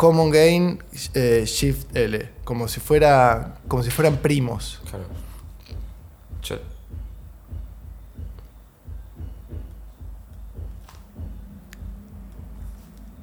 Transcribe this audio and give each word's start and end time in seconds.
Common 0.00 0.30
Gain 0.30 0.82
eh, 1.12 1.44
Shift 1.44 1.94
L, 1.94 2.30
como 2.44 2.68
si 2.68 2.80
fuera 2.80 3.58
como 3.68 3.82
si 3.82 3.90
fueran 3.90 4.16
primos. 4.16 4.80
Claro. 4.88 5.04
Yo- 6.42 6.56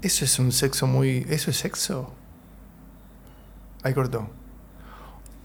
Eso 0.02 0.26
es 0.26 0.40
un 0.40 0.52
sexo 0.52 0.88
muy. 0.88 1.26
¿Eso 1.30 1.50
es 1.52 1.58
sexo? 1.58 2.13
Ahí 3.84 3.94
cortó. 3.94 4.30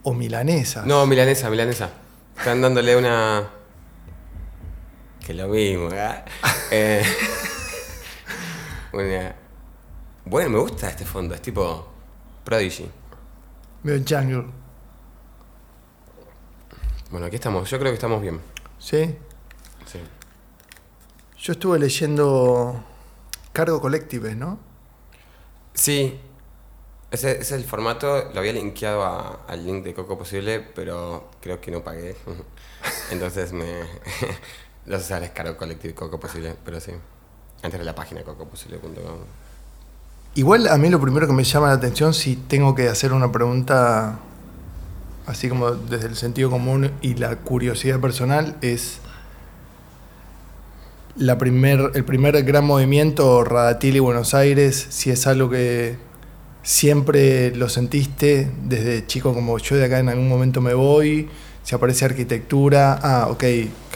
O 0.03 0.13
milanesa. 0.15 0.83
No, 0.85 1.07
milanesa, 1.07 1.49
milanesa. 1.49 1.91
Están 2.37 2.61
dándole 2.61 2.97
una. 2.97 3.49
Que 5.25 5.35
lo 5.35 5.49
mismo, 5.49 5.89
¿eh? 5.93 6.23
Eh, 6.75 7.05
una- 8.93 9.37
Bueno, 10.33 10.49
me 10.49 10.59
gusta 10.61 10.89
este 10.89 11.05
fondo, 11.05 11.35
es 11.35 11.43
tipo. 11.43 11.87
Prodigy. 12.43 12.91
Medio 13.83 14.03
jungle. 14.09 14.47
Bueno, 17.11 17.27
aquí 17.27 17.37
estamos, 17.37 17.69
yo 17.69 17.79
creo 17.79 17.91
que 17.93 17.97
estamos 17.97 18.23
bien. 18.23 18.41
¿Sí? 18.79 19.15
Sí. 19.85 20.01
Yo 21.39 21.53
estuve 21.53 21.79
leyendo 21.79 22.83
Cargo 23.53 23.79
Collective, 23.81 24.35
¿no? 24.35 24.59
Sí, 25.75 26.19
ese, 27.11 27.33
ese 27.33 27.41
es 27.43 27.53
el 27.53 27.65
formato, 27.65 28.31
lo 28.33 28.41
había 28.41 28.55
linkeado 28.55 29.03
a- 29.05 29.45
al 29.47 29.67
link 29.67 29.85
de 29.85 29.93
Coco 29.93 30.17
Posible, 30.17 30.61
pero 30.61 31.31
creo 31.43 31.61
que 31.61 31.71
no 31.71 31.85
pagué. 31.85 32.17
Entonces 33.11 33.53
me. 33.53 33.83
no 34.87 34.99
sé 34.99 35.05
si 35.19 35.25
es 35.25 35.31
caro 35.33 35.59
Collective 35.59 35.95
Coco 35.95 36.19
Posible, 36.19 36.57
pero 36.65 36.81
sí. 36.81 36.93
Antes 37.63 37.79
de 37.79 37.85
la 37.85 37.95
página 37.95 38.25
cocoposible.com. 38.25 39.19
Igual 40.35 40.67
a 40.69 40.79
mí 40.79 40.89
lo 40.89 40.99
primero 40.99 41.27
que 41.27 41.35
me 41.35 41.45
llama 41.45 41.69
la 41.69 41.75
atención, 41.75 42.15
si 42.15 42.37
tengo 42.37 42.75
que 42.75 42.89
hacer 42.89 43.13
una 43.13 43.31
pregunta 43.31 44.19
así 45.27 45.51
como 45.51 45.73
desde 45.73 46.07
el 46.07 46.17
sentido 46.17 46.51
común 46.51 46.91
y 47.03 47.15
la 47.15 47.37
curiosidad 47.37 48.01
personal, 48.01 48.57
es 48.63 49.01
la 51.17 51.37
primer, 51.37 51.91
el 51.95 52.05
primer 52.05 52.43
gran 52.45 52.65
movimiento 52.65 53.45
Radatili 53.45 53.99
Buenos 53.99 54.33
Aires, 54.33 54.87
si 54.89 55.11
es 55.11 55.27
algo 55.27 55.51
que 55.51 55.97
siempre 56.63 57.55
lo 57.55 57.69
sentiste 57.69 58.51
desde 58.65 59.07
chico 59.07 59.35
como 59.35 59.59
yo 59.59 59.77
de 59.77 59.85
acá 59.85 59.99
en 59.99 60.09
algún 60.09 60.31
momento 60.31 60.63
me 60.63 60.73
voy, 60.73 61.29
si 61.63 61.75
aparece 61.75 62.07
arquitectura, 62.07 62.99
ah, 63.03 63.29
ok, 63.29 63.45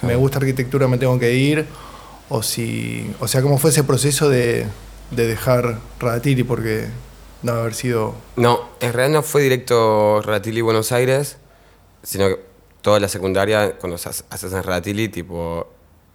me 0.02 0.16
gusta 0.16 0.36
arquitectura, 0.36 0.86
me 0.86 0.98
tengo 0.98 1.18
que 1.18 1.34
ir, 1.34 1.64
o 2.28 2.42
si, 2.42 3.10
o 3.20 3.26
sea, 3.26 3.40
cómo 3.40 3.56
fue 3.56 3.70
ese 3.70 3.84
proceso 3.84 4.28
de, 4.28 4.66
de 5.10 5.26
dejar 5.26 5.78
Radatili 6.00 6.42
porque 6.42 6.86
no 7.42 7.52
haber 7.52 7.74
sido 7.74 8.14
No, 8.36 8.68
en 8.80 8.92
realidad 8.92 9.20
no 9.20 9.22
fue 9.22 9.42
directo 9.42 10.22
Radatili 10.22 10.60
Buenos 10.60 10.92
Aires, 10.92 11.36
sino 12.02 12.28
que 12.28 12.40
toda 12.82 13.00
la 13.00 13.08
secundaria, 13.08 13.76
cuando 13.78 13.96
haces 13.96 14.52
en 14.52 14.62
Radatili, 14.62 15.08
tipo 15.08 15.68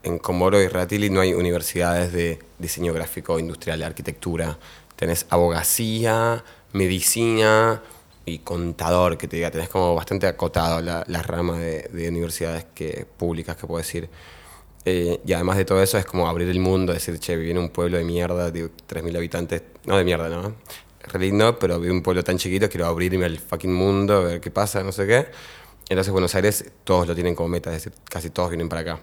en 0.04 0.18
Comoro 0.20 0.62
y 0.62 0.68
Radatili 0.68 1.10
no 1.10 1.22
hay 1.22 1.34
universidades 1.34 2.12
de 2.12 2.40
diseño 2.58 2.94
gráfico, 2.94 3.38
industrial, 3.40 3.84
arquitectura. 3.84 4.58
Tenés 4.96 5.26
abogacía, 5.30 6.44
medicina 6.74 7.82
y 8.26 8.40
contador, 8.40 9.18
que 9.18 9.28
te 9.28 9.38
diga, 9.38 9.52
tenés 9.52 9.70
como 9.70 9.96
bastante 9.96 10.28
acotado 10.28 10.82
la, 10.82 11.04
la 11.08 11.22
rama 11.22 11.58
de, 11.58 11.90
de 11.92 12.10
universidades 12.10 12.66
que, 12.74 13.06
públicas 13.18 13.58
que 13.58 13.68
puedo 13.68 13.80
decir. 13.80 14.10
Eh, 14.86 15.22
y 15.26 15.34
además 15.34 15.58
de 15.58 15.66
todo 15.66 15.82
eso 15.82 15.98
es 15.98 16.06
como 16.06 16.28
abrir 16.28 16.50
el 16.50 16.60
mundo, 16.60 16.92
decir, 16.94 17.20
che, 17.20 17.36
viví 17.36 17.52
en 17.52 17.60
un 17.60 17.70
pueblo 17.70 17.98
de 17.98 18.04
mierda, 18.04 18.50
de 18.50 18.66
3.000 18.66 19.16
habitantes, 19.16 19.62
no 19.86 19.96
de 19.98 20.04
mierda, 20.04 20.28
¿no? 20.30 20.56
Realmente 21.04 21.38
no, 21.38 21.60
pero 21.60 21.78
viví 21.80 21.92
en 21.92 21.98
un 21.98 22.04
pueblo 22.04 22.24
tan 22.24 22.38
chiquito, 22.38 22.68
quiero 22.70 22.88
abrirme 22.88 23.26
al 23.26 23.38
fucking 23.40 23.74
mundo, 23.74 24.18
a 24.18 24.20
ver 24.22 24.42
qué 24.42 24.50
pasa, 24.52 24.84
no 24.84 24.92
sé 24.92 25.06
qué. 25.06 25.28
Entonces 25.90 26.12
Buenos 26.12 26.34
Aires 26.36 26.66
todos 26.84 27.08
lo 27.08 27.14
tienen 27.14 27.36
como 27.36 27.50
meta, 27.50 27.70
es 27.76 27.84
decir, 27.84 27.94
casi 28.10 28.30
todos 28.30 28.50
vienen 28.50 28.70
para 28.70 28.82
acá. 28.82 29.00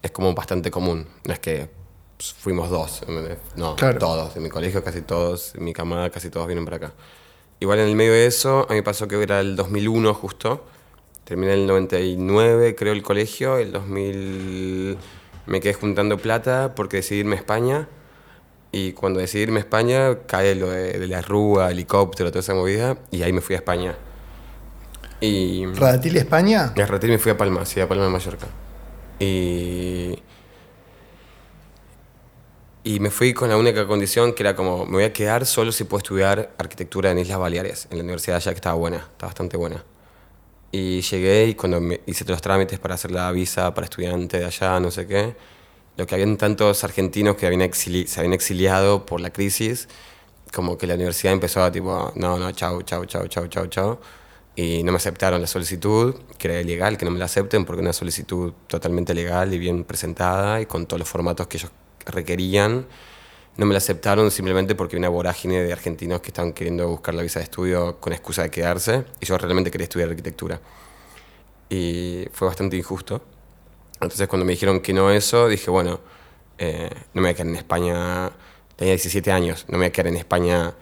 Es 0.00 0.10
como 0.10 0.32
bastante 0.34 0.70
común, 0.70 1.06
no 1.24 1.32
es 1.32 1.38
que 1.38 1.68
pues, 2.16 2.32
fuimos 2.32 2.70
dos, 2.70 3.02
no, 3.56 3.76
Claro. 3.76 3.98
todos, 3.98 4.36
en 4.36 4.42
mi 4.44 4.48
colegio 4.48 4.82
casi 4.82 5.02
todos, 5.02 5.54
en 5.54 5.64
mi 5.64 5.72
camada 5.72 6.08
casi 6.10 6.30
todos 6.30 6.46
vienen 6.46 6.64
para 6.64 6.76
acá. 6.78 6.92
Igual 7.60 7.80
en 7.80 7.88
el 7.88 7.94
medio 7.96 8.12
de 8.12 8.26
eso, 8.26 8.66
a 8.68 8.74
mí 8.74 8.82
pasó 8.82 9.06
que 9.06 9.20
era 9.22 9.40
el 9.40 9.54
2001 9.56 10.14
justo, 10.14 10.64
Terminé 11.32 11.54
el 11.54 11.66
99, 11.66 12.74
creo, 12.74 12.92
el 12.92 13.02
colegio. 13.02 13.56
El 13.56 13.72
2000 13.72 14.98
me 15.46 15.60
quedé 15.62 15.72
juntando 15.72 16.18
plata 16.18 16.74
porque 16.74 16.98
decidí 16.98 17.20
irme 17.20 17.36
a 17.36 17.38
España. 17.38 17.88
Y 18.70 18.92
cuando 18.92 19.18
decidí 19.18 19.44
irme 19.44 19.56
a 19.56 19.60
España, 19.60 20.18
cae 20.26 20.54
lo 20.54 20.68
de, 20.68 20.98
de 20.98 21.06
la 21.06 21.22
rúa, 21.22 21.70
helicóptero, 21.70 22.28
toda 22.30 22.40
esa 22.40 22.52
movida. 22.52 22.98
Y 23.10 23.22
ahí 23.22 23.32
me 23.32 23.40
fui 23.40 23.54
a 23.54 23.60
España. 23.60 23.94
Y 25.22 25.64
Radatili 25.64 26.18
España. 26.18 26.74
a 26.76 26.84
Ratil 26.84 27.08
me 27.08 27.18
fui 27.18 27.32
a 27.32 27.38
Palma, 27.38 27.64
sí, 27.64 27.80
a 27.80 27.88
Palma 27.88 28.04
de 28.04 28.10
Mallorca. 28.10 28.48
Y. 29.18 30.22
Y 32.84 33.00
me 33.00 33.10
fui 33.10 33.32
con 33.32 33.48
la 33.48 33.56
única 33.56 33.86
condición 33.86 34.34
que 34.34 34.42
era 34.42 34.54
como, 34.54 34.84
me 34.84 34.92
voy 34.92 35.04
a 35.04 35.14
quedar 35.14 35.46
solo 35.46 35.72
si 35.72 35.84
puedo 35.84 36.02
estudiar 36.02 36.50
arquitectura 36.58 37.10
en 37.10 37.20
Islas 37.20 37.38
Baleares, 37.38 37.88
en 37.90 37.96
la 37.96 38.04
universidad 38.04 38.36
allá 38.36 38.50
que 38.50 38.56
estaba 38.56 38.74
buena, 38.74 38.98
está 38.98 39.24
bastante 39.24 39.56
buena. 39.56 39.82
Y 40.72 41.02
llegué 41.02 41.48
y 41.48 41.54
cuando 41.54 41.80
me 41.80 42.00
hice 42.06 42.24
los 42.24 42.40
trámites 42.40 42.78
para 42.78 42.94
hacer 42.94 43.10
la 43.10 43.30
visa 43.30 43.74
para 43.74 43.84
estudiante 43.84 44.38
de 44.38 44.46
allá, 44.46 44.80
no 44.80 44.90
sé 44.90 45.06
qué, 45.06 45.36
lo 45.96 46.06
que 46.06 46.14
habían 46.14 46.38
tantos 46.38 46.82
argentinos 46.84 47.36
que 47.36 47.46
habían 47.46 47.60
exili- 47.62 48.06
se 48.06 48.20
habían 48.20 48.32
exiliado 48.32 49.04
por 49.06 49.20
la 49.20 49.30
crisis, 49.30 49.88
como 50.52 50.78
que 50.78 50.86
la 50.86 50.94
universidad 50.94 51.34
empezó 51.34 51.62
a 51.62 51.70
tipo, 51.72 52.12
no, 52.16 52.38
no, 52.38 52.52
chau, 52.52 52.82
chau, 52.82 53.04
chau, 53.06 53.26
chau, 53.28 53.48
chau, 53.48 53.66
chau. 53.68 54.00
Y 54.56 54.82
no 54.82 54.92
me 54.92 54.96
aceptaron 54.96 55.40
la 55.40 55.46
solicitud, 55.46 56.14
que 56.38 56.48
era 56.48 56.60
ilegal 56.60 56.98
que 56.98 57.04
no 57.06 57.10
me 57.10 57.18
la 57.18 57.24
acepten 57.26 57.64
porque 57.64 57.82
una 57.82 57.92
solicitud 57.94 58.52
totalmente 58.66 59.14
legal 59.14 59.52
y 59.54 59.58
bien 59.58 59.84
presentada 59.84 60.60
y 60.60 60.66
con 60.66 60.86
todos 60.86 61.00
los 61.00 61.08
formatos 61.08 61.46
que 61.48 61.58
ellos 61.58 61.70
requerían. 62.06 62.86
No 63.56 63.66
me 63.66 63.72
la 63.72 63.78
aceptaron 63.78 64.30
simplemente 64.30 64.74
porque 64.74 64.96
había 64.96 65.08
una 65.08 65.14
vorágine 65.14 65.62
de 65.62 65.72
argentinos 65.72 66.20
que 66.20 66.28
estaban 66.28 66.52
queriendo 66.52 66.88
buscar 66.88 67.14
la 67.14 67.22
visa 67.22 67.38
de 67.38 67.44
estudio 67.44 68.00
con 68.00 68.12
excusa 68.12 68.42
de 68.42 68.50
quedarse 68.50 69.04
y 69.20 69.26
yo 69.26 69.36
realmente 69.36 69.70
quería 69.70 69.84
estudiar 69.84 70.08
arquitectura. 70.08 70.60
Y 71.68 72.26
fue 72.32 72.48
bastante 72.48 72.76
injusto. 72.76 73.22
Entonces 73.94 74.26
cuando 74.26 74.46
me 74.46 74.52
dijeron 74.52 74.80
que 74.80 74.92
no 74.92 75.10
eso, 75.10 75.48
dije, 75.48 75.70
bueno, 75.70 76.00
eh, 76.58 76.90
no 77.12 77.20
me 77.20 77.28
voy 77.28 77.30
a 77.30 77.34
quedar 77.34 77.48
en 77.48 77.56
España, 77.56 78.30
tenía 78.76 78.94
17 78.94 79.30
años, 79.30 79.64
no 79.68 79.72
me 79.72 79.84
voy 79.84 79.86
a 79.88 79.92
quedar 79.92 80.08
en 80.08 80.16
España, 80.16 80.74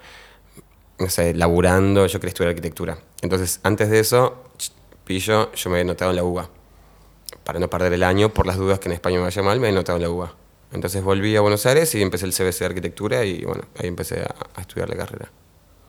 no 0.98 1.08
sé, 1.08 1.34
laburando, 1.34 2.06
yo 2.06 2.20
quería 2.20 2.30
estudiar 2.30 2.50
arquitectura. 2.50 2.98
Entonces 3.20 3.60
antes 3.64 3.90
de 3.90 3.98
eso, 3.98 4.44
pillo, 5.04 5.52
yo 5.52 5.70
me 5.70 5.76
había 5.76 5.90
anotado 5.90 6.12
en 6.12 6.16
la 6.16 6.24
UBA. 6.24 6.48
Para 7.44 7.58
no 7.58 7.68
perder 7.68 7.92
el 7.94 8.04
año, 8.04 8.32
por 8.32 8.46
las 8.46 8.56
dudas 8.56 8.78
que 8.78 8.88
en 8.88 8.92
España 8.92 9.18
me 9.18 9.24
vaya 9.24 9.42
mal, 9.42 9.58
me 9.58 9.66
había 9.66 9.78
anotado 9.78 9.96
en 9.96 10.02
la 10.02 10.10
UBA. 10.10 10.34
Entonces 10.72 11.02
volví 11.02 11.34
a 11.36 11.40
Buenos 11.40 11.66
Aires 11.66 11.94
y 11.94 12.02
empecé 12.02 12.26
el 12.26 12.32
CBC 12.32 12.58
de 12.60 12.66
arquitectura 12.66 13.24
y 13.24 13.44
bueno, 13.44 13.62
ahí 13.78 13.88
empecé 13.88 14.20
a, 14.20 14.34
a 14.54 14.60
estudiar 14.60 14.88
la 14.88 14.96
carrera. 14.96 15.30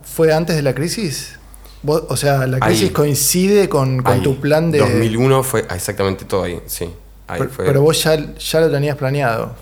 ¿Fue 0.03 0.33
antes 0.33 0.55
de 0.55 0.61
la 0.61 0.73
crisis? 0.73 1.37
O 1.83 2.15
sea, 2.15 2.45
la 2.45 2.59
crisis 2.59 2.89
Ahí. 2.89 2.89
coincide 2.91 3.67
con, 3.67 4.03
tu 4.23 4.39
plan 4.39 4.71
de... 4.71 4.79
2001 4.79 5.43
fue 5.43 5.61
exactamente 5.61 6.25
todo 6.25 6.43
ahí, 6.43 6.61
sí. 6.67 6.85
Ahí 7.27 7.39
pero, 7.39 7.49
fue. 7.49 7.65
pero 7.65 7.81
vos 7.81 8.03
ya, 8.03 8.35
ya 8.35 8.59
lo 8.59 8.69
tenías 8.69 8.95
planeado. 8.97 9.55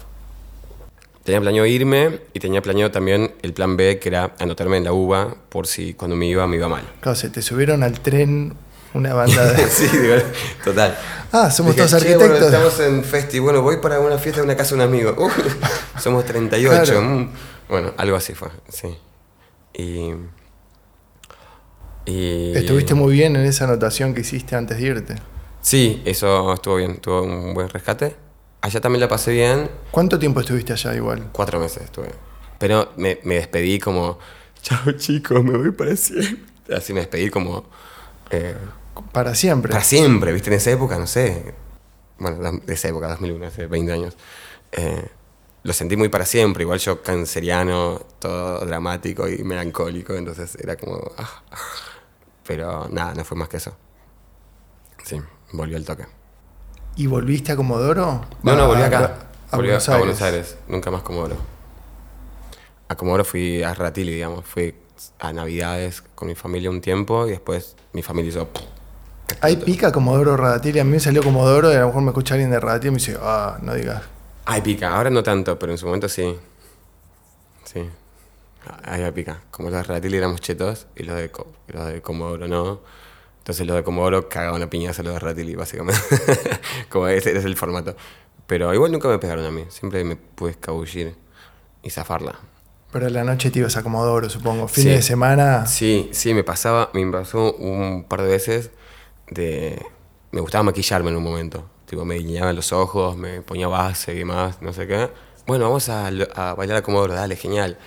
Tenía 1.23 1.39
planeado 1.39 1.65
irme 1.67 2.19
y 2.33 2.39
tenía 2.39 2.61
planeado 2.61 2.91
también 2.91 3.31
el 3.41 3.53
plan 3.53 3.77
B, 3.77 3.99
que 3.99 4.09
era 4.09 4.33
anotarme 4.39 4.77
en 4.77 4.85
la 4.85 4.93
UBA 4.93 5.35
por 5.49 5.67
si 5.67 5.93
cuando 5.93 6.15
me 6.15 6.27
iba 6.27 6.45
me 6.47 6.57
iba 6.57 6.67
mal. 6.67 6.83
Claro, 6.99 7.15
se 7.15 7.29
te 7.29 7.41
subieron 7.41 7.83
al 7.83 7.99
tren 7.99 8.53
una 8.93 9.13
banda 9.13 9.53
de... 9.53 9.67
sí, 9.69 9.87
digo, 9.97 10.15
total. 10.63 10.97
Ah, 11.31 11.51
somos 11.51 11.75
Dije, 11.75 11.87
todos 11.87 12.01
"Che, 12.03 12.15
bueno, 12.15 12.33
arquitectos. 12.33 12.53
estamos 12.53 12.79
en 12.79 13.03
festi, 13.03 13.39
bueno, 13.39 13.61
voy 13.61 13.77
para 13.77 13.99
una 13.99 14.17
fiesta 14.17 14.41
de 14.41 14.45
una 14.45 14.55
casa 14.57 14.69
de 14.75 14.75
un 14.75 14.81
amigo. 14.81 15.13
Uh, 15.17 15.29
somos 15.99 16.25
38. 16.25 16.83
Claro. 16.83 17.01
mm. 17.01 17.29
Bueno, 17.69 17.93
algo 17.97 18.15
así 18.17 18.33
fue, 18.33 18.49
sí. 18.69 18.97
Y... 19.73 20.11
y 22.05 22.53
Estuviste 22.57 22.93
muy 22.95 23.13
bien 23.13 23.35
en 23.35 23.45
esa 23.45 23.65
anotación 23.65 24.13
que 24.13 24.21
hiciste 24.21 24.55
antes 24.55 24.77
de 24.77 24.83
irte. 24.83 25.15
Sí, 25.61 26.01
eso 26.05 26.53
estuvo 26.53 26.77
bien, 26.77 26.97
tuvo 26.97 27.21
un 27.23 27.53
buen 27.53 27.69
rescate. 27.69 28.15
Allá 28.61 28.81
también 28.81 29.01
la 29.01 29.07
pasé 29.07 29.31
bien, 29.31 29.69
¿Cuánto 29.91 30.17
tiempo 30.19 30.39
estuviste 30.41 30.73
allá 30.73 30.93
igual? 30.95 31.29
cuatro 31.31 31.59
meses 31.59 31.83
estuve. 31.83 32.09
Pero 32.57 32.91
me, 32.97 33.19
me 33.23 33.35
despedí 33.35 33.79
como, 33.79 34.19
chao 34.61 34.91
chicos, 34.93 35.43
me 35.43 35.57
voy 35.57 35.71
para 35.71 35.95
siempre. 35.95 36.43
Así 36.75 36.91
me 36.93 37.01
despedí 37.01 37.29
como... 37.29 37.65
eh, 38.31 38.55
Para 39.11 39.35
siempre. 39.35 39.71
para 39.71 39.83
siempre, 39.83 40.31
¿viste? 40.33 40.49
En 40.49 40.55
esa 40.57 40.71
época, 40.71 40.97
no 40.97 41.07
sé. 41.07 41.53
Bueno, 42.17 42.59
de 42.65 42.73
esa 42.73 42.89
época, 42.89 43.07
2001, 43.09 43.45
hace 43.47 43.67
20 43.67 43.91
años. 43.93 44.17
eh, 44.71 45.07
lo 45.63 45.73
sentí 45.73 45.97
muy 45.97 46.07
para 46.09 46.25
siempre. 46.25 46.63
Igual 46.63 46.79
yo 46.79 47.01
canceriano, 47.01 47.99
todo 48.19 48.65
dramático 48.65 49.27
y 49.27 49.43
melancólico, 49.43 50.13
entonces 50.13 50.55
era 50.55 50.77
como... 50.77 51.11
ah, 51.17 51.43
ah. 51.51 51.57
Pero 52.47 52.87
nada, 52.89 53.13
no 53.13 53.23
fue 53.25 53.37
más 53.37 53.49
que 53.49 53.57
eso. 53.57 53.75
Sí, 55.03 55.21
volvió 55.51 55.77
al 55.77 55.85
toque. 55.85 56.05
¿Y 56.95 57.07
volviste 57.07 57.51
a 57.51 57.55
Comodoro? 57.55 58.21
No, 58.43 58.55
no, 58.55 58.67
volví 58.67 58.81
A- 58.81 58.85
acá. 58.87 59.17
A, 59.51 59.55
volví 59.57 59.67
Buenos 59.69 59.89
a 59.89 59.93
Aires. 59.93 60.05
Buenos 60.05 60.21
Aires, 60.21 60.57
nunca 60.67 60.91
más 60.91 61.01
Comodoro. 61.03 61.35
a 62.87 62.95
Comodoro 62.95 63.23
fui 63.25 63.61
a 63.61 63.73
Ratili, 63.73 64.13
digamos. 64.13 64.45
Fui 64.45 64.75
a 65.19 65.31
Navidades 65.33 66.01
con 66.15 66.27
mi 66.27 66.35
familia 66.35 66.69
un 66.69 66.81
tiempo 66.81 67.27
y 67.27 67.31
después 67.31 67.75
mi 67.93 68.01
familia 68.01 68.29
hizo... 68.29 68.49
¿Hay 69.41 69.55
pica 69.57 69.91
Comodoro 69.91 70.35
Radatili? 70.37 70.79
A 70.79 70.83
mí 70.83 70.91
me 70.91 70.99
salió 70.99 71.23
Comodoro 71.23 71.71
y 71.71 71.75
a 71.75 71.81
lo 71.81 71.87
mejor 71.87 72.01
me 72.03 72.09
escucha 72.09 72.33
alguien 72.35 72.51
de 72.51 72.59
Radatili 72.59 72.89
y 72.89 72.91
me 72.91 72.97
dice, 72.97 73.17
ah, 73.21 73.57
no 73.61 73.73
digas. 73.73 74.01
Hay 74.45 74.61
pica, 74.61 74.95
ahora 74.95 75.09
no 75.09 75.23
tanto, 75.23 75.57
pero 75.59 75.71
en 75.71 75.77
su 75.77 75.85
momento 75.85 76.09
sí. 76.09 76.35
Sí. 77.65 77.87
Hay 78.83 79.09
pica. 79.11 79.41
Como 79.51 79.69
los 79.69 79.77
de 79.77 79.83
Ratili 79.83 80.17
éramos 80.17 80.41
chetos 80.41 80.87
y 80.95 81.03
los 81.03 81.15
de, 81.15 81.31
los 81.67 81.85
de 81.87 82.01
Comodoro 82.01 82.47
no. 82.47 82.81
Entonces 83.39 83.65
los 83.65 83.75
de 83.75 83.83
Comodoro 83.83 84.27
cagaban 84.27 84.61
a 84.61 84.69
piñas 84.69 84.99
a 84.99 85.03
los 85.03 85.13
de 85.13 85.19
Ratili, 85.19 85.55
básicamente. 85.55 86.01
Como 86.89 87.07
ese, 87.07 87.29
ese 87.31 87.39
es 87.39 87.45
el 87.45 87.55
formato. 87.55 87.95
Pero 88.47 88.73
igual 88.73 88.91
nunca 88.91 89.07
me 89.07 89.17
pegaron 89.19 89.45
a 89.45 89.51
mí. 89.51 89.65
Siempre 89.69 90.03
me 90.03 90.15
pude 90.15 90.51
escabullir 90.51 91.15
y 91.83 91.89
zafarla. 91.89 92.35
Pero 92.91 93.05
a 93.05 93.09
la 93.09 93.23
noche 93.23 93.51
te 93.51 93.59
ibas 93.59 93.77
a 93.77 93.83
Comodoro, 93.83 94.29
supongo. 94.29 94.67
Fines 94.67 94.91
Sí. 94.91 94.95
de 94.97 95.01
semana. 95.03 95.65
Sí, 95.67 96.09
sí, 96.11 96.33
me 96.33 96.43
pasaba, 96.43 96.89
me 96.93 97.05
pasó 97.11 97.53
un 97.53 98.03
par 98.03 98.23
de 98.23 98.27
veces 98.29 98.71
de... 99.31 99.83
Me 100.31 100.41
gustaba 100.41 100.63
maquillarme 100.63 101.09
en 101.09 101.17
un 101.17 101.23
momento. 101.23 101.69
Tipo, 101.85 102.05
me 102.05 102.15
guiñaba 102.15 102.53
los 102.53 102.71
ojos, 102.71 103.17
me 103.17 103.41
ponía 103.41 103.67
base 103.67 104.13
y 104.13 104.19
demás, 104.19 104.61
no 104.61 104.73
sé 104.73 104.85
qué. 104.85 105.09
Bueno, 105.47 105.65
vamos 105.65 105.89
a, 105.89 106.07
a 106.07 106.53
bailar 106.53 106.77
a 106.77 106.81
Comodoro, 106.83 107.15
dale, 107.15 107.35
genial. 107.35 107.79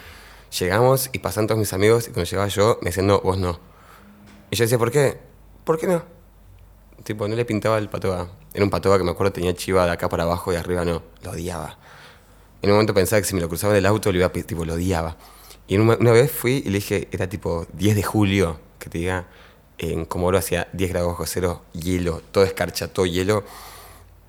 Llegamos 0.58 1.08
y 1.12 1.20
pasan 1.20 1.46
todos 1.46 1.58
mis 1.58 1.72
amigos 1.72 2.08
y 2.08 2.10
cuando 2.10 2.28
llegaba 2.28 2.48
yo 2.48 2.78
me 2.82 2.90
decían, 2.90 3.06
no, 3.06 3.20
vos 3.20 3.38
no. 3.38 3.60
Y 4.50 4.56
yo 4.56 4.64
decía, 4.64 4.78
¿por 4.78 4.90
qué? 4.90 5.18
¿Por 5.64 5.78
qué 5.78 5.86
no? 5.86 6.02
Tipo, 7.04 7.28
no 7.28 7.36
le 7.36 7.44
pintaba 7.44 7.78
el 7.78 7.88
patoa. 7.88 8.28
Era 8.52 8.64
un 8.64 8.70
patoa 8.70 8.98
que 8.98 9.04
me 9.04 9.12
acuerdo 9.12 9.32
tenía 9.32 9.54
chiva 9.54 9.86
de 9.86 9.92
acá 9.92 10.08
para 10.08 10.24
abajo 10.24 10.52
y 10.52 10.56
arriba 10.56 10.84
no. 10.84 11.02
Lo 11.22 11.30
odiaba. 11.30 11.78
En 12.60 12.70
un 12.70 12.76
momento 12.76 12.94
pensaba 12.94 13.20
que 13.20 13.26
si 13.26 13.34
me 13.34 13.40
lo 13.40 13.48
cruzaba 13.48 13.72
en 13.72 13.78
el 13.78 13.86
auto, 13.86 14.12
lo 14.12 14.18
iba 14.18 14.26
a 14.26 14.32
tipo, 14.32 14.64
lo 14.64 14.74
odiaba. 14.74 15.16
Y 15.66 15.76
una, 15.76 15.96
una 15.96 16.12
vez 16.12 16.30
fui 16.30 16.62
y 16.64 16.68
le 16.68 16.78
dije, 16.78 17.08
era 17.12 17.28
tipo 17.28 17.66
10 17.72 17.96
de 17.96 18.02
julio, 18.02 18.60
que 18.78 18.90
te 18.90 18.98
diga, 18.98 19.26
en 19.78 20.04
Comodoro 20.04 20.38
hacía 20.38 20.68
10 20.72 20.90
grados 20.90 21.08
bajo 21.08 21.26
cero, 21.26 21.62
hielo, 21.72 22.22
todo 22.30 22.44
escarcha, 22.44 22.88
todo 22.88 23.06
hielo. 23.06 23.44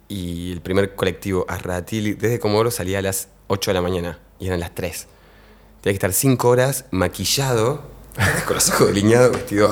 Y 0.08 0.52
el 0.52 0.62
primer 0.62 0.96
colectivo 0.96 1.46
a 1.48 1.58
Radatili 1.58 2.14
desde 2.14 2.40
Comodoro 2.40 2.72
salía 2.72 3.00
a 3.00 3.02
las 3.02 3.30
8 3.48 3.72
de 3.72 3.76
la 3.76 3.82
mañana 3.82 4.20
y 4.40 4.48
eran 4.48 4.60
las 4.60 4.76
3. 4.76 5.08
Tenía 5.82 5.94
que 5.94 6.06
estar 6.06 6.14
5 6.14 6.48
horas 6.48 6.86
maquillado, 6.92 7.84
con 8.46 8.56
los 8.56 8.70
ojos 8.70 8.88
delineados, 8.88 9.32
vestido 9.32 9.72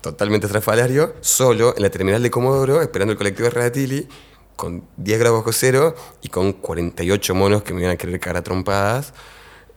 totalmente 0.00 0.46
estrafalario, 0.46 1.14
solo 1.20 1.74
en 1.76 1.82
la 1.82 1.90
terminal 1.90 2.22
de 2.22 2.30
Comodoro, 2.30 2.80
esperando 2.80 3.12
el 3.12 3.18
colectivo 3.18 3.44
de 3.48 3.50
Radatili, 3.50 4.08
con 4.56 4.84
10 4.98 5.18
grados 5.18 5.40
bajo 5.40 5.52
cero 5.52 5.94
y 6.22 6.28
con 6.28 6.52
48 6.52 7.34
monos 7.34 7.62
que 7.62 7.72
me 7.72 7.80
iban 7.80 7.92
a 7.92 7.96
querer 7.96 8.20
cagar 8.20 8.38
a 8.38 8.42
trompadas. 8.42 9.14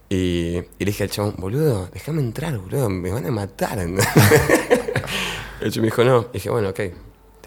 Y, 0.10 0.58
y 0.58 0.80
le 0.80 0.86
dije 0.86 1.04
al 1.04 1.10
chabón, 1.10 1.36
boludo, 1.38 1.90
déjame 1.94 2.22
entrar, 2.22 2.58
boludo, 2.58 2.90
me 2.90 3.12
van 3.12 3.26
a 3.26 3.32
matar. 3.32 3.80
el 5.62 5.72
chabón 5.72 5.82
me 5.82 5.88
dijo, 5.88 6.04
no. 6.04 6.22
Y 6.32 6.34
dije, 6.34 6.50
bueno, 6.50 6.70
ok, 6.70 6.76
te 6.76 6.94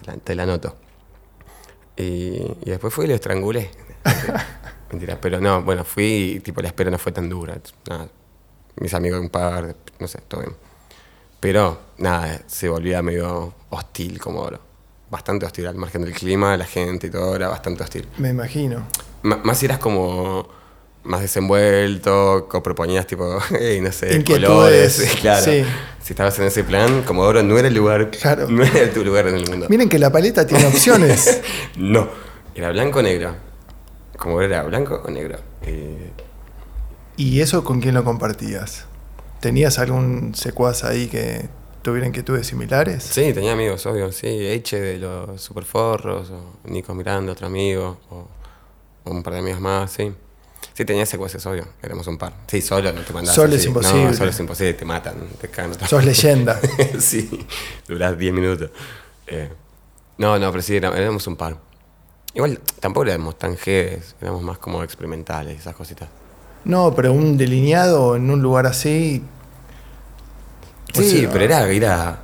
la, 0.07 0.17
te 0.17 0.35
la 0.35 0.43
anoto. 0.45 0.77
Y, 1.97 2.03
y 2.03 2.65
después 2.71 2.93
fui 2.93 3.07
y 3.07 3.09
lo 3.09 3.15
estrangulé. 3.15 3.71
Mentira, 4.91 5.19
pero 5.21 5.41
no, 5.41 5.63
bueno, 5.63 5.85
fui 5.85 6.35
y 6.37 6.41
tipo 6.41 6.61
la 6.61 6.69
espera 6.69 6.91
no 6.91 6.99
fue 6.99 7.13
tan 7.13 7.29
dura. 7.29 7.59
Nada, 7.89 8.09
mis 8.77 8.95
amigos 8.95 9.21
un 9.21 9.31
par, 9.31 9.75
no 9.99 10.07
sé, 10.07 10.21
todo 10.29 10.41
bien. 10.43 10.55
Pero 11.41 11.79
nada, 11.99 12.41
se 12.47 12.69
volvía 12.69 13.03
medio 13.03 13.55
hostil 13.71 14.19
como 14.19 14.41
ahora. 14.41 14.61
Bastante 15.11 15.47
hostil, 15.47 15.67
al 15.67 15.77
margen 15.77 16.03
del 16.03 16.13
clima, 16.13 16.57
la 16.57 16.65
gente 16.67 17.07
y 17.07 17.11
todo, 17.11 17.35
era 17.37 17.49
bastante 17.49 17.83
hostil. 17.83 18.09
Me 18.19 18.31
imagino. 18.31 18.85
M- 19.23 19.37
más 19.45 19.59
si 19.59 19.67
eras 19.67 19.79
como 19.79 20.49
más 21.07 21.21
desenvuelto, 21.23 22.47
co- 22.49 22.63
proponías 22.63 23.07
tipo, 23.07 23.39
hey, 23.59 23.81
no 23.81 23.93
sé, 23.93 24.23
colores. 24.25 25.17
Claro. 25.21 25.45
sí. 25.45 25.65
Si 26.03 26.13
estabas 26.13 26.39
en 26.39 26.45
ese 26.47 26.63
plan, 26.63 27.03
Comodoro 27.03 27.43
no 27.43 27.59
era 27.59 27.67
el 27.69 27.75
lugar, 27.75 28.11
Claro. 28.11 28.47
no 28.51 28.63
era 28.63 28.93
tu 28.93 29.05
lugar 29.05 29.27
en 29.27 29.37
el 29.37 29.49
mundo. 29.49 29.67
Miren 29.69 29.89
que 29.89 29.99
la 29.99 30.11
paleta 30.13 30.47
tiene 30.47 30.67
opciones. 30.67 31.41
No, 31.77 32.09
era 32.55 32.71
blanco 32.71 33.01
o 33.01 33.03
negro. 33.03 33.35
Comodoro 34.17 34.47
era 34.47 34.63
blanco 34.63 35.03
o 35.05 35.11
negro. 35.11 35.39
Eh, 35.63 36.11
¿Y 37.17 37.41
eso 37.41 37.65
con 37.65 37.81
quién 37.81 37.95
lo 37.95 38.05
compartías? 38.05 38.85
¿Tenías 39.41 39.79
algún 39.79 40.35
secuaz 40.35 40.85
ahí 40.85 41.09
que 41.09 41.49
tuviera 41.83 42.07
inquietudes 42.07 42.47
similares? 42.47 43.03
sí, 43.03 43.33
tenía 43.33 43.53
amigos, 43.53 43.85
obvio. 43.87 44.13
Sí, 44.13 44.27
Eche 44.29 44.81
de 44.81 44.99
los 44.99 45.41
Superforros, 45.41 46.31
o 46.31 46.57
Nico 46.65 46.95
Miranda, 46.95 47.33
otro 47.33 47.47
amigo, 47.49 47.99
o, 48.11 48.29
o 49.05 49.11
un 49.11 49.23
par 49.23 49.35
de 49.35 49.41
amigos 49.41 49.61
más, 49.61 49.91
sí. 49.93 50.13
Sí, 50.75 50.85
tenía 50.85 51.07
secuaces, 51.07 51.45
obvio. 51.47 51.67
Éramos 51.83 52.07
un 52.07 52.19
par. 52.19 52.33
Sí, 52.49 52.61
solo 52.61 52.93
no 52.93 53.01
te 53.03 53.13
mandás. 53.13 53.35
Solo 53.35 53.49
así. 53.49 53.57
es 53.57 53.65
imposible. 53.67 54.05
No, 54.05 54.15
solo 54.15 54.31
es 54.31 54.41
imposible, 54.41 54.75
te 54.75 54.85
matan, 54.85 55.15
te 55.41 55.49
cagan. 55.49 55.75
Sos 55.89 56.05
leyenda. 56.05 56.61
sí, 56.99 57.47
durás 57.89 58.17
10 58.19 58.33
minutos. 58.35 58.71
Eh, 59.27 59.51
no, 60.19 60.39
no, 60.39 60.51
pero 60.51 60.63
sí, 60.63 60.77
era- 60.77 60.97
éramos 60.97 61.27
un 61.27 61.37
par. 61.37 61.57
Igual 62.35 62.61
tampoco 62.81 63.07
éramos 63.07 63.39
tan 63.39 63.57
jedes, 63.57 64.15
éramos 64.21 64.43
más 64.43 64.59
como 64.59 64.83
experimentales, 64.83 65.59
esas 65.61 65.75
cositas. 65.75 66.09
No, 66.65 66.95
pero 66.95 67.13
un 67.13 67.37
delineado 67.39 68.17
en 68.17 68.31
un 68.31 68.43
lugar 68.43 68.67
así. 68.67 69.23
Pues 70.93 71.11
Sí, 71.11 71.19
sí, 71.21 71.29
pero 71.33 71.45
era 71.45 71.73
ir 71.73 71.87
a. 71.87 72.21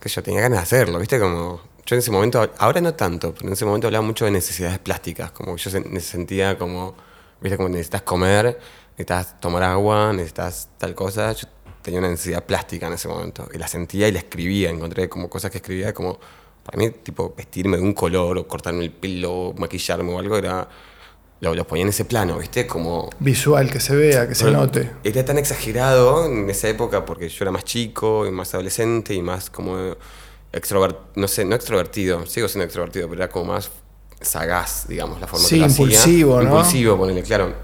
que 0.00 0.08
yo 0.08 0.22
tenía 0.22 0.40
ganas 0.40 0.58
de 0.58 0.62
hacerlo, 0.62 0.98
¿viste? 0.98 1.18
Como. 1.18 1.60
Yo 1.86 1.94
en 1.96 2.00
ese 2.00 2.10
momento, 2.10 2.50
ahora 2.58 2.80
no 2.82 2.92
tanto, 2.94 3.32
pero 3.32 3.46
en 3.46 3.52
ese 3.54 3.64
momento 3.64 3.86
hablaba 3.86 4.04
mucho 4.04 4.26
de 4.26 4.30
necesidades 4.30 4.78
plásticas, 4.78 5.30
como 5.30 5.56
que 5.56 5.62
yo 5.62 5.70
se- 5.70 5.80
me 5.80 6.00
sentía 6.00 6.58
como, 6.58 6.94
¿viste? 7.40 7.56
Como 7.56 7.68
necesitas 7.68 8.02
comer, 8.02 8.58
necesitas 8.92 9.40
tomar 9.40 9.62
agua, 9.62 10.12
necesitas 10.12 10.70
tal 10.78 10.94
cosa. 10.94 11.32
Yo 11.32 11.48
tenía 11.82 12.00
una 12.00 12.10
necesidad 12.10 12.44
plástica 12.44 12.86
en 12.86 12.94
ese 12.94 13.08
momento, 13.08 13.48
y 13.52 13.58
la 13.58 13.68
sentía 13.68 14.08
y 14.08 14.12
la 14.12 14.18
escribía, 14.18 14.70
encontré 14.70 15.08
como 15.08 15.28
cosas 15.30 15.50
que 15.50 15.58
escribía, 15.58 15.94
como, 15.94 16.18
para 16.62 16.78
mí, 16.78 16.90
tipo, 16.90 17.34
vestirme 17.36 17.76
de 17.76 17.82
un 17.82 17.94
color, 17.94 18.38
o 18.38 18.46
cortarme 18.46 18.84
el 18.84 18.92
pelo, 18.92 19.32
o 19.32 19.54
maquillarme 19.54 20.12
o 20.12 20.18
algo, 20.18 20.36
era. 20.36 20.68
Lo, 21.40 21.54
lo 21.54 21.64
ponía 21.68 21.84
en 21.84 21.90
ese 21.90 22.04
plano, 22.04 22.36
¿viste? 22.38 22.66
Como. 22.66 23.10
Visual, 23.20 23.70
que 23.70 23.78
se 23.78 23.94
vea, 23.94 24.28
que 24.28 24.34
se 24.34 24.50
note. 24.50 24.90
Era 25.04 25.24
tan 25.24 25.38
exagerado 25.38 26.26
en 26.26 26.50
esa 26.50 26.68
época 26.68 27.04
porque 27.04 27.28
yo 27.28 27.44
era 27.44 27.52
más 27.52 27.62
chico 27.62 28.26
y 28.26 28.32
más 28.32 28.52
adolescente 28.54 29.14
y 29.14 29.22
más 29.22 29.48
como 29.48 29.94
extrovertido, 30.52 31.04
no 31.14 31.28
sé, 31.28 31.44
no 31.44 31.54
extrovertido, 31.54 32.26
sigo 32.26 32.48
siendo 32.48 32.64
extrovertido, 32.64 33.08
pero 33.08 33.22
era 33.22 33.30
como 33.30 33.52
más 33.52 33.70
sagaz, 34.20 34.86
digamos, 34.88 35.20
la 35.20 35.26
forma 35.26 35.46
Sí, 35.46 35.54
que 35.56 35.60
lo 35.60 35.66
impulsivo, 35.68 36.36
hacía. 36.38 36.48
¿no? 36.50 36.56
Impulsivo, 36.56 36.96
ponele, 36.98 37.22
claro. 37.22 37.54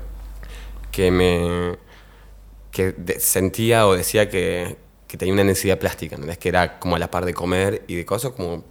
Que 0.90 1.11
me 1.11 1.76
que 2.70 2.94
sentía 3.20 3.87
o 3.87 3.94
decía 3.94 4.28
que, 4.28 4.76
que 5.06 5.16
tenía 5.16 5.32
una 5.34 5.44
necesidad 5.44 5.78
plástica, 5.78 6.16
¿entendés? 6.16 6.38
Que 6.38 6.49
era 6.49 6.78
como 6.80 6.96
a 6.96 6.99
la 6.99 7.08
par 7.11 7.25
de 7.25 7.32
comer 7.32 7.84
y 7.87 7.94
de 7.94 8.04
cosas, 8.04 8.32
como 8.32 8.64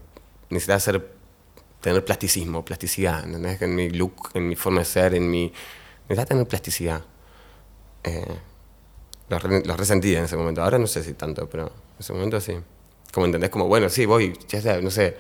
necesitaba 0.49 0.79
ser, 0.81 1.09
tener 1.79 2.03
plasticismo, 2.03 2.65
plasticidad, 2.65 3.23
¿entendés? 3.23 3.61
En 3.61 3.73
mi 3.75 3.89
look, 3.89 4.29
en 4.33 4.47
mi 4.49 4.55
forma 4.57 4.79
de 4.79 4.85
ser, 4.85 5.15
en 5.15 5.29
mi... 5.29 5.53
Necesitaba 6.09 6.25
tener 6.25 6.47
plasticidad. 6.47 7.01
Eh, 8.03 8.25
re- 9.29 9.63
resentía 9.77 10.19
en 10.19 10.25
ese 10.25 10.35
momento. 10.35 10.61
Ahora 10.61 10.77
no 10.77 10.87
sé 10.87 11.01
si 11.01 11.13
tanto, 11.13 11.47
pero 11.49 11.67
en 11.67 11.71
ese 11.99 12.11
momento 12.13 12.41
sí. 12.41 12.57
Como 13.13 13.25
entendés, 13.25 13.49
como, 13.49 13.67
bueno, 13.67 13.87
sí, 13.89 14.05
voy, 14.05 14.37
ya 14.49 14.59
sea, 14.61 14.81
no 14.81 14.91
sé, 14.91 15.15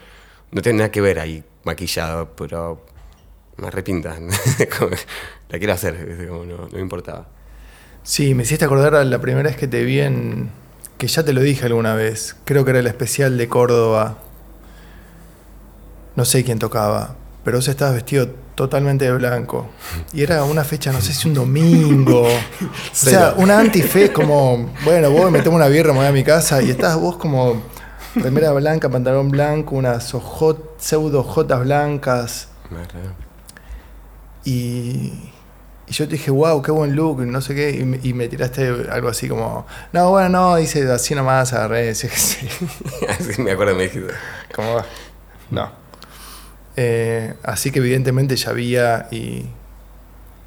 no 0.53 0.61
tiene 0.61 0.77
nada 0.77 0.91
que 0.91 1.01
ver 1.01 1.19
ahí 1.19 1.43
maquillado, 1.63 2.35
pero 2.35 2.85
me 3.57 3.69
que 3.71 4.69
la 5.49 5.57
quiero 5.57 5.73
hacer, 5.73 6.27
como 6.27 6.45
no, 6.45 6.57
no 6.57 6.69
me 6.71 6.79
importaba. 6.79 7.27
Sí, 8.03 8.33
me 8.33 8.43
hiciste 8.43 8.65
acordar 8.65 8.95
a 8.95 9.03
la 9.03 9.19
primera 9.19 9.49
vez 9.49 9.57
que 9.57 9.67
te 9.67 9.83
vi 9.83 9.99
en. 9.99 10.51
que 10.97 11.07
ya 11.07 11.23
te 11.23 11.33
lo 11.33 11.41
dije 11.41 11.65
alguna 11.65 11.95
vez. 11.95 12.35
Creo 12.45 12.65
que 12.65 12.71
era 12.71 12.79
el 12.79 12.87
especial 12.87 13.37
de 13.37 13.47
Córdoba. 13.47 14.19
No 16.15 16.25
sé 16.25 16.43
quién 16.43 16.59
tocaba, 16.59 17.15
pero 17.43 17.57
vos 17.57 17.67
estabas 17.67 17.95
vestido 17.95 18.29
totalmente 18.55 19.05
de 19.05 19.13
blanco. 19.13 19.69
Y 20.11 20.21
era 20.21 20.43
una 20.43 20.63
fecha, 20.63 20.91
no 20.91 21.01
sé 21.01 21.13
si 21.13 21.27
un 21.27 21.33
domingo. 21.33 22.23
o 22.61 22.69
sea, 22.91 23.33
una 23.37 23.57
antife 23.57 24.11
como, 24.11 24.73
bueno, 24.83 25.09
voy, 25.09 25.31
me 25.31 25.41
tomo 25.41 25.55
una 25.55 25.67
birra, 25.67 25.93
me 25.93 25.99
voy 25.99 26.07
a 26.07 26.11
mi 26.11 26.23
casa. 26.23 26.61
Y 26.61 26.69
estabas 26.69 26.99
vos 26.99 27.17
como 27.17 27.63
remera 28.15 28.51
blanca, 28.51 28.89
pantalón 28.89 29.29
blanco, 29.29 29.75
unas 29.75 30.13
ojot, 30.13 30.79
pseudo 30.79 31.23
jotas 31.23 31.61
blancas. 31.61 32.47
Y, 34.45 35.13
y 35.87 35.91
yo 35.91 36.05
te 36.05 36.13
dije, 36.13 36.31
wow, 36.31 36.61
qué 36.61 36.71
buen 36.71 36.95
look, 36.95 37.21
no 37.21 37.41
sé 37.41 37.55
qué, 37.55 37.71
y 37.71 37.85
me, 37.85 37.99
y 38.03 38.13
me 38.13 38.27
tiraste 38.27 38.67
algo 38.89 39.07
así 39.07 39.27
como, 39.29 39.65
no, 39.91 40.09
bueno, 40.09 40.29
no, 40.29 40.59
hice 40.59 40.89
así 40.91 41.15
nomás, 41.15 41.53
agarré, 41.53 41.87
que 41.87 41.95
sí. 41.95 42.47
Así 43.07 43.41
me 43.41 43.51
acuerdo, 43.51 43.75
me 43.75 43.83
dijiste. 43.83 44.13
¿Cómo 44.53 44.75
va? 44.75 44.85
No. 45.51 45.71
Eh, 46.75 47.35
así 47.43 47.71
que 47.71 47.79
evidentemente 47.79 48.35
ya 48.35 48.49
había, 48.49 49.07
y, 49.11 49.45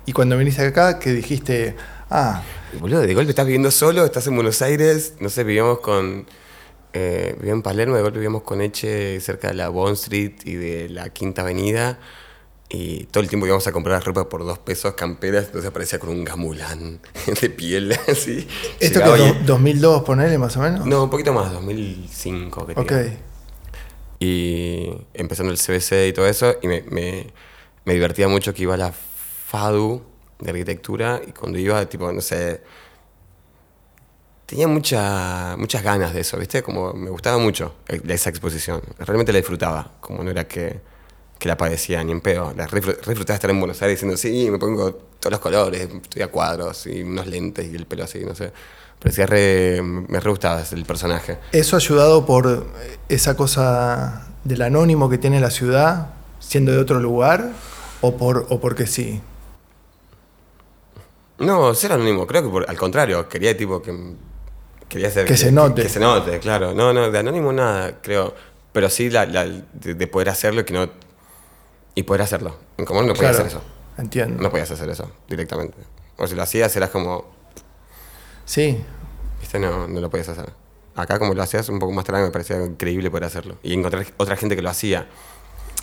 y 0.05 0.13
cuando 0.13 0.37
viniste 0.37 0.67
acá, 0.67 0.99
que 0.99 1.13
dijiste, 1.13 1.77
ah, 2.11 2.43
Boludo, 2.81 3.01
de 3.01 3.15
golpe 3.15 3.31
estás 3.31 3.47
viviendo 3.47 3.71
solo, 3.71 4.05
estás 4.05 4.27
en 4.27 4.35
Buenos 4.35 4.61
Aires, 4.61 5.15
no 5.21 5.29
sé, 5.29 5.45
vivíamos 5.45 5.79
con. 5.79 6.27
Eh, 6.99 7.35
vivía 7.39 7.53
en 7.53 7.61
Palermo, 7.61 7.95
de 7.95 8.01
golpe 8.01 8.19
vivíamos 8.19 8.43
con 8.43 8.63
Eche 8.63 9.21
cerca 9.21 9.49
de 9.49 9.55
la 9.55 9.69
Bond 9.69 9.97
Street 9.97 10.33
y 10.45 10.55
de 10.55 10.89
la 10.89 11.11
Quinta 11.11 11.43
Avenida. 11.43 11.99
Y 12.71 13.05
todo 13.05 13.23
el 13.23 13.29
tiempo 13.29 13.47
íbamos 13.47 13.67
a 13.67 13.73
comprar 13.73 14.03
ropa 14.03 14.31
por 14.31 14.45
dos 14.47 14.59
pesos, 14.59 14.95
camperas, 14.95 15.45
entonces 15.47 15.69
aparecía 15.69 15.99
con 15.99 16.09
un 16.09 16.25
gamulán 16.25 17.01
de 17.41 17.51
piel, 17.51 17.93
así. 18.09 18.49
¿Esto 18.81 19.01
Llegaba 19.01 19.17
que 19.19 19.29
es 19.29 19.47
2002, 19.47 20.03
ponele 20.05 20.39
más 20.39 20.57
o 20.57 20.61
menos? 20.61 20.87
No, 20.87 21.05
un 21.05 21.11
poquito 21.11 21.35
más, 21.35 21.53
2005, 21.53 22.67
que 22.67 22.73
Ok. 22.81 22.93
Y 24.19 24.89
empezando 25.13 25.53
el 25.53 25.59
CBC 25.59 26.09
y 26.09 26.13
todo 26.15 26.27
eso, 26.27 26.57
y 26.63 26.67
me, 26.69 26.83
me- 26.89 27.27
me 27.85 27.93
divertía 27.95 28.27
mucho 28.27 28.55
que 28.55 28.63
iba 28.63 28.75
a 28.75 28.79
la 28.79 28.93
FADU 28.93 30.03
de 30.41 30.51
arquitectura, 30.51 31.21
y 31.27 31.33
cuando 31.33 31.59
iba, 31.59 31.85
tipo, 31.87 32.11
no 32.11 32.21
sé, 32.23 32.63
tenía 34.47 34.69
mucha, 34.69 35.57
muchas 35.59 35.83
ganas 35.83 36.15
de 36.15 36.21
eso, 36.21 36.39
¿viste? 36.39 36.63
Como 36.63 36.93
me 36.93 37.11
gustaba 37.11 37.39
mucho 37.39 37.75
eh, 37.89 38.01
esa 38.09 38.31
exposición. 38.31 38.81
Realmente 38.99 39.33
la 39.33 39.39
disfrutaba, 39.39 39.93
como 40.01 40.23
no 40.23 40.31
era 40.31 40.47
que, 40.47 40.81
que 41.39 41.49
la 41.49 41.57
padecía 41.57 42.03
ni 42.05 42.13
en 42.13 42.21
pedo. 42.21 42.53
La 42.57 42.67
disfrutaba 42.67 43.35
estar 43.35 43.51
en 43.51 43.59
Buenos 43.59 43.81
Aires 43.83 43.97
diciendo, 43.99 44.17
sí, 44.17 44.51
me 44.51 44.59
pongo 44.59 44.93
todos 45.21 45.33
los 45.33 45.41
colores, 45.41 45.89
estoy 46.03 46.23
a 46.23 46.29
cuadros 46.29 46.87
y 46.87 47.03
unos 47.03 47.27
lentes 47.27 47.67
y 47.71 47.75
el 47.77 47.87
pelo 47.87 48.05
así, 48.05 48.21
no 48.25 48.35
sé. 48.35 48.53
Parecía 48.99 49.27
re, 49.27 49.83
me 49.83 50.21
re 50.21 50.31
gustaba 50.31 50.63
el 50.73 50.85
personaje. 50.85 51.39
¿Eso 51.53 51.77
ayudado 51.77 52.25
por 52.25 52.67
esa 53.09 53.37
cosa 53.37 54.27
del 54.45 54.63
anónimo 54.63 55.11
que 55.11 55.19
tiene 55.19 55.39
la 55.41 55.51
ciudad, 55.51 56.15
siendo 56.41 56.73
de 56.73 56.79
otro 56.79 56.99
lugar? 57.01 57.51
¿O, 58.01 58.17
por, 58.17 58.47
o 58.49 58.61
porque 58.61 58.87
sí? 58.87 59.21
No, 61.39 61.75
ser 61.75 61.93
anónimo, 61.93 62.27
creo 62.27 62.43
que 62.43 62.49
por- 62.49 62.71
al 62.71 62.77
contrario, 62.79 63.29
quería 63.29 63.55
tipo 63.57 63.83
que 63.83 63.93
quería 64.89 65.11
ser 65.11 65.27
Que 65.27 65.37
se 65.37 65.51
note. 65.53 65.83
Que, 65.83 65.89
se 65.89 66.01
note, 66.01 66.39
claro. 66.39 66.73
No, 66.75 66.93
no, 66.93 67.11
de 67.11 67.19
anónimo 67.19 67.53
nada, 67.53 67.99
creo. 68.03 68.35
Pero 68.73 68.89
sí 68.91 69.09
la, 69.11 69.25
la- 69.27 69.47
de, 69.47 69.95
de 69.95 70.07
poder 70.07 70.29
hacerlo 70.29 70.61
y 70.61 70.65
que 70.65 70.75
no 70.75 70.89
y 71.95 72.03
poder 72.03 72.23
hacerlo. 72.23 72.57
En 72.77 72.85
común 72.85 73.07
no 73.07 73.15
podías 73.15 73.37
Claro, 73.37 73.47
hacer 73.49 73.59
eso. 73.59 73.67
Entiendo. 73.99 74.43
No 74.43 74.51
podías 74.51 74.71
hacer 74.71 74.89
eso 74.91 75.11
directamente. 75.29 75.79
O 76.19 76.27
si 76.27 76.35
lo 76.35 76.43
hacías 76.43 76.75
eras 76.77 76.91
como, 76.91 77.25
Sí, 78.45 78.79
viste, 79.41 79.59
no, 79.59 79.89
no 79.89 80.01
lo 80.01 80.11
podías 80.11 80.29
hacer. 80.29 80.51
Acá 80.95 81.19
como 81.19 81.35
lo 81.35 81.43
hacías 81.43 81.69
un 81.69 81.79
poco 81.79 81.93
más 81.93 82.05
tarde 82.05 82.23
me 82.23 82.31
parecía 82.31 82.57
increíble 82.65 83.11
poder 83.11 83.25
hacerlo. 83.25 83.57
Y 83.63 83.75
encontrar 83.75 84.07
otra 84.17 84.37
gente 84.37 84.57
que 84.57 84.63
lo 84.63 84.71
hacía. 84.71 85.07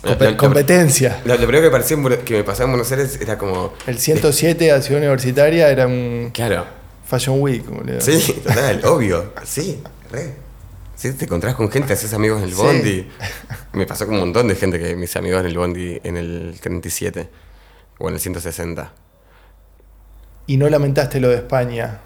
Lo- 0.02 0.10
Compe- 0.12 0.30
lo- 0.32 0.36
competencia. 0.36 1.20
Lo, 1.24 1.34
lo 1.34 1.46
primero 1.46 1.62
que, 1.62 1.70
parecía 1.70 1.96
que 2.24 2.34
me 2.34 2.44
pasaba 2.44 2.64
en 2.66 2.70
Buenos 2.72 2.90
Aires 2.92 3.18
era 3.20 3.38
como... 3.38 3.72
El 3.86 3.98
107 3.98 4.70
a 4.72 4.80
Ciudad 4.82 5.00
Universitaria 5.00 5.68
era 5.68 5.86
un 5.86 6.30
Claro. 6.32 6.64
Fashion 7.06 7.40
Week. 7.40 7.64
boludo. 7.66 8.00
Sí, 8.00 8.32
total, 8.44 8.80
obvio. 8.84 9.32
Sí, 9.44 9.82
re. 10.10 10.34
Sí, 10.96 11.12
te 11.12 11.24
encontrás 11.24 11.54
con 11.56 11.70
gente, 11.70 11.92
haces 11.92 12.12
amigos 12.14 12.38
en 12.38 12.44
el 12.44 12.50
Sí. 12.54 12.56
bondi. 12.56 13.08
Me 13.72 13.84
pasó 13.86 14.06
con 14.06 14.14
un 14.14 14.20
montón 14.20 14.46
de 14.48 14.54
gente 14.54 14.78
que 14.78 14.94
me 14.96 15.04
hice 15.04 15.18
amigos 15.18 15.40
en 15.40 15.46
el 15.46 15.58
bondi 15.58 16.00
en 16.04 16.16
el 16.16 16.56
37 16.60 17.28
o 17.98 18.08
en 18.08 18.14
el 18.14 18.20
160. 18.20 18.92
Y 20.46 20.56
no 20.56 20.68
lamentaste 20.68 21.20
lo 21.20 21.28
de 21.28 21.36
España. 21.36 22.00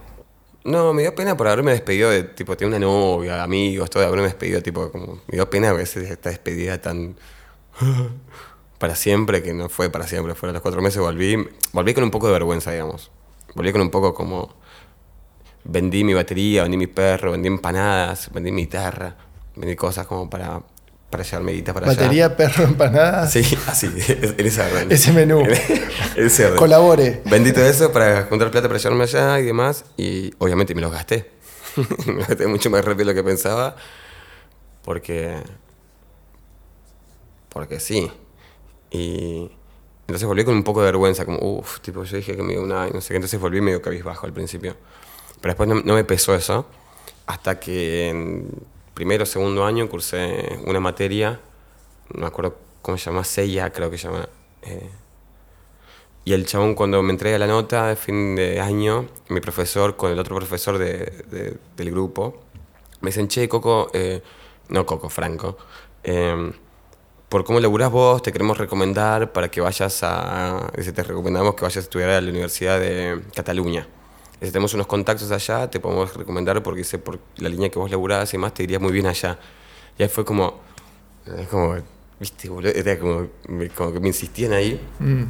No, 0.64 0.93
me 0.93 1.02
dio 1.02 1.14
pena 1.14 1.37
por 1.37 1.47
haberme 1.49 1.73
despedido 1.73 2.11
de, 2.11 2.23
tipo, 2.25 2.57
tenía 2.57 2.76
una 2.76 2.87
novia, 2.87 3.43
amigos, 3.43 3.88
todo, 3.90 4.05
haberme 4.07 4.25
despedido, 4.26 4.62
tipo, 4.62 4.90
como, 4.90 5.14
me 5.26 5.37
dio 5.37 5.49
pena 5.49 5.71
a 5.71 5.73
veces 5.73 6.11
esta 6.11 6.31
despedida 6.31 6.81
tan 6.81 7.17
para 8.78 8.95
siempre, 8.95 9.43
que 9.43 9.52
no 9.55 9.69
fue 9.69 9.90
para 9.90 10.07
siempre, 10.07 10.35
fueron 10.35 10.55
los 10.55 10.62
cuatro 10.62 10.81
meses, 10.83 11.00
volví, 11.00 11.37
volví 11.73 11.95
con 11.95 12.05
un 12.05 12.11
poco 12.11 12.26
de 12.26 12.33
vergüenza, 12.35 12.71
digamos. 12.73 13.11
Volví 13.55 13.73
con 13.73 13.81
un 13.81 13.90
poco 13.90 14.14
como, 14.14 14.55
vendí 15.65 16.05
mi 16.05 16.15
batería, 16.15 16.62
vendí 16.62 16.77
mi 16.77 16.87
perro, 16.87 17.33
vendí 17.33 17.49
empanadas, 17.49 18.31
vendí 18.33 18.50
mi 18.53 18.62
guitarra, 18.62 19.17
vendí 19.57 19.77
cosas 19.77 20.07
como 20.07 20.29
para, 20.29 20.61
para 21.11 21.23
llevarme 21.23 21.53
guita 21.53 21.75
para 21.75 21.91
allá. 21.91 22.00
Batería, 22.00 22.37
perro, 22.37 22.65
empanada. 22.65 23.27
Sí, 23.27 23.43
así, 23.67 23.87
en 23.87 24.47
ese 24.47 24.62
orden. 24.62 24.93
Ese 24.93 25.12
menú. 25.12 25.43
En 26.17 26.27
ese 26.27 26.47
orden. 26.47 26.57
Colabore. 26.59 27.23
Vendí 27.27 27.53
todo 27.53 27.65
eso 27.65 27.93
para 27.93 28.25
juntar 28.25 28.50
plata 28.50 28.69
para 28.69 28.79
llevarme 28.79 29.05
allá 29.05 29.38
y 29.41 29.45
demás. 29.45 29.85
Y 29.97 30.33
obviamente 30.38 30.75
me 30.75 30.81
los 30.81 30.93
gasté. 30.93 31.31
me 32.07 32.15
los 32.15 32.29
gasté 32.29 32.47
mucho 32.47 32.71
más 32.71 32.85
rápido 32.85 33.07
de 33.09 33.15
lo 33.15 33.15
que 33.15 33.25
pensaba. 33.25 33.77
Porque. 34.83 35.37
Porque 37.49 37.79
sí. 37.81 38.11
Y. 38.91 39.50
Entonces 40.09 40.27
volví 40.27 40.43
con 40.43 40.55
un 40.55 40.65
poco 40.65 40.81
de 40.81 40.87
vergüenza, 40.87 41.27
como, 41.27 41.38
uff, 41.38 41.81
tipo, 41.81 42.03
yo 42.03 42.17
dije 42.17 42.35
que 42.35 42.43
me 42.43 42.55
iba 42.55 42.62
una 42.62 42.87
no 42.88 43.03
sé 43.03 43.09
qué. 43.09 43.17
Entonces 43.17 43.38
volví 43.38 43.61
medio 43.61 43.83
cabizbajo 43.83 44.27
al 44.27 44.33
principio. 44.33 44.75
Pero 45.40 45.54
después 45.54 45.68
no, 45.68 45.95
me 45.95 46.04
pesó 46.04 46.35
eso. 46.35 46.66
Hasta 47.26 47.61
que 47.61 48.09
en 48.09 48.50
primero 48.95 49.23
o 49.25 49.26
segundo 49.26 49.64
año 49.64 49.88
cursé 49.88 50.59
una 50.66 50.80
materia, 50.80 51.40
no 52.14 52.21
me 52.23 52.26
acuerdo 52.26 52.57
cómo 52.83 52.97
se 52.99 53.07
llama, 53.11 53.23
creo 53.71 53.90
que 53.90 53.99
se 53.99 54.09
llama. 54.09 54.28
eh, 54.62 54.90
y 56.25 56.33
el 56.35 56.45
chabón 56.45 56.75
cuando 56.75 57.02
me 57.02 57.12
entrega 57.12 57.38
la 57.38 57.47
nota 57.47 57.87
de 57.87 57.97
fin 57.97 58.37
de 58.37 58.61
año, 58.61 59.07
mi 59.30 59.40
profesor 59.40 59.97
con 59.97 60.12
el 60.12 60.18
otro 60.18 60.37
profesor 60.37 60.76
de- 60.76 61.25
de- 61.30 61.57
del 61.76 61.90
grupo, 61.90 62.40
me 63.00 63.09
dicen, 63.11 63.28
che, 63.28 63.49
Coco, 63.49 63.90
eh, 63.95 64.23
no 64.68 64.85
Coco, 64.85 65.09
Franco, 65.09 65.57
eh, 66.04 66.52
por 67.30 67.45
cómo 67.45 67.61
laburás 67.61 67.90
vos, 67.90 68.23
te 68.23 68.33
queremos 68.33 68.59
recomendar 68.59 69.33
para 69.33 69.50
que 69.50 69.61
vayas 69.61 70.02
a... 70.02 70.71
Te 70.75 71.02
recomendamos 71.02 71.54
que 71.54 71.62
vayas 71.62 71.76
a 71.78 71.80
estudiar 71.80 72.11
a 72.11 72.21
la 72.21 72.30
Universidad 72.30 72.78
de 72.80 73.23
Cataluña. 73.35 73.87
Dice, 74.40 74.52
tenemos 74.52 74.73
unos 74.75 74.87
contactos 74.87 75.30
allá, 75.30 75.68
te 75.68 75.80
podemos 75.80 76.14
recomendar 76.14 76.62
porque 76.62 76.78
dice, 76.78 76.99
por 76.99 77.18
la 77.38 77.49
línea 77.49 77.68
que 77.71 77.78
vos 77.78 77.90
laburás 77.90 78.33
y 78.35 78.38
más, 78.38 78.54
te 78.54 78.62
iría 78.62 78.78
muy 78.78 78.92
bien 78.92 79.07
allá. 79.07 79.38
Y 79.99 80.02
ahí 80.02 80.09
fue 80.09 80.25
como... 80.25 80.61
Como, 81.50 81.76
viste, 82.18 82.49
boludo, 82.49 82.73
era 82.75 82.99
como, 82.99 83.28
como 83.75 83.92
que 83.92 84.00
me 84.00 84.09
insistían 84.09 84.52
ahí. 84.52 84.80
Mm. 84.99 85.25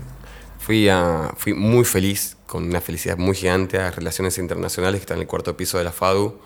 Fui, 0.61 0.89
a, 0.89 1.33
fui 1.37 1.55
muy 1.55 1.85
feliz, 1.85 2.37
con 2.47 2.65
una 2.65 2.81
felicidad 2.81 3.17
muy 3.17 3.35
gigante 3.35 3.79
a 3.79 3.91
Relaciones 3.91 4.39
Internacionales, 4.39 5.01
que 5.01 5.03
está 5.03 5.15
en 5.15 5.21
el 5.21 5.27
cuarto 5.27 5.57
piso 5.57 5.79
de 5.79 5.85
la 5.85 5.93
FADU, 5.93 6.39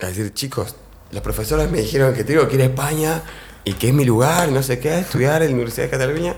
a 0.00 0.06
decir, 0.06 0.32
chicos, 0.34 0.76
los 1.10 1.22
profesores 1.22 1.70
me 1.70 1.80
dijeron 1.80 2.14
que 2.14 2.24
tengo 2.24 2.46
que 2.48 2.54
ir 2.56 2.62
a 2.62 2.66
España 2.66 3.22
y 3.64 3.74
que 3.74 3.88
es 3.88 3.94
mi 3.94 4.04
lugar, 4.04 4.50
no 4.50 4.62
sé 4.62 4.78
qué, 4.78 4.90
a 4.90 4.98
estudiar 5.00 5.42
en 5.42 5.48
la 5.48 5.54
Universidad 5.54 5.86
de 5.86 5.90
Cataluña. 5.90 6.36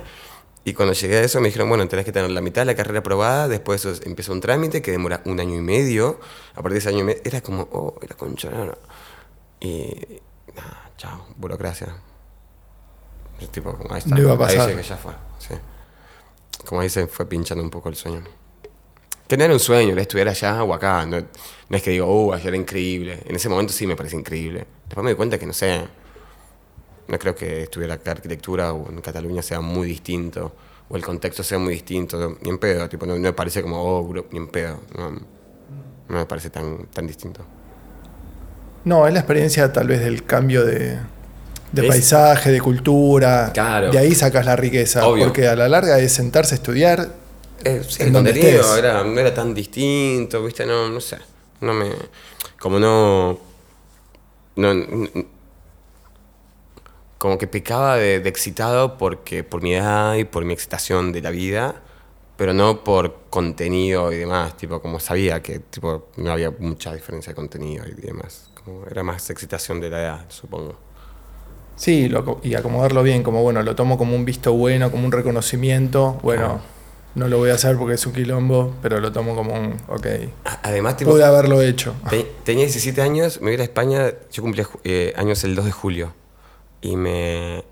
Y 0.64 0.74
cuando 0.74 0.92
llegué 0.94 1.16
a 1.18 1.22
eso 1.22 1.40
me 1.40 1.48
dijeron, 1.48 1.68
bueno, 1.68 1.88
tenés 1.88 2.04
que 2.04 2.12
tener 2.12 2.30
la 2.30 2.40
mitad 2.40 2.62
de 2.62 2.66
la 2.66 2.74
carrera 2.76 3.00
aprobada, 3.00 3.48
después 3.48 3.84
eso 3.84 4.00
empieza 4.04 4.30
un 4.32 4.40
trámite 4.40 4.80
que 4.80 4.92
demora 4.92 5.20
un 5.24 5.40
año 5.40 5.56
y 5.56 5.60
medio, 5.60 6.20
a 6.52 6.62
partir 6.62 6.72
de 6.74 6.78
ese 6.78 6.88
año 6.90 7.00
y 7.00 7.04
medio, 7.04 7.22
era 7.24 7.40
como, 7.40 7.68
oh, 7.72 7.98
era 8.00 8.14
concha. 8.16 8.50
no, 8.50 8.66
no. 8.66 8.78
Y, 9.60 10.20
nada, 10.54 10.90
chao, 10.96 11.26
burocracia. 11.36 11.96
Tipo, 13.50 13.76
como 13.76 13.92
ahí 13.92 13.98
está, 13.98 14.14
No 14.14 14.20
iba 14.20 14.30
a 14.30 14.34
ahí 14.34 14.38
pasar. 14.38 14.68
llegué, 14.68 14.82
ya 14.82 14.96
fue, 14.96 15.12
sí. 15.38 15.54
Como 16.64 16.80
ahí 16.80 16.88
se 16.88 17.08
fue 17.08 17.26
pinchando 17.26 17.62
un 17.62 17.70
poco 17.70 17.88
el 17.88 17.96
sueño. 17.96 18.22
Que 19.26 19.36
no 19.36 19.44
era 19.44 19.52
un 19.52 19.60
sueño, 19.60 19.92
era 19.92 20.02
estudiar 20.02 20.28
allá 20.28 20.62
o 20.62 20.72
acá. 20.74 21.04
No, 21.06 21.18
no 21.20 21.76
es 21.76 21.82
que 21.82 21.90
digo, 21.90 22.06
uh, 22.06 22.34
allá 22.34 22.48
era 22.48 22.56
increíble. 22.56 23.20
En 23.24 23.34
ese 23.34 23.48
momento 23.48 23.72
sí 23.72 23.86
me 23.86 23.96
parece 23.96 24.16
increíble. 24.16 24.66
Después 24.86 25.02
me 25.04 25.10
di 25.10 25.16
cuenta 25.16 25.38
que 25.38 25.46
no 25.46 25.52
sé. 25.52 25.88
No 27.08 27.18
creo 27.18 27.34
que 27.34 27.62
estudiar 27.62 27.90
arquitectura 27.90 28.72
o 28.72 28.90
en 28.90 29.00
Cataluña 29.00 29.42
sea 29.42 29.60
muy 29.60 29.86
distinto. 29.86 30.52
O 30.88 30.96
el 30.96 31.02
contexto 31.02 31.42
sea 31.42 31.58
muy 31.58 31.74
distinto. 31.74 32.36
Ni 32.42 32.50
en 32.50 32.58
pedo. 32.58 32.88
Tipo, 32.88 33.06
no, 33.06 33.14
no 33.14 33.20
me 33.20 33.32
parece 33.32 33.62
como, 33.62 33.82
oh, 33.82 34.14
ni 34.30 34.38
en 34.38 34.48
pedo. 34.48 34.80
No, 34.96 35.10
no 35.10 36.18
me 36.18 36.26
parece 36.26 36.50
tan, 36.50 36.86
tan 36.86 37.06
distinto. 37.06 37.44
No, 38.84 39.06
es 39.06 39.12
la 39.14 39.20
experiencia 39.20 39.72
tal 39.72 39.88
vez 39.88 40.00
del 40.00 40.24
cambio 40.24 40.64
de, 40.64 40.98
de 41.72 41.82
paisaje, 41.84 42.50
de 42.50 42.60
cultura. 42.60 43.50
Claro. 43.52 43.90
De 43.90 43.98
ahí 43.98 44.14
sacas 44.14 44.44
la 44.44 44.56
riqueza. 44.56 45.06
Obvio. 45.06 45.24
Porque 45.24 45.46
a 45.46 45.56
la 45.56 45.68
larga 45.68 45.98
es 45.98 46.12
sentarse 46.12 46.54
a 46.54 46.56
estudiar. 46.56 47.08
Eh, 47.64 47.82
sí, 47.88 48.02
En 48.02 48.08
el 48.08 48.12
donde 48.12 48.32
contenido 48.32 48.76
era, 48.76 49.04
no 49.04 49.20
era 49.20 49.32
tan 49.32 49.54
distinto, 49.54 50.44
¿viste? 50.44 50.66
No, 50.66 50.88
no 50.88 51.00
sé. 51.00 51.18
No 51.60 51.72
me. 51.72 51.90
Como 52.58 52.78
no. 52.78 53.38
No. 54.56 54.74
Como 57.22 57.38
que 57.38 57.46
pecaba 57.46 57.96
de, 57.96 58.18
de 58.18 58.28
excitado 58.28 58.98
porque, 58.98 59.44
por 59.44 59.62
mi 59.62 59.74
edad 59.74 60.16
y 60.16 60.24
por 60.24 60.44
mi 60.44 60.52
excitación 60.54 61.12
de 61.12 61.22
la 61.22 61.30
vida, 61.30 61.76
pero 62.36 62.52
no 62.52 62.82
por 62.82 63.14
contenido 63.30 64.10
y 64.12 64.16
demás. 64.16 64.56
Tipo, 64.56 64.82
como 64.82 64.98
sabía 64.98 65.40
que 65.40 65.60
tipo, 65.60 66.08
no 66.16 66.32
había 66.32 66.50
mucha 66.50 66.92
diferencia 66.92 67.30
de 67.30 67.36
contenido 67.36 67.84
y 67.86 67.92
demás. 68.00 68.50
Como 68.64 68.84
era 68.90 69.04
más 69.04 69.30
excitación 69.30 69.80
de 69.80 69.90
la 69.90 70.00
edad, 70.00 70.24
supongo. 70.30 70.74
Sí, 71.76 72.08
lo 72.08 72.40
y 72.42 72.56
acomodarlo 72.56 73.04
bien, 73.04 73.22
como 73.22 73.40
bueno, 73.40 73.62
lo 73.62 73.76
tomo 73.76 73.96
como 73.96 74.16
un 74.16 74.24
visto 74.24 74.52
bueno, 74.54 74.90
como 74.90 75.04
un 75.06 75.12
reconocimiento. 75.12 76.18
Bueno, 76.24 76.60
no 77.14 77.28
lo 77.28 77.38
voy 77.38 77.50
a 77.50 77.54
hacer 77.54 77.76
porque 77.76 77.94
es 77.94 78.04
un 78.04 78.14
quilombo, 78.14 78.74
pero 78.82 78.98
lo 78.98 79.12
tomo 79.12 79.36
como 79.36 79.54
un, 79.54 79.76
ok, 79.86 80.06
Además, 80.64 80.96
tipo, 80.96 81.12
pude 81.12 81.24
haberlo 81.24 81.62
hecho. 81.62 81.94
Te- 82.10 82.26
Tenía 82.44 82.64
17 82.64 83.00
años, 83.00 83.38
me 83.40 83.44
voy 83.46 83.50
a 83.52 83.54
ir 83.54 83.60
a 83.60 83.64
España, 83.64 84.12
yo 84.32 84.42
cumplí 84.42 84.64
eh, 84.82 85.12
años 85.16 85.44
el 85.44 85.54
2 85.54 85.66
de 85.66 85.70
julio. 85.72 86.14
Y 86.82 86.96
me 86.96 87.64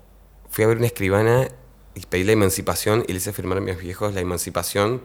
fui 0.49 0.63
a 0.63 0.67
ver 0.67 0.77
una 0.77 0.87
escribana 0.87 1.47
y 1.93 2.01
pedí 2.07 2.23
la 2.23 2.31
emancipación 2.31 3.03
y 3.07 3.11
le 3.11 3.17
hice 3.19 3.33
firmar 3.33 3.57
a 3.59 3.61
mis 3.61 3.77
viejos 3.77 4.13
la 4.13 4.21
emancipación 4.21 5.01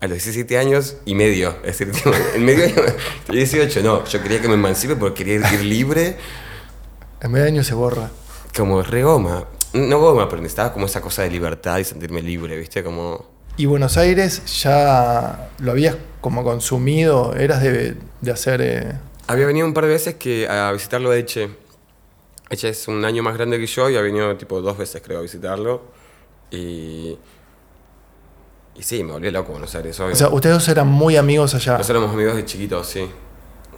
a 0.00 0.06
los 0.06 0.16
17 0.18 0.58
años 0.58 0.98
y 1.06 1.14
medio. 1.14 1.56
Es 1.64 1.78
decir, 1.78 1.92
en 2.34 2.44
medio 2.44 2.64
año, 2.64 2.74
tenía 3.26 3.40
18, 3.42 3.82
no, 3.82 4.04
yo 4.04 4.22
quería 4.22 4.40
que 4.40 4.48
me 4.48 4.54
emancipe 4.54 4.94
porque 4.96 5.24
quería 5.24 5.52
ir 5.54 5.64
libre 5.64 6.16
En 7.20 7.32
medio 7.32 7.44
de 7.44 7.50
año 7.50 7.64
se 7.64 7.74
borra. 7.74 8.10
como 8.56 8.82
re 8.82 9.02
goma. 9.02 9.46
No 9.72 9.98
goma, 10.00 10.28
pero 10.28 10.40
necesitaba 10.40 10.72
como 10.72 10.86
esa 10.86 11.00
cosa 11.00 11.22
de 11.22 11.30
libertad 11.30 11.78
y 11.78 11.84
sentirme 11.84 12.22
libre, 12.22 12.56
¿viste? 12.58 12.82
Como... 12.82 13.26
¿Y 13.58 13.64
Buenos 13.66 13.96
Aires 13.96 14.42
ya 14.62 15.50
lo 15.58 15.70
habías 15.72 15.96
como 16.20 16.44
consumido? 16.44 17.34
¿Eras 17.34 17.62
de, 17.62 17.96
de 18.20 18.30
hacer...? 18.30 18.60
eh, 18.62 18.92
Había 19.26 19.46
venido 19.46 19.66
un 19.66 19.72
par 19.74 19.84
de 19.86 19.90
veces 19.92 20.14
que 20.16 20.46
a 20.48 20.70
visitarlo 20.72 21.10
a 21.10 21.16
Eche. 21.16 21.48
Eche 22.50 22.68
es 22.68 22.86
un 22.88 23.04
año 23.04 23.22
más 23.22 23.34
grande 23.36 23.58
que 23.58 23.66
yo 23.66 23.90
y 23.90 23.96
ha 23.96 24.00
venido 24.00 24.36
tipo 24.36 24.60
dos 24.60 24.78
veces 24.78 25.02
creo 25.04 25.18
a 25.18 25.22
visitarlo. 25.22 25.82
Y... 26.50 27.18
Y 28.76 28.82
sí, 28.82 29.02
me 29.02 29.12
volví 29.12 29.30
loco 29.30 29.52
Buenos 29.52 29.74
Aires, 29.74 29.98
obvio. 30.00 30.12
O 30.12 30.16
sea, 30.16 30.28
ustedes 30.28 30.54
dos 30.56 30.68
eran 30.68 30.86
muy 30.86 31.16
amigos 31.16 31.54
allá. 31.54 31.72
Nosotros 31.78 31.90
éramos 31.96 32.14
amigos 32.14 32.36
de 32.36 32.44
chiquitos, 32.44 32.86
sí. 32.86 33.08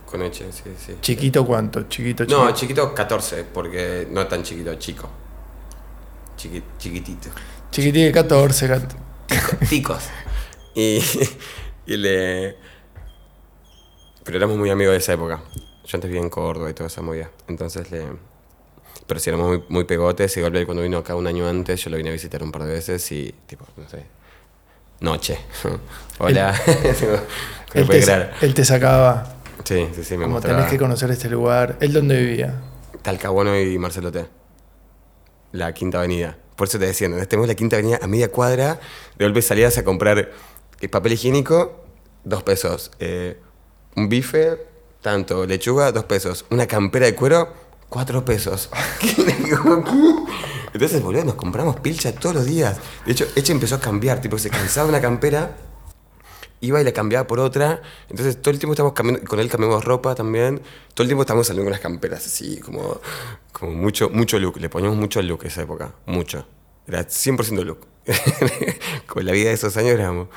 Con 0.04 0.22
Eche, 0.22 0.50
sí, 0.52 0.62
sí. 0.84 0.94
¿Chiquito 1.00 1.46
cuánto? 1.46 1.82
¿Chiquito, 1.84 2.24
chiquito? 2.24 2.44
No, 2.44 2.50
chiquito 2.52 2.94
14, 2.94 3.44
porque 3.44 4.08
no 4.10 4.26
tan 4.26 4.42
chiquito, 4.42 4.74
chico. 4.74 5.08
Chiqui- 6.36 6.62
chiquitito. 6.78 7.28
Chiquitito, 7.70 8.12
14, 8.12 8.68
cat- 8.68 8.94
Ticos. 9.68 10.02
Y, 10.74 10.98
y 11.86 11.96
le. 11.96 12.56
Pero 14.24 14.38
éramos 14.38 14.56
muy 14.56 14.70
amigos 14.70 14.92
de 14.92 14.98
esa 14.98 15.12
época. 15.12 15.42
Yo 15.84 15.96
antes 15.96 16.08
vivía 16.08 16.22
en 16.22 16.30
Córdoba 16.30 16.70
y 16.70 16.74
toda 16.74 16.86
esa 16.88 17.02
movida. 17.02 17.30
Entonces 17.46 17.90
le. 17.90 18.06
Pero 19.08 19.18
sí 19.18 19.30
éramos 19.30 19.48
muy, 19.48 19.64
muy 19.68 19.84
pegotes. 19.84 20.36
Y 20.36 20.40
cuando 20.42 20.82
vino 20.82 20.98
acá 20.98 21.16
un 21.16 21.26
año 21.26 21.48
antes, 21.48 21.82
yo 21.82 21.90
lo 21.90 21.96
vine 21.96 22.10
a 22.10 22.12
visitar 22.12 22.42
un 22.44 22.52
par 22.52 22.62
de 22.64 22.74
veces 22.74 23.10
y, 23.10 23.34
tipo, 23.46 23.64
no 23.76 23.88
sé. 23.88 24.04
Noche. 25.00 25.38
Hola. 26.18 26.54
¿Cómo 26.64 27.18
Él 27.74 27.88
te, 27.88 28.46
él 28.46 28.54
te 28.54 28.64
sacaba, 28.64 29.36
Sí, 29.64 29.88
sí, 29.94 30.04
sí, 30.04 30.16
me 30.16 30.22
como 30.24 30.36
mostraba. 30.36 30.58
tenés 30.58 30.72
que 30.72 30.78
conocer 30.78 31.10
este 31.10 31.28
lugar. 31.28 31.76
¿Él 31.80 31.92
dónde 31.92 32.18
vivía? 32.18 32.54
Talcahuano 33.02 33.58
y 33.58 33.76
Marcelo 33.78 34.10
T. 34.12 34.26
La 35.52 35.72
Quinta 35.74 35.98
Avenida. 35.98 36.36
Por 36.56 36.68
eso 36.68 36.78
te 36.78 36.86
decía, 36.86 37.08
¿no? 37.08 37.16
tenemos 37.26 37.48
la 37.48 37.54
Quinta 37.54 37.76
Avenida 37.76 37.98
a 38.00 38.06
media 38.06 38.30
cuadra. 38.30 38.80
De 39.16 39.24
golpe 39.24 39.42
salías 39.42 39.76
a 39.78 39.84
comprar 39.84 40.30
eh, 40.80 40.88
papel 40.88 41.12
higiénico, 41.12 41.84
dos 42.24 42.42
pesos. 42.42 42.90
Eh, 43.00 43.38
un 43.96 44.08
bife, 44.08 44.56
tanto. 45.02 45.44
Lechuga, 45.46 45.92
dos 45.92 46.04
pesos. 46.04 46.46
Una 46.50 46.66
campera 46.66 47.06
de 47.06 47.14
cuero, 47.14 47.52
cuatro 47.88 48.24
pesos. 48.24 48.70
Entonces, 50.72 51.02
boludo, 51.02 51.24
nos 51.24 51.34
compramos 51.34 51.76
pilcha 51.80 52.12
todos 52.12 52.34
los 52.34 52.46
días. 52.46 52.76
De 53.06 53.12
hecho, 53.12 53.26
Eche 53.34 53.52
empezó 53.52 53.76
a 53.76 53.80
cambiar. 53.80 54.20
Tipo, 54.20 54.38
se 54.38 54.50
cansaba 54.50 54.88
una 54.88 55.00
campera 55.00 55.56
iba 56.60 56.80
y 56.80 56.84
la 56.84 56.92
cambiaba 56.92 57.26
por 57.26 57.40
otra. 57.40 57.82
Entonces 58.08 58.40
todo 58.40 58.52
el 58.52 58.58
tiempo 58.58 58.72
estamos 58.72 58.92
cambiando, 58.92 59.26
con 59.26 59.40
él 59.40 59.48
cambiamos 59.48 59.84
ropa 59.84 60.14
también. 60.14 60.60
Todo 60.94 61.04
el 61.04 61.08
tiempo 61.08 61.22
estamos 61.22 61.46
saliendo 61.46 61.66
con 61.66 61.72
las 61.72 61.80
camperas 61.80 62.26
así, 62.26 62.58
como, 62.58 63.00
como 63.52 63.72
mucho, 63.72 64.10
mucho 64.10 64.38
look. 64.38 64.58
Le 64.58 64.68
poníamos 64.68 64.98
mucho 64.98 65.22
look 65.22 65.44
esa 65.44 65.62
época, 65.62 65.92
mucho. 66.06 66.46
Era 66.86 67.06
100% 67.06 67.64
look. 67.64 67.86
con 69.06 69.24
la 69.24 69.32
vida 69.32 69.48
de 69.48 69.54
esos 69.54 69.76
años 69.76 69.92
éramos... 69.92 70.28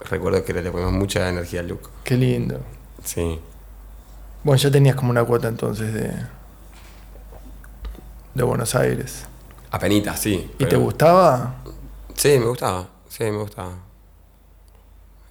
Recuerdo 0.00 0.44
que 0.44 0.52
le 0.52 0.70
poníamos 0.70 0.94
mucha 0.94 1.28
energía 1.28 1.60
al 1.60 1.68
look. 1.68 1.90
Qué 2.04 2.16
lindo. 2.16 2.60
Sí. 3.04 3.40
Bueno, 4.42 4.60
ya 4.60 4.70
tenías 4.70 4.96
como 4.96 5.10
una 5.10 5.24
cuota 5.24 5.48
entonces 5.48 5.94
de, 5.94 6.12
de 8.36 8.44
Buenos 8.44 8.74
Aires. 8.74 9.24
Apenitas, 9.70 10.20
sí. 10.20 10.50
¿Y 10.58 10.66
te 10.66 10.76
gustaba? 10.76 11.56
Sí, 12.14 12.38
me 12.38 12.46
gustaba. 12.46 12.86
Sí, 13.08 13.24
me 13.24 13.38
gustaba. 13.38 13.72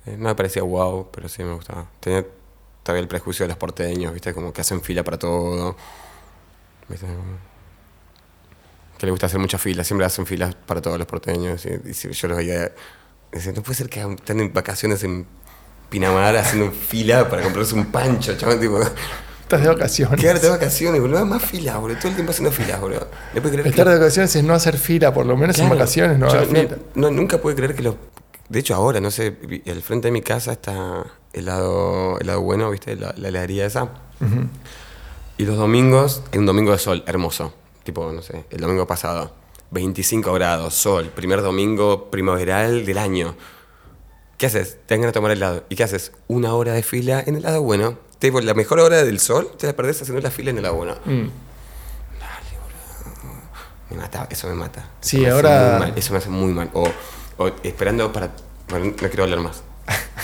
Eh, 0.08 0.16
no 0.18 0.30
me 0.30 0.36
parecía 0.36 0.64
wow, 0.64 1.08
pero 1.12 1.30
sí 1.30 1.44
me 1.44 1.54
gustaba. 1.54 1.86
Tenía 2.00 2.26
todavía 2.82 3.04
el 3.04 3.08
prejuicio 3.08 3.44
de 3.44 3.50
los 3.50 3.58
porteños, 3.58 4.12
¿viste? 4.12 4.34
Como 4.34 4.52
que 4.52 4.62
hacen 4.62 4.82
fila 4.82 5.04
para 5.04 5.20
todo. 5.20 5.76
¿Viste? 6.90 7.06
Que 8.98 9.06
le 9.06 9.12
gusta 9.12 9.28
hacer 9.28 9.40
mucha 9.40 9.60
fila. 9.60 9.84
Siempre 9.84 10.06
hacen 10.06 10.26
filas 10.26 10.56
para 10.56 10.82
todos 10.82 10.98
los 10.98 11.08
porteños. 11.08 11.64
Y, 11.66 11.90
y 11.92 11.94
si 11.94 12.12
yo 12.12 12.28
los 12.28 12.38
veía. 12.38 12.72
Decía, 13.32 13.52
no 13.52 13.62
puede 13.62 13.76
ser 13.76 13.90
que 13.90 14.02
estén 14.02 14.40
en 14.40 14.52
vacaciones 14.52 15.04
en 15.04 15.28
Pinamar 15.90 16.36
haciendo 16.38 16.72
fila 16.72 17.30
para 17.30 17.44
comprarse 17.44 17.76
un 17.76 17.86
pancho, 17.92 18.36
chaval. 18.36 18.60
Tipo, 18.60 18.80
Estás 19.46 19.62
de 19.62 19.68
vacaciones. 19.68 20.20
quédate 20.20 20.40
de 20.42 20.50
vacaciones, 20.50 21.00
boludo. 21.02 21.24
Más 21.26 21.42
filas, 21.44 21.80
boludo. 21.80 21.98
Todo 22.00 22.08
el 22.10 22.16
tiempo 22.16 22.32
haciendo 22.32 22.52
filas, 22.52 22.82
boludo. 22.82 23.08
No 23.34 23.42
puedo 23.42 23.50
creer 23.52 23.64
que- 23.64 23.70
Estar 23.70 23.88
de 23.88 23.94
vacaciones 24.00 24.36
es 24.36 24.44
no 24.44 24.54
hacer 24.56 24.78
fila, 24.78 25.14
por 25.14 25.26
lo 25.26 25.38
menos 25.38 25.58
en 25.60 25.70
vacaciones 25.70 26.18
no 26.18 26.28
hacer 26.28 26.48
fila. 26.48 26.78
no, 26.96 27.12
nunca 27.12 27.38
pude 27.40 27.54
creer 27.56 27.76
que 27.76 27.84
los... 27.84 27.96
De 28.50 28.60
hecho, 28.60 28.74
ahora, 28.76 29.00
no 29.00 29.12
sé, 29.12 29.38
al 29.68 29.82
frente 29.82 30.08
de 30.08 30.12
mi 30.12 30.22
casa 30.22 30.52
está 30.54 31.06
el 31.34 31.46
lado, 31.46 32.20
el 32.20 32.28
lado 32.28 32.42
bueno, 32.42 32.70
¿viste? 32.72 32.96
La, 32.96 33.14
la 33.18 33.28
heladería 33.30 33.66
esa. 33.68 33.90
Y 35.38 35.46
los 35.46 35.58
domingos, 35.58 36.24
hay 36.32 36.40
un 36.40 36.46
domingo 36.48 36.72
de 36.72 36.78
sol, 36.80 37.04
hermoso. 37.06 37.54
Tipo, 37.84 38.12
no 38.12 38.22
sé, 38.24 38.46
el 38.50 38.60
domingo 38.62 38.88
pasado. 38.88 39.32
25 39.72 40.32
grados, 40.34 40.74
sol, 40.74 41.12
primer 41.14 41.42
domingo 41.42 42.10
primaveral 42.10 42.86
del 42.86 42.98
año. 42.98 43.36
¿Qué 44.38 44.46
haces? 44.48 44.78
Te 44.86 44.98
de 44.98 45.12
tomar 45.12 45.32
helado. 45.32 45.64
¿Y 45.70 45.76
qué 45.76 45.84
haces? 45.84 46.12
Una 46.28 46.54
hora 46.54 46.74
de 46.74 46.84
fila 46.84 47.24
en 47.26 47.36
el 47.36 47.44
lado 47.44 47.62
bueno. 47.62 47.98
Tipo, 48.26 48.42
la 48.42 48.54
mejor 48.56 48.80
hora 48.80 49.04
del 49.04 49.20
sol 49.20 49.52
te 49.58 49.68
la 49.68 49.74
perdés 49.74 50.02
haciendo 50.02 50.22
la 50.22 50.32
fila 50.32 50.50
en 50.50 50.58
el 50.58 50.70
bueno. 50.72 50.96
Mm. 51.06 51.28
Me 53.92 53.98
mata, 53.98 54.28
eso 54.30 54.48
me 54.48 54.56
mata. 54.56 54.84
Sí, 55.00 55.18
Eso 55.18 55.26
me 55.28 55.32
ahora- 55.32 55.78
mal, 55.80 55.94
eso 55.96 56.12
me 56.12 56.18
hace 56.18 56.30
muy 56.30 56.52
mal. 56.52 56.70
O, 56.74 56.90
o 57.38 57.48
esperando 57.64 58.12
para. 58.12 58.32
Bueno, 58.70 58.86
no 58.88 58.94
quiero 58.98 59.24
hablar 59.24 59.40
más. 59.42 59.62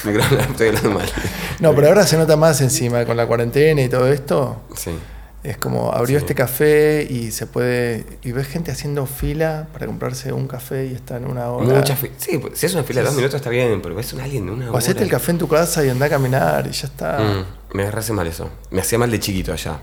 No 0.03 0.09
quiero 0.11 0.23
hablar, 0.23 0.47
estoy 0.49 0.67
hablando 0.69 0.91
mal. 0.91 1.07
No, 1.59 1.75
pero 1.75 1.89
ahora 1.89 2.07
se 2.07 2.17
nota 2.17 2.35
más 2.37 2.59
encima 2.61 3.05
con 3.05 3.15
la 3.15 3.27
cuarentena 3.27 3.83
y 3.83 3.87
todo 3.87 4.07
esto. 4.11 4.63
Sí. 4.75 4.97
Es 5.43 5.57
como 5.57 5.91
abrió 5.91 6.19
Sí. 6.19 6.23
este 6.25 6.35
café 6.35 7.07
y 7.09 7.31
se 7.31 7.47
puede. 7.47 8.05
Y 8.21 8.31
ves 8.31 8.47
gente 8.47 8.71
haciendo 8.71 9.07
fila 9.07 9.67
para 9.73 9.87
comprarse 9.87 10.31
un 10.31 10.47
café 10.47 10.85
y 10.85 10.93
está 10.93 11.17
en 11.17 11.25
una 11.25 11.47
hora. 11.49 11.77
Mucha 11.77 11.95
fila. 11.95 12.13
Sí, 12.17 12.37
pues, 12.37 12.59
si 12.59 12.67
es 12.67 12.73
una 12.75 12.83
fila 12.83 13.01
de 13.01 13.07
dos 13.07 13.15
minutos 13.15 13.35
está 13.37 13.49
bien, 13.49 13.81
pero 13.81 13.95
ves 13.95 14.13
a 14.13 14.23
alguien 14.23 14.45
de 14.45 14.51
una 14.51 14.71
O 14.71 14.77
hacete 14.77 15.03
el 15.03 15.09
café 15.09 15.31
en 15.31 15.39
tu 15.39 15.47
casa 15.47 15.83
y 15.83 15.89
anda 15.89 16.05
a 16.05 16.09
caminar 16.09 16.67
y 16.67 16.71
ya 16.71 16.85
está. 16.87 17.19
Mm, 17.19 17.75
me 17.75 17.81
agarrase 17.83 18.13
mal 18.13 18.27
eso. 18.27 18.49
Me 18.69 18.81
hacía 18.81 18.99
mal 18.99 19.09
de 19.09 19.19
chiquito 19.19 19.51
allá. 19.51 19.79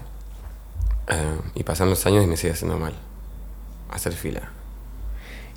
Eh, 1.08 1.38
y 1.56 1.64
pasan 1.64 1.90
los 1.90 2.06
años 2.06 2.22
y 2.22 2.28
me 2.28 2.36
sigue 2.36 2.52
haciendo 2.52 2.78
mal. 2.78 2.92
Hacer 3.90 4.12
fila. 4.12 4.50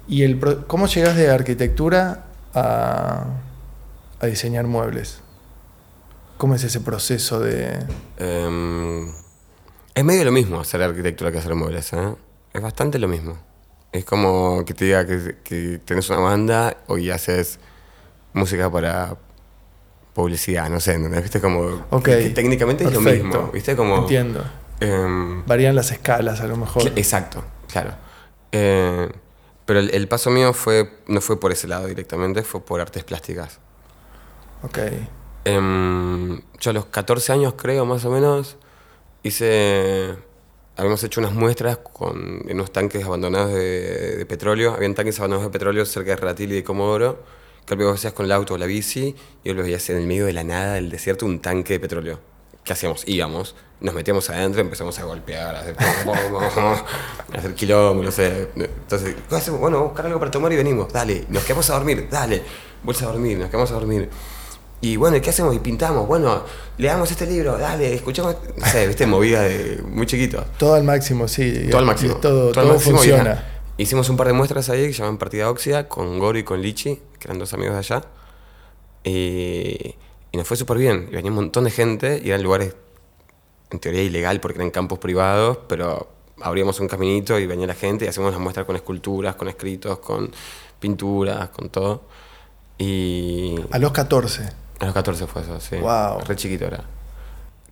¿Y 0.08 0.24
el 0.24 0.40
pro- 0.40 0.66
cómo 0.68 0.88
llegas 0.88 1.16
de 1.16 1.30
arquitectura 1.30 2.24
a, 2.56 3.26
a 4.20 4.26
diseñar 4.26 4.66
muebles? 4.66 5.20
¿Cómo 6.40 6.56
es 6.56 6.64
ese 6.64 6.80
proceso 6.80 7.40
de.? 7.40 7.86
Em, 8.18 9.12
es 9.94 10.04
medio 10.04 10.24
lo 10.26 10.32
mismo 10.32 10.60
hacer 10.60 10.82
arquitectura 10.82 11.32
que 11.32 11.38
hacer 11.40 11.56
muebles, 11.56 11.92
¿eh? 11.94 12.14
Es 12.54 12.62
bastante 12.62 13.00
lo 13.00 13.08
mismo. 13.08 13.38
Es 13.92 14.06
como 14.06 14.64
que 14.66 14.74
te 14.74 14.86
diga 14.86 15.06
que, 15.06 15.38
que 15.44 15.80
tenés 15.84 16.10
una 16.10 16.20
banda 16.20 16.78
o 16.88 16.98
y 16.98 17.10
haces 17.12 17.60
música 18.34 18.70
para 18.72 19.18
publicidad, 20.14 20.70
no 20.70 20.80
sé, 20.80 20.94
¿entendés? 20.94 21.24
¿Viste? 21.24 21.42
Como 21.42 21.86
que 22.04 22.30
técnicamente 22.30 22.84
es 22.86 22.94
lo 22.94 23.02
mismo, 23.02 23.50
¿viste? 23.54 23.76
Como, 23.76 23.98
Entiendo. 23.98 24.44
em, 24.80 25.46
Varían 25.46 25.76
las 25.76 25.92
escalas 25.92 26.42
a 26.42 26.48
lo 26.48 26.58
mejor. 26.58 26.84
Exacto, 26.96 27.44
claro. 27.72 27.94
Eh, 28.52 29.10
pero 29.66 29.80
el, 29.80 29.90
el 29.94 30.08
paso 30.08 30.30
mío 30.30 30.54
fue, 30.54 31.00
no 31.08 31.22
fue 31.22 31.40
por 31.40 31.52
ese 31.52 31.68
lado 31.68 31.88
directamente, 31.88 32.44
fue 32.44 32.62
por 32.62 32.82
artes 32.82 33.04
plásticas. 33.04 33.60
Ok. 34.64 34.80
Em, 35.46 36.42
yo 36.60 36.72
a 36.72 36.74
los 36.74 36.86
14 36.86 37.32
años, 37.34 37.54
creo, 37.58 37.86
más 37.86 38.06
o 38.06 38.12
menos, 38.12 38.58
hice. 39.24 40.16
Habíamos 40.78 41.04
hecho 41.04 41.20
unas 41.20 41.34
muestras 41.34 41.78
con, 41.78 42.50
unos 42.50 42.72
tanques 42.72 43.04
abandonados 43.04 43.54
de, 43.54 44.18
de 44.18 44.26
petróleo. 44.26 44.74
Habían 44.74 44.96
tanques 44.96 45.20
abandonados 45.20 45.52
de 45.52 45.58
petróleo 45.58 45.86
cerca 45.86 46.12
de 46.12 46.16
Ratil 46.18 46.52
y 46.52 46.56
de 46.56 46.64
Comodoro, 46.64 47.24
que 47.66 47.76
luego 47.76 47.92
hacías 47.92 48.14
con 48.14 48.26
el 48.26 48.32
auto 48.32 48.54
o 48.56 48.58
la 48.58 48.66
bici, 48.66 49.16
y 49.44 49.50
luego 49.50 49.64
veías 49.64 49.90
en 49.90 49.98
el 49.98 50.08
medio 50.08 50.26
de 50.26 50.34
la 50.34 50.44
nada 50.44 50.76
del 50.76 50.90
desierto 50.90 51.26
un 51.26 51.40
tanque 51.40 51.74
de 51.74 51.80
petróleo. 51.80 52.20
¿Qué 52.64 52.74
hacíamos? 52.74 53.08
Íbamos, 53.08 53.56
nos 53.82 53.96
metíamos 53.96 54.30
adentro, 54.30 54.62
empezamos 54.62 54.98
a 55.00 55.04
golpear, 55.04 55.56
a 55.56 55.60
hacer, 55.62 55.76
a 55.80 56.86
hacer 57.38 57.56
quilombo, 57.56 58.04
no 58.04 58.12
sé. 58.12 58.50
Entonces, 58.56 59.16
¿qué 59.28 59.36
hacemos? 59.36 59.60
Bueno, 59.60 59.84
buscar 59.86 60.06
algo 60.06 60.20
para 60.20 60.30
tomar 60.30 60.54
y 60.54 60.56
venimos, 60.56 60.94
dale. 60.94 61.26
Nos 61.30 61.44
quedamos 61.44 61.70
a 61.72 61.74
dormir, 61.74 62.08
dale. 62.10 62.44
Bolsa 62.84 63.06
a 63.06 63.12
dormir, 63.12 63.38
nos 63.40 63.50
quedamos 63.50 63.72
a 63.72 63.74
dormir. 63.76 64.10
Y 64.82 64.96
bueno, 64.96 65.18
¿y 65.18 65.22
qué 65.22 65.30
hacemos? 65.30 65.56
Y 65.56 65.60
pintamos, 65.60 66.08
bueno, 66.08 66.44
leamos 66.80 67.12
este 67.12 67.28
libro, 67.28 67.58
dale, 67.58 67.94
escuchamos, 67.94 68.36
no 68.58 68.66
sé, 68.66 68.88
viste, 68.88 69.06
movida 69.06 69.44
de 69.44 69.80
muy 69.88 70.08
chiquito. 70.08 70.44
Todo 70.58 70.74
al 70.74 70.84
máximo, 70.84 71.28
sí. 71.28 71.68
Todo 71.70 71.80
al 71.80 71.86
máximo. 71.86 72.16
Todo, 72.16 72.48
al 72.48 72.54
todo 72.54 72.74
máximo, 72.74 72.98
funciona. 72.98 73.62
Hicimos 73.78 74.10
un 74.10 74.18
par 74.18 74.28
de 74.28 74.34
muestras 74.34 74.70
ahí 74.70 74.88
que 74.88 74.94
se 74.94 75.00
llaman 75.00 75.20
Partida 75.20 75.50
Óxida 75.50 75.88
con 75.88 76.18
Goro 76.18 76.38
y 76.40 76.44
con 76.44 76.62
Lichi, 76.62 77.00
que 77.20 77.28
eran 77.28 77.38
dos 77.38 77.54
amigos 77.54 77.74
de 77.74 77.80
allá. 77.80 78.04
Y, 79.04 79.96
y 80.32 80.38
nos 80.38 80.48
fue 80.48 80.58
súper 80.58 80.78
bien. 80.78 81.08
Y 81.12 81.16
venía 81.16 81.30
un 81.30 81.36
montón 81.36 81.64
de 81.66 81.72
gente 81.72 82.20
y 82.24 82.30
eran 82.30 82.42
lugares, 82.42 82.76
en 83.70 83.80
teoría, 83.80 84.02
ilegal 84.02 84.40
porque 84.40 84.58
eran 84.58 84.72
campos 84.72 84.98
privados, 84.98 85.60
pero 85.68 86.10
abríamos 86.42 86.80
un 86.80 86.88
caminito 86.88 87.40
y 87.40 87.46
venía 87.46 87.68
la 87.68 87.76
gente 87.76 88.06
y 88.06 88.08
hacíamos 88.08 88.32
las 88.32 88.42
muestras 88.42 88.66
con 88.66 88.76
esculturas, 88.76 89.36
con 89.36 89.48
escritos, 89.48 90.00
con 90.00 90.32
pinturas, 90.80 91.50
con 91.50 91.70
todo. 91.70 92.04
Y 92.78 93.56
A 93.72 93.78
los 93.78 93.92
14. 93.92 94.50
A 94.82 94.86
los 94.86 94.94
14 94.94 95.28
fue 95.28 95.42
eso, 95.42 95.60
sí. 95.60 95.78
Guau. 95.78 96.20
Re 96.22 96.36
chiquito 96.36 96.66
era. 96.66 96.84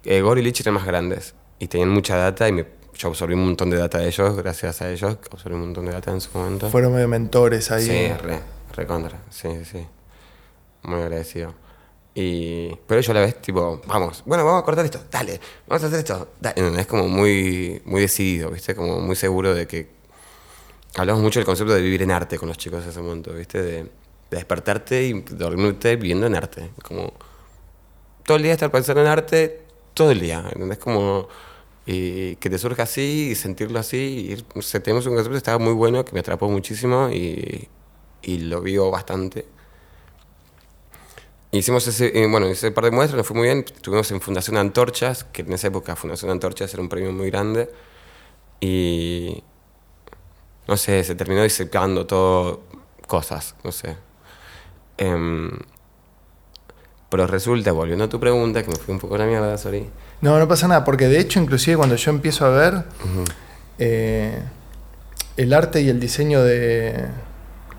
Eh, 0.04 0.24
y 0.24 0.42
Lichi 0.42 0.64
eran 0.64 0.76
más 0.76 0.86
grandes 0.86 1.36
y 1.60 1.68
tenían 1.68 1.90
mucha 1.90 2.16
data 2.16 2.48
y 2.48 2.54
me, 2.54 2.66
yo 2.94 3.10
absorbí 3.10 3.34
un 3.34 3.46
montón 3.46 3.70
de 3.70 3.78
data 3.78 3.98
de 3.98 4.08
ellos, 4.08 4.36
gracias 4.38 4.82
a 4.82 4.90
ellos, 4.90 5.18
absorbí 5.32 5.56
un 5.56 5.62
montón 5.62 5.86
de 5.86 5.92
data 5.92 6.12
en 6.12 6.22
su 6.22 6.38
momento. 6.38 6.70
Fueron 6.70 6.94
medio 6.94 7.08
mentores 7.08 7.70
ahí. 7.72 7.86
Sí, 7.86 8.14
re, 8.14 8.40
re 8.74 8.88
contra, 8.88 9.20
sí, 9.30 9.50
sí. 9.66 9.86
Muy 10.84 11.02
agradecido. 11.02 11.54
Y, 12.16 12.76
pero 12.88 13.02
yo 13.02 13.12
a 13.12 13.16
la 13.16 13.22
vez, 13.22 13.42
tipo, 13.42 13.82
vamos, 13.86 14.24
bueno, 14.26 14.44
vamos 14.44 14.62
a 14.62 14.66
cortar 14.66 14.86
esto, 14.86 15.02
dale, 15.12 15.40
vamos 15.68 15.84
a 15.84 15.88
hacer 15.88 16.00
esto. 16.00 16.30
Dale. 16.40 16.82
Es 16.82 16.88
como 16.88 17.08
muy, 17.08 17.82
muy 17.86 18.02
decidido, 18.02 18.52
¿viste? 18.52 18.76
Como 18.76 19.00
muy 19.00 19.16
seguro 19.16 19.54
de 19.54 19.68
que. 19.68 20.00
Hablamos 20.96 21.22
mucho 21.22 21.40
del 21.40 21.46
concepto 21.46 21.74
de 21.74 21.82
vivir 21.82 22.02
en 22.02 22.10
arte 22.12 22.40
con 22.40 22.48
los 22.48 22.58
chicos 22.58 22.84
en 22.84 22.90
ese 22.90 23.00
momento, 23.00 23.32
¿viste? 23.32 23.62
De 23.62 23.92
despertarte 24.32 25.04
y 25.04 25.22
dormirte 25.22 25.96
viviendo 25.96 26.28
en 26.28 26.36
arte. 26.36 26.72
Como 26.84 27.14
todo 28.26 28.38
el 28.38 28.44
día 28.44 28.54
estar 28.54 28.72
pensando 28.72 29.02
en 29.02 29.08
arte, 29.08 29.64
todo 29.94 30.12
el 30.12 30.20
día. 30.20 30.44
Es 30.72 30.78
como 30.78 31.28
y 31.92 32.36
que 32.36 32.52
te 32.52 32.60
surja 32.60 32.84
así 32.84 33.30
y 33.32 33.36
sentirlo 33.36 33.80
así. 33.80 34.38
Y, 34.56 34.62
sé, 34.62 34.80
tenemos 34.80 35.06
un 35.08 35.14
concepto 35.14 35.32
que 35.32 35.38
estaba 35.38 35.58
muy 35.58 35.74
bueno, 35.74 36.06
que 36.06 36.14
me 36.14 36.20
atrapó 36.20 36.48
muchísimo 36.48 37.10
y, 37.10 37.68
y 38.22 38.38
lo 38.40 38.62
vivo 38.62 38.92
bastante. 38.92 39.46
Hicimos 41.52 41.88
ese, 41.88 42.12
eh, 42.16 42.28
bueno, 42.30 42.46
ese 42.46 42.72
par 42.72 42.84
de 42.86 42.92
muestras, 42.92 43.18
nos 43.18 43.28
fue 43.28 43.36
muy 43.38 43.48
bien. 43.48 43.66
Estuvimos 43.66 44.12
en 44.12 44.22
Fundación 44.22 44.58
Antorchas, 44.58 45.24
que 45.24 45.42
en 45.42 45.52
esa 45.54 45.68
época 45.68 45.96
Fundación 45.96 46.30
Antorchas 46.30 46.72
era 46.74 46.84
un 46.84 46.90
premio 46.90 47.12
muy 47.12 47.32
grande. 47.32 47.72
Y. 48.60 49.44
No 50.68 50.78
sé, 50.78 51.04
se 51.04 51.16
terminó 51.16 51.42
disecando 51.42 52.06
todo 52.06 52.62
cosas, 53.08 53.56
no 53.64 53.72
sé. 53.72 53.98
Em, 55.00 55.50
pero 57.10 57.26
resulta, 57.26 57.72
volviendo 57.72 58.06
a 58.06 58.10
tu 58.10 58.20
pregunta, 58.20 58.62
que 58.62 58.70
me 58.70 58.76
fui 58.76 58.94
un 58.94 59.00
poco 59.00 59.16
a 59.16 59.20
la 59.20 59.26
mierda, 59.26 59.58
sorry. 59.58 59.90
No, 60.22 60.38
no 60.38 60.48
pasa 60.48 60.68
nada, 60.68 60.84
porque 60.86 61.08
de 61.08 61.20
hecho, 61.20 61.40
inclusive 61.40 61.78
cuando 61.78 61.96
yo 61.96 62.12
empiezo 62.12 62.46
a 62.46 62.50
ver 62.50 62.84
eh, 63.80 64.38
el 65.38 65.54
arte 65.54 65.82
y 65.82 65.90
el 65.90 66.00
diseño 66.00 66.44
de, 66.44 67.06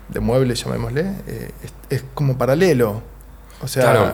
de 0.09 0.19
muebles, 0.19 0.63
llamémosle, 0.63 1.01
eh, 1.27 1.51
es, 1.63 1.73
es 1.99 2.03
como 2.13 2.37
paralelo. 2.37 3.01
O 3.61 3.67
sea, 3.67 3.83
Claro. 3.83 4.13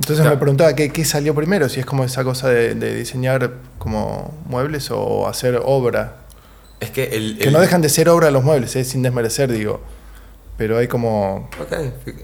entonces 0.00 0.22
Claro. 0.22 0.30
me 0.30 0.40
preguntaba 0.40 0.74
¿qué, 0.74 0.90
qué 0.90 1.04
salió 1.04 1.34
primero, 1.34 1.68
si 1.68 1.80
es 1.80 1.86
como 1.86 2.04
esa 2.04 2.24
cosa 2.24 2.48
de, 2.48 2.74
de 2.74 2.94
diseñar 2.94 3.52
como 3.78 4.34
muebles 4.46 4.90
o 4.90 5.28
hacer 5.28 5.60
obra. 5.62 6.16
Es 6.80 6.90
que 6.90 7.04
el. 7.04 7.38
Que 7.38 7.50
no 7.50 7.60
dejan 7.60 7.82
de 7.82 7.88
ser 7.90 8.08
obra 8.08 8.30
los 8.30 8.42
muebles, 8.42 8.74
eh, 8.76 8.84
sin 8.84 9.02
desmerecer, 9.02 9.52
digo. 9.52 9.80
Pero 10.62 10.78
hay 10.78 10.86
como... 10.86 11.50
Ok, 11.60 11.72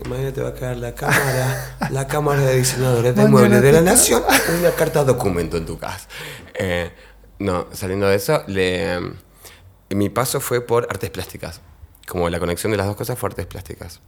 imagínate 0.07 0.42
va 0.42 0.51
a 0.51 0.55
quedar 0.55 0.77
la 0.77 0.94
cámara, 0.94 1.77
la 1.90 2.07
cámara 2.07 2.42
de 2.42 2.59
diseñadores 2.59 3.16
de 3.16 3.27
muebles 3.27 3.61
de 3.61 3.72
la 3.72 3.81
nación, 3.81 4.22
una 4.61 4.70
carta 4.70 5.03
documento 5.03 5.57
en 5.57 5.66
tu 5.66 5.77
casa. 5.77 6.07
Eh, 6.55 6.92
no, 7.40 7.66
saliendo 7.72 8.07
de 8.07 8.14
eso, 8.14 8.44
le, 8.46 9.01
mi 9.90 10.09
paso 10.09 10.38
fue 10.38 10.61
por 10.61 10.87
artes 10.88 11.11
plásticas. 11.11 11.61
Como 12.07 12.31
la 12.31 12.38
conexión 12.38 12.70
de 12.70 12.79
las 12.79 12.87
dos 12.87 12.94
cosas 12.94 13.18
fue 13.18 13.31
artes 13.31 13.46
plásticas. 13.46 14.01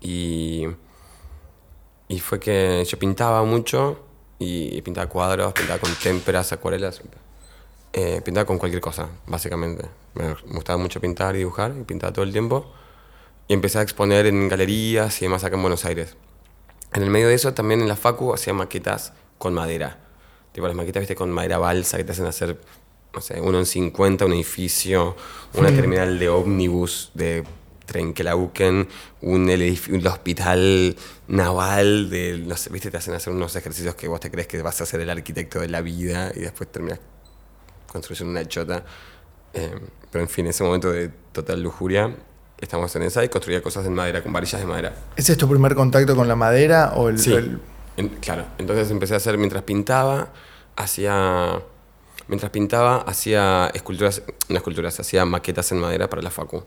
Y, 0.00 0.68
y 2.06 2.20
fue 2.20 2.38
que 2.38 2.84
yo 2.88 2.98
pintaba 3.00 3.42
mucho 3.42 3.98
y 4.38 4.80
pintaba 4.82 5.08
cuadros, 5.08 5.54
pintaba 5.54 5.80
con 5.80 5.92
témperas, 5.96 6.52
acuarelas. 6.52 7.02
Eh, 7.92 8.20
pintaba 8.24 8.46
con 8.46 8.58
cualquier 8.58 8.80
cosa, 8.80 9.08
básicamente. 9.26 9.88
Me 10.14 10.34
gustaba 10.52 10.78
mucho 10.78 11.00
pintar 11.00 11.34
y 11.34 11.38
dibujar 11.38 11.74
y 11.76 11.82
pintaba 11.82 12.12
todo 12.12 12.24
el 12.24 12.30
tiempo. 12.30 12.72
Y 13.46 13.52
empecé 13.52 13.78
a 13.78 13.82
exponer 13.82 14.26
en 14.26 14.48
galerías 14.48 15.20
y 15.20 15.26
demás 15.26 15.44
acá 15.44 15.56
en 15.56 15.62
Buenos 15.62 15.84
Aires. 15.84 16.16
En 16.94 17.02
el 17.02 17.10
medio 17.10 17.28
de 17.28 17.34
eso, 17.34 17.52
también 17.54 17.80
en 17.80 17.88
la 17.88 17.96
Facu 17.96 18.32
hacía 18.32 18.54
maquetas 18.54 19.12
con 19.38 19.52
madera. 19.52 19.98
Tipo 20.52 20.66
las 20.66 20.76
maquetas, 20.76 21.00
viste, 21.00 21.14
con 21.16 21.30
madera 21.30 21.58
balsa 21.58 21.96
que 21.96 22.04
te 22.04 22.12
hacen 22.12 22.26
hacer, 22.26 22.58
no 23.12 23.20
sé, 23.20 23.40
uno 23.40 23.58
en 23.58 23.66
50, 23.66 24.24
un 24.24 24.32
edificio, 24.32 25.16
una 25.54 25.70
terminal 25.70 26.18
de 26.18 26.28
ómnibus, 26.28 27.10
de 27.14 27.44
tren 27.84 28.14
que 28.14 28.24
la 28.24 28.34
busquen, 28.34 28.88
un, 29.20 29.50
un 29.50 30.06
hospital 30.06 30.96
naval, 31.28 32.10
de, 32.10 32.38
no 32.38 32.56
sé, 32.56 32.70
viste, 32.70 32.90
te 32.90 32.96
hacen 32.96 33.14
hacer 33.14 33.32
unos 33.32 33.54
ejercicios 33.56 33.94
que 33.94 34.08
vos 34.08 34.20
te 34.20 34.30
crees 34.30 34.46
que 34.46 34.62
vas 34.62 34.80
a 34.80 34.86
ser 34.86 35.00
el 35.00 35.10
arquitecto 35.10 35.60
de 35.60 35.68
la 35.68 35.80
vida 35.80 36.32
y 36.34 36.40
después 36.40 36.70
terminas 36.70 37.00
construyendo 37.86 38.30
una 38.30 38.46
chota. 38.46 38.84
Eh, 39.52 39.78
pero 40.10 40.22
en 40.22 40.28
fin, 40.28 40.46
ese 40.46 40.64
momento 40.64 40.90
de 40.90 41.10
total 41.32 41.62
lujuria, 41.62 42.14
estamos 42.64 42.94
en 42.96 43.02
esa 43.02 43.24
y 43.24 43.28
construía 43.28 43.62
cosas 43.62 43.86
en 43.86 43.94
madera, 43.94 44.22
con 44.22 44.32
varillas 44.32 44.60
de 44.60 44.66
madera. 44.66 44.94
¿Ese 45.16 45.32
es 45.32 45.38
tu 45.38 45.48
primer 45.48 45.74
contacto 45.74 46.14
con 46.16 46.26
la 46.28 46.36
madera 46.36 46.92
o 46.96 47.08
el... 47.08 47.18
Sí. 47.18 47.32
el- 47.32 47.60
En- 47.96 48.08
claro, 48.08 48.44
entonces 48.58 48.90
empecé 48.90 49.14
a 49.14 49.18
hacer, 49.18 49.38
mientras 49.38 49.62
pintaba, 49.62 50.28
hacía... 50.76 51.60
Mientras 52.26 52.50
pintaba, 52.50 53.02
hacía 53.02 53.70
esculturas, 53.74 54.22
no 54.48 54.56
esculturas, 54.56 54.98
hacía 54.98 55.24
maquetas 55.26 55.70
en 55.72 55.78
madera 55.78 56.08
para 56.08 56.22
la 56.22 56.30
facu. 56.30 56.64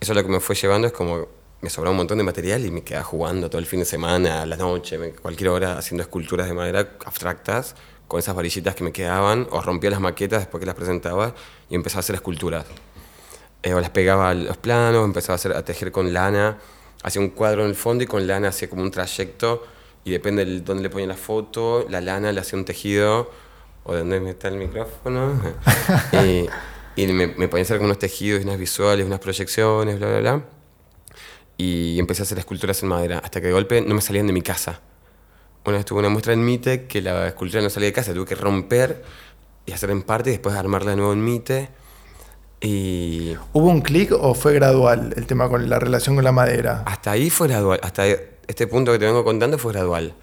Eso 0.00 0.14
lo 0.14 0.22
que 0.22 0.28
me 0.28 0.38
fue 0.40 0.54
llevando 0.54 0.86
es 0.86 0.92
como 0.92 1.26
me 1.60 1.68
sobraba 1.70 1.90
un 1.90 1.96
montón 1.96 2.18
de 2.18 2.22
material 2.24 2.64
y 2.64 2.70
me 2.70 2.82
quedaba 2.84 3.04
jugando 3.04 3.50
todo 3.50 3.58
el 3.58 3.66
fin 3.66 3.80
de 3.80 3.84
semana, 3.84 4.42
a 4.42 4.46
la 4.46 4.56
noche, 4.56 4.96
cualquier 5.20 5.48
hora, 5.48 5.76
haciendo 5.76 6.02
esculturas 6.02 6.46
de 6.46 6.54
madera 6.54 6.90
abstractas 7.04 7.74
con 8.06 8.20
esas 8.20 8.34
varillitas 8.36 8.76
que 8.76 8.84
me 8.84 8.92
quedaban, 8.92 9.48
o 9.50 9.60
rompía 9.60 9.90
las 9.90 10.00
maquetas 10.00 10.38
después 10.42 10.60
que 10.60 10.66
las 10.66 10.76
presentaba 10.76 11.34
y 11.68 11.74
empezaba 11.74 11.98
a 11.98 12.00
hacer 12.00 12.14
esculturas. 12.14 12.64
Eh, 13.62 13.74
o 13.74 13.80
las 13.80 13.90
pegaba 13.90 14.30
a 14.30 14.34
los 14.34 14.56
planos, 14.56 15.04
empezaba 15.04 15.34
a, 15.34 15.36
hacer, 15.36 15.52
a 15.56 15.64
tejer 15.64 15.90
con 15.90 16.12
lana, 16.12 16.58
hacía 17.02 17.20
un 17.20 17.30
cuadro 17.30 17.64
en 17.64 17.70
el 17.70 17.74
fondo 17.74 18.04
y 18.04 18.06
con 18.06 18.26
lana 18.26 18.48
hacía 18.48 18.70
como 18.70 18.82
un 18.82 18.90
trayecto 18.90 19.66
y 20.04 20.12
depende 20.12 20.44
de 20.44 20.60
dónde 20.60 20.84
le 20.84 20.90
ponía 20.90 21.08
la 21.08 21.16
foto, 21.16 21.84
la 21.88 22.00
lana 22.00 22.30
le 22.30 22.40
hacía 22.40 22.58
un 22.58 22.64
tejido 22.64 23.30
o 23.82 23.94
de 23.94 23.98
dónde 23.98 24.30
está 24.30 24.48
el 24.48 24.56
micrófono 24.56 25.40
y, 26.24 26.46
y 26.94 27.06
me, 27.08 27.26
me 27.26 27.48
ponía 27.48 27.62
a 27.62 27.64
hacer 27.64 27.78
como 27.78 27.86
unos 27.86 27.98
tejidos, 27.98 28.44
unas 28.44 28.58
visuales, 28.58 29.04
unas 29.04 29.18
proyecciones, 29.18 29.98
bla, 29.98 30.08
bla, 30.08 30.20
bla. 30.20 30.44
Y 31.56 31.98
empecé 31.98 32.22
a 32.22 32.24
hacer 32.24 32.38
esculturas 32.38 32.80
en 32.84 32.88
madera 32.88 33.18
hasta 33.18 33.40
que 33.40 33.48
de 33.48 33.52
golpe 33.52 33.80
no 33.80 33.94
me 33.96 34.00
salían 34.00 34.28
de 34.28 34.32
mi 34.32 34.42
casa. 34.42 34.80
Una 35.64 35.78
vez 35.78 35.84
tuve 35.84 35.98
una 35.98 36.08
muestra 36.08 36.32
en 36.32 36.44
Mite 36.44 36.86
que 36.86 37.02
la 37.02 37.26
escultura 37.26 37.60
no 37.60 37.68
salía 37.68 37.88
de 37.88 37.92
casa, 37.92 38.14
tuve 38.14 38.26
que 38.26 38.36
romper 38.36 39.02
y 39.66 39.72
hacer 39.72 39.90
en 39.90 40.02
parte 40.02 40.30
y 40.30 40.32
después 40.34 40.54
armarla 40.54 40.92
de 40.92 40.96
nuevo 40.96 41.12
en 41.12 41.24
Mite. 41.24 41.68
Y 42.60 43.36
¿Hubo 43.52 43.68
un 43.68 43.82
clic 43.82 44.12
o 44.12 44.34
fue 44.34 44.54
gradual 44.54 45.14
el 45.16 45.26
tema 45.26 45.48
con 45.48 45.68
la 45.68 45.78
relación 45.78 46.16
con 46.16 46.24
la 46.24 46.32
madera? 46.32 46.82
hasta 46.86 47.12
ahí 47.12 47.30
fue 47.30 47.48
gradual, 47.48 47.78
hasta 47.82 48.04
este 48.06 48.66
punto 48.66 48.90
que 48.92 48.98
te 48.98 49.04
vengo 49.04 49.24
contando 49.24 49.58
fue 49.58 49.72
gradual. 49.72 50.14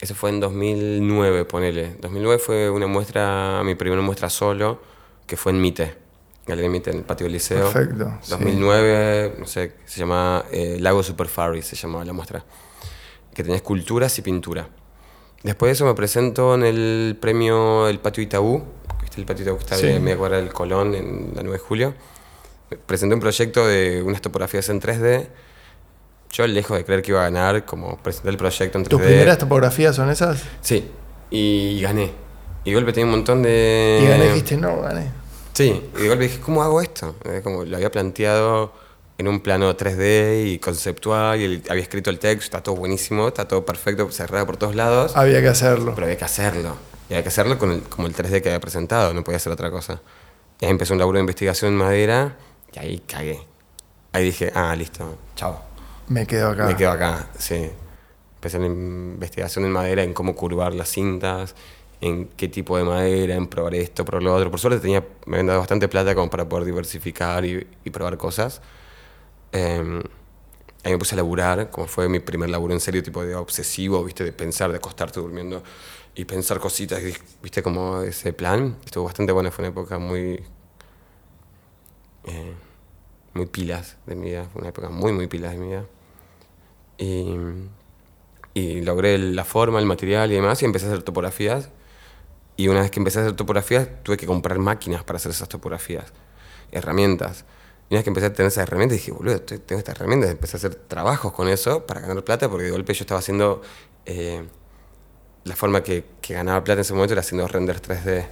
Eso 0.00 0.14
fue 0.14 0.30
en 0.30 0.40
2009, 0.40 1.44
ponele. 1.44 1.96
2009 2.00 2.38
fue 2.38 2.70
una 2.70 2.86
muestra, 2.86 3.62
mi 3.64 3.74
primera 3.74 4.00
muestra 4.00 4.30
solo, 4.30 4.80
que 5.26 5.36
fue 5.36 5.52
en 5.52 5.60
Mite, 5.60 5.94
Galería 6.46 6.70
Mite, 6.70 6.90
en 6.90 6.98
el 6.98 7.04
patio 7.04 7.24
del 7.24 7.34
liceo. 7.34 7.70
Perfecto, 7.70 8.10
sí. 8.22 8.30
2009, 8.30 9.34
no 9.38 9.46
sé, 9.46 9.74
se 9.84 10.00
llama 10.00 10.44
eh, 10.50 10.78
Lago 10.80 11.02
Super 11.02 11.28
Furry, 11.28 11.60
se 11.60 11.76
llamaba 11.76 12.04
la 12.04 12.14
muestra. 12.14 12.42
Que 13.34 13.42
tenía 13.42 13.56
esculturas 13.56 14.18
y 14.18 14.22
pintura. 14.22 14.68
Después 15.42 15.68
de 15.68 15.72
eso 15.74 15.84
me 15.84 15.94
presento 15.94 16.54
en 16.54 16.64
el 16.64 17.18
premio 17.20 17.86
El 17.86 18.00
Patio 18.00 18.22
Itaú, 18.22 18.62
¿viste 18.99 18.99
el 19.20 19.26
que 19.56 19.64
está 19.64 19.76
Sí. 19.76 19.86
de 19.86 20.00
media 20.00 20.16
cuadra 20.18 20.36
del 20.38 20.52
Colón 20.52 20.94
en 20.94 21.32
la 21.34 21.42
9 21.42 21.52
de 21.58 21.58
julio? 21.58 21.94
Presenté 22.86 23.14
un 23.14 23.20
proyecto 23.20 23.66
de 23.66 24.02
unas 24.02 24.20
topografías 24.20 24.68
en 24.68 24.80
3D. 24.80 25.28
Yo, 26.32 26.46
lejos 26.46 26.76
de 26.78 26.84
creer 26.84 27.02
que 27.02 27.10
iba 27.10 27.20
a 27.20 27.24
ganar, 27.24 27.64
como 27.64 27.96
presenté 27.98 28.28
el 28.30 28.36
proyecto 28.36 28.78
en 28.78 28.84
3D. 28.84 28.88
¿Tus 28.88 29.00
primeras 29.02 29.38
topografías 29.38 29.96
son 29.96 30.10
esas? 30.10 30.42
Sí, 30.60 30.88
y 31.30 31.80
gané. 31.80 32.12
Y 32.64 32.70
de 32.70 32.76
golpe 32.76 32.92
tenía 32.92 33.06
un 33.06 33.12
montón 33.12 33.42
de... 33.42 34.00
Y 34.02 34.06
gané, 34.08 34.28
dijiste, 34.28 34.56
no, 34.56 34.80
gané. 34.82 35.10
Sí, 35.54 35.82
y 35.96 36.02
de 36.02 36.08
golpe 36.08 36.24
dije, 36.24 36.40
¿cómo 36.40 36.62
hago 36.62 36.80
esto? 36.80 37.16
Como 37.42 37.64
lo 37.64 37.76
había 37.76 37.90
planteado 37.90 38.72
en 39.18 39.26
un 39.28 39.40
plano 39.40 39.76
3D 39.76 40.44
y 40.46 40.58
conceptual, 40.60 41.40
y 41.40 41.44
el- 41.44 41.62
había 41.68 41.82
escrito 41.82 42.08
el 42.10 42.18
texto, 42.18 42.44
está 42.44 42.62
todo 42.62 42.76
buenísimo, 42.76 43.28
está 43.28 43.48
todo 43.48 43.66
perfecto, 43.66 44.10
cerrado 44.12 44.46
por 44.46 44.56
todos 44.56 44.74
lados, 44.76 45.16
Había 45.16 45.40
que 45.42 45.48
hacerlo. 45.48 45.92
pero 45.94 46.06
había 46.06 46.16
que 46.16 46.24
hacerlo. 46.24 46.76
Y 47.10 47.14
había 47.14 47.24
que 47.24 47.28
hacerlo 47.28 47.58
con 47.58 47.72
el, 47.72 47.82
como 47.82 48.06
el 48.06 48.14
3D 48.14 48.40
que 48.40 48.50
había 48.50 48.60
presentado, 48.60 49.12
no 49.12 49.24
podía 49.24 49.38
hacer 49.38 49.52
otra 49.52 49.68
cosa. 49.68 50.00
Y 50.60 50.64
ahí 50.64 50.70
empezó 50.70 50.94
un 50.94 51.00
laburo 51.00 51.16
de 51.16 51.22
investigación 51.22 51.72
en 51.72 51.78
madera, 51.78 52.36
y 52.72 52.78
ahí 52.78 52.98
cagué. 53.00 53.40
Ahí 54.12 54.26
dije, 54.26 54.52
ah, 54.54 54.76
listo, 54.76 55.18
chao. 55.34 55.60
Me 56.06 56.24
quedo 56.24 56.50
acá. 56.50 56.66
Me 56.66 56.76
quedo 56.76 56.92
acá, 56.92 57.28
sí. 57.36 57.68
Empecé 58.36 58.60
la 58.60 58.66
investigación 58.66 59.64
en 59.64 59.72
madera, 59.72 60.04
en 60.04 60.14
cómo 60.14 60.36
curvar 60.36 60.72
las 60.72 60.88
cintas, 60.88 61.56
en 62.00 62.28
qué 62.28 62.46
tipo 62.46 62.76
de 62.78 62.84
madera, 62.84 63.34
en 63.34 63.48
probar 63.48 63.74
esto, 63.74 64.04
probar 64.04 64.22
lo 64.22 64.34
otro. 64.36 64.48
Por 64.52 64.60
suerte 64.60 64.78
tenía, 64.78 65.04
me 65.26 65.36
habían 65.36 65.48
dado 65.48 65.58
bastante 65.58 65.88
plata 65.88 66.14
como 66.14 66.30
para 66.30 66.48
poder 66.48 66.64
diversificar 66.64 67.44
y, 67.44 67.66
y 67.84 67.90
probar 67.90 68.18
cosas. 68.18 68.62
Eh, 69.50 70.00
ahí 70.84 70.92
me 70.92 70.98
puse 70.98 71.14
a 71.14 71.16
laburar, 71.16 71.70
como 71.70 71.88
fue 71.88 72.08
mi 72.08 72.20
primer 72.20 72.50
laburo 72.50 72.72
en 72.72 72.80
serio, 72.80 73.02
tipo 73.02 73.24
de 73.24 73.34
obsesivo, 73.34 74.04
viste, 74.04 74.22
de 74.22 74.32
pensar, 74.32 74.70
de 74.70 74.76
acostarte 74.76 75.18
durmiendo 75.18 75.62
y 76.14 76.24
pensar 76.24 76.58
cositas, 76.58 77.00
viste, 77.42 77.62
como 77.62 78.02
ese 78.02 78.32
plan. 78.32 78.76
Estuvo 78.84 79.04
bastante 79.04 79.32
bueno, 79.32 79.50
fue 79.50 79.64
una 79.64 79.70
época 79.70 79.98
muy... 79.98 80.44
eh, 82.24 82.54
muy 83.32 83.46
pilas 83.46 83.96
de 84.06 84.16
mi 84.16 84.30
vida, 84.30 84.48
fue 84.52 84.60
una 84.60 84.70
época 84.70 84.88
muy, 84.88 85.12
muy 85.12 85.26
pilas 85.28 85.52
de 85.52 85.58
mi 85.58 85.68
vida. 85.68 85.86
Y, 86.98 87.36
y 88.54 88.80
logré 88.82 89.18
la 89.18 89.44
forma, 89.44 89.78
el 89.78 89.86
material 89.86 90.32
y 90.32 90.34
demás, 90.34 90.60
y 90.62 90.64
empecé 90.64 90.86
a 90.86 90.88
hacer 90.88 91.02
topografías. 91.02 91.70
Y 92.56 92.68
una 92.68 92.80
vez 92.80 92.90
que 92.90 93.00
empecé 93.00 93.20
a 93.20 93.22
hacer 93.22 93.36
topografías, 93.36 93.88
tuve 94.02 94.16
que 94.16 94.26
comprar 94.26 94.58
máquinas 94.58 95.04
para 95.04 95.16
hacer 95.16 95.30
esas 95.30 95.48
topografías, 95.48 96.12
herramientas. 96.72 97.44
Y 97.88 97.94
una 97.94 97.98
vez 97.98 98.04
que 98.04 98.10
empecé 98.10 98.26
a 98.26 98.32
tener 98.32 98.48
esas 98.48 98.64
herramientas, 98.64 98.98
dije, 98.98 99.12
boludo, 99.12 99.40
tengo 99.40 99.78
estas 99.78 99.96
herramientas. 99.96 100.30
Empecé 100.30 100.56
a 100.56 100.58
hacer 100.58 100.74
trabajos 100.74 101.32
con 101.32 101.48
eso 101.48 101.86
para 101.86 102.00
ganar 102.00 102.22
plata, 102.24 102.50
porque 102.50 102.64
de 102.64 102.70
golpe 102.72 102.92
yo 102.94 103.04
estaba 103.04 103.20
haciendo. 103.20 103.62
Eh, 104.06 104.44
la 105.44 105.56
forma 105.56 105.82
que, 105.82 106.04
que, 106.20 106.34
ganaba 106.34 106.62
plata 106.62 106.78
en 106.78 106.80
ese 106.80 106.92
momento 106.92 107.14
era 107.14 107.20
haciendo 107.20 107.48
renders 107.48 107.82
3D. 107.82 108.26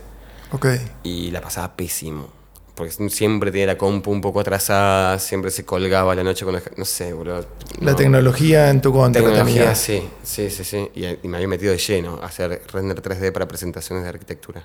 Ok. 0.52 0.66
Y 1.02 1.30
la 1.30 1.40
pasaba 1.40 1.74
pésimo. 1.76 2.28
Porque 2.74 2.92
siempre 3.10 3.50
tenía 3.50 3.66
la 3.66 3.76
compu 3.76 4.12
un 4.12 4.20
poco 4.20 4.38
atrasada, 4.38 5.18
siempre 5.18 5.50
se 5.50 5.64
colgaba 5.64 6.14
la 6.14 6.22
noche 6.22 6.44
con. 6.44 6.60
No 6.76 6.84
sé, 6.84 7.12
boludo. 7.12 7.44
La 7.80 7.96
tecnología 7.96 8.70
en 8.70 8.80
tu 8.80 8.92
contra. 8.92 9.20
Tecnología, 9.20 9.74
sí, 9.74 10.08
sí, 10.22 10.48
sí, 10.48 10.62
sí. 10.62 10.88
Y, 10.94 11.04
y, 11.06 11.28
me 11.28 11.38
había 11.38 11.48
metido 11.48 11.72
de 11.72 11.78
lleno 11.78 12.20
a 12.22 12.26
hacer 12.26 12.62
render 12.72 13.02
3D 13.02 13.32
para 13.32 13.48
presentaciones 13.48 14.04
de 14.04 14.10
arquitectura. 14.10 14.64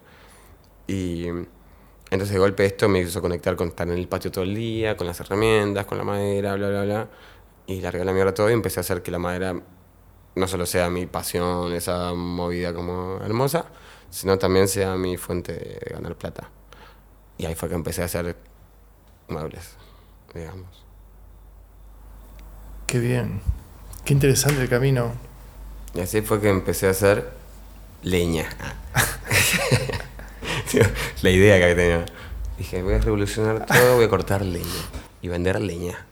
Y 0.85 1.25
entonces 2.13 2.33
de 2.33 2.39
golpe 2.39 2.65
esto 2.65 2.87
me 2.87 2.99
hizo 2.99 3.19
conectar 3.19 3.55
con 3.55 3.69
estar 3.69 3.87
en 3.87 3.97
el 3.97 4.07
patio 4.07 4.31
todo 4.31 4.43
el 4.43 4.53
día, 4.53 4.95
con 4.95 5.07
las 5.07 5.19
herramientas, 5.19 5.87
con 5.87 5.97
la 5.97 6.03
madera, 6.03 6.53
bla, 6.53 6.69
bla, 6.69 6.83
bla. 6.83 7.07
Y 7.65 7.81
largué 7.81 8.05
la 8.05 8.13
mierda 8.13 8.33
todo 8.35 8.51
y 8.51 8.53
empecé 8.53 8.79
a 8.79 8.81
hacer 8.81 9.01
que 9.01 9.09
la 9.09 9.17
madera 9.17 9.59
no 10.35 10.47
solo 10.47 10.65
sea 10.65 10.89
mi 10.89 11.05
pasión, 11.05 11.73
esa 11.73 12.13
movida 12.13 12.73
como 12.73 13.19
hermosa, 13.23 13.65
sino 14.09 14.37
también 14.37 14.67
sea 14.67 14.95
mi 14.95 15.17
fuente 15.17 15.53
de 15.53 15.93
ganar 15.93 16.15
plata. 16.15 16.49
Y 17.37 17.45
ahí 17.45 17.55
fue 17.55 17.69
que 17.69 17.75
empecé 17.75 18.01
a 18.01 18.05
hacer 18.05 18.35
muebles, 19.27 19.75
digamos. 20.33 20.83
Qué 22.87 22.99
bien. 22.99 23.41
Qué 24.05 24.13
interesante 24.13 24.61
el 24.61 24.69
camino. 24.69 25.11
Y 25.93 26.01
así 26.01 26.21
fue 26.21 26.41
que 26.41 26.49
empecé 26.49 26.87
a 26.87 26.91
hacer 26.91 27.31
leña. 28.01 28.49
la 31.21 31.29
idea 31.29 31.59
que 31.59 31.75
tenía. 31.75 32.05
Dije, 32.57 32.83
voy 32.83 32.95
a 32.95 32.99
revolucionar 32.99 33.65
todo, 33.65 33.95
voy 33.95 34.05
a 34.05 34.09
cortar 34.09 34.43
leña 34.43 34.67
y 35.21 35.27
vender 35.27 35.59
leña. 35.59 36.05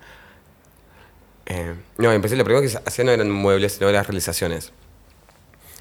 Eh, 1.54 1.76
no, 1.98 2.14
empecé, 2.14 2.38
lo 2.38 2.46
primero 2.46 2.66
que 2.66 2.80
hacía 2.86 3.04
no 3.04 3.12
eran 3.12 3.30
muebles, 3.30 3.74
sino 3.74 3.90
eran 3.90 4.06
realizaciones. 4.06 4.72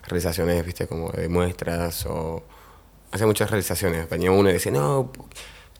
Realizaciones, 0.08 0.66
viste, 0.66 0.88
como 0.88 1.10
de 1.12 1.28
muestras 1.28 2.06
o... 2.06 2.42
Hacía 3.12 3.26
muchas 3.26 3.50
realizaciones. 3.50 4.08
Venía 4.08 4.32
uno 4.32 4.50
y 4.50 4.54
decía, 4.54 4.72
no, 4.72 5.12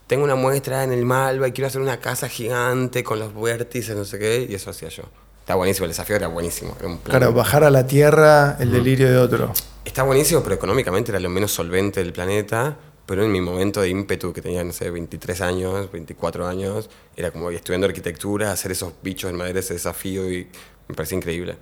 tengo 0.07 0.25
una 0.25 0.37
muestra 0.37 0.85
en 0.85 0.93
el 0.93 1.05
Malva 1.05 1.49
y 1.49 1.53
quiero 1.53 1.67
hacer 1.67 1.81
una 1.81 1.99
casa 1.99 2.29
gigante 2.29 3.03
con 3.03 3.19
los 3.19 3.35
vértices, 3.35 3.97
no 3.97 4.05
sé 4.05 4.19
qué, 4.19 4.47
y 4.49 4.55
eso 4.55 4.71
hacía 4.71 4.89
yo. 4.89 5.05
Está 5.41 5.57
buenísimo, 5.57 5.87
el 5.87 5.91
desafío 5.91 6.17
era 6.17 6.29
buenísimo. 6.29 6.77
Era 6.79 6.89
un 6.89 6.99
plan. 6.99 7.19
Claro, 7.19 7.33
bajar 7.33 7.65
a 7.65 7.71
la 7.71 7.87
Tierra 7.87 8.57
el 8.61 8.71
delirio 8.71 9.09
de 9.09 9.17
otro. 9.17 9.53
Está 9.85 10.05
buenísimo, 10.05 10.43
pero 10.43 10.55
económicamente 10.55 11.11
era 11.11 11.19
lo 11.19 11.31
menos 11.31 11.53
solvente 11.53 12.01
del 12.01 12.13
planeta 12.13 12.77
pero 13.11 13.25
en 13.25 13.33
mi 13.33 13.41
momento 13.41 13.81
de 13.81 13.89
ímpetu, 13.89 14.33
que 14.33 14.41
tenía, 14.41 14.63
no 14.63 14.73
sé, 14.73 14.89
23 14.89 15.41
años, 15.41 15.91
24 15.91 16.47
años, 16.47 16.89
era 17.17 17.33
como 17.33 17.51
estudiando 17.51 17.89
arquitectura, 17.89 18.53
hacer 18.53 18.71
esos 18.71 18.93
bichos 19.03 19.29
en 19.29 19.37
madera, 19.37 19.59
ese 19.59 19.75
desafío, 19.75 20.31
y 20.33 20.47
me 20.87 20.95
parecía 20.95 21.19
increíble. 21.19 21.57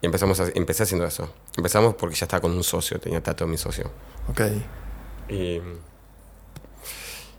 Y 0.00 0.06
empezamos 0.06 0.40
a, 0.40 0.48
empecé 0.54 0.84
haciendo 0.84 1.04
eso. 1.04 1.30
Empezamos 1.58 1.94
porque 1.96 2.16
ya 2.16 2.24
estaba 2.24 2.40
con 2.40 2.52
un 2.52 2.64
socio, 2.64 2.98
tenía 2.98 3.22
Tato, 3.22 3.46
mi 3.46 3.58
socio. 3.58 3.90
Ok. 4.30 4.40
Y, 5.28 5.60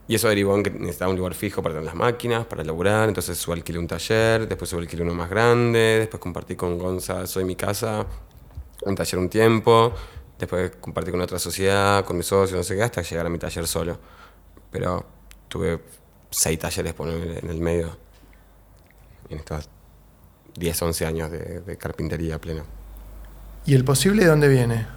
y 0.08 0.14
eso 0.14 0.30
derivó 0.30 0.56
en 0.56 0.62
que 0.62 0.70
necesitaba 0.70 1.10
un 1.10 1.18
lugar 1.18 1.34
fijo 1.34 1.64
para 1.64 1.74
tener 1.74 1.88
las 1.88 1.96
máquinas, 1.96 2.46
para 2.46 2.64
laburar, 2.64 3.08
entonces 3.08 3.36
subo 3.36 3.56
alquilé 3.56 3.80
un 3.80 3.88
taller, 3.88 4.48
después 4.48 4.70
subo 4.70 4.82
alquilé 4.82 5.02
uno 5.02 5.16
más 5.16 5.32
grande, 5.32 5.98
después 6.02 6.22
compartí 6.22 6.56
con 6.56 6.78
Gonza, 6.78 7.26
soy 7.26 7.46
mi 7.46 7.56
casa, 7.56 8.06
un 8.84 8.94
taller 8.94 9.20
un 9.20 9.30
tiempo, 9.30 9.92
Después 10.40 10.72
compartí 10.82 11.12
con 11.12 11.22
otra 11.22 11.40
sociedad, 11.40 12.04
con 12.04 12.18
mis 12.18 12.26
socios, 12.26 12.58
no 12.58 12.64
sé 12.64 12.76
qué, 12.76 12.84
hasta 12.84 13.02
llegar 13.02 13.26
a 13.26 13.30
mi 13.30 13.40
taller 13.40 13.68
solo. 13.68 13.98
Pero 14.70 15.06
tuve 15.48 15.80
seis 16.30 16.60
talleres 16.60 16.94
por 16.94 17.10
en 17.10 17.50
el 17.50 17.60
medio. 17.60 17.98
En 19.30 19.40
estos 19.40 19.70
10, 20.56 20.82
11 20.82 21.06
años 21.06 21.32
de, 21.32 21.78
carpintería 21.78 22.40
pleno. 22.40 22.64
¿Y 23.66 23.74
el 23.74 23.84
posible 23.84 24.24
de 24.24 24.30
dónde 24.30 24.48
viene? 24.48 24.88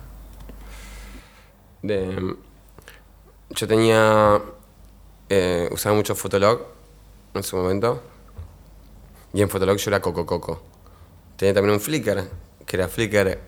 De, 1.82 2.36
yo 3.50 3.68
tenía. 3.68 4.42
Eh, 5.28 5.68
usaba 5.70 5.94
mucho 5.94 6.14
Fotolog 6.14 6.62
en 7.34 7.42
su 7.42 7.56
momento. 7.56 8.02
Y 9.32 9.42
en 9.42 9.48
Fotolog 9.48 9.76
yo 9.76 9.90
era 9.90 10.00
Coco 10.00 10.26
Coco. 10.26 10.62
Tenía 11.36 11.54
también 11.54 11.74
un 11.74 11.80
Flickr, 11.80 12.28
que 12.66 12.76
era 12.76 12.88
Flickr 12.88 13.38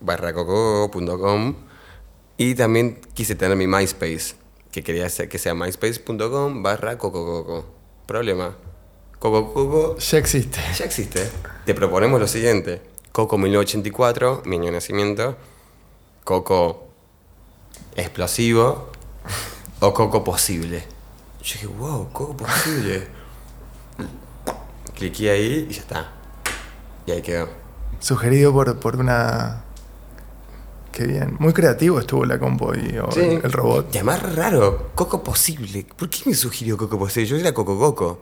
barracoco.com 0.00 1.54
y 2.36 2.54
también 2.54 3.00
quise 3.14 3.34
tener 3.34 3.56
mi 3.56 3.66
MySpace, 3.66 4.34
que 4.70 4.82
quería 4.82 5.08
que 5.08 5.38
sea 5.38 5.54
myspace.com 5.54 6.62
barra 6.62 6.98
cocococo. 6.98 7.64
Problema. 8.06 8.56
Coco 9.18 9.96
Ya 9.98 10.18
existe. 10.18 10.60
Ya 10.78 10.84
existe. 10.84 11.30
Te 11.64 11.74
proponemos 11.74 12.20
lo 12.20 12.28
siguiente. 12.28 12.82
Coco 13.12 13.38
1984, 13.38 14.42
mi 14.44 14.56
año 14.56 14.66
de 14.66 14.72
nacimiento. 14.72 15.36
Coco 16.24 16.88
explosivo 17.96 18.90
o 19.80 19.94
Coco 19.94 20.22
posible. 20.22 20.84
Yo 21.42 21.54
dije, 21.54 21.66
wow, 21.66 22.12
Coco 22.12 22.36
posible. 22.36 23.08
Cliqué 24.94 25.30
ahí 25.30 25.66
y 25.70 25.72
ya 25.72 25.80
está. 25.80 26.12
Y 27.06 27.12
ahí 27.12 27.22
quedó. 27.22 27.48
Sugerido 28.00 28.52
por, 28.52 28.78
por 28.78 28.96
una 28.96 29.65
Qué 30.96 31.06
bien. 31.06 31.36
Muy 31.38 31.52
creativo 31.52 32.00
estuvo 32.00 32.24
la 32.24 32.38
compo 32.38 32.74
y 32.74 32.96
el, 33.20 33.52
robot. 33.52 33.94
Y 33.94 33.98
además 33.98 34.34
raro. 34.34 34.92
Coco 34.94 35.22
Posible. 35.22 35.84
¿Por 35.94 36.08
qué 36.08 36.22
me 36.24 36.34
sugirió 36.34 36.78
Coco 36.78 36.98
Posible? 36.98 37.28
Yo 37.28 37.36
era 37.36 37.52
Coco 37.52 37.78
Coco. 37.78 38.18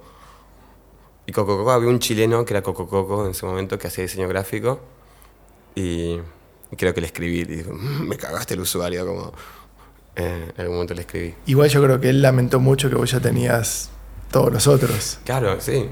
Y 1.24 1.30
Coco 1.30 1.56
Coco 1.56 1.70
había 1.70 1.88
un 1.88 2.00
chileno 2.00 2.44
que 2.44 2.52
era 2.52 2.64
Coco 2.64 2.88
Coco 2.88 3.26
en 3.26 3.30
ese 3.30 3.46
momento 3.46 3.78
que 3.78 3.86
hacía 3.86 4.02
diseño 4.02 4.26
gráfico. 4.26 4.80
Y, 5.76 6.18
creo 6.76 6.92
que 6.92 7.00
le 7.00 7.06
escribí. 7.06 7.42
Y 7.42 7.44
dijo, 7.44 7.72
mm, 7.72 8.08
me 8.08 8.16
cagaste 8.16 8.54
el 8.54 8.60
usuario. 8.60 9.06
Como 9.06 9.32
eh, 10.16 10.50
en 10.56 10.60
algún 10.60 10.74
momento 10.74 10.94
le 10.94 11.02
escribí. 11.02 11.32
Igual 11.46 11.68
yo 11.68 11.80
creo 11.80 12.00
que 12.00 12.08
él 12.08 12.22
lamentó 12.22 12.58
mucho 12.58 12.88
que 12.88 12.96
vos 12.96 13.08
ya 13.08 13.20
tenías 13.20 13.90
todos 14.32 14.52
los 14.52 14.66
otros. 14.66 15.20
Claro, 15.24 15.60
sí. 15.60 15.90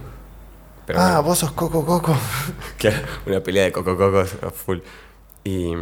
ah, 0.96 1.20
vos 1.20 1.38
sos 1.38 1.52
Coco 1.52 1.86
Coco. 1.86 2.16
una 3.26 3.40
pelea 3.40 3.66
de 3.66 3.70
Coco 3.70 3.96
Coco 3.96 4.24
full. 4.50 4.78
Y. 5.44 5.76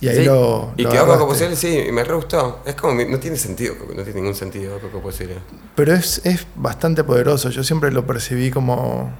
Y 0.00 0.08
ahí 0.08 0.24
lo. 0.24 0.72
Y 0.76 0.84
quedó 0.84 1.06
Coco 1.06 1.28
Posible, 1.28 1.56
sí, 1.56 1.86
me 1.90 2.04
re 2.04 2.14
gustó. 2.14 2.60
Es 2.64 2.74
como, 2.74 3.02
no 3.02 3.18
tiene 3.18 3.36
sentido, 3.36 3.74
no 3.94 4.02
tiene 4.02 4.20
ningún 4.20 4.34
sentido 4.34 4.78
Coco 4.78 5.00
Posible. 5.00 5.38
Pero 5.74 5.94
es, 5.94 6.20
es 6.24 6.46
bastante 6.54 7.02
poderoso. 7.02 7.50
Yo 7.50 7.64
siempre 7.64 7.90
lo 7.90 8.06
percibí 8.06 8.50
como 8.50 9.12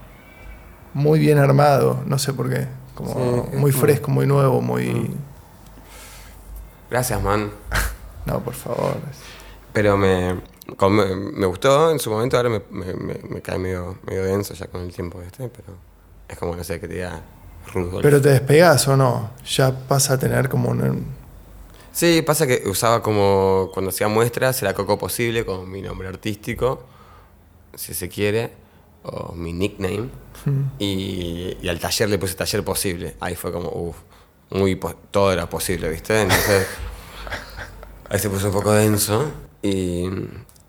muy 0.95 1.19
bien 1.19 1.39
armado, 1.39 2.03
no 2.07 2.19
sé 2.19 2.33
por 2.33 2.49
qué. 2.49 2.67
Como 2.95 3.49
muy 3.55 3.73
fresco, 3.73 4.11
muy 4.11 4.27
nuevo, 4.27 4.61
muy. 4.61 4.87
Mm. 4.87 5.15
Gracias, 6.91 7.23
man. 7.23 7.51
no, 8.27 8.41
por 8.41 8.55
favor. 8.55 8.97
Pero 9.73 9.97
me, 9.97 10.35
me, 10.35 11.47
gustó 11.47 11.91
en 11.91 11.99
su 11.99 12.11
momento, 12.11 12.37
ahora 12.37 12.49
me, 12.49 12.63
me, 12.71 13.43
cae 13.43 13.59
medio, 13.59 13.99
medio 14.07 14.25
denso 14.25 14.55
ya 14.55 14.67
con 14.67 14.83
el 14.83 14.93
tiempo, 14.93 15.21
este 15.23 15.49
Pero 15.49 15.77
es 16.29 16.39
como, 16.39 16.57
no 16.57 16.65
sé, 16.65 16.81
que 16.81 16.89
te 16.89 16.95
diga 16.95 17.21
pero 18.03 18.21
te 18.21 18.31
despegas 18.31 18.87
o 18.89 18.97
no, 18.97 19.31
ya 19.47 19.73
pasa 19.73 20.15
a 20.15 20.19
tener 20.19 20.49
como 20.49 20.71
un... 20.71 21.07
Sí, 21.93 22.23
pasa 22.23 22.47
que 22.47 22.63
usaba 22.67 23.03
como, 23.03 23.71
cuando 23.73 23.91
hacía 23.91 24.09
muestras, 24.09 24.63
era 24.63 24.73
Coco 24.75 24.99
Posible, 24.99 25.45
como 25.45 25.67
mi 25.67 25.83
nombre 25.83 26.09
artístico, 26.09 26.85
si 27.75 27.93
se 27.93 28.09
quiere, 28.09 28.53
o 29.03 29.33
mi 29.33 29.53
nickname, 29.53 30.09
hmm. 30.45 30.63
y, 30.79 31.69
al 31.69 31.81
taller 31.81 32.09
le 32.09 32.19
puse 32.19 32.35
Taller 32.35 32.65
Posible. 32.65 33.17
Ahí 33.21 33.35
fue 33.35 33.51
como, 33.51 33.71
uff, 33.71 33.97
muy, 34.51 34.79
todo 35.11 35.33
era 35.33 35.51
posible, 35.51 35.89
¿viste? 35.89 36.23
Entonces, 36.23 36.67
ahí 38.09 38.19
se 38.19 38.31
puso 38.31 38.47
un 38.47 38.53
poco 38.53 38.73
denso, 38.73 39.33
y 39.63 40.05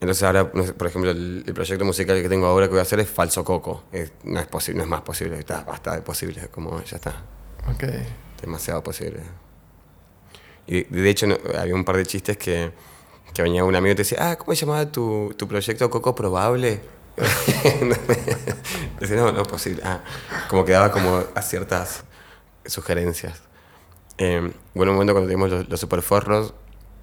entonces 0.02 0.24
ahora, 0.24 0.50
por 0.50 0.88
ejemplo, 0.88 1.12
el, 1.12 1.44
proyecto 1.54 1.84
musical 1.84 2.22
que 2.22 2.30
tengo 2.30 2.46
ahora 2.46 2.68
que 2.68 2.72
voy 2.72 2.80
a 2.80 2.84
hacer 2.84 3.02
es 3.02 3.10
Falso 3.10 3.44
Coco. 3.44 3.84
no 4.24 4.40
es 4.40 4.48
posible, 4.48 4.78
no 4.78 4.84
es 4.86 4.90
más 4.90 5.02
posible, 5.02 5.38
está 5.40 5.64
basta 5.64 5.96
de 5.96 6.02
posible, 6.02 6.48
como 6.50 6.82
ya 6.84 6.96
está. 6.96 7.16
Ok. 7.70 7.84
Demasiado 8.42 8.82
posible. 8.82 9.20
Y 10.68 10.84
de 10.84 11.10
hecho 11.10 11.28
había 11.58 11.76
un 11.76 11.84
par 11.84 11.98
de 11.98 12.06
chistes 12.06 12.38
que, 12.38 12.72
que 13.34 13.42
venía 13.42 13.66
un 13.66 13.76
amigo 13.76 13.92
y 13.92 13.96
te 13.96 14.04
decía, 14.04 14.32
ah, 14.32 14.38
¿cómo 14.38 14.56
se 14.56 14.66
llamaba 14.66 14.90
tu, 14.90 15.34
tu 15.36 15.48
proyecto 15.48 15.90
Coco 15.90 16.16
Probable? 16.16 16.80
Decía, 19.00 19.18
no, 19.18 19.34
no 19.34 19.42
es 19.42 19.48
posible. 19.48 19.82
Ah, 19.84 20.02
como 20.48 20.64
que 20.64 20.72
daba 20.72 20.92
como 20.92 21.24
a 21.36 21.42
ciertas 21.42 22.06
sugerencias. 22.66 23.42
Eh, 24.18 24.54
bueno, 24.74 24.92
un 24.92 24.98
momento 24.98 25.14
cuando 25.14 25.28
teníamos 25.28 25.50
los, 25.50 25.70
los 25.70 25.80
superforros, 25.80 26.54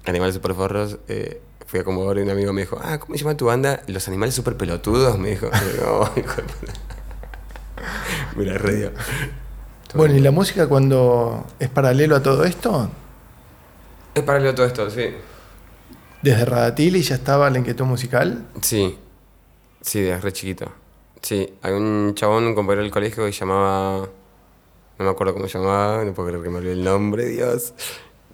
animales 0.05 0.33
superforros, 0.33 0.97
eh, 1.07 1.41
fui 1.67 1.81
a 1.81 1.83
Comodoro 1.83 2.19
y 2.19 2.23
un 2.23 2.29
amigo 2.29 2.53
me 2.53 2.61
dijo, 2.61 2.79
ah, 2.81 2.97
¿cómo 2.97 3.15
se 3.15 3.23
llama 3.23 3.37
tu 3.37 3.45
banda? 3.45 3.83
Los 3.87 4.07
animales 4.07 4.33
super 4.33 4.55
pelotudos, 4.55 5.19
me 5.19 5.31
dijo. 5.31 5.49
no, 5.81 6.09
hijo 6.15 6.41
Mira, 8.35 8.57
re 8.57 8.93
Bueno, 9.93 10.15
¿y 10.15 10.21
la 10.21 10.31
música 10.31 10.67
cuando 10.67 11.45
es 11.59 11.69
paralelo 11.69 12.15
a 12.15 12.23
todo 12.23 12.45
esto? 12.45 12.89
Es 14.15 14.23
paralelo 14.23 14.55
todo 14.55 14.65
esto, 14.65 14.89
sí. 14.89 15.09
¿Desde 16.21 16.45
Radatili 16.45 17.01
ya 17.01 17.15
estaba 17.15 17.49
la 17.49 17.59
inquietud 17.59 17.85
musical? 17.85 18.45
Sí, 18.61 18.97
sí, 19.81 20.01
desde 20.01 20.21
re 20.21 20.33
chiquito. 20.33 20.71
Sí, 21.21 21.53
hay 21.61 21.73
un 21.73 22.13
chabón, 22.15 22.45
un 22.45 22.55
compañero 22.55 22.83
del 22.83 22.91
colegio 22.91 23.25
que 23.25 23.31
llamaba. 23.31 24.07
No 24.99 25.05
me 25.05 25.11
acuerdo 25.11 25.33
cómo 25.33 25.47
llamaba, 25.47 26.03
no 26.05 26.13
puedo 26.13 26.29
creer 26.29 26.43
que 26.43 26.49
me 26.49 26.57
olvidé 26.57 26.73
el 26.73 26.83
nombre, 26.83 27.25
Dios. 27.25 27.73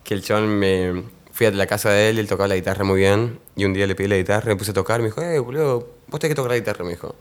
Que 0.04 0.14
el 0.14 0.22
chabón 0.22 0.48
me. 0.60 1.04
Fui 1.34 1.46
a 1.46 1.52
la 1.52 1.68
casa 1.68 1.90
de 1.90 2.10
él 2.10 2.20
él 2.20 2.28
tocaba 2.28 2.48
la 2.48 2.56
guitarra 2.56 2.86
muy 2.86 3.00
bien. 3.00 3.40
Y 3.56 3.66
un 3.66 3.74
día 3.74 3.86
le 3.86 3.96
pedí 3.96 4.08
la 4.08 4.18
guitarra, 4.18 4.48
me 4.48 4.56
puse 4.56 4.72
a 4.72 4.74
tocar. 4.74 5.02
Me 5.02 5.08
dijo, 5.08 5.22
eh, 5.22 5.40
boludo, 5.40 5.88
vos 6.08 6.20
tenés 6.20 6.32
que 6.32 6.36
tocar 6.36 6.52
la 6.52 6.58
guitarra, 6.58 6.86
me 6.86 6.92
dijo. 6.92 7.16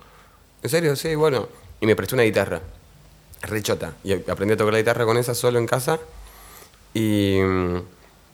¿En 0.62 0.70
serio? 0.70 0.94
Sí, 0.94 1.14
bueno. 1.16 1.48
Y 1.80 1.86
me 1.86 1.96
prestó 1.96 2.14
una 2.14 2.22
guitarra, 2.22 2.60
re 3.42 3.62
chota. 3.62 3.94
Y 4.04 4.12
aprendí 4.12 4.52
a 4.52 4.56
tocar 4.56 4.72
la 4.72 4.78
guitarra 4.78 5.04
con 5.04 5.16
esa 5.16 5.34
solo 5.34 5.58
en 5.58 5.66
casa. 5.66 5.98
Y. 6.94 7.40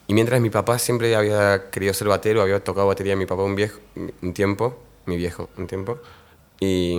Y 0.08 0.14
mientras 0.14 0.40
mi 0.40 0.48
papá 0.48 0.78
siempre 0.78 1.14
había 1.14 1.68
querido 1.70 1.92
ser 1.92 2.08
batero, 2.08 2.40
había 2.40 2.64
tocado 2.64 2.86
batería 2.86 3.14
mi 3.14 3.26
papá 3.26 3.42
un, 3.42 3.54
viejo, 3.54 3.78
un 3.94 4.32
tiempo, 4.32 4.78
mi 5.04 5.18
viejo 5.18 5.50
un 5.58 5.66
tiempo, 5.66 5.98
y 6.58 6.98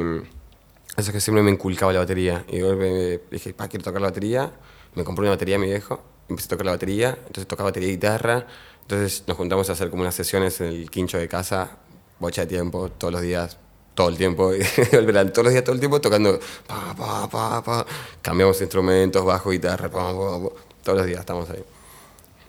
eso 0.95 1.11
que 1.11 1.19
siempre 1.19 1.41
me 1.41 1.49
inculcaba 1.49 1.91
la 1.91 2.01
batería. 2.01 2.45
Y 2.47 2.59
yo 2.59 2.75
me 2.75 3.19
dije, 3.31 3.51
pa, 3.55 3.67
quiero 3.67 3.83
tocar 3.83 3.99
la 3.99 4.09
batería, 4.09 4.51
me 4.93 5.03
compré 5.03 5.23
una 5.23 5.31
batería 5.31 5.57
mi 5.57 5.65
viejo, 5.65 6.03
empecé 6.29 6.45
a 6.45 6.49
tocar 6.49 6.67
la 6.67 6.73
batería, 6.73 7.17
entonces 7.17 7.47
tocaba 7.47 7.71
batería 7.71 7.89
y 7.89 7.93
guitarra, 7.93 8.45
entonces 8.89 9.23
nos 9.27 9.37
juntamos 9.37 9.69
a 9.69 9.73
hacer 9.73 9.91
como 9.91 10.01
unas 10.01 10.15
sesiones 10.15 10.59
en 10.61 10.67
el 10.67 10.89
quincho 10.89 11.19
de 11.19 11.27
casa, 11.27 11.77
bocha 12.17 12.41
de 12.41 12.47
tiempo, 12.47 12.89
todos 12.89 13.13
los 13.13 13.21
días, 13.21 13.55
todo 13.93 14.09
el 14.09 14.17
tiempo, 14.17 14.51
todos 15.31 15.43
los 15.43 15.53
días, 15.53 15.63
todo 15.63 15.75
el 15.75 15.79
tiempo 15.79 16.01
tocando, 16.01 16.39
pa, 16.65 16.95
pa, 16.97 17.29
pa, 17.29 17.63
pa, 17.63 17.85
cambiamos 18.23 18.59
instrumentos, 18.61 19.23
bajo, 19.23 19.51
guitarra, 19.51 19.89
pa, 19.89 20.11
pa, 20.11 20.39
pa, 20.41 20.55
todos 20.81 20.97
los 20.97 21.05
días 21.05 21.19
estamos 21.19 21.47
ahí 21.51 21.63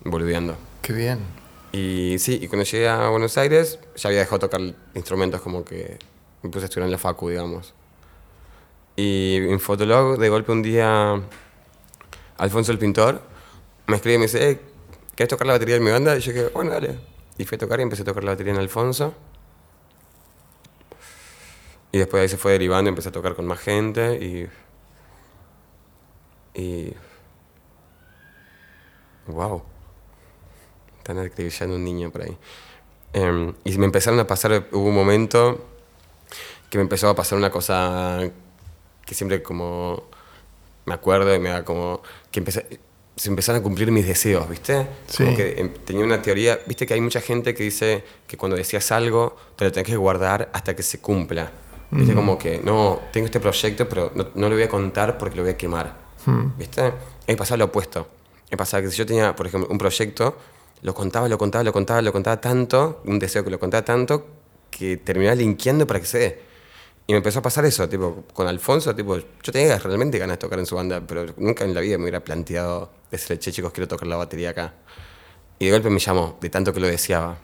volviendo. 0.02 0.56
Qué 0.80 0.94
bien. 0.94 1.18
Y 1.72 2.16
sí, 2.18 2.38
y 2.40 2.48
cuando 2.48 2.64
llegué 2.64 2.88
a 2.88 3.10
Buenos 3.10 3.36
Aires 3.36 3.78
ya 3.96 4.08
había 4.08 4.20
dejado 4.20 4.38
de 4.38 4.48
tocar 4.48 4.60
instrumentos 4.94 5.42
como 5.42 5.62
que 5.62 5.98
me 6.42 6.48
puse 6.48 6.64
a 6.64 6.68
estudiar 6.68 6.86
en 6.86 6.92
la 6.92 6.96
facu, 6.96 7.28
digamos. 7.28 7.74
Y 8.96 9.36
en 9.36 9.60
Fotolog, 9.60 10.18
de 10.18 10.30
golpe 10.30 10.52
un 10.52 10.62
día, 10.62 11.20
Alfonso 12.38 12.72
el 12.72 12.78
pintor 12.78 13.28
me 13.90 13.96
escribe 13.96 14.14
y 14.14 14.18
me 14.18 14.24
dice, 14.24 14.50
eh, 14.50 14.60
¿quieres 15.20 15.28
tocar 15.28 15.46
la 15.48 15.52
batería 15.52 15.74
de 15.74 15.80
mi 15.82 15.90
banda? 15.90 16.16
Y 16.16 16.20
yo 16.20 16.32
dije, 16.32 16.48
bueno, 16.48 16.70
dale. 16.70 16.98
Y 17.36 17.44
fui 17.44 17.56
a 17.56 17.58
tocar 17.58 17.78
y 17.78 17.82
empecé 17.82 18.00
a 18.00 18.04
tocar 18.06 18.24
la 18.24 18.30
batería 18.30 18.54
en 18.54 18.58
Alfonso. 18.58 19.12
Y 21.92 21.98
después 21.98 22.22
ahí 22.22 22.28
se 22.30 22.38
fue 22.38 22.52
derivando, 22.52 22.88
empecé 22.88 23.10
a 23.10 23.12
tocar 23.12 23.34
con 23.34 23.46
más 23.46 23.60
gente 23.60 24.14
y... 24.14 24.48
Y... 26.58 26.94
¡Wow! 29.26 29.62
Están 30.96 31.18
acribillando 31.18 31.76
un 31.76 31.84
niño 31.84 32.10
por 32.10 32.22
ahí. 32.22 32.38
Em, 33.12 33.52
y 33.64 33.76
me 33.76 33.84
empezaron 33.84 34.18
a 34.20 34.26
pasar, 34.26 34.68
hubo 34.72 34.86
un 34.86 34.94
momento 34.94 35.62
que 36.70 36.78
me 36.78 36.82
empezó 36.82 37.10
a 37.10 37.14
pasar 37.14 37.36
una 37.36 37.50
cosa 37.50 38.20
que 39.04 39.14
siempre 39.14 39.42
como 39.42 40.04
me 40.86 40.94
acuerdo 40.94 41.34
y 41.34 41.38
me 41.38 41.50
da 41.50 41.62
como 41.62 42.00
que 42.30 42.38
empecé, 42.38 42.80
se 43.20 43.28
empezaron 43.28 43.60
a 43.60 43.62
cumplir 43.62 43.92
mis 43.92 44.06
deseos, 44.06 44.48
¿viste? 44.48 44.86
Sí. 45.06 45.24
Como 45.24 45.36
que 45.36 45.60
em, 45.60 45.74
tenía 45.84 46.06
una 46.06 46.22
teoría, 46.22 46.58
¿viste? 46.66 46.86
Que 46.86 46.94
hay 46.94 47.02
mucha 47.02 47.20
gente 47.20 47.52
que 47.52 47.64
dice 47.64 48.02
que 48.26 48.38
cuando 48.38 48.56
decías 48.56 48.90
algo 48.92 49.36
te 49.56 49.66
lo 49.66 49.72
tenés 49.72 49.88
que 49.88 49.96
guardar 49.98 50.48
hasta 50.54 50.74
que 50.74 50.82
se 50.82 51.00
cumpla. 51.02 51.52
¿Viste? 51.90 52.14
Como 52.14 52.38
que, 52.38 52.62
no, 52.64 52.98
tengo 53.12 53.26
este 53.26 53.38
proyecto, 53.38 53.86
pero 53.86 54.10
no, 54.14 54.28
no 54.34 54.48
lo 54.48 54.54
voy 54.54 54.62
a 54.62 54.70
contar 54.70 55.18
porque 55.18 55.36
lo 55.36 55.42
voy 55.42 55.52
a 55.52 55.56
quemar. 55.58 55.98
¿Viste? 56.56 56.80
A 56.80 56.86
mí 56.86 56.92
me 57.28 57.36
pasaba 57.36 57.58
lo 57.58 57.66
opuesto. 57.66 58.08
Me 58.50 58.56
pasaba 58.56 58.82
que 58.82 58.90
si 58.90 58.96
yo 58.96 59.04
tenía, 59.04 59.36
por 59.36 59.46
ejemplo, 59.46 59.68
un 59.70 59.76
proyecto, 59.76 60.38
lo 60.80 60.94
contaba, 60.94 61.28
lo 61.28 61.36
contaba, 61.36 61.62
lo 61.62 61.74
contaba, 61.74 62.00
lo 62.00 62.12
contaba 62.12 62.40
tanto, 62.40 63.02
un 63.04 63.18
deseo 63.18 63.44
que 63.44 63.50
lo 63.50 63.58
contaba 63.58 63.84
tanto, 63.84 64.28
que 64.70 64.96
terminaba 64.96 65.34
linkeando 65.34 65.86
para 65.86 66.00
que 66.00 66.06
se 66.06 66.18
dé. 66.18 66.40
Y 67.10 67.12
me 67.12 67.16
empezó 67.16 67.40
a 67.40 67.42
pasar 67.42 67.64
eso, 67.64 67.88
tipo, 67.88 68.22
con 68.32 68.46
Alfonso, 68.46 68.94
tipo, 68.94 69.18
yo 69.18 69.52
tenía 69.52 69.76
realmente 69.80 70.16
ganas 70.16 70.34
de 70.34 70.38
tocar 70.38 70.60
en 70.60 70.66
su 70.66 70.76
banda, 70.76 71.02
pero 71.04 71.26
nunca 71.38 71.64
en 71.64 71.74
la 71.74 71.80
vida 71.80 71.98
me 71.98 72.04
hubiera 72.04 72.22
planteado 72.22 72.88
decirle, 73.10 73.40
che, 73.40 73.50
chicos, 73.50 73.72
quiero 73.72 73.88
tocar 73.88 74.06
la 74.06 74.14
batería 74.14 74.50
acá. 74.50 74.74
Y 75.58 75.64
de 75.64 75.72
golpe 75.72 75.90
me 75.90 75.98
llamó, 75.98 76.38
de 76.40 76.48
tanto 76.50 76.72
que 76.72 76.78
lo 76.78 76.86
deseaba. 76.86 77.36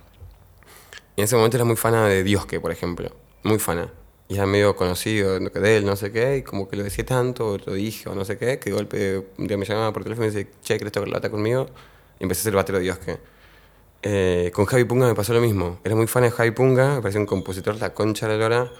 Y 1.17 1.21
en 1.21 1.25
ese 1.25 1.35
momento 1.35 1.57
era 1.57 1.65
muy 1.65 1.75
fana 1.75 2.07
de 2.07 2.23
Diosque, 2.23 2.61
por 2.61 2.71
ejemplo, 2.71 3.11
muy 3.43 3.59
fana. 3.59 3.93
Y 4.29 4.37
era 4.37 4.47
medio 4.47 4.77
conocido 4.77 5.37
de 5.41 5.77
él, 5.77 5.85
no 5.85 5.97
sé 5.97 6.13
qué, 6.13 6.37
y 6.37 6.43
como 6.43 6.69
que 6.69 6.77
lo 6.77 6.85
decía 6.85 7.05
tanto, 7.05 7.59
lo 7.67 7.73
dije 7.73 8.09
o 8.09 8.15
no 8.15 8.25
sé 8.25 8.39
qué, 8.39 8.61
que 8.61 8.71
de 8.71 8.77
golpe 8.77 9.27
un 9.37 9.49
día 9.49 9.57
me 9.57 9.65
llamaba 9.67 9.93
por 9.93 10.05
teléfono 10.05 10.29
y 10.29 10.31
me 10.31 10.37
dice, 10.37 10.51
che, 10.63 10.79
¿querés 10.79 10.93
tocar 10.93 11.09
la 11.09 11.15
bata 11.17 11.29
conmigo? 11.29 11.67
Y 12.21 12.23
empecé 12.23 12.43
a 12.43 12.45
ser 12.45 12.55
batero 12.55 12.79
de 12.79 12.85
Diosque. 12.85 13.19
Eh, 14.03 14.53
con 14.55 14.65
Javi 14.67 14.85
Punga 14.85 15.09
me 15.09 15.17
pasó 15.17 15.35
lo 15.35 15.41
mismo. 15.41 15.81
Era 15.83 15.97
muy 15.97 16.07
fan 16.07 16.23
de 16.23 16.31
Javi 16.31 16.53
Punga, 16.53 16.95
me 16.95 17.01
parecía 17.03 17.21
un 17.21 17.27
compositor 17.27 17.75
la 17.81 17.93
concha 17.95 18.29
de 18.29 18.35
la 18.35 18.49
lora. 18.49 18.73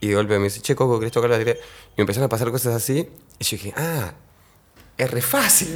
Y 0.00 0.08
de 0.08 0.14
golpe 0.14 0.38
me 0.38 0.44
dice, 0.44 0.60
che, 0.60 0.76
Coco, 0.76 0.98
¿querés 0.98 1.12
tocar 1.12 1.30
la 1.30 1.36
batería? 1.36 1.56
Y 1.60 1.94
me 1.96 2.02
empezaron 2.02 2.26
a 2.26 2.28
pasar 2.28 2.50
cosas 2.50 2.74
así. 2.74 3.08
Y 3.38 3.44
yo 3.44 3.56
dije, 3.56 3.74
ah, 3.76 4.12
es 4.96 5.10
re 5.10 5.20
fácil. 5.20 5.74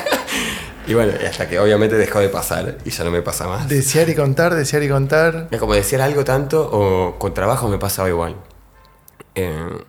y 0.86 0.94
bueno, 0.94 1.12
hasta 1.28 1.48
que 1.48 1.58
obviamente 1.58 1.96
dejó 1.96 2.20
de 2.20 2.28
pasar 2.28 2.78
y 2.84 2.90
ya 2.90 3.04
no 3.04 3.10
me 3.10 3.22
pasa 3.22 3.48
más. 3.48 3.68
Desear 3.68 4.08
y 4.08 4.14
contar, 4.14 4.54
desear 4.54 4.82
y 4.82 4.88
contar. 4.88 5.48
Es 5.50 5.58
como 5.58 5.74
decir 5.74 6.00
algo 6.00 6.24
tanto 6.24 6.68
o 6.72 7.18
con 7.18 7.34
trabajo 7.34 7.68
me 7.68 7.78
pasaba 7.78 8.08
igual. 8.08 8.36
Eh, 9.34 9.84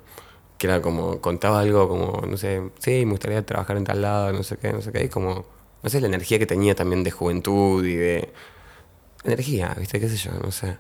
que 0.58 0.68
era 0.68 0.82
como, 0.82 1.20
contaba 1.20 1.60
algo 1.60 1.88
como, 1.90 2.26
no 2.26 2.38
sé, 2.38 2.62
sí, 2.80 3.06
me 3.06 3.12
gustaría 3.12 3.46
trabajar 3.46 3.78
en 3.78 3.84
tal 3.84 4.02
lado, 4.02 4.32
no 4.32 4.44
sé 4.44 4.58
qué, 4.58 4.72
no 4.72 4.82
sé 4.82 4.92
qué. 4.92 5.04
Y 5.04 5.10
como, 5.10 5.46
no 5.82 5.90
sé, 5.90 6.00
la 6.00 6.08
energía 6.08 6.40
que 6.40 6.46
tenía 6.46 6.76
también 6.76 7.04
de 7.04 7.12
juventud 7.12 7.86
y 7.86 7.96
de... 7.96 8.34
Energía, 9.26 9.74
¿viste? 9.80 10.00
¿Qué 10.00 10.10
sé 10.10 10.18
yo? 10.18 10.32
No 10.44 10.52
sé. 10.52 10.78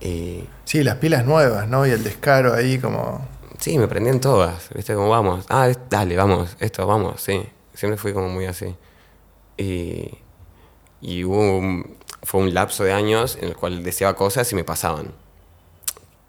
Y 0.00 0.44
Sí, 0.64 0.82
las 0.82 0.96
pilas 0.96 1.24
nuevas, 1.26 1.68
¿no? 1.68 1.86
Y 1.86 1.90
el 1.90 2.02
descaro 2.04 2.54
ahí 2.54 2.78
como... 2.78 3.26
sí, 3.58 3.78
me 3.78 3.88
prendían 3.88 4.20
todas, 4.20 4.68
¿viste? 4.74 4.94
Como 4.94 5.08
vamos, 5.10 5.44
ah, 5.48 5.68
dale, 5.90 6.16
vamos, 6.16 6.56
esto, 6.60 6.86
vamos, 6.86 7.20
sí. 7.20 7.42
Siempre 7.74 7.98
fui 7.98 8.12
como 8.12 8.28
muy 8.28 8.46
así. 8.46 8.74
Y, 9.56 10.10
y 11.00 11.24
hubo 11.24 11.58
un- 11.58 11.96
fue 12.22 12.40
un 12.40 12.52
lapso 12.54 12.84
de 12.84 12.92
años 12.92 13.36
en 13.40 13.48
el 13.48 13.56
cual 13.56 13.82
deseaba 13.82 14.14
cosas 14.16 14.50
y 14.52 14.54
me 14.54 14.64
pasaban. 14.64 15.12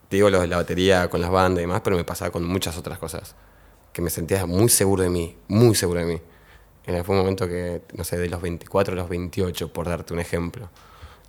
Digo 0.10 0.30
lo 0.30 0.42
de 0.42 0.48
la 0.48 0.58
batería 0.58 1.10
con 1.10 1.22
las 1.22 1.30
bandas 1.30 1.60
y 1.60 1.62
demás, 1.68 1.82
pero 1.84 1.96
me 1.96 2.04
pasaba 2.04 2.32
con 2.32 2.44
muchas 2.46 2.78
otras 2.78 2.98
cosas. 3.00 3.36
Que 3.94 4.02
me 4.02 4.10
sentía 4.10 4.46
muy 4.46 4.70
seguro 4.70 5.04
de 5.04 5.10
mí, 5.10 5.38
muy 5.48 5.76
seguro 5.76 6.00
de 6.02 6.06
mí. 6.06 6.22
Fue 7.04 7.16
un 7.16 7.22
momento 7.22 7.48
que, 7.48 7.82
no 7.94 8.04
sé, 8.04 8.18
de 8.18 8.28
los 8.30 8.42
24 8.42 8.94
a 8.94 8.98
los 8.98 9.08
28, 9.08 9.72
por 9.72 9.88
darte 9.88 10.14
un 10.14 10.20
ejemplo. 10.20 10.70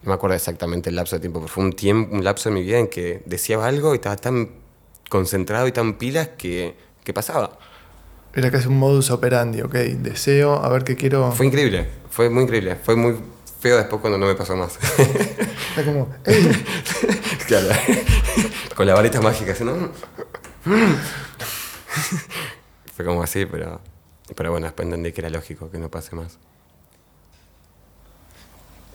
No 0.03 0.09
me 0.09 0.15
acuerdo 0.15 0.35
exactamente 0.35 0.91
el 0.91 0.97
lapso 0.97 1.17
de 1.17 1.21
tiempo, 1.21 1.41
pero 1.41 1.49
fue 1.49 1.65
un, 1.65 1.73
tiempo, 1.73 2.15
un 2.15 2.25
lapso 2.25 2.49
de 2.49 2.57
mi 2.57 2.62
vida 2.62 2.79
en 2.79 2.88
que 2.88 3.23
deseaba 3.25 3.67
algo 3.67 3.93
y 3.93 3.97
estaba 3.97 4.17
tan 4.17 4.51
concentrado 5.09 5.69
y 5.69 5.73
tan 5.73 5.95
pilas 5.95 6.31
que, 6.37 6.75
que 7.05 7.12
pasaba. 7.12 7.59
Era 8.35 8.51
casi 8.51 8.67
un 8.69 8.79
modus 8.79 9.11
operandi, 9.11 9.61
ok. 9.61 9.75
Deseo, 9.75 10.55
a 10.55 10.69
ver 10.71 10.85
qué 10.85 10.97
quiero. 10.97 11.31
Fue 11.33 11.47
increíble, 11.47 11.87
fue 12.11 12.31
muy 12.31 12.45
increíble. 12.45 12.77
Fue 12.83 12.97
muy 12.97 13.15
feo 13.61 13.77
después 13.77 14.01
cuando 14.01 14.19
no 14.19 14.27
me 14.27 14.35
pasó 14.35 14.57
más. 14.57 14.79
Era 15.77 15.85
como, 15.85 16.09
¡ey! 16.25 16.65
Claro. 17.47 17.69
Con 18.75 18.87
la 18.87 18.95
varita 18.95 19.21
mágica, 19.21 19.53
así, 19.53 19.65
¿no? 19.65 19.91
Fue 22.95 23.05
como 23.05 23.23
así, 23.23 23.45
pero, 23.47 23.81
pero 24.35 24.51
bueno, 24.51 24.67
después 24.67 24.87
entendí 24.87 25.12
que 25.12 25.21
era 25.21 25.29
lógico 25.29 25.71
que 25.71 25.79
no 25.79 25.91
pase 25.91 26.17
más. 26.17 26.38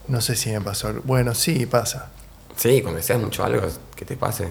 No 0.08 0.22
sé 0.22 0.36
si 0.36 0.50
me 0.52 0.62
pasó. 0.62 0.94
Bueno, 1.04 1.34
sí, 1.36 1.66
pasa. 1.66 2.10
Sí, 2.56 2.82
cuando 2.82 2.98
deseas 2.98 3.20
mucho 3.20 3.44
algo, 3.44 3.68
que 3.96 4.06
te 4.06 4.16
pase. 4.18 4.48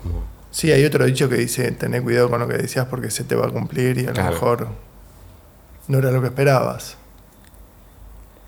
Como, 0.00 0.22
Sí, 0.52 0.72
hay 0.72 0.84
otro 0.84 1.04
dicho 1.04 1.28
que 1.28 1.36
dice, 1.36 1.70
tener 1.72 2.02
cuidado 2.02 2.28
con 2.28 2.40
lo 2.40 2.48
que 2.48 2.54
decías 2.58 2.86
porque 2.86 3.10
se 3.10 3.22
te 3.24 3.36
va 3.36 3.46
a 3.46 3.50
cumplir 3.50 3.98
y 3.98 4.06
a 4.06 4.12
Claro. 4.12 4.28
lo 4.28 4.34
mejor 4.34 4.68
no 5.88 5.98
era 5.98 6.10
lo 6.10 6.20
que 6.20 6.26
esperabas. 6.28 6.96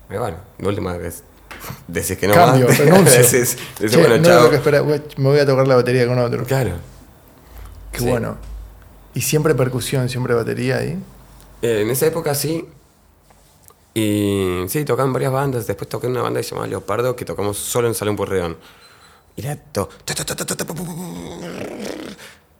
pero 0.09 0.21
bueno, 0.21 0.37
de 0.57 0.67
última 0.67 0.97
vez 0.97 1.23
decís 1.87 2.17
que 2.17 2.27
no 2.27 2.33
Cambio, 2.33 2.67
más. 2.67 2.77
renuncio. 2.77 3.17
decís, 3.21 3.57
decís, 3.79 3.91
Che, 3.91 3.97
bueno, 3.97 4.17
no 4.17 4.27
era 4.27 4.41
lo 4.41 4.49
que 4.49 4.57
esperaba. 4.57 4.85
Me 5.17 5.23
voy 5.29 5.39
a 5.39 5.45
tocar 5.45 5.65
la 5.67 5.75
batería 5.75 6.05
con 6.05 6.19
otro. 6.19 6.43
Claro. 6.43 6.71
Qué 7.93 7.99
Sí. 7.99 8.09
bueno. 8.09 8.37
Y 9.13 9.21
siempre 9.21 9.55
percusión, 9.55 10.09
siempre 10.09 10.33
batería 10.33 10.77
ahí. 10.79 11.01
Eh, 11.61 11.81
en 11.83 11.89
esa 11.89 12.05
época 12.07 12.35
sí. 12.35 12.67
Y 13.93 14.63
sí, 14.67 14.85
tocaban 14.85 15.13
varias 15.13 15.31
bandas. 15.31 15.67
Después 15.67 15.89
toqué 15.89 16.07
en 16.07 16.13
una 16.13 16.21
banda 16.23 16.39
que 16.39 16.43
se 16.43 16.51
llamaba 16.51 16.67
Leopardo 16.67 17.15
que 17.15 17.25
tocamos 17.25 17.57
solo 17.57 17.87
en 17.87 17.93
Salón 17.93 18.15
Porreón. 18.15 18.57
Y 19.35 19.41
era 19.41 19.55
todo. 19.55 19.89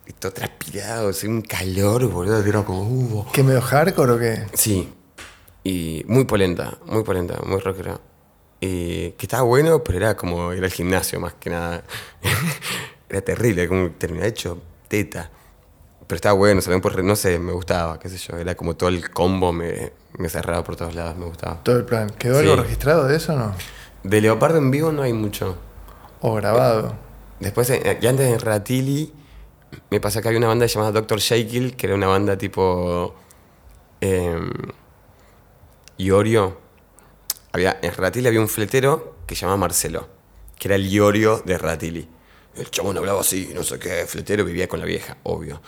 Y 0.06 0.14
todo 0.14 0.32
transpirado, 0.32 1.10
así, 1.10 1.28
un 1.28 1.42
calor, 1.42 2.08
boludo. 2.08 2.44
Era 2.44 2.64
como. 2.64 2.84
Uh, 2.84 3.26
¿Qué 3.32 3.44
medio 3.44 3.62
hardcore 3.62 4.12
o 4.12 4.20
qué? 4.20 4.46
Sí. 4.54 4.92
Y 5.64 6.04
muy 6.08 6.26
polenta, 6.26 6.78
muy 6.86 7.04
polenta, 7.04 7.40
muy 7.46 7.60
rockera. 7.60 8.00
Y 8.60 9.12
que 9.12 9.26
estaba 9.26 9.44
bueno, 9.44 9.84
pero 9.84 9.98
era 9.98 10.16
como 10.18 10.54
ir 10.54 10.64
al 10.64 10.72
gimnasio 10.72 11.20
más 11.20 11.34
que 11.34 11.50
nada. 11.50 11.84
era 13.10 13.22
terrible, 13.22 13.68
como 13.68 13.92
terminaba 13.92 14.28
hecho 14.28 14.62
teta. 14.88 15.32
Pero 16.14 16.18
estaba 16.18 16.36
bueno, 16.36 16.62
¿saben? 16.62 16.80
Por, 16.80 17.04
no 17.04 17.16
sé, 17.16 17.40
me 17.40 17.54
gustaba, 17.54 17.98
qué 17.98 18.08
sé 18.08 18.20
yo. 18.20 18.38
Era 18.38 18.54
como 18.54 18.76
todo 18.76 18.90
el 18.90 19.10
combo, 19.10 19.52
me, 19.52 19.94
me 20.20 20.30
cerraba 20.30 20.64
por 20.64 20.76
todos 20.76 20.94
lados, 20.94 21.18
me 21.18 21.26
gustaba. 21.26 21.64
Todo 21.64 21.78
el 21.78 21.86
plan. 21.86 22.08
¿Quedó 22.12 22.38
algo 22.38 22.56
registrado 22.56 23.08
de 23.08 23.16
eso 23.18 23.34
o 23.34 23.36
no? 23.36 23.56
De 24.04 24.22
Leopardo 24.22 24.60
en 24.60 24.70
vivo 24.70 24.92
no 24.92 25.02
hay 25.02 25.12
mucho. 25.12 25.58
O 26.22 26.36
grabado. 26.36 26.94
Después, 27.40 27.68
eh, 27.72 27.98
y 28.00 28.06
antes 28.06 28.32
en 28.32 28.40
Ratili, 28.40 29.12
me 29.90 30.00
pasa 30.00 30.22
que 30.22 30.28
había 30.28 30.38
una 30.38 30.50
banda 30.50 30.68
llamada 30.68 30.92
Dr. 30.92 31.18
Shakill, 31.18 31.76
que 31.76 31.88
era 31.88 31.96
una 31.96 32.06
banda 32.06 32.38
tipo. 32.38 33.16
Eh, 34.00 34.38
Iorio. 35.98 36.60
Había, 37.54 37.80
en 37.82 37.92
Ratili 37.92 38.28
había 38.28 38.40
un 38.40 38.50
fletero 38.50 39.16
que 39.26 39.34
se 39.34 39.42
llamaba 39.42 39.58
Marcelo, 39.58 40.10
que 40.60 40.68
era 40.68 40.76
el 40.76 40.88
Iorio 40.88 41.42
de 41.44 41.58
Ratili. 41.58 42.08
El 42.56 42.70
chabón 42.70 43.00
hablaba 43.00 43.22
así, 43.22 43.50
no 43.56 43.64
sé 43.64 43.80
qué, 43.80 44.06
fletero, 44.06 44.46
vivía 44.46 44.68
con 44.68 44.80
la 44.80 44.86
vieja, 44.86 45.18
obvio. 45.24 45.60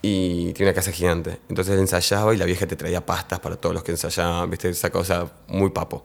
Y 0.00 0.52
tiene 0.52 0.70
una 0.70 0.74
casa 0.74 0.92
gigante. 0.92 1.40
Entonces 1.48 1.78
ensayaba 1.78 2.34
y 2.34 2.36
la 2.36 2.44
vieja 2.44 2.66
te 2.66 2.76
traía 2.76 3.04
pastas 3.04 3.40
para 3.40 3.56
todos 3.56 3.74
los 3.74 3.82
que 3.82 3.92
ensayaban, 3.92 4.48
viste, 4.48 4.68
esa 4.68 4.90
cosa 4.90 5.30
muy 5.48 5.70
papo. 5.70 6.04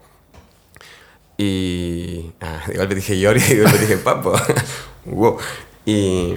Y. 1.38 2.32
Ah, 2.42 2.64
de 2.68 2.78
golpe 2.78 2.96
dije 2.96 3.16
Iorio 3.16 3.44
y 3.46 3.56
de 3.56 3.64
golpe 3.64 3.80
dije 3.80 3.98
papo. 3.98 4.34
wow. 5.06 5.38
Y. 5.86 6.36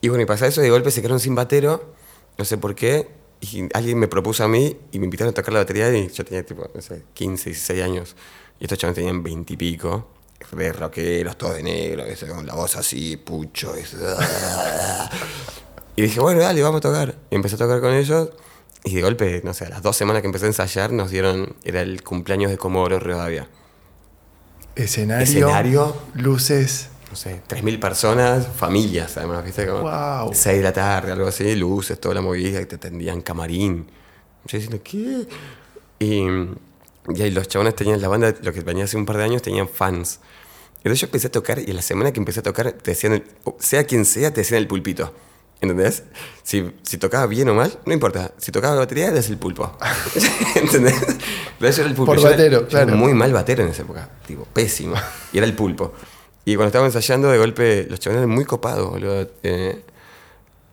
Y 0.00 0.08
bueno, 0.08 0.22
y 0.22 0.26
pasa 0.26 0.46
eso, 0.46 0.60
de 0.60 0.70
golpe 0.70 0.90
se 0.90 1.00
quedaron 1.00 1.18
sin 1.18 1.34
batero, 1.34 1.94
no 2.36 2.44
sé 2.44 2.56
por 2.56 2.76
qué, 2.76 3.08
y 3.40 3.68
alguien 3.74 3.98
me 3.98 4.06
propuso 4.06 4.44
a 4.44 4.48
mí 4.48 4.76
y 4.92 4.98
me 5.00 5.06
invitaron 5.06 5.32
a 5.32 5.34
tocar 5.34 5.52
la 5.52 5.60
batería 5.60 5.92
y 5.96 6.08
yo 6.08 6.24
tenía 6.24 6.46
tipo, 6.46 6.70
no 6.72 6.80
sé, 6.80 7.02
15, 7.14 7.50
16 7.50 7.82
años, 7.82 8.16
y 8.60 8.64
estos 8.64 8.78
chavales 8.78 8.94
tenían 8.94 9.24
20 9.24 9.54
y 9.54 9.56
pico, 9.56 10.08
de 10.52 10.72
rockeros, 10.72 11.36
todos 11.36 11.56
de 11.56 11.64
negro, 11.64 12.04
con 12.32 12.46
la 12.46 12.54
voz 12.54 12.76
así, 12.76 13.16
pucho, 13.16 13.72
¿viste? 13.72 13.96
y 15.98 16.02
dije, 16.02 16.20
bueno, 16.20 16.40
dale, 16.40 16.62
vamos 16.62 16.78
a 16.78 16.82
tocar. 16.82 17.14
Y 17.30 17.34
empecé 17.34 17.56
a 17.56 17.58
tocar 17.58 17.80
con 17.80 17.92
ellos, 17.94 18.30
y 18.84 18.94
de 18.94 19.02
golpe, 19.02 19.40
no 19.44 19.52
sé, 19.54 19.64
a 19.66 19.68
las 19.70 19.82
dos 19.82 19.96
semanas 19.96 20.22
que 20.22 20.26
empecé 20.26 20.44
a 20.44 20.48
ensayar, 20.48 20.92
nos 20.92 21.10
dieron, 21.10 21.56
era 21.64 21.80
el 21.80 22.02
cumpleaños 22.02 22.50
de 22.50 22.56
Comodoro 22.58 22.98
Rivadavia. 23.00 23.48
Escenario. 24.76 25.24
Escenario. 25.24 25.96
Luces. 26.14 26.88
no 27.10 27.16
sé, 27.16 27.40
3.000 27.48 27.80
personas, 27.80 28.46
familias 28.46 29.16
además, 29.16 29.42
¿viste? 29.44 29.66
Como 29.66 29.80
Wow. 29.82 30.30
6 30.34 30.58
de 30.58 30.62
la 30.62 30.72
tarde, 30.72 31.10
algo 31.12 31.26
así, 31.26 31.56
luces, 31.56 31.98
toda 31.98 32.14
la 32.14 32.20
movida, 32.20 32.60
y 32.60 32.66
te 32.66 32.76
tendían 32.78 33.22
camarín. 33.22 33.90
Yo 34.46 34.58
diciendo, 34.58 34.78
¿qué? 34.84 35.26
Y, 35.98 36.20
y 37.18 37.22
ahí 37.22 37.30
los 37.30 37.48
chabones 37.48 37.74
tenían 37.74 38.00
la 38.00 38.08
banda, 38.08 38.34
lo 38.42 38.52
que 38.52 38.60
venía 38.60 38.84
hace 38.84 38.96
un 38.98 39.06
par 39.06 39.16
de 39.16 39.24
años, 39.24 39.40
tenían 39.42 39.68
fans. 39.68 40.20
Entonces 40.76 41.00
yo 41.00 41.06
empecé 41.06 41.26
a 41.28 41.32
tocar, 41.32 41.58
y 41.58 41.72
la 41.72 41.82
semana 41.82 42.12
que 42.12 42.20
empecé 42.20 42.40
a 42.40 42.42
tocar, 42.44 42.70
te 42.72 42.90
decían, 42.92 43.14
el- 43.14 43.24
sea 43.58 43.84
quien 43.84 44.04
sea, 44.04 44.32
te 44.32 44.42
decían 44.42 44.58
el 44.60 44.68
pulpito. 44.68 45.12
¿Entendés? 45.60 46.04
Si, 46.44 46.72
si 46.82 46.98
tocaba 46.98 47.26
bien 47.26 47.48
o 47.48 47.54
mal, 47.54 47.78
no 47.84 47.92
importa. 47.92 48.32
Si 48.38 48.52
tocaba 48.52 48.74
la 48.74 48.80
batería, 48.80 49.08
eres 49.08 49.28
el 49.28 49.38
pulpo. 49.38 49.76
¿Entendés? 50.54 50.94
Yo 51.60 51.66
era 51.66 51.82
el 51.86 51.94
pulpo. 51.94 52.06
Por 52.12 52.16
Yo 52.18 52.28
era- 52.28 52.36
batero, 52.36 52.68
yo 52.68 52.76
era 52.78 52.86
claro. 52.86 52.96
muy 52.98 53.12
mal 53.14 53.32
batero 53.32 53.64
en 53.64 53.70
esa 53.70 53.82
época. 53.82 54.08
Tipo, 54.26 54.44
pésimo. 54.44 54.94
Y 55.32 55.38
era 55.38 55.46
el 55.46 55.54
pulpo. 55.54 55.92
Y 56.44 56.54
cuando 56.54 56.68
estaba 56.68 56.86
ensayando, 56.86 57.28
de 57.30 57.38
golpe, 57.38 57.86
los 57.90 57.98
chavales 57.98 58.22
eran 58.22 58.30
muy 58.34 58.44
copados, 58.44 58.88
boludo. 58.88 59.28
Eh, 59.42 59.84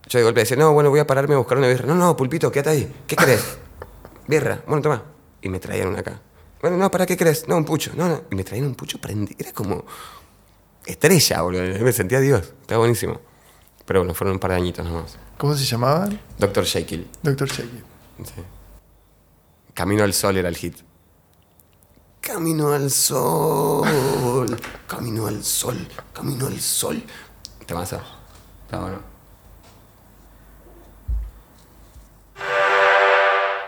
yo 0.08 0.20
de 0.20 0.24
golpe 0.24 0.42
decía, 0.42 0.56
no, 0.56 0.72
bueno, 0.74 0.92
voy 0.92 1.00
a 1.00 1.08
pararme 1.08 1.34
a 1.34 1.38
buscar 1.40 1.58
una 1.58 1.68
birra. 1.68 1.86
No, 1.88 1.96
no, 1.96 2.16
pulpito, 2.16 2.52
quédate 2.52 2.70
ahí. 2.70 2.94
¿Qué 3.08 3.16
querés? 3.16 3.44
birra. 4.28 4.62
Bueno, 4.68 4.82
toma. 4.84 5.04
Y 5.42 5.50
me 5.50 5.60
traían 5.60 5.88
una 5.88 6.00
acá. 6.02 6.22
Bueno, 6.62 6.78
no, 6.78 6.90
¿para 6.92 7.06
qué 7.08 7.18
querés? 7.18 7.48
No, 7.48 7.58
un 7.58 7.66
pucho. 7.66 7.92
No, 7.98 8.08
no. 8.08 8.22
Y 8.32 8.36
me 8.36 8.44
traían 8.44 8.68
un 8.68 8.76
pucho 8.76 9.00
prendido. 9.02 9.36
Era 9.40 9.52
como 9.52 9.84
estrella, 10.86 11.42
boludo. 11.42 11.62
Me 11.84 11.92
sentía 11.92 12.20
Dios. 12.20 12.54
Estaba 12.62 12.80
buenísimo. 12.80 13.20
Pero 13.86 14.00
bueno, 14.02 14.14
fueron 14.14 14.34
un 14.34 14.40
par 14.40 14.52
de 14.52 14.58
añitos 14.58 14.86
nomás. 14.86 15.18
¿Cómo 15.38 15.54
se 15.56 15.64
llamaban? 15.66 16.20
Doctor 16.40 16.64
Shakill. 16.66 17.08
Doctor 17.22 17.48
Shaky. 17.48 17.84
Sí. 18.24 18.42
Camino 19.74 20.04
al 20.04 20.14
sol 20.14 20.38
era 20.38 20.50
el 20.50 20.56
hit. 20.58 20.78
Camino 22.22 22.72
al 22.72 22.90
sol, 22.90 24.58
camino 24.88 25.28
al 25.28 25.44
sol, 25.44 25.78
camino 26.12 26.48
al 26.48 26.60
sol. 26.60 27.04
¿Te 27.68 27.74
vas 27.76 27.94
a? 27.94 27.98
Está 28.66 28.80
bueno. 28.80 28.98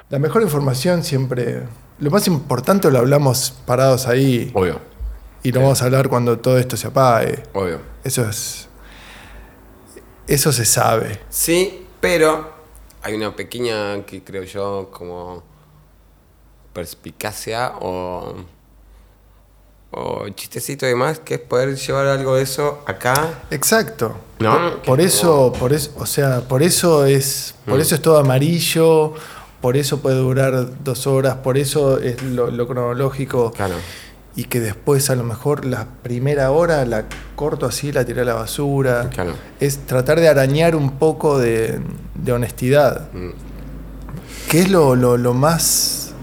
La 0.09 0.19
mejor 0.19 0.41
información 0.41 1.03
siempre. 1.03 1.63
Lo 1.99 2.09
más 2.09 2.25
importante 2.27 2.89
lo 2.89 2.99
hablamos 2.99 3.51
parados 3.65 4.07
ahí 4.07 4.51
Obvio, 4.53 4.79
y 5.43 5.51
lo 5.51 5.61
vamos 5.61 5.81
a 5.81 5.85
hablar 5.85 6.07
cuando 6.09 6.39
todo 6.39 6.57
esto 6.57 6.77
se 6.77 6.87
apague. 6.87 7.43
obvio. 7.53 7.79
Eso 8.03 8.27
es. 8.27 8.66
Eso 10.27 10.51
se 10.51 10.65
sabe. 10.65 11.19
Sí, 11.29 11.85
pero 12.01 12.51
hay 13.01 13.13
una 13.15 13.35
pequeña, 13.35 14.03
que 14.05 14.23
creo 14.23 14.43
yo, 14.43 14.89
como 14.91 15.43
perspicacia 16.73 17.73
o, 17.79 18.33
o 19.91 20.29
chistecito 20.29 20.85
y 20.85 20.89
demás, 20.89 21.19
que 21.19 21.35
es 21.35 21.39
poder 21.39 21.75
llevar 21.75 22.07
algo 22.07 22.35
de 22.35 22.43
eso 22.43 22.83
acá. 22.85 23.43
Exacto. 23.51 24.15
¿No? 24.39 24.81
Por, 24.83 25.01
eso, 25.01 25.53
por 25.57 25.73
eso, 25.73 25.91
o 25.97 26.05
sea, 26.05 26.41
por 26.41 26.61
eso 26.61 27.05
es, 27.05 27.55
por 27.65 27.77
Mm. 27.77 27.81
eso 27.81 27.95
es 27.95 28.01
todo 28.01 28.17
amarillo, 28.19 29.13
por 29.61 29.75
eso 29.77 29.99
puede 29.99 30.17
durar 30.17 30.83
dos 30.83 31.07
horas, 31.07 31.35
por 31.37 31.57
eso 31.57 31.97
es 31.99 32.21
lo, 32.21 32.51
lo 32.51 32.67
cronológico. 32.67 33.51
Claro. 33.53 33.75
Y 34.37 34.45
que 34.45 34.59
después 34.61 35.09
a 35.09 35.15
lo 35.15 35.23
mejor 35.23 35.65
la 35.65 35.87
primera 36.03 36.51
hora 36.51 36.85
la 36.85 37.05
corto 37.35 37.65
así, 37.65 37.91
la 37.91 38.05
tiré 38.05 38.21
a 38.21 38.23
la 38.23 38.35
basura. 38.35 39.09
Claro. 39.09 39.33
Es 39.59 39.79
tratar 39.87 40.19
de 40.19 40.29
arañar 40.29 40.75
un 40.75 40.91
poco 40.99 41.39
de, 41.39 41.81
de 42.13 42.31
honestidad. 42.31 43.11
Mm. 43.13 43.31
Que 44.49 44.59
es 44.59 44.69
lo, 44.69 44.95
lo, 44.95 45.17
lo 45.17 45.33
más. 45.33 46.13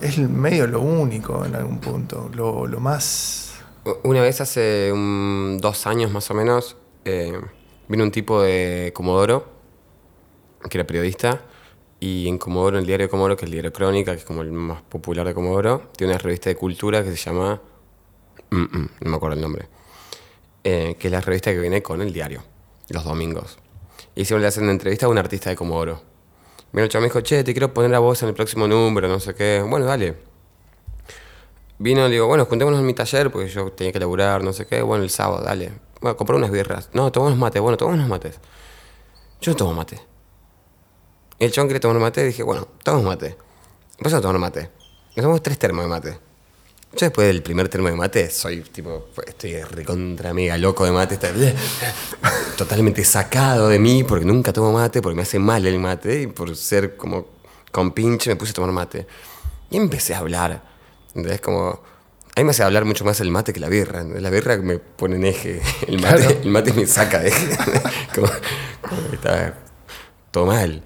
Es 0.00 0.18
medio 0.18 0.66
lo 0.66 0.80
único 0.80 1.44
en 1.44 1.54
algún 1.54 1.78
punto. 1.78 2.30
Lo, 2.34 2.66
lo 2.66 2.80
más. 2.80 3.54
Una 4.02 4.20
vez 4.20 4.40
hace 4.40 4.90
un- 4.92 5.58
dos 5.62 5.86
años 5.86 6.10
más 6.10 6.30
o 6.30 6.34
menos, 6.34 6.76
eh, 7.04 7.32
vino 7.88 8.04
un 8.04 8.10
tipo 8.10 8.42
de 8.42 8.92
Comodoro, 8.94 9.46
que 10.68 10.76
era 10.78 10.86
periodista, 10.86 11.40
y 12.00 12.28
en 12.28 12.38
Comodoro, 12.38 12.76
en 12.76 12.82
el 12.82 12.86
diario 12.86 13.08
Comodoro, 13.08 13.36
que 13.36 13.44
es 13.44 13.48
el 13.48 13.52
diario 13.52 13.72
Crónica, 13.72 14.12
que 14.12 14.18
es 14.18 14.24
como 14.24 14.42
el 14.42 14.52
más 14.52 14.82
popular 14.82 15.26
de 15.26 15.34
Comodoro, 15.34 15.90
tiene 15.96 16.12
una 16.12 16.18
revista 16.18 16.50
de 16.50 16.56
cultura 16.56 17.02
que 17.02 17.10
se 17.10 17.16
llama... 17.16 17.60
Mm, 18.50 18.56
mm, 18.56 18.88
no 19.00 19.10
me 19.10 19.16
acuerdo 19.16 19.36
el 19.36 19.42
nombre. 19.42 19.68
Eh, 20.62 20.96
que 20.98 21.08
es 21.08 21.12
la 21.12 21.20
revista 21.20 21.52
que 21.52 21.58
viene 21.58 21.82
con 21.82 22.00
el 22.00 22.12
diario, 22.12 22.42
los 22.90 23.04
domingos. 23.04 23.58
Y 24.14 24.24
siempre 24.24 24.42
le 24.42 24.48
hacen 24.48 24.64
una 24.64 24.72
entrevista 24.72 25.06
a 25.06 25.08
un 25.08 25.18
artista 25.18 25.50
de 25.50 25.56
Comodoro. 25.56 26.02
Vino 26.72 26.84
el 26.84 26.90
chavo 26.90 27.02
me 27.02 27.08
dijo, 27.08 27.20
che, 27.20 27.42
te 27.42 27.52
quiero 27.52 27.72
poner 27.72 27.94
a 27.94 27.98
vos 27.98 28.22
en 28.22 28.28
el 28.28 28.34
próximo 28.34 28.68
número, 28.68 29.08
no 29.08 29.18
sé 29.18 29.34
qué. 29.34 29.64
Bueno, 29.66 29.86
dale. 29.86 30.16
Vino, 31.78 32.02
le 32.06 32.10
digo, 32.10 32.26
bueno, 32.26 32.44
juntémonos 32.44 32.80
en 32.80 32.86
mi 32.86 32.94
taller 32.94 33.30
porque 33.30 33.48
yo 33.48 33.72
tenía 33.72 33.92
que 33.92 34.00
laburar, 34.00 34.42
no 34.42 34.52
sé 34.52 34.66
qué. 34.66 34.82
Bueno, 34.82 35.04
el 35.04 35.10
sábado, 35.10 35.42
dale. 35.42 35.72
Bueno, 36.00 36.16
compré 36.16 36.36
unas 36.36 36.50
birras. 36.50 36.90
No, 36.92 37.10
tomamos 37.10 37.38
mate. 37.38 37.60
Bueno, 37.60 37.76
tomamos 37.76 37.98
unos 37.98 38.08
mates. 38.08 38.38
Yo 39.40 39.52
no 39.52 39.56
tomo 39.56 39.74
mate. 39.74 40.00
Y 41.38 41.44
el 41.44 41.52
chabón 41.52 41.68
quería 41.68 41.80
tomar 41.80 42.00
mate 42.00 42.22
y 42.22 42.26
dije, 42.26 42.42
bueno, 42.42 42.66
tomamos 42.82 43.06
mate. 43.06 43.36
Empezamos 43.98 44.18
a 44.18 44.22
tomar 44.22 44.38
mate. 44.40 44.62
Nos 45.16 45.22
tomamos 45.22 45.42
tres 45.42 45.58
termos 45.58 45.84
de 45.84 45.88
mate. 45.88 46.10
Yo 46.92 47.00
después 47.00 47.26
del 47.26 47.42
primer 47.42 47.68
termo 47.68 47.88
de 47.88 47.94
mate 47.94 48.30
soy 48.30 48.62
tipo, 48.62 49.08
estoy 49.26 49.60
recontra 49.62 50.32
mega 50.32 50.56
loco 50.56 50.86
de 50.86 50.90
mate, 50.92 51.14
está- 51.16 51.30
totalmente 52.56 53.04
sacado 53.04 53.68
de 53.68 53.78
mí 53.78 54.04
porque 54.04 54.24
nunca 54.24 54.52
tomo 54.54 54.72
mate, 54.72 55.02
porque 55.02 55.14
me 55.14 55.22
hace 55.22 55.38
mal 55.38 55.66
el 55.66 55.78
mate 55.78 56.22
y 56.22 56.26
por 56.28 56.56
ser 56.56 56.96
como 56.96 57.26
con 57.72 57.92
pinche 57.92 58.30
me 58.30 58.36
puse 58.36 58.52
a 58.52 58.54
tomar 58.54 58.72
mate. 58.72 59.06
Y 59.70 59.76
empecé 59.76 60.14
a 60.14 60.18
hablar. 60.20 60.62
Entonces 61.14 61.40
como, 61.42 61.68
a 61.68 62.40
mí 62.40 62.44
me 62.44 62.50
hace 62.52 62.62
hablar 62.62 62.86
mucho 62.86 63.04
más 63.04 63.20
el 63.20 63.30
mate 63.30 63.52
que 63.52 63.60
la 63.60 63.68
birra. 63.68 64.02
La 64.02 64.30
birra 64.30 64.56
me 64.56 64.78
pone 64.78 65.16
en 65.16 65.24
eje, 65.26 65.60
el 65.86 66.00
mate, 66.00 66.16
Claro. 66.24 66.40
el 66.42 66.50
mate 66.50 66.72
me 66.72 66.86
saca 66.86 67.18
de 67.20 67.28
eje. 67.28 67.48
como, 68.14 68.28
como 68.80 69.12
está 69.12 69.58
todo 70.30 70.46
mal. 70.46 70.82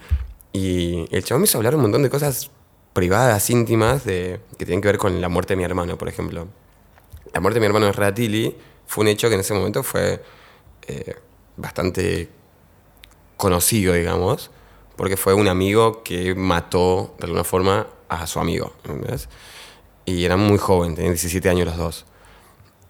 Y 0.52 1.06
el 1.14 1.24
chabón 1.24 1.42
me 1.42 1.44
hizo 1.46 1.58
hablar 1.58 1.74
un 1.74 1.82
montón 1.82 2.02
de 2.02 2.10
cosas 2.10 2.50
privadas, 2.92 3.48
íntimas, 3.50 4.04
de, 4.04 4.40
que 4.58 4.66
tienen 4.66 4.80
que 4.82 4.88
ver 4.88 4.98
con 4.98 5.20
la 5.20 5.28
muerte 5.28 5.54
de 5.54 5.56
mi 5.56 5.64
hermano, 5.64 5.96
por 5.96 6.08
ejemplo. 6.08 6.48
La 7.32 7.40
muerte 7.40 7.58
de 7.58 7.60
mi 7.60 7.66
hermano 7.66 7.90
Ratili 7.92 8.54
fue 8.86 9.02
un 9.02 9.08
hecho 9.08 9.28
que 9.28 9.34
en 9.34 9.40
ese 9.40 9.54
momento 9.54 9.82
fue 9.82 10.22
eh, 10.86 11.16
bastante 11.56 12.28
conocido, 13.38 13.94
digamos, 13.94 14.50
porque 14.96 15.16
fue 15.16 15.32
un 15.32 15.48
amigo 15.48 16.02
que 16.02 16.34
mató 16.34 17.14
de 17.18 17.24
alguna 17.24 17.44
forma 17.44 17.86
a 18.08 18.26
su 18.26 18.38
amigo, 18.38 18.74
¿entendés? 18.84 19.28
Y 20.04 20.24
eran 20.24 20.40
muy 20.40 20.58
jóvenes, 20.58 20.96
tenían 20.96 21.14
17 21.14 21.48
años 21.48 21.66
los 21.66 21.76
dos. 21.78 22.04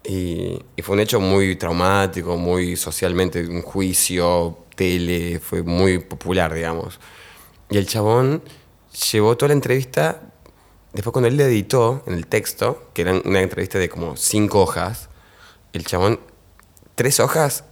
Y, 0.03 0.59
y 0.75 0.81
fue 0.81 0.95
un 0.95 0.99
hecho 0.99 1.21
muy 1.21 1.55
traumático, 1.55 2.35
muy 2.35 2.75
socialmente, 2.75 3.47
un 3.47 3.61
juicio, 3.61 4.57
tele, 4.75 5.39
fue 5.39 5.63
muy 5.63 5.99
popular, 5.99 6.53
digamos. 6.53 6.99
Y 7.69 7.77
el 7.77 7.87
chabón 7.87 8.41
llevó 9.11 9.35
toda 9.37 9.49
la 9.49 9.53
entrevista, 9.53 10.21
después 10.93 11.11
cuando 11.11 11.27
él 11.27 11.37
le 11.37 11.45
editó 11.45 12.03
en 12.05 12.13
el 12.13 12.27
texto, 12.27 12.89
que 12.93 13.01
era 13.03 13.13
una 13.25 13.41
entrevista 13.41 13.79
de 13.79 13.89
como 13.89 14.15
cinco 14.17 14.61
hojas, 14.61 15.09
el 15.73 15.85
chabón, 15.85 16.19
tres 16.95 17.19
hojas 17.19 17.63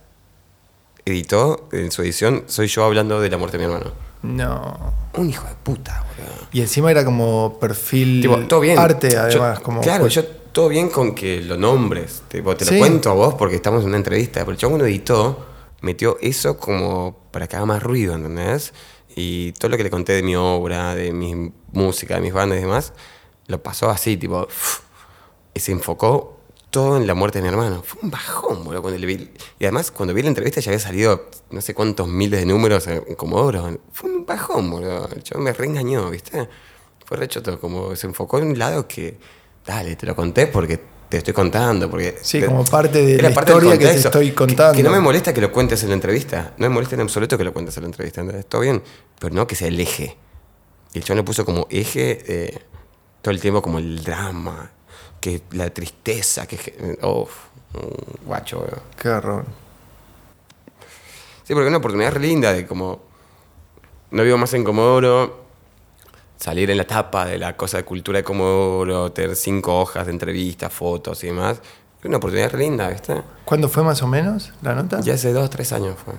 editó 1.05 1.67
en 1.71 1.91
su 1.91 2.01
edición, 2.01 2.43
soy 2.47 2.67
yo 2.67 2.83
hablando 2.83 3.19
de 3.19 3.29
la 3.29 3.37
muerte 3.37 3.57
de 3.57 3.67
mi 3.67 3.73
hermano. 3.73 3.91
No. 4.23 4.93
Un 5.17 5.29
hijo 5.29 5.47
de 5.47 5.55
puta, 5.63 6.05
boludo. 6.15 6.47
Y 6.51 6.61
encima 6.61 6.91
era 6.91 7.03
como 7.03 7.57
perfil 7.59 8.21
Tipo, 8.21 8.37
todo 8.47 8.59
bien. 8.59 8.77
arte, 8.77 9.09
Yo- 9.11 9.19
además. 9.19 9.59
como 9.61 9.81
claro, 9.81 10.01
pues, 10.03 10.13
yo 10.13 10.25
todo 10.25 10.67
bien 10.69 10.89
con 10.89 11.15
que 11.15 11.41
lo 11.41 11.57
nombres. 11.57 12.23
Tipo, 12.27 12.55
te 12.55 12.65
lo 12.65 12.71
Sí. 12.71 12.77
cuento 12.77 13.09
a 13.09 13.13
vos 13.13 13.33
porque 13.35 13.55
estamos 13.55 13.81
en 13.81 13.87
una 13.89 13.97
entrevista. 13.97 14.41
Pero 14.41 14.51
el 14.51 14.57
chabón 14.57 14.77
lo 14.79 14.85
editó, 14.85 15.45
metió 15.81 16.17
eso 16.21 16.57
como 16.57 17.17
para 17.31 17.47
que 17.47 17.55
haga 17.55 17.65
más 17.65 17.81
ruido, 17.81 18.13
¿entendés? 18.13 18.73
Y 19.15 19.51
todo 19.53 19.69
lo 19.69 19.77
que 19.77 19.83
le 19.83 19.89
conté 19.89 20.13
de 20.13 20.23
mi 20.23 20.35
obra, 20.35 20.95
de 20.95 21.11
mi 21.11 21.51
música, 21.71 22.15
de 22.15 22.21
mis 22.21 22.33
bandas 22.33 22.57
y 22.57 22.61
demás, 22.61 22.93
lo 23.47 23.61
pasó 23.61 23.89
así, 23.89 24.17
tipo. 24.17 24.47
y 25.53 25.59
se 25.59 25.71
enfocó 25.71 26.37
todo 26.69 26.97
en 26.97 27.05
la 27.05 27.13
muerte 27.13 27.39
de 27.39 27.43
mi 27.43 27.49
hermano. 27.49 27.83
Fue 27.83 28.01
un 28.01 28.09
bajón, 28.09 28.63
boludo, 28.63 28.81
cuando 28.81 28.97
le 28.97 29.05
vi. 29.05 29.31
Y 29.59 29.65
además, 29.65 29.91
cuando 29.91 30.13
vi 30.13 30.21
la 30.21 30.29
entrevista 30.29 30.61
ya 30.61 30.71
había 30.71 30.79
salido 30.79 31.29
no 31.49 31.61
sé 31.61 31.73
cuántos 31.73 32.07
miles 32.07 32.39
de 32.39 32.45
números 32.45 32.87
en 32.87 33.03
en 33.07 33.15
Comodoro. 33.15 33.77
Fue 33.91 34.09
un 34.09 34.25
bajón, 34.25 34.71
boludo. 34.71 35.09
El 35.13 35.23
chabón 35.23 35.43
me 35.43 35.53
reengañó, 35.53 36.09
¿viste? 36.09 36.47
Fue 37.05 37.17
rechoto, 37.17 37.59
como 37.59 37.95
se 37.95 38.07
enfocó 38.07 38.39
en 38.39 38.47
un 38.47 38.59
lado 38.59 38.87
que, 38.87 39.17
dale, 39.65 39.97
te 39.97 40.05
lo 40.05 40.15
conté 40.15 40.47
porque 40.47 40.79
te 41.11 41.17
estoy 41.17 41.33
contando. 41.33 41.89
Porque 41.89 42.17
Sí, 42.21 42.39
te- 42.39 42.45
como 42.47 42.63
parte 42.63 43.05
de 43.05 43.21
la 43.21 43.31
parte 43.33 43.53
del 43.53 43.63
historia 43.63 43.77
que 43.79 43.85
te 43.93 43.99
estoy 44.07 44.31
contando. 44.31 44.73
Que, 44.75 44.81
no 44.83 44.89
me 44.91 44.99
molesta 44.99 45.33
que 45.33 45.41
lo 45.41 45.51
cuentes 45.51 45.83
en 45.83 45.89
la 45.89 45.95
entrevista. 45.95 46.53
No 46.57 46.67
me 46.67 46.73
molesta 46.73 46.95
en 46.95 47.01
absoluto 47.01 47.37
que 47.37 47.43
lo 47.43 47.53
cuentes 47.53 47.75
en 47.77 47.83
la 47.83 47.87
entrevista. 47.87 48.21
¿entendés? 48.21 48.45
Todo 48.47 48.61
bien, 48.61 48.81
pero 49.19 49.35
no 49.35 49.45
que 49.45 49.55
sea 49.55 49.67
el 49.67 49.79
eje. 49.79 50.17
Y 50.93 50.97
el 50.97 51.03
chabón 51.03 51.17
le 51.17 51.23
puso 51.23 51.45
como 51.45 51.67
eje 51.69 52.19
eh, 52.27 52.59
todo 53.21 53.33
el 53.33 53.39
tiempo 53.39 53.61
como 53.61 53.77
el 53.77 54.03
drama, 54.03 54.71
que 55.19 55.41
la 55.51 55.69
tristeza, 55.69 56.47
que... 56.47 56.97
Oh, 57.01 57.27
guacho, 58.25 58.59
weón. 58.59 58.81
Qué 58.99 59.09
horror. 59.09 59.45
Sí, 61.43 61.53
porque 61.53 61.63
es 61.65 61.69
una 61.69 61.77
oportunidad 61.77 62.11
re 62.13 62.19
linda 62.21 62.53
de 62.53 62.65
como... 62.65 63.01
No 64.11 64.23
vivo 64.23 64.37
más 64.37 64.53
en 64.53 64.63
Comodoro, 64.65 65.40
salir 66.41 66.69
en 66.71 66.77
la 66.77 66.83
tapa 66.85 67.25
de 67.25 67.37
la 67.37 67.55
cosa 67.55 67.77
de 67.77 67.85
cultura 67.85 68.17
de 68.17 68.23
Comodoro, 68.23 69.11
tener 69.13 69.35
cinco 69.35 69.79
hojas 69.79 70.07
de 70.07 70.11
entrevistas, 70.11 70.73
fotos 70.73 71.23
y 71.23 71.27
demás. 71.27 71.61
Una 72.03 72.17
oportunidad 72.17 72.51
linda, 72.55 72.89
¿viste? 72.89 73.21
¿Cuándo 73.45 73.69
fue 73.69 73.83
más 73.83 74.01
o 74.01 74.07
menos 74.07 74.51
la 74.63 74.73
nota? 74.73 74.99
Ya 75.01 75.13
hace 75.13 75.31
dos, 75.33 75.49
tres 75.51 75.71
años 75.71 75.95
fue. 76.03 76.15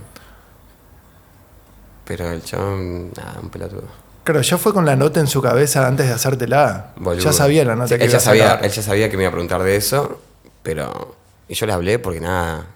Pero 2.05 2.31
el 2.31 2.43
chabón, 2.45 3.11
nada, 3.16 3.41
un 3.43 3.51
pelotudo. 3.51 3.85
Claro, 4.25 4.41
ya 4.43 4.59
fue 4.59 4.73
con 4.73 4.87
la 4.87 4.95
nota 4.95 5.18
en 5.18 5.27
su 5.27 5.43
cabeza 5.43 5.87
antes 5.87 6.07
de 6.07 6.12
hacértela. 6.12 6.93
Boludo. 6.97 7.25
Ya 7.25 7.33
sabía 7.33 7.64
la 7.64 7.75
nota 7.75 7.89
Sí, 7.89 7.99
que 7.99 8.05
él 8.05 8.11
ya 8.11 8.20
sabía. 8.20 8.55
Él 8.62 8.70
ya 8.70 8.83
sabía 8.83 9.11
que 9.11 9.16
me 9.16 9.25
iba 9.25 9.29
a 9.31 9.33
preguntar 9.33 9.62
de 9.64 9.75
eso, 9.75 10.20
pero... 10.62 11.16
Y 11.49 11.55
yo 11.55 11.66
le 11.66 11.73
hablé 11.73 11.99
porque 11.99 12.20
nada... 12.20 12.66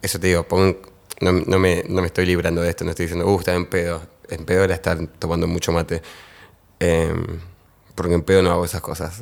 Eso 0.00 0.20
te 0.20 0.28
digo, 0.28 0.44
pon- 0.44 0.78
no, 1.20 1.32
no 1.32 1.58
me, 1.58 1.82
no 1.88 2.00
me 2.00 2.06
estoy 2.06 2.24
librando 2.26 2.62
de 2.62 2.70
esto, 2.70 2.84
no 2.84 2.90
estoy 2.90 3.06
diciendo, 3.06 3.26
uh, 3.26 3.38
estaba 3.40 3.56
en 3.56 3.66
pedo. 3.66 4.00
En 4.28 4.44
pedo 4.44 4.62
era 4.62 4.74
estar 4.74 4.96
tomando 5.18 5.48
mucho 5.48 5.72
mate. 5.72 6.00
Em, 6.80 7.40
porque 7.94 8.14
en 8.14 8.22
pedo 8.22 8.42
no 8.42 8.50
hago 8.52 8.64
esas 8.64 8.80
cosas. 8.80 9.20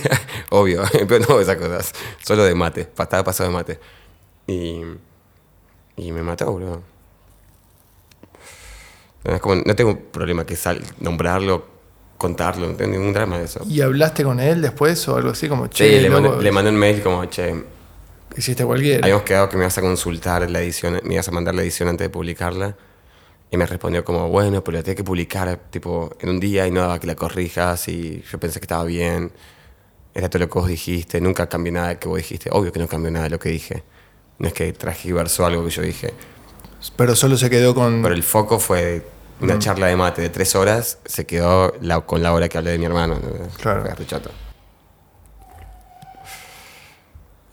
Obvio, 0.50 0.82
en 0.92 1.06
pedo 1.06 1.20
no 1.20 1.26
hago 1.30 1.40
esas 1.40 1.56
cosas. 1.56 1.92
Solo 2.22 2.44
de 2.44 2.54
mate, 2.54 2.82
estaba 2.82 3.24
pasado 3.24 3.48
de 3.50 3.54
mate. 3.56 3.80
Y, 4.46 4.82
y 5.96 6.12
me 6.12 6.22
mató, 6.22 6.50
boludo. 6.50 6.82
No, 9.24 9.34
es 9.34 9.40
como, 9.40 9.56
no 9.56 9.74
tengo 9.74 9.98
problema 9.98 10.44
que 10.46 10.56
sal, 10.56 10.82
nombrarlo, 11.00 11.66
contarlo, 12.16 12.68
no 12.68 12.74
tengo 12.74 12.92
ningún 12.92 13.12
drama 13.12 13.38
de 13.38 13.44
eso. 13.44 13.60
¿Y 13.66 13.80
hablaste 13.80 14.22
con 14.24 14.40
él 14.40 14.62
después 14.62 15.06
o 15.08 15.16
algo 15.16 15.30
así? 15.30 15.48
Como, 15.48 15.64
Sí, 15.66 15.70
che, 15.72 16.00
le 16.00 16.08
mandé, 16.10 16.42
le 16.42 16.52
mandé 16.52 16.70
un 16.70 16.76
mail 16.76 17.02
como, 17.02 17.24
che, 17.26 17.54
hiciste 18.36 18.64
cualquiera. 18.64 19.00
habíamos 19.04 19.24
quedado 19.24 19.48
que 19.48 19.56
me 19.56 19.64
ibas 19.64 19.76
a 19.76 19.80
consultar 19.80 20.48
la 20.50 20.60
edición, 20.60 21.00
me 21.04 21.14
ibas 21.14 21.28
a 21.28 21.32
mandar 21.32 21.54
la 21.54 21.62
edición 21.62 21.88
antes 21.88 22.04
de 22.06 22.10
publicarla. 22.10 22.76
Y 23.50 23.56
me 23.56 23.64
respondió 23.66 24.04
como, 24.04 24.28
bueno, 24.28 24.62
pero 24.62 24.76
la 24.78 24.82
tenía 24.82 24.96
que 24.96 25.04
publicar 25.04 25.58
tipo 25.70 26.10
en 26.20 26.28
un 26.28 26.38
día 26.40 26.66
y 26.66 26.70
no 26.70 26.80
daba 26.82 26.98
que 27.00 27.06
la 27.06 27.14
corrijas 27.14 27.88
y 27.88 28.22
yo 28.30 28.38
pensé 28.38 28.60
que 28.60 28.64
estaba 28.64 28.84
bien. 28.84 29.32
Era 30.14 30.28
todo 30.28 30.40
lo 30.40 30.48
que 30.48 30.58
vos 30.58 30.68
dijiste, 30.68 31.20
nunca 31.20 31.48
cambié 31.48 31.72
nada 31.72 31.88
de 31.88 31.98
que 31.98 32.08
vos 32.08 32.18
dijiste. 32.18 32.50
Obvio 32.52 32.72
que 32.72 32.78
no 32.80 32.88
cambió 32.88 33.10
nada 33.10 33.24
de 33.24 33.30
lo 33.30 33.38
que 33.38 33.48
dije. 33.48 33.84
No 34.38 34.48
es 34.48 34.52
que 34.54 34.72
tragiversó 34.72 35.46
algo 35.46 35.64
que 35.64 35.70
yo 35.70 35.82
dije. 35.82 36.12
Pero 36.96 37.16
solo 37.16 37.36
se 37.36 37.48
quedó 37.48 37.74
con. 37.74 38.02
Pero 38.02 38.14
el 38.14 38.22
foco 38.22 38.58
fue 38.60 39.02
una 39.40 39.54
Mm. 39.54 39.58
charla 39.60 39.86
de 39.86 39.96
mate 39.96 40.20
de 40.22 40.28
tres 40.28 40.54
horas, 40.54 40.98
se 41.06 41.24
quedó 41.24 41.72
la- 41.80 42.00
con 42.02 42.22
la 42.22 42.32
hora 42.32 42.48
que 42.48 42.58
hablé 42.58 42.72
de 42.72 42.78
mi 42.78 42.84
hermano. 42.84 43.18
Claro. 43.60 43.82
Fue 43.84 43.94
rechoto. 43.94 44.30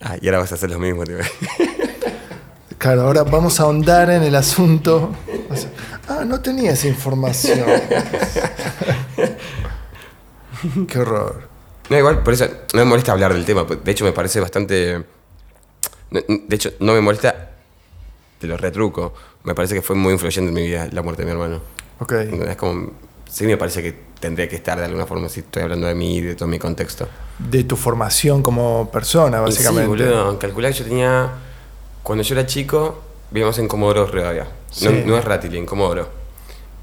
Ah, 0.00 0.16
y 0.20 0.26
ahora 0.28 0.38
vas 0.40 0.52
a 0.52 0.56
hacer 0.56 0.70
lo 0.70 0.78
mismo, 0.78 1.04
tío. 1.04 1.16
Claro, 2.86 3.02
ahora 3.02 3.24
vamos 3.24 3.58
a 3.58 3.64
ahondar 3.64 4.10
en 4.10 4.22
el 4.22 4.36
asunto. 4.36 5.10
Ah, 6.06 6.24
no 6.24 6.40
tenía 6.40 6.70
esa 6.70 6.86
información. 6.86 7.58
Qué 10.86 10.98
horror. 11.00 11.48
No, 11.90 11.98
igual, 11.98 12.22
por 12.22 12.34
eso 12.34 12.46
no 12.74 12.78
me 12.78 12.84
molesta 12.84 13.10
hablar 13.10 13.34
del 13.34 13.44
tema. 13.44 13.64
De 13.64 13.90
hecho, 13.90 14.04
me 14.04 14.12
parece 14.12 14.38
bastante. 14.38 15.02
De 16.12 16.56
hecho, 16.56 16.74
no 16.78 16.92
me 16.92 17.00
molesta. 17.00 17.50
Te 18.38 18.46
lo 18.46 18.56
retruco. 18.56 19.14
Me 19.42 19.56
parece 19.56 19.74
que 19.74 19.82
fue 19.82 19.96
muy 19.96 20.12
influyente 20.12 20.50
en 20.50 20.54
mi 20.54 20.68
vida 20.68 20.88
la 20.92 21.02
muerte 21.02 21.22
de 21.22 21.26
mi 21.26 21.32
hermano. 21.32 21.60
Ok. 21.98 22.12
Es 22.12 22.56
como. 22.56 22.92
Sí, 23.28 23.46
me 23.46 23.56
parece 23.56 23.82
que 23.82 23.98
tendría 24.20 24.48
que 24.48 24.54
estar 24.54 24.78
de 24.78 24.84
alguna 24.84 25.06
forma 25.06 25.28
si 25.28 25.40
estoy 25.40 25.64
hablando 25.64 25.88
de 25.88 25.96
mí 25.96 26.18
y 26.18 26.20
de 26.20 26.36
todo 26.36 26.46
mi 26.46 26.60
contexto. 26.60 27.08
De 27.36 27.64
tu 27.64 27.74
formación 27.74 28.44
como 28.44 28.92
persona, 28.92 29.40
básicamente. 29.40 29.82
Sí, 29.82 29.88
boludo. 29.88 30.38
Calculá 30.38 30.68
que 30.68 30.78
yo 30.78 30.84
tenía. 30.84 31.32
Cuando 32.06 32.22
yo 32.22 32.34
era 32.36 32.46
chico, 32.46 33.02
vivíamos 33.32 33.58
en 33.58 33.66
Comodoro 33.66 34.06
Rivadavia. 34.06 34.44
No, 34.44 34.90
Sí. 34.90 35.02
no 35.04 35.18
es 35.18 35.24
Ratili, 35.24 35.58
en 35.58 35.66
Comodoro. 35.66 36.08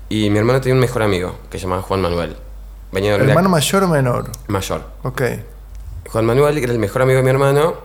Y 0.10 0.30
mi 0.30 0.38
hermano 0.38 0.60
tenía 0.60 0.74
un 0.74 0.82
mejor 0.82 1.02
amigo 1.02 1.38
que 1.50 1.58
se 1.58 1.64
llamaba 1.64 1.82
Juan 1.82 2.02
Manuel. 2.02 2.36
Venía 2.92 3.18
de 3.18 3.24
¿Hermano 3.24 3.48
a- 3.48 3.52
mayor 3.52 3.84
o 3.84 3.88
menor? 3.88 4.30
mayor. 4.48 4.82
Ok. 5.04 5.22
Juan 6.10 6.26
Manuel, 6.26 6.56
que 6.58 6.64
era 6.66 6.74
el 6.74 6.80
mejor 6.80 7.04
amigo 7.04 7.18
de 7.20 7.24
mi 7.24 7.30
hermano, 7.30 7.76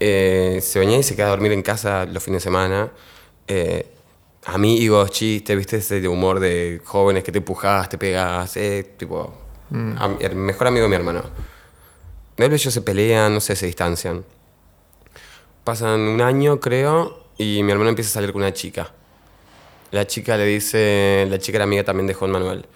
eh, 0.00 0.60
se 0.62 0.78
venía 0.78 0.96
y 0.96 1.02
se 1.02 1.14
quedaba 1.14 1.32
a 1.34 1.36
dormir 1.36 1.52
en 1.52 1.60
casa 1.62 2.06
los 2.06 2.22
fines 2.22 2.40
de 2.42 2.44
semana. 2.44 2.90
Eh, 3.46 3.86
amigos, 4.46 5.10
chistes, 5.10 5.54
viste 5.56 5.76
ese 5.76 6.08
humor 6.08 6.40
de 6.40 6.80
jóvenes 6.84 7.22
que 7.22 7.30
te 7.32 7.38
empujás, 7.38 7.88
te 7.90 7.98
pegas, 7.98 8.56
eh, 8.56 8.94
tipo. 8.96 9.34
am- 9.98 10.16
el 10.20 10.34
mejor 10.36 10.68
amigo 10.68 10.84
de 10.84 10.88
mi 10.90 10.96
hermano. 10.96 11.22
Y 12.36 12.42
ellos 12.42 12.72
se 12.74 12.80
pelean, 12.82 13.32
no 13.34 13.40
sé, 13.40 13.56
se 13.56 13.66
distancian. 13.66 14.24
Pasan 15.64 16.00
un 16.00 16.20
año, 16.20 16.58
creo, 16.60 17.26
y 17.38 17.62
mi 17.62 17.72
hermano 17.72 17.90
empieza 17.90 18.10
a 18.10 18.14
salir 18.14 18.32
con 18.32 18.42
una 18.42 18.52
chica. 18.52 18.90
La 19.92 20.06
chica 20.06 20.36
le 20.36 20.44
dice, 20.46 21.26
la 21.28 21.38
chica 21.38 21.58
era 21.58 21.64
amiga 21.64 21.84
también 21.84 22.06
de 22.06 22.14
Juan 22.14 22.30
Manuel. 22.30 22.66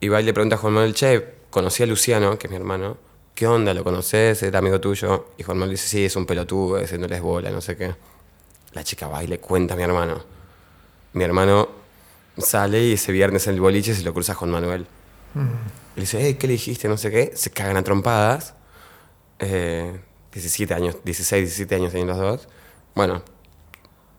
Y 0.00 0.08
va 0.08 0.20
y 0.20 0.24
le 0.24 0.34
pregunta 0.34 0.56
a 0.56 0.58
Juan 0.58 0.74
Manuel, 0.74 0.94
che, 0.94 1.34
conocí 1.50 1.82
a 1.82 1.86
Luciano, 1.86 2.38
que 2.38 2.46
es 2.46 2.50
mi 2.50 2.56
hermano. 2.56 2.98
¿Qué 3.34 3.46
onda? 3.46 3.72
¿Lo 3.72 3.84
conoces? 3.84 4.42
¿Era 4.42 4.58
amigo 4.58 4.80
tuyo? 4.80 5.28
Y 5.38 5.42
Juan 5.44 5.58
Manuel 5.58 5.76
dice, 5.76 5.88
sí, 5.88 6.04
es 6.04 6.16
un 6.16 6.26
pelotudo, 6.26 6.78
ese 6.78 6.98
no 6.98 7.06
les 7.06 7.20
bola, 7.22 7.50
no 7.50 7.60
sé 7.60 7.76
qué. 7.76 7.94
La 8.72 8.84
chica 8.84 9.08
va 9.08 9.22
y 9.24 9.26
le 9.26 9.38
cuenta 9.38 9.74
a 9.74 9.76
mi 9.76 9.82
hermano. 9.84 10.22
Mi 11.14 11.24
hermano 11.24 11.68
sale 12.36 12.82
y 12.82 12.92
ese 12.94 13.12
viernes 13.12 13.46
en 13.46 13.54
el 13.54 13.60
boliche 13.60 13.94
se 13.94 14.02
lo 14.02 14.12
cruza 14.12 14.32
a 14.32 14.34
Juan 14.34 14.50
Manuel. 14.50 14.86
Le 15.94 16.00
dice, 16.00 16.22
"Ey, 16.22 16.34
¿qué 16.34 16.46
le 16.46 16.54
dijiste? 16.54 16.88
No 16.88 16.96
sé 16.96 17.10
qué. 17.10 17.32
Se 17.34 17.50
cagan 17.50 17.76
a 17.76 17.82
trompadas. 17.82 18.54
Eh, 19.38 19.98
17 20.36 20.74
años, 20.74 20.96
16, 21.02 21.44
17 21.44 21.74
años 21.76 21.92
tienen 21.92 22.08
los 22.08 22.18
dos. 22.18 22.48
Bueno, 22.94 23.22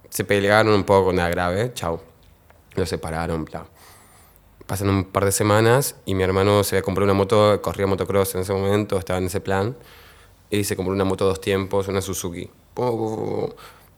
se 0.09 0.23
pelearon 0.23 0.73
un 0.73 0.83
poco, 0.83 1.13
nada 1.13 1.29
grave, 1.29 1.71
chau. 1.75 1.99
Los 2.73 2.89
separaron, 2.89 3.45
bla. 3.45 3.67
Pasan 4.65 4.89
un 4.89 5.05
par 5.05 5.25
de 5.25 5.31
semanas 5.31 5.95
y 6.05 6.15
mi 6.15 6.23
hermano 6.23 6.63
se 6.63 6.75
había 6.75 6.83
comprado 6.83 7.05
una 7.05 7.13
moto, 7.13 7.61
corría 7.61 7.85
motocross 7.85 8.33
en 8.33 8.41
ese 8.41 8.51
momento, 8.51 8.97
estaba 8.97 9.19
en 9.19 9.25
ese 9.25 9.41
plan. 9.41 9.77
Y 10.49 10.63
se 10.63 10.75
compró 10.75 10.93
una 10.93 11.03
moto 11.03 11.25
dos 11.25 11.39
tiempos, 11.39 11.87
una 11.87 12.01
Suzuki. 12.01 12.49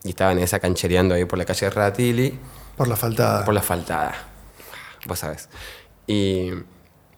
Y 0.03 0.09
estaba 0.09 0.33
en 0.33 0.39
esa 0.39 0.59
canchereando 0.59 1.15
ahí 1.15 1.23
por 1.23 1.39
la 1.39 1.45
calle 1.45 1.67
de 1.67 1.69
Ratili. 1.69 2.37
Por 2.75 2.89
la 2.89 2.97
faltada. 2.97 3.45
Por 3.45 3.53
la 3.53 3.61
faltada. 3.61 4.13
Vos 5.05 5.19
sabés. 5.19 5.47
Y, 6.05 6.51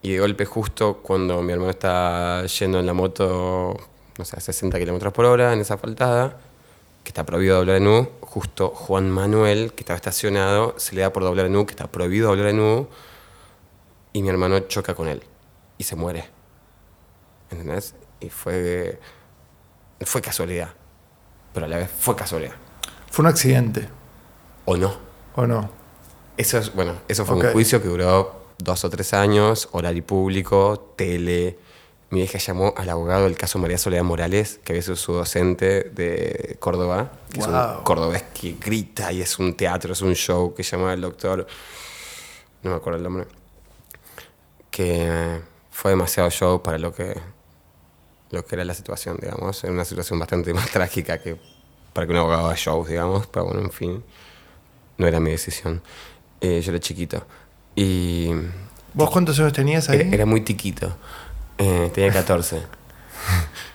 y 0.03 0.11
de 0.11 0.19
golpe, 0.19 0.45
justo 0.45 0.97
cuando 1.01 1.41
mi 1.41 1.53
hermano 1.53 1.71
está 1.71 2.45
yendo 2.45 2.79
en 2.79 2.85
la 2.85 2.93
moto, 2.93 3.77
no 4.17 4.25
sé, 4.25 4.37
a 4.37 4.39
60 4.39 4.77
kilómetros 4.79 5.13
por 5.13 5.25
hora, 5.25 5.53
en 5.53 5.59
esa 5.59 5.77
faltada, 5.77 6.37
que 7.03 7.09
está 7.09 7.25
prohibido 7.25 7.57
doblar 7.57 7.77
en 7.77 7.87
U, 7.87 8.09
justo 8.21 8.69
Juan 8.69 9.09
Manuel, 9.09 9.73
que 9.73 9.81
estaba 9.81 9.95
estacionado, 9.95 10.75
se 10.77 10.95
le 10.95 11.01
da 11.01 11.11
por 11.11 11.23
doblar 11.23 11.47
en 11.47 11.55
U, 11.55 11.65
que 11.65 11.71
está 11.71 11.87
prohibido 11.87 12.29
doblar 12.29 12.47
en 12.47 12.59
U, 12.59 12.87
y 14.13 14.21
mi 14.21 14.29
hermano 14.29 14.59
choca 14.61 14.93
con 14.93 15.07
él 15.07 15.23
y 15.77 15.83
se 15.83 15.95
muere. 15.95 16.25
¿Entendés? 17.49 17.95
Y 18.19 18.29
fue. 18.29 18.99
Fue 20.01 20.21
casualidad. 20.21 20.69
Pero 21.53 21.65
a 21.65 21.69
la 21.69 21.77
vez 21.77 21.89
fue 21.89 22.15
casualidad. 22.15 22.53
Fue 23.09 23.23
un 23.23 23.29
accidente, 23.29 23.89
¿O 24.65 24.77
no? 24.77 24.95
¿o 25.35 25.45
no? 25.45 25.69
Eso 26.37 26.57
es, 26.57 26.73
bueno, 26.73 26.93
eso 27.07 27.25
fue 27.25 27.35
un 27.35 27.51
juicio 27.51 27.81
que 27.81 27.87
duró 27.87 28.45
dos 28.57 28.85
o 28.85 28.89
tres 28.89 29.13
años, 29.13 29.69
horario 29.71 30.05
público, 30.05 30.93
tele, 30.95 31.57
mi 32.11 32.19
vieja 32.19 32.37
llamó 32.37 32.73
al 32.77 32.89
abogado 32.89 33.23
del 33.23 33.37
caso 33.37 33.57
María 33.57 33.77
Soledad 33.77 34.03
Morales, 34.03 34.59
que 34.63 34.73
había 34.73 34.81
sido 34.83 34.95
su 34.97 35.13
docente 35.13 35.83
de 35.95 36.57
Córdoba, 36.59 37.11
que 37.31 37.39
es 37.39 37.47
Wow. 37.47 37.77
un 37.79 37.83
cordobés 37.83 38.23
que 38.33 38.55
grita 38.59 39.11
y 39.11 39.21
es 39.21 39.39
un 39.39 39.55
teatro, 39.55 39.93
es 39.93 40.01
un 40.01 40.13
show 40.13 40.53
que 40.53 40.61
llama 40.63 40.93
El 40.93 41.01
Doctor, 41.01 41.47
no 42.63 42.69
me 42.71 42.75
acuerdo 42.75 42.97
el 42.97 43.03
nombre, 43.03 43.25
que 44.69 45.39
fue 45.71 45.91
demasiado 45.91 46.29
show 46.29 46.61
para 46.61 46.77
lo 46.77 46.93
que, 46.93 47.17
lo 48.29 48.45
que 48.45 48.55
era 48.55 48.65
la 48.65 48.73
situación, 48.73 49.17
digamos. 49.19 49.63
Era 49.63 49.73
una 49.73 49.85
situación 49.85 50.19
bastante 50.19 50.53
más 50.53 50.69
trágica 50.69 51.19
que 51.21 51.37
para 51.93 52.07
que 52.07 52.11
un 52.13 52.19
abogado 52.19 52.45
haga 52.45 52.55
shows, 52.55 52.87
digamos, 52.87 53.27
pero 53.27 53.45
bueno, 53.45 53.61
en 53.61 53.71
fin, 53.71 54.03
no 54.97 55.07
era 55.07 55.19
mi 55.19 55.31
decisión. 55.31 55.81
Eh, 56.39 56.61
yo 56.61 56.71
era 56.71 56.79
chiquito. 56.79 57.25
Y 57.75 58.29
¿Vos 58.93 59.09
cuántos 59.11 59.39
años 59.39 59.53
tenías 59.53 59.89
ahí? 59.89 60.01
era, 60.01 60.09
era 60.09 60.25
muy 60.25 60.41
tiquito. 60.41 60.95
Eh, 61.61 61.91
tenía 61.93 62.11
14. 62.13 62.61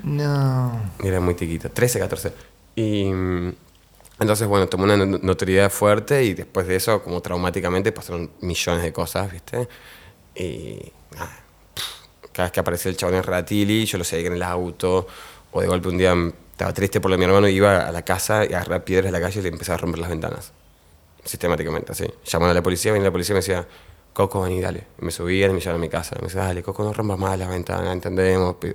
No. 0.02 0.90
Era 1.02 1.20
muy 1.20 1.36
chiquito, 1.36 1.70
13, 1.70 1.98
14. 2.00 2.32
Y 2.74 3.04
mm, 3.06 3.52
entonces, 4.20 4.46
bueno, 4.48 4.66
tomó 4.68 4.84
una 4.84 4.96
no- 4.96 5.18
notoriedad 5.22 5.70
fuerte 5.70 6.24
y 6.24 6.34
después 6.34 6.66
de 6.66 6.76
eso, 6.76 7.02
como 7.02 7.20
traumáticamente, 7.20 7.92
pasaron 7.92 8.30
millones 8.40 8.82
de 8.82 8.92
cosas, 8.92 9.30
¿viste? 9.30 9.68
Y 10.34 10.92
pff, 11.74 12.30
cada 12.32 12.46
vez 12.46 12.52
que 12.52 12.60
aparecía 12.60 12.90
el 12.90 12.96
chabón 12.96 13.16
en 13.16 13.22
Ratili, 13.22 13.86
yo 13.86 13.98
lo 13.98 14.04
seguía 14.04 14.28
en 14.28 14.34
el 14.34 14.42
auto, 14.42 15.06
o 15.52 15.60
de 15.60 15.66
golpe 15.66 15.88
un 15.88 15.98
día 15.98 16.14
mm, 16.14 16.32
estaba 16.52 16.72
triste 16.72 17.00
por 17.00 17.10
lo 17.10 17.16
de 17.16 17.18
mi 17.18 17.24
hermano, 17.26 17.48
iba 17.48 17.86
a 17.86 17.92
la 17.92 18.02
casa 18.04 18.44
y 18.44 18.48
agarraba 18.54 18.84
piedras 18.84 19.06
de 19.12 19.18
la 19.18 19.20
calle 19.24 19.40
y 19.40 19.42
le 19.42 19.48
empezaba 19.50 19.76
a 19.76 19.78
romper 19.78 20.00
las 20.00 20.10
ventanas. 20.10 20.52
Sistemáticamente, 21.24 21.92
así. 21.92 22.06
Llamando 22.24 22.52
a 22.52 22.54
la 22.54 22.62
policía, 22.62 22.92
venía 22.92 23.06
la 23.08 23.12
policía 23.12 23.32
y 23.32 23.34
me 23.34 23.40
decía, 23.40 23.66
Coco, 24.16 24.40
vení, 24.40 24.62
dale. 24.62 24.82
Me 25.00 25.10
subían 25.10 25.50
y 25.50 25.54
me 25.54 25.60
llevaban 25.60 25.78
a 25.78 25.84
mi 25.84 25.90
casa. 25.90 26.16
Me 26.22 26.28
decía, 26.28 26.40
dale, 26.44 26.62
Coco, 26.62 26.82
no 26.82 26.90
rompas 26.94 27.18
más 27.18 27.38
las 27.38 27.50
ventanas, 27.50 27.92
entendemos. 27.92 28.56
Pero 28.58 28.74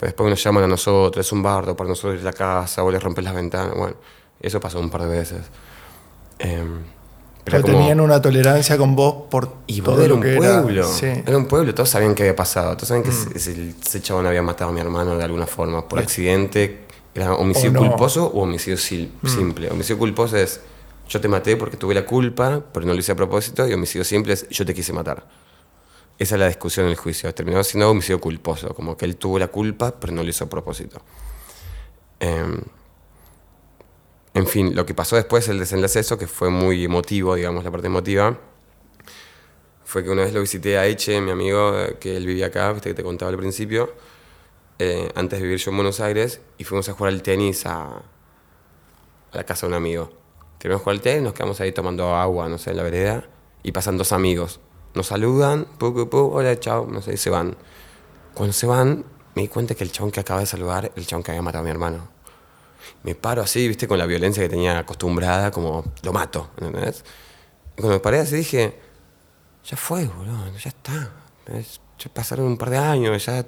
después 0.00 0.30
nos 0.30 0.40
llaman 0.44 0.62
a 0.62 0.66
nosotros, 0.68 1.26
es 1.26 1.32
un 1.32 1.42
bardo 1.42 1.76
para 1.76 1.88
nosotros 1.90 2.14
ir 2.14 2.20
a 2.20 2.30
la 2.30 2.32
casa, 2.32 2.82
vos 2.82 2.92
le 2.92 3.00
rompes 3.00 3.24
las 3.24 3.34
ventanas. 3.34 3.74
Bueno, 3.76 3.96
eso 4.40 4.60
pasó 4.60 4.78
un 4.78 4.90
par 4.90 5.02
de 5.02 5.08
veces. 5.08 5.40
Em, 6.38 6.82
Pero 7.42 7.62
como- 7.62 7.78
tenían 7.78 7.98
una 7.98 8.22
tolerancia 8.22 8.78
con 8.78 8.94
vos 8.94 9.24
por 9.28 9.56
y 9.66 9.80
todo 9.80 9.98
era 9.98 10.08
lo 10.10 10.14
un 10.14 10.20
pueblo. 10.20 10.82
era. 10.82 10.84
Sí. 10.84 11.06
Era 11.26 11.36
un 11.36 11.46
pueblo, 11.46 11.74
todos 11.74 11.88
sabían 11.90 12.14
qué 12.14 12.22
había 12.22 12.36
pasado. 12.36 12.76
Todos 12.76 12.88
sabían 12.88 13.02
que 13.02 13.10
Mm. 13.10 13.36
ese, 13.36 13.74
ese- 13.82 14.02
chabón 14.02 14.26
había 14.28 14.42
matado 14.42 14.70
a 14.70 14.72
mi 14.72 14.80
hermano 14.80 15.18
de 15.18 15.24
alguna 15.24 15.48
forma, 15.48 15.88
por 15.88 15.98
accidente. 15.98 16.84
Era 17.12 17.34
homicidio 17.34 17.72
no. 17.72 17.80
culposo 17.80 18.24
o 18.26 18.42
homicidio 18.42 18.76
sil- 18.78 19.10
Mm. 19.20 19.26
simple. 19.28 19.70
Homicidio 19.72 19.98
culposo 19.98 20.36
es 20.36 20.60
yo 21.08 21.20
te 21.20 21.28
maté 21.28 21.56
porque 21.56 21.76
tuve 21.76 21.94
la 21.94 22.04
culpa, 22.04 22.64
pero 22.72 22.86
no 22.86 22.92
lo 22.92 22.98
hice 22.98 23.12
a 23.12 23.16
propósito. 23.16 23.66
Y 23.68 23.72
homicidio 23.72 24.04
simple 24.04 24.32
es 24.34 24.48
yo 24.48 24.64
te 24.64 24.74
quise 24.74 24.92
matar. 24.92 25.26
Esa 26.18 26.36
es 26.36 26.40
la 26.40 26.48
discusión 26.48 26.86
en 26.86 26.92
el 26.92 26.96
juicio. 26.96 27.32
Terminó 27.34 27.62
siendo 27.64 27.90
homicidio 27.90 28.20
culposo, 28.20 28.74
como 28.74 28.96
que 28.96 29.04
él 29.04 29.16
tuvo 29.16 29.38
la 29.38 29.48
culpa, 29.48 29.94
pero 29.98 30.12
no 30.12 30.22
lo 30.22 30.28
hizo 30.28 30.44
a 30.44 30.48
propósito. 30.48 31.02
Em, 32.20 32.62
en 34.34 34.46
fin, 34.46 34.74
lo 34.74 34.86
que 34.86 34.94
pasó 34.94 35.16
después, 35.16 35.48
el 35.48 35.58
desenlace 35.58 35.98
de 35.98 36.00
eso, 36.00 36.18
que 36.18 36.26
fue 36.26 36.50
muy 36.50 36.84
emotivo, 36.84 37.34
digamos, 37.34 37.64
la 37.64 37.70
parte 37.70 37.86
emotiva, 37.88 38.38
fue 39.84 40.02
que 40.02 40.10
una 40.10 40.22
vez 40.22 40.32
lo 40.32 40.40
visité 40.40 40.78
a 40.78 40.86
Eche, 40.86 41.20
mi 41.20 41.30
amigo, 41.30 41.78
eh, 41.78 41.96
que 42.00 42.16
él 42.16 42.26
vivía 42.26 42.46
acá, 42.46 42.72
viste 42.72 42.90
que 42.90 42.94
te 42.94 43.02
contaba 43.02 43.30
al 43.30 43.36
principio, 43.36 43.94
eh, 44.78 45.10
antes 45.14 45.38
de 45.38 45.44
vivir 45.44 45.58
yo 45.58 45.70
en 45.70 45.76
Buenos 45.76 46.00
Aires, 46.00 46.40
y 46.58 46.64
fuimos 46.64 46.88
a 46.88 46.94
jugar 46.94 47.12
al 47.12 47.22
tenis 47.22 47.66
a, 47.66 48.02
a 49.32 49.36
la 49.36 49.44
casa 49.44 49.66
de 49.66 49.72
un 49.72 49.76
amigo. 49.76 50.23
Terminamos 50.64 50.80
de 50.80 50.84
jugar 50.84 50.96
al 50.96 51.02
tenis, 51.02 51.22
nos 51.24 51.32
quedamos 51.34 51.60
ahí 51.60 51.72
tomando 51.72 52.14
agua, 52.16 52.48
no 52.48 52.56
sé, 52.56 52.70
en 52.70 52.78
la 52.78 52.82
vereda, 52.84 53.24
y 53.62 53.70
pasan 53.72 53.98
dos 53.98 54.12
amigos. 54.12 54.60
Nos 54.94 55.08
saludan, 55.08 55.66
pu, 55.76 55.92
pu, 55.92 56.08
pu, 56.08 56.16
hola, 56.32 56.58
chao, 56.58 56.86
no 56.90 57.02
sé, 57.02 57.12
y 57.12 57.16
se 57.18 57.28
van. 57.28 57.54
Cuando 58.32 58.54
se 58.54 58.66
van, 58.66 59.04
me 59.34 59.42
di 59.42 59.48
cuenta 59.48 59.74
que 59.74 59.84
el 59.84 59.92
chabón 59.92 60.10
que 60.10 60.20
acaba 60.20 60.40
de 60.40 60.46
saludar, 60.46 60.90
el 60.96 61.06
chabón 61.06 61.22
que 61.22 61.32
había 61.32 61.42
matado 61.42 61.60
a 61.60 61.64
mi 61.66 61.70
hermano. 61.70 62.08
Me 63.02 63.14
paro 63.14 63.42
así, 63.42 63.68
viste, 63.68 63.86
con 63.86 63.98
la 63.98 64.06
violencia 64.06 64.42
que 64.42 64.48
tenía 64.48 64.78
acostumbrada, 64.78 65.50
como 65.50 65.84
lo 66.02 66.12
mato, 66.14 66.48
¿entendés? 66.56 67.04
Y 67.76 67.82
cuando 67.82 67.96
me 67.96 68.00
paré 68.00 68.20
así 68.20 68.34
dije, 68.36 68.80
ya 69.66 69.76
fue, 69.76 70.06
boludo, 70.06 70.46
ya 70.56 70.70
está. 70.70 71.12
Es- 71.46 71.78
Ya 71.98 72.10
pasaron 72.12 72.46
un 72.46 72.56
par 72.56 72.70
de 72.70 72.78
años, 72.78 73.26
ya. 73.26 73.44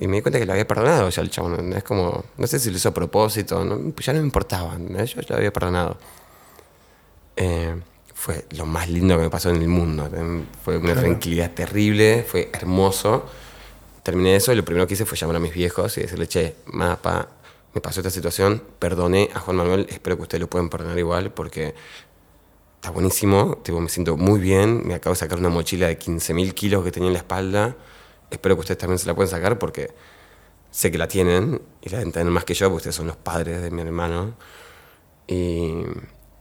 Y 0.00 0.08
me 0.08 0.16
di 0.16 0.22
cuenta 0.22 0.38
que 0.38 0.46
lo 0.46 0.52
había 0.52 0.66
perdonado 0.66 1.08
ya 1.10 1.20
el 1.22 1.30
chabón, 1.30 1.72
es 1.74 1.84
como, 1.84 2.24
no 2.38 2.46
sé 2.46 2.58
si 2.58 2.70
lo 2.70 2.76
hizo 2.78 2.88
a 2.88 2.94
propósito, 2.94 3.64
no- 3.64 3.92
ya 4.00 4.12
no 4.14 4.18
me 4.20 4.24
importaba, 4.24 4.76
yo 4.78 5.04
ya 5.04 5.22
lo 5.28 5.36
había 5.36 5.52
perdonado. 5.52 5.98
Eh, 7.36 7.74
fue 8.14 8.44
lo 8.56 8.66
más 8.66 8.88
lindo 8.88 9.16
que 9.16 9.22
me 9.24 9.30
pasó 9.30 9.50
en 9.50 9.56
el 9.62 9.68
mundo, 9.68 10.08
fue 10.62 10.76
una 10.76 10.92
Claro. 10.92 11.00
tranquilidad 11.08 11.52
terrible, 11.52 12.24
fue 12.28 12.50
hermoso. 12.52 13.24
Terminé 14.02 14.36
eso 14.36 14.52
y 14.52 14.56
lo 14.56 14.64
primero 14.64 14.86
que 14.86 14.94
hice 14.94 15.04
fue 15.06 15.16
llamar 15.16 15.36
a 15.36 15.40
mis 15.40 15.52
viejos 15.54 15.96
y 15.98 16.02
decirle, 16.02 16.26
che, 16.26 16.56
mapa, 16.66 17.28
me 17.74 17.80
pasó 17.80 18.00
esta 18.00 18.10
situación, 18.10 18.62
perdoné 18.78 19.30
a 19.34 19.40
Juan 19.40 19.56
Manuel, 19.58 19.86
espero 19.90 20.16
que 20.16 20.22
ustedes 20.22 20.40
lo 20.40 20.48
puedan 20.50 20.68
perdonar 20.68 20.98
igual 20.98 21.30
porque 21.32 21.74
está 22.76 22.90
buenísimo, 22.90 23.58
tipo, 23.62 23.80
me 23.80 23.88
siento 23.88 24.16
muy 24.16 24.40
bien, 24.40 24.82
me 24.86 24.94
acabo 24.94 25.14
de 25.14 25.20
sacar 25.20 25.38
una 25.38 25.50
mochila 25.50 25.86
de 25.88 25.98
15.000 25.98 26.54
kilos 26.54 26.82
que 26.84 26.90
tenía 26.90 27.08
en 27.08 27.12
la 27.12 27.18
espalda, 27.20 27.76
espero 28.30 28.54
que 28.56 28.60
ustedes 28.60 28.78
también 28.78 28.98
se 28.98 29.06
la 29.06 29.14
puedan 29.14 29.30
sacar 29.30 29.58
porque 29.58 29.92
sé 30.70 30.90
que 30.90 30.98
la 30.98 31.08
tienen 31.08 31.60
y 31.82 31.88
la 31.90 31.98
deben 31.98 32.28
más 32.32 32.44
que 32.44 32.54
yo 32.54 32.66
porque 32.68 32.76
ustedes 32.78 32.96
son 32.96 33.06
los 33.08 33.16
padres 33.16 33.62
de 33.62 33.70
mi 33.70 33.82
hermano. 33.82 34.34
Y, 35.26 35.72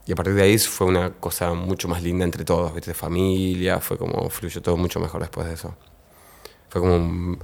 y 0.06 0.12
a 0.12 0.16
partir 0.16 0.34
de 0.34 0.44
ahí 0.44 0.58
fue 0.58 0.88
una 0.88 1.12
cosa 1.14 1.54
mucho 1.54 1.88
más 1.88 2.02
linda 2.04 2.26
entre 2.26 2.44
todos, 2.46 2.74
¿viste? 2.74 2.94
familia, 2.94 3.80
fue 3.80 3.98
como 3.98 4.30
fluyó 4.30 4.62
todo 4.62 4.78
mucho 4.78 5.00
mejor 5.00 5.22
después 5.22 5.48
de 5.48 5.54
eso. 5.54 5.76
Fue 6.70 6.82
como, 6.82 6.96
un- 6.96 7.40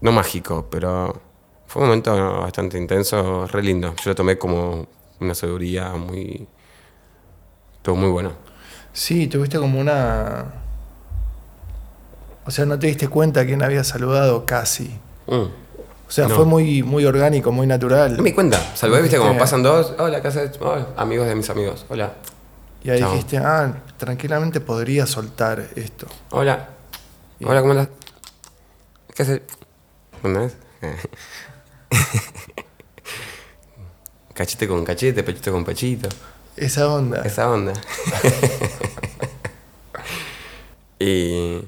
no 0.00 0.12
mágico, 0.12 0.68
pero 0.70 1.20
fue 1.66 1.82
un 1.82 1.88
momento 1.88 2.14
bastante 2.40 2.78
intenso, 2.78 3.46
re 3.46 3.62
lindo. 3.62 3.94
Yo 3.96 4.10
lo 4.10 4.14
tomé 4.14 4.38
como 4.38 4.86
una 5.20 5.34
sabiduría 5.34 5.90
muy, 5.94 6.46
todo 7.82 7.96
muy 7.96 8.10
bueno. 8.10 8.32
Sí, 8.92 9.26
tuviste 9.28 9.58
como 9.58 9.80
una. 9.80 10.46
O 12.48 12.50
sea, 12.50 12.64
no 12.64 12.78
te 12.78 12.86
diste 12.86 13.08
cuenta 13.08 13.44
quién 13.44 13.62
había 13.62 13.84
saludado 13.84 14.46
casi. 14.46 14.84
Mm. 15.26 15.34
O 15.34 15.50
sea, 16.10 16.28
No. 16.28 16.34
fue 16.34 16.46
muy, 16.46 16.82
muy 16.82 17.04
orgánico, 17.04 17.52
muy 17.52 17.66
natural. 17.66 18.16
No 18.16 18.22
me 18.22 18.30
di 18.30 18.34
cuenta, 18.34 18.58
salvé, 18.74 19.02
viste, 19.02 19.18
como 19.18 19.32
Dijiste- 19.32 19.44
pasan 19.44 19.62
dos, 19.62 19.92
hola, 19.98 20.22
casa 20.22 20.40
de, 20.40 20.50
hola, 20.60 20.86
amigos 20.96 21.26
de 21.28 21.34
mis 21.34 21.50
amigos, 21.50 21.84
hola, 21.90 22.14
Y 22.82 22.88
ahí 22.88 23.00
Chao. 23.00 23.10
dijiste, 23.12 23.36
ah, 23.36 23.82
tranquilamente 23.98 24.60
podría 24.60 25.06
soltar 25.06 25.62
esto. 25.76 26.06
hola, 26.30 26.70
Y- 27.38 27.44
hola, 27.44 27.60
¿cómo 27.60 27.74
estás? 27.74 27.88
¿Qué 29.14 29.22
haces? 29.24 29.42
¿Entendés? 30.16 30.56
cachete 34.32 34.66
con 34.66 34.86
cachete, 34.86 35.22
pechito 35.22 35.52
con 35.52 35.66
pechito. 35.66 36.08
Esa 36.56 36.88
onda. 36.88 37.20
Esa 37.22 37.50
onda. 37.50 37.74
y, 40.98 41.60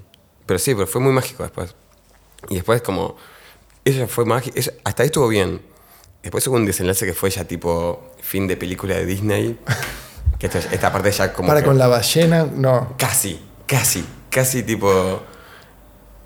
pero 0.50 0.58
sí, 0.58 0.74
pero 0.74 0.88
fue 0.88 1.00
muy 1.00 1.12
mágico 1.12 1.44
después. 1.44 1.76
Y 2.48 2.56
después 2.56 2.82
como... 2.82 3.14
Ella 3.84 4.08
fue 4.08 4.24
mágica. 4.24 4.60
Hasta 4.82 5.04
ahí 5.04 5.06
estuvo 5.06 5.28
bien. 5.28 5.62
Después 6.24 6.44
hubo 6.48 6.56
un 6.56 6.66
desenlace 6.66 7.06
que 7.06 7.14
fue 7.14 7.30
ya 7.30 7.44
tipo 7.44 8.10
fin 8.20 8.48
de 8.48 8.56
película 8.56 8.96
de 8.96 9.06
Disney. 9.06 9.56
Que 10.40 10.46
esta, 10.46 10.58
esta 10.58 10.90
parte 10.90 11.12
ya 11.12 11.32
como... 11.32 11.46
Para 11.46 11.60
que- 11.60 11.66
con 11.66 11.78
la 11.78 11.86
ballena, 11.86 12.44
no. 12.52 12.96
Casi, 12.98 13.40
casi, 13.64 14.04
casi 14.28 14.64
tipo... 14.64 15.22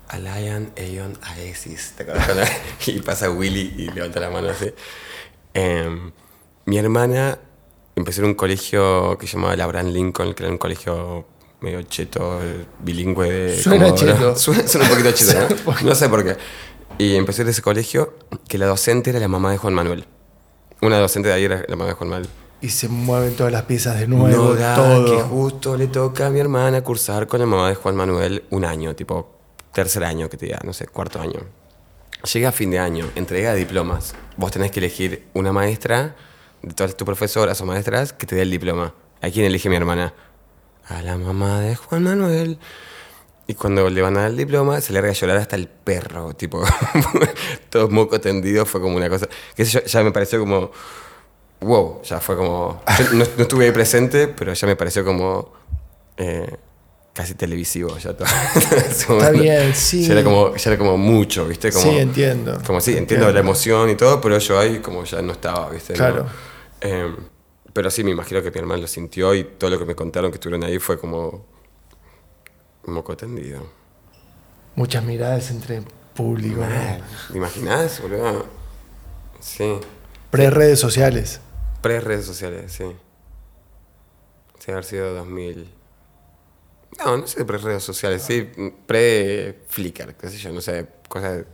A 0.07 0.17
Lion, 0.17 0.71
Aeon, 0.75 1.19
Aesis. 1.21 1.93
¿Te 1.95 2.01
acuerdas? 2.01 2.49
y 2.87 2.99
pasa 3.01 3.29
Willy 3.29 3.75
y 3.77 3.91
levanta 3.91 4.19
la 4.19 4.31
mano 4.31 4.49
así. 4.49 4.73
Em, 5.53 6.11
mi 6.65 6.77
hermana 6.79 7.37
empezó 7.95 8.21
en 8.21 8.29
un 8.29 8.33
colegio 8.33 9.19
que 9.19 9.27
se 9.27 9.33
llamaba 9.33 9.53
el 9.53 9.61
Abraham 9.61 9.89
Lincoln, 9.89 10.33
que 10.33 10.41
era 10.43 10.51
un 10.51 10.57
colegio 10.57 11.27
medio 11.65 11.81
cheto, 11.83 12.39
eh, 12.43 12.65
bilingüe. 12.79 13.29
De 13.29 13.57
Suena 13.61 13.85
Comodoro. 13.89 14.13
cheto. 14.13 14.35
Suena, 14.37 14.67
suena 14.67 14.85
un 14.87 14.91
poquito 14.91 15.11
cheto, 15.11 15.55
¿no? 15.81 15.89
No 15.89 15.95
sé 15.95 16.07
por 16.09 16.23
qué. 16.23 16.37
Y 16.97 17.15
empecé 17.15 17.41
en 17.41 17.49
ese 17.49 17.61
colegio 17.61 18.13
que 18.47 18.57
la 18.57 18.67
docente 18.67 19.09
era 19.09 19.19
la 19.19 19.27
mamá 19.27 19.51
de 19.51 19.57
Juan 19.57 19.73
Manuel. 19.73 20.05
Una 20.81 20.97
docente 20.99 21.27
de 21.29 21.33
ahí 21.35 21.43
era 21.43 21.63
la 21.67 21.75
mamá 21.75 21.89
de 21.89 21.93
Juan 21.95 22.09
Manuel. 22.09 22.29
Y 22.61 22.69
se 22.69 22.87
mueven 22.87 23.35
todas 23.35 23.51
las 23.51 23.63
piezas 23.63 23.99
de 23.99 24.07
nuevo, 24.07 24.43
No 24.45 24.55
da 24.55 24.75
todo. 24.75 25.05
que 25.17 25.21
justo 25.23 25.75
le 25.77 25.87
toca 25.87 26.27
a 26.27 26.29
mi 26.29 26.39
hermana 26.39 26.81
cursar 26.83 27.27
con 27.27 27.39
la 27.41 27.45
mamá 27.45 27.67
de 27.69 27.75
Juan 27.75 27.95
Manuel 27.95 28.43
un 28.49 28.63
año, 28.63 28.95
tipo 28.95 29.35
tercer 29.73 30.03
año, 30.05 30.29
que 30.29 30.37
te 30.37 30.45
diga, 30.45 30.59
no 30.63 30.71
sé, 30.71 30.87
cuarto 30.87 31.19
año. 31.19 31.41
Llega 32.33 32.49
a 32.49 32.51
fin 32.53 32.71
de 32.71 32.79
año, 32.79 33.05
entrega 33.15 33.51
de 33.53 33.59
diplomas. 33.59 34.15
Vos 34.37 34.51
tenés 34.51 34.71
que 34.71 34.79
elegir 34.79 35.27
una 35.33 35.51
maestra 35.51 36.15
de 36.61 36.73
todas 36.73 36.95
tus 36.95 37.05
profesoras 37.05 37.59
o 37.61 37.65
maestras 37.65 38.13
que 38.13 38.25
te 38.25 38.35
dé 38.35 38.43
el 38.43 38.51
diploma. 38.51 38.93
¿A 39.21 39.29
quién 39.29 39.45
elige 39.45 39.69
mi 39.69 39.75
hermana? 39.75 40.13
A 40.87 41.01
la 41.01 41.17
mamá 41.17 41.61
de 41.61 41.75
Juan 41.75 42.03
Manuel. 42.03 42.59
Y 43.47 43.53
cuando 43.53 43.89
le 43.89 44.01
van 44.01 44.17
a 44.17 44.21
dar 44.21 44.31
el 44.31 44.37
diploma, 44.37 44.81
se 44.81 44.91
le 44.91 44.97
larga 44.97 45.11
a 45.11 45.13
llorar 45.13 45.37
hasta 45.37 45.55
el 45.55 45.67
perro, 45.67 46.33
tipo, 46.33 46.63
todo 47.69 47.89
moco 47.89 48.19
tendido, 48.19 48.65
fue 48.65 48.81
como 48.81 48.95
una 48.97 49.07
cosa, 49.07 49.27
que 49.55 49.61
eso 49.61 49.83
ya, 49.83 50.03
me 50.03 50.11
pareció 50.11 50.39
como, 50.39 50.71
wow, 51.61 52.01
ya 52.01 52.19
fue 52.19 52.35
como, 52.35 52.81
yo 52.97 53.03
no, 53.11 53.25
no 53.37 53.43
estuve 53.43 53.65
ahí 53.65 53.71
presente, 53.71 54.27
pero 54.27 54.53
ya 54.53 54.67
me 54.67 54.75
pareció 54.75 55.05
como, 55.05 55.53
eh, 56.17 56.57
casi 57.15 57.33
televisivo 57.33 57.97
ya 57.97 58.13
todo. 58.13 58.27
Está 58.55 59.31
bien, 59.31 59.73
sí. 59.73 60.05
Ya 60.05 60.13
era, 60.13 60.23
como, 60.23 60.55
ya 60.55 60.69
era 60.71 60.77
como 60.77 60.97
mucho, 60.97 61.47
¿viste? 61.47 61.71
Como, 61.71 61.83
sí, 61.83 61.97
entiendo. 61.97 62.61
Como 62.67 62.81
sí, 62.81 62.97
entiendo, 62.97 63.31
la 63.31 63.39
emoción 63.39 63.89
y 63.89 63.95
todo, 63.95 64.19
pero 64.19 64.37
yo 64.37 64.59
ahí 64.59 64.79
como 64.79 65.03
ya 65.05 65.21
no 65.21 65.31
estaba, 65.31 65.69
¿viste? 65.69 65.93
Claro. 65.93 66.25
Em, 66.81 67.15
pero 67.75 67.91
sí, 67.91 68.05
me 68.05 68.11
imagino 68.11 68.41
que 68.41 68.51
mi 68.51 68.57
hermano 68.57 68.83
lo 68.83 68.87
sintió 68.87 69.35
y 69.35 69.43
todo 69.43 69.69
lo 69.69 69.77
que 69.77 69.83
me 69.83 69.95
contaron 69.95 70.31
que 70.31 70.35
estuvieron 70.35 70.63
ahí 70.63 70.79
fue 70.79 70.97
como 70.97 71.45
un 72.85 72.93
moco 72.93 73.17
tendido. 73.17 73.67
Muchas 74.75 75.03
miradas 75.03 75.51
entre 75.51 75.83
público. 76.13 76.61
¿no? 76.61 76.67
¿Te 77.33 77.37
imaginas, 77.37 78.01
boludo? 78.01 78.45
Sí. 79.41 79.77
Pre-redes 80.31 80.79
sociales. 80.79 81.41
Pre-redes 81.81 82.25
sociales, 82.25 82.71
sí. 82.71 82.85
Sí, 84.59 84.71
haber 84.71 84.85
sido 84.85 85.13
2000. 85.13 85.69
No, 87.03 87.17
no 87.17 87.27
sé 87.27 87.39
de 87.39 87.45
pre-redes 87.45 87.83
sociales, 87.83 88.21
sí. 88.21 88.49
Pre-Flickr, 88.87 90.15
qué 90.15 90.29
sé 90.29 90.37
yo, 90.37 90.53
no 90.53 90.61
sé. 90.61 90.87
Cosas. 91.09 91.39
de- 91.39 91.45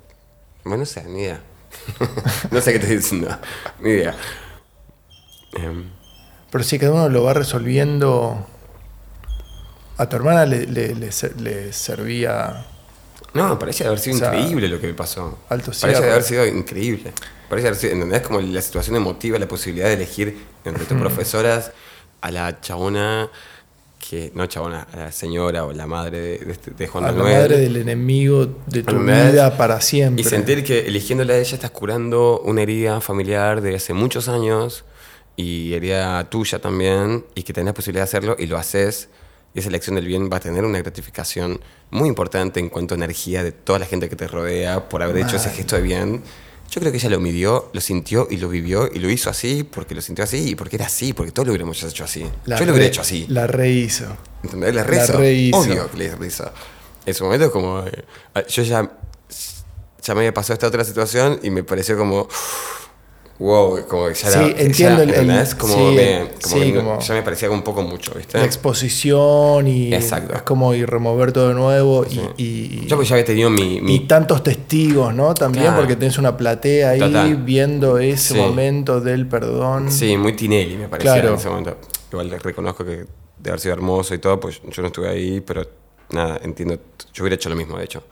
Bueno, 0.65 0.77
no 0.81 0.85
sé, 0.85 1.03
ni 1.05 1.23
idea. 1.23 1.41
no 2.51 2.61
sé 2.61 2.73
qué 2.73 2.77
te 2.79 2.85
estoy 2.85 2.97
diciendo. 2.97 3.39
Ni 3.79 3.89
idea. 3.89 4.15
Em, 5.53 5.89
Pero 6.51 6.63
sí, 6.63 6.77
cada 6.77 6.91
uno 6.93 7.09
lo 7.09 7.23
va 7.23 7.33
resolviendo. 7.33 8.45
A 9.97 10.09
tu 10.09 10.15
hermana 10.15 10.45
le, 10.45 10.65
le- 10.67 10.95
le 10.95 11.11
ser- 11.11 11.39
le 11.39 11.71
servía. 11.73 12.65
No, 13.33 13.57
parece 13.57 13.85
haber 13.85 13.99
sido 13.99 14.17
O 14.17 14.19
sea, 14.19 14.33
increíble 14.35 14.67
lo 14.67 14.79
que 14.79 14.87
me 14.87 14.93
pasó. 14.93 15.37
alto 15.49 15.67
parece 15.67 15.79
cierre. 15.97 16.11
haber 16.11 16.23
sido 16.23 16.45
increíble. 16.45 17.13
Parece 17.49 17.67
haber 17.67 17.79
sido, 17.79 17.93
¿entendés? 17.93 18.21
Como 18.21 18.41
la 18.41 18.61
situación 18.61 18.95
emotiva, 18.95 19.37
la 19.39 19.47
posibilidad 19.47 19.87
de 19.87 19.93
elegir 19.93 20.37
entre 20.65 20.85
tus 20.85 20.97
profesoras 20.97 21.71
a 22.21 22.31
la 22.31 22.59
chabona 22.61 23.29
que, 24.09 24.31
no 24.35 24.45
chabona, 24.47 24.87
a 24.91 24.97
la 24.97 25.11
señora 25.11 25.63
o 25.65 25.71
la 25.71 25.85
madre 25.87 26.19
de, 26.19 26.37
de, 26.39 26.51
este- 26.51 26.87
Juan 26.87 27.05
A 27.05 27.11
la 27.11 27.23
madre 27.23 27.57
del 27.57 27.77
enemigo 27.77 28.47
de 28.65 28.83
tu 28.83 28.91
¿Entendés? 28.95 29.31
vida 29.33 29.55
para 29.57 29.79
siempre. 29.79 30.21
Y 30.21 30.25
sentir 30.25 30.63
que 30.63 30.79
eligiéndola 30.87 31.33
a 31.33 31.37
ella 31.37 31.53
estás 31.55 31.71
curando 31.71 32.41
una 32.43 32.63
herida 32.63 32.99
familiar 32.99 33.61
de 33.61 33.75
hace 33.75 33.93
muchos 33.93 34.27
años 34.27 34.83
y 35.35 35.73
herida 35.73 36.29
tuya 36.29 36.59
también 36.59 37.25
y 37.35 37.43
que 37.43 37.53
tenés 37.53 37.67
la 37.67 37.73
posibilidad 37.73 38.01
de 38.03 38.09
hacerlo 38.09 38.35
y 38.37 38.45
lo 38.47 38.57
haces 38.57 39.09
y 39.53 39.59
esa 39.59 39.69
elección 39.69 39.95
del 39.95 40.05
bien 40.05 40.29
va 40.31 40.37
a 40.37 40.39
tener 40.39 40.63
una 40.63 40.77
gratificación 40.79 41.59
muy 41.89 42.07
importante 42.07 42.59
en 42.59 42.69
cuanto 42.69 42.93
a 42.93 42.97
energía 42.97 43.43
de 43.43 43.51
toda 43.51 43.79
la 43.79 43.85
gente 43.85 44.07
que 44.09 44.15
te 44.15 44.27
rodea 44.27 44.87
por 44.87 45.01
haber 45.03 45.17
hecho 45.17 45.35
ese 45.35 45.49
gesto 45.49 45.75
de 45.75 45.81
bien. 45.81 46.23
Yo 46.69 46.79
creo 46.79 46.89
que 46.93 46.99
ella 46.99 47.09
lo 47.09 47.19
midió, 47.19 47.69
lo 47.73 47.81
sintió 47.81 48.27
y 48.31 48.37
lo 48.37 48.47
vivió 48.47 48.89
y 48.93 48.99
lo 48.99 49.09
hizo 49.09 49.29
así 49.29 49.63
porque 49.65 49.93
lo 49.93 49.99
sintió 50.01 50.23
así 50.23 50.51
y 50.51 50.55
porque 50.55 50.77
era 50.77 50.85
así, 50.85 51.11
porque 51.11 51.33
todos 51.33 51.47
lo 51.47 51.51
hubiéramos 51.51 51.83
hecho 51.83 52.05
así. 52.05 52.25
La 52.45 52.57
Yo 52.57 52.65
lo 52.65 52.71
hubiera 52.71 52.85
re- 52.85 52.91
hecho 52.93 53.01
así. 53.01 53.25
La 53.27 53.45
rehizo. 53.45 54.05
¿Entendés? 54.41 54.73
La 54.73 54.83
rehizo. 54.85 55.17
rehizo. 55.17 55.57
Obvio 55.57 55.91
que 55.91 55.97
le 55.97 56.15
rehizo. 56.15 56.49
En 57.05 57.13
su 57.13 57.25
momento, 57.25 57.51
como. 57.51 57.79
eh, 57.85 58.05
yo 58.47 58.63
ya. 58.63 58.89
Ya 60.03 60.13
me 60.15 60.21
había 60.21 60.33
pasado 60.33 60.53
esta 60.53 60.67
otra 60.67 60.85
situación 60.85 61.39
y 61.43 61.49
me 61.49 61.63
pareció 61.65 61.97
como. 61.97 62.29
Wow, 63.41 63.87
como 63.87 64.07
que 64.07 64.13
ya 64.13 64.29
Sí, 64.29 64.37
era. 64.37 64.61
entiendo 64.61 65.03
ya, 65.03 65.15
el- 65.15 65.29
el-. 65.31 65.57
Como, 65.57 65.73
sí, 65.73 65.95
me, 65.95 66.27
como 66.43 66.63
sí, 66.63 66.73
como- 66.73 66.99
ya 66.99 67.13
me 67.15 67.23
parecía 67.23 67.49
un 67.49 67.63
poco 67.63 67.81
mucho, 67.81 68.13
¿viste? 68.15 68.37
La 68.37 68.45
exposición 68.45 69.67
y. 69.67 69.91
Exacto. 69.95 70.35
Es 70.35 70.43
como 70.43 70.75
ir 70.75 70.87
remover 70.87 71.31
todo 71.31 71.47
de 71.49 71.55
nuevo 71.55 72.05
y- 72.05 72.21
y. 72.43 72.85
Yo 72.85 72.97
pues 72.97 73.09
ya 73.09 73.15
había 73.15 73.25
tenido 73.25 73.49
mi. 73.49 73.77
y 73.77 73.81
mi 73.81 73.99
tantos 74.01 74.43
testigos, 74.43 75.15
¿no? 75.15 75.33
También 75.33 75.65
Claro. 75.65 75.79
porque 75.79 75.95
tenés 75.95 76.19
una 76.19 76.37
platea 76.37 76.91
ahí 76.91 76.99
Total. 76.99 77.35
viendo 77.37 77.97
ese 77.97 78.35
momento 78.35 79.01
del 79.01 79.27
perdón. 79.27 79.91
sí, 79.91 80.15
muy 80.17 80.33
Tinelli 80.33 80.77
me 80.77 80.87
parecía 80.87 81.13
Claro. 81.13 81.29
en 81.29 81.35
ese 81.35 81.49
momento. 81.49 81.77
Igual 82.11 82.29
les 82.29 82.43
reconozco 82.43 82.85
que 82.85 83.05
de 83.39 83.49
haber 83.49 83.59
sido 83.59 83.73
hermoso 83.73 84.13
y 84.13 84.19
todo, 84.19 84.39
pues 84.39 84.61
yo 84.69 84.81
no 84.83 84.89
estuve 84.89 85.09
ahí, 85.09 85.41
pero 85.41 85.65
nada, 86.11 86.39
entiendo. 86.43 86.77
Yo 87.11 87.23
hubiera 87.23 87.35
hecho 87.35 87.49
lo 87.49 87.55
mismo, 87.55 87.75
de 87.79 87.85
hecho. 87.85 88.03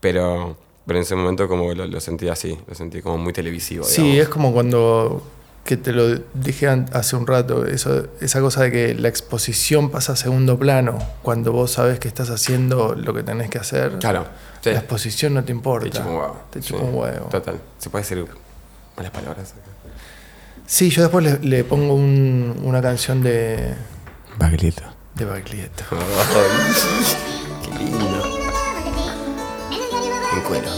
Pero, 0.00 0.56
pero 0.86 0.98
en 0.98 1.02
ese 1.02 1.14
momento 1.16 1.48
como 1.48 1.72
lo, 1.74 1.86
lo 1.86 2.00
sentí 2.00 2.28
así, 2.28 2.58
lo 2.66 2.74
sentí 2.74 3.02
como 3.02 3.18
muy 3.18 3.32
televisivo. 3.32 3.84
Sí, 3.84 4.02
digamos. 4.02 4.22
es 4.22 4.28
como 4.28 4.52
cuando, 4.52 5.22
que 5.64 5.76
te 5.76 5.92
lo 5.92 6.14
dije 6.34 6.68
hace 6.92 7.16
un 7.16 7.26
rato, 7.26 7.66
eso, 7.66 8.06
esa 8.20 8.40
cosa 8.40 8.62
de 8.62 8.70
que 8.72 8.94
la 8.94 9.08
exposición 9.08 9.90
pasa 9.90 10.12
a 10.12 10.16
segundo 10.16 10.58
plano, 10.58 10.98
cuando 11.22 11.52
vos 11.52 11.72
sabés 11.72 11.98
que 11.98 12.06
estás 12.08 12.30
haciendo 12.30 12.94
lo 12.94 13.12
que 13.12 13.22
tenés 13.22 13.50
que 13.50 13.58
hacer. 13.58 13.98
Claro. 13.98 14.26
sí. 14.62 14.70
La 14.70 14.78
exposición 14.78 15.34
no 15.34 15.42
te 15.44 15.52
importa. 15.52 15.90
Te 15.90 15.98
chupa 15.98 16.08
un 16.08 16.14
huevo. 16.16 16.36
Te 16.50 16.60
chupa 16.60 16.80
Sí, 16.80 16.86
un 16.86 16.94
huevo. 16.94 17.26
Total. 17.30 17.60
Se 17.78 17.90
puede 17.90 18.02
decir 18.04 18.24
malas 18.96 19.10
palabras. 19.12 19.54
Sí, 20.66 20.90
yo 20.90 21.02
después 21.02 21.24
le, 21.24 21.38
le 21.48 21.64
pongo 21.64 21.94
un- 21.94 22.60
una 22.64 22.80
canción 22.82 23.22
de, 23.22 23.74
Baglietto. 24.38 24.82
de 25.14 25.24
Baglietto. 25.24 25.84
Qué 27.62 27.70
lindo. 27.84 28.35
Cuero. 30.46 30.70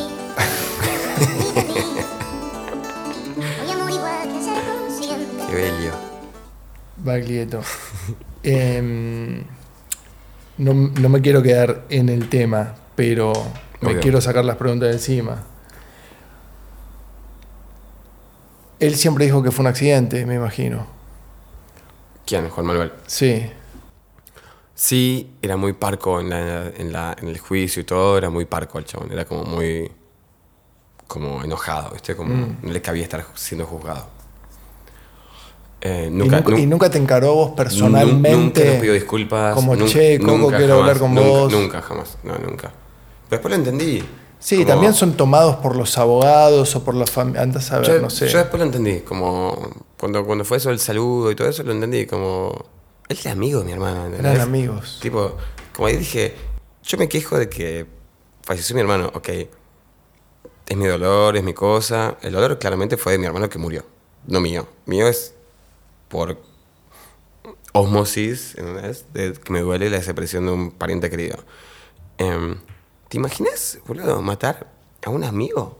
Qué 5.48 5.54
bello. 5.54 5.92
Baglietto. 6.98 7.60
Em, 8.42 9.42
no, 10.58 10.72
no 10.74 11.08
me 11.08 11.20
quiero 11.20 11.42
quedar 11.42 11.84
en 11.90 12.08
el 12.08 12.28
tema, 12.28 12.74
pero 12.94 13.32
me 13.80 13.90
Obvio. 13.90 14.00
quiero 14.00 14.20
sacar 14.20 14.44
las 14.44 14.56
preguntas 14.56 14.88
de 14.88 14.94
encima. 14.94 15.42
Él 18.80 18.94
siempre 18.94 19.24
dijo 19.24 19.42
que 19.42 19.50
fue 19.50 19.64
un 19.64 19.66
accidente, 19.68 20.24
me 20.24 20.36
imagino. 20.36 20.86
¿Quién? 22.24 22.48
Juan 22.48 22.66
Manuel. 22.66 22.92
Sí. 23.06 23.50
Sí, 24.80 25.30
era 25.42 25.56
muy 25.56 25.72
parco 25.72 26.20
en, 26.20 26.30
la, 26.30 26.68
en, 26.68 26.92
la- 26.92 27.16
en 27.20 27.26
el 27.26 27.38
juicio 27.38 27.82
y 27.82 27.84
todo, 27.84 28.16
era 28.16 28.30
muy 28.30 28.44
parco 28.44 28.78
el 28.78 28.84
chabón, 28.84 29.10
era 29.10 29.24
como 29.24 29.42
muy 29.42 29.90
como 31.08 31.42
enojado, 31.42 31.90
¿viste? 31.90 32.14
Como 32.14 32.32
Mm. 32.32 32.56
no 32.62 32.72
le 32.72 32.80
cabía 32.80 33.02
estar 33.02 33.26
siendo 33.34 33.66
juzgado. 33.66 34.06
Eh, 35.80 36.04
y, 36.08 36.14
nunca, 36.14 36.36
nunca, 36.36 36.50
nu- 36.52 36.58
y 36.58 36.66
nunca 36.66 36.90
te 36.90 36.98
encaró 36.98 37.34
vos 37.34 37.50
personalmente. 37.56 38.30
Nun- 38.30 38.44
Nunca 38.44 38.64
nos 38.64 38.76
pidió 38.76 38.92
disculpas. 38.92 39.54
como, 39.56 39.74
"Che, 39.86 40.18
Coco, 40.20 40.38
nunca, 40.38 40.56
quiero 40.58 40.74
jamás, 40.74 40.88
hablar 40.90 40.98
con 41.00 41.14
nunca, 41.16 41.28
vos". 41.28 41.52
Nunca, 41.52 41.82
jamás. 41.82 42.18
No, 42.22 42.38
nunca. 42.38 42.68
Pero 42.68 43.30
después 43.30 43.50
lo 43.50 43.56
entendí. 43.56 44.04
Sí, 44.38 44.56
Como- 44.58 44.66
también 44.68 44.94
son 44.94 45.14
tomados 45.14 45.56
por 45.56 45.74
los 45.74 45.98
abogados 45.98 46.76
o 46.76 46.84
por 46.84 46.94
la 46.94 47.06
familia. 47.06 47.42
Andas 47.42 47.72
a 47.72 47.78
ver, 47.80 47.88
Yo, 47.88 48.00
no 48.00 48.10
sé. 48.10 48.28
yo 48.28 48.38
después 48.38 48.60
lo 48.60 48.66
entendí. 48.66 49.00
Como 49.00 49.58
cuando, 49.98 50.24
cuando 50.24 50.44
fue 50.44 50.58
eso 50.58 50.70
el 50.70 50.78
saludo 50.78 51.32
y 51.32 51.34
todo 51.34 51.48
eso, 51.48 51.64
lo 51.64 51.72
entendí. 51.72 52.06
Como. 52.06 52.77
Él 53.08 53.18
era 53.20 53.32
amigo 53.32 53.60
de 53.60 53.66
mi 53.66 53.72
hermano. 53.72 54.06
¿entendés? 54.06 54.34
Eran 54.34 54.48
amigos. 54.48 54.98
Tipo, 55.00 55.36
como 55.72 55.88
ahí 55.88 55.96
dije, 55.96 56.34
yo 56.82 56.98
me 56.98 57.08
quejo 57.08 57.38
de 57.38 57.48
que 57.48 57.86
falleció 58.42 58.74
mi 58.74 58.80
hermano. 58.80 59.10
Ok. 59.14 59.28
Es 60.66 60.76
mi 60.76 60.86
dolor, 60.86 61.36
es 61.36 61.42
mi 61.42 61.54
cosa. 61.54 62.18
El 62.20 62.32
dolor 62.32 62.58
claramente 62.58 62.96
fue 62.96 63.12
de 63.12 63.18
mi 63.18 63.26
hermano 63.26 63.48
que 63.48 63.58
murió. 63.58 63.84
No 64.26 64.40
mío. 64.40 64.68
Mío 64.84 65.08
es 65.08 65.34
por 66.08 66.38
osmosis, 67.72 68.54
¿entendés? 68.56 69.06
De 69.12 69.32
que 69.32 69.52
me 69.52 69.60
duele 69.60 69.88
la 69.88 69.98
desaparición 69.98 70.46
de 70.46 70.52
un 70.52 70.70
pariente 70.72 71.08
querido. 71.08 71.38
Em, 72.18 72.58
¿Te 73.08 73.16
imaginas, 73.16 73.78
boludo, 73.86 74.20
matar 74.20 74.70
a 75.02 75.10
un 75.10 75.24
amigo? 75.24 75.78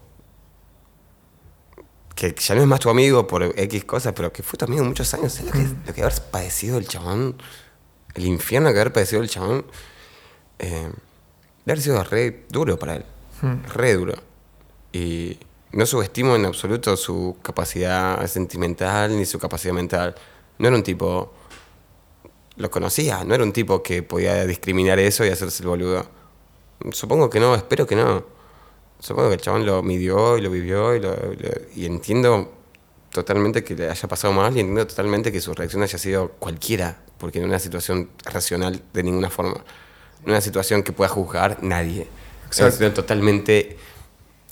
Que 2.19 2.35
ya 2.37 2.57
no 2.57 2.63
es 2.63 2.67
más 2.67 2.81
tu 2.81 2.91
amigo 2.91 3.29
por 3.29 3.45
X 3.45 3.85
cosas, 3.85 4.13
pero 4.13 4.33
que 4.33 4.43
fue 4.43 4.59
tu 4.59 4.65
amigo 4.65 4.83
muchos 4.83 5.15
años. 5.15 5.35
¿Sabes 5.35 5.55
lo 5.55 5.61
que, 5.61 5.69
lo 5.87 5.95
que 5.95 6.03
haber 6.03 6.21
padecido 6.33 6.77
el 6.77 6.89
chabón? 6.89 7.41
El 8.13 8.27
infierno 8.27 8.73
que 8.73 8.81
haber 8.81 8.93
padecido 8.93 9.23
el 9.23 9.31
chabón. 9.31 9.65
Eh, 10.59 10.91
de 11.65 11.73
haber 11.73 11.81
sido 11.81 12.03
re 12.03 12.45
duro 12.49 12.77
para 12.77 12.97
él. 12.97 13.05
Re 13.73 13.95
duro. 13.95 14.15
Y 14.93 15.39
no 15.71 15.87
subestimo 15.87 16.35
en 16.35 16.45
absoluto 16.45 16.97
su 16.97 17.37
capacidad 17.41 18.27
sentimental 18.27 19.17
ni 19.17 19.25
su 19.25 19.39
capacidad 19.39 19.75
mental. 19.75 20.17
No 20.59 20.67
era 20.67 20.77
un 20.77 20.83
tipo. 20.83 21.33
Lo 22.57 22.69
conocía, 22.69 23.23
no 23.23 23.37
era 23.37 23.45
un 23.45 23.53
tipo 23.53 23.81
que 23.81 24.03
podía 24.03 24.45
discriminar 24.45 24.99
eso 24.99 25.25
y 25.25 25.29
hacerse 25.29 25.63
el 25.63 25.69
boludo. 25.69 26.05
Supongo 26.91 27.31
que 27.31 27.39
no, 27.39 27.55
espero 27.55 27.87
que 27.87 27.95
no. 27.95 28.38
Supongo 29.01 29.29
que 29.29 29.35
el 29.37 29.41
chabón 29.41 29.65
lo 29.65 29.83
midió 29.83 30.37
y 30.39 30.41
lo 30.41 30.51
vivió 30.51 30.95
y, 30.95 31.01
lo- 31.01 31.15
lo- 31.15 31.61
y 31.77 31.87
entiendo 31.87 32.53
totalmente 33.13 33.65
que 33.65 33.75
le 33.75 33.89
haya 33.91 34.09
pasado 34.09 34.33
mal 34.33 34.57
y 34.57 34.61
entiendo 34.61 34.87
totalmente 34.87 35.33
que 35.33 35.41
su 35.41 35.55
reacción 35.55 35.83
haya 35.83 35.99
sido 35.99 36.33
cualquiera, 36.39 37.01
porque 37.19 37.39
no 37.39 37.47
es 37.47 37.51
una 37.51 37.59
situación 37.59 38.11
racional 38.25 38.83
de 38.93 39.03
ninguna 39.03 39.31
forma. 39.31 39.55
No 39.55 40.25
es 40.25 40.27
una 40.27 40.41
situación 40.41 40.83
que 40.83 40.93
pueda 40.93 41.09
juzgar 41.09 41.59
nadie. 41.63 42.09
Es 42.51 42.59
una 42.59 42.71
situación 42.71 42.95
totalmente 42.95 43.77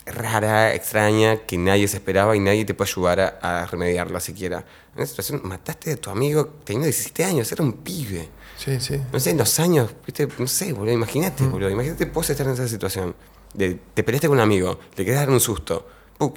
rara, 0.07 0.73
extraña, 0.75 1.39
que 1.47 1.59
nadie 1.59 1.89
se 1.89 1.97
esperaba 1.97 2.37
y 2.37 2.41
nadie 2.41 2.65
te 2.65 2.75
puede 2.75 2.91
ayudar 2.91 3.21
a, 3.43 3.63
a 3.63 3.67
remediarla 3.67 4.21
siquiera. 4.21 4.59
En 4.93 4.99
una 4.99 5.07
situación, 5.07 5.41
mataste 5.45 5.93
a 5.93 5.97
tu 5.97 6.11
amigo 6.11 6.47
teniendo 6.65 6.87
17 6.87 7.25
años, 7.25 7.51
era 7.51 7.65
un 7.65 7.73
pibe. 7.73 8.29
Sí, 8.57 8.79
sí. 8.81 9.01
No 9.13 9.19
sé, 9.19 9.31
en 9.31 9.39
los 9.39 9.59
años, 9.59 9.91
¿viste? 10.07 10.29
no 10.39 10.47
sé, 10.47 10.73
boludo, 10.73 10.93
imagínate, 10.95 11.45
boludo, 11.45 11.69
imagínate 11.71 12.05
vos 12.07 12.31
estar 12.31 12.47
en 12.47 12.53
esa 12.53 12.69
situación. 12.69 13.15
De, 13.57 13.75
te 13.95 14.03
peleaste 14.03 14.29
con 14.29 14.37
un 14.37 14.43
amigo, 14.43 14.79
le 14.97 15.05
querés 15.05 15.21
dar 15.21 15.31
un 15.31 15.41
susto, 15.41 15.87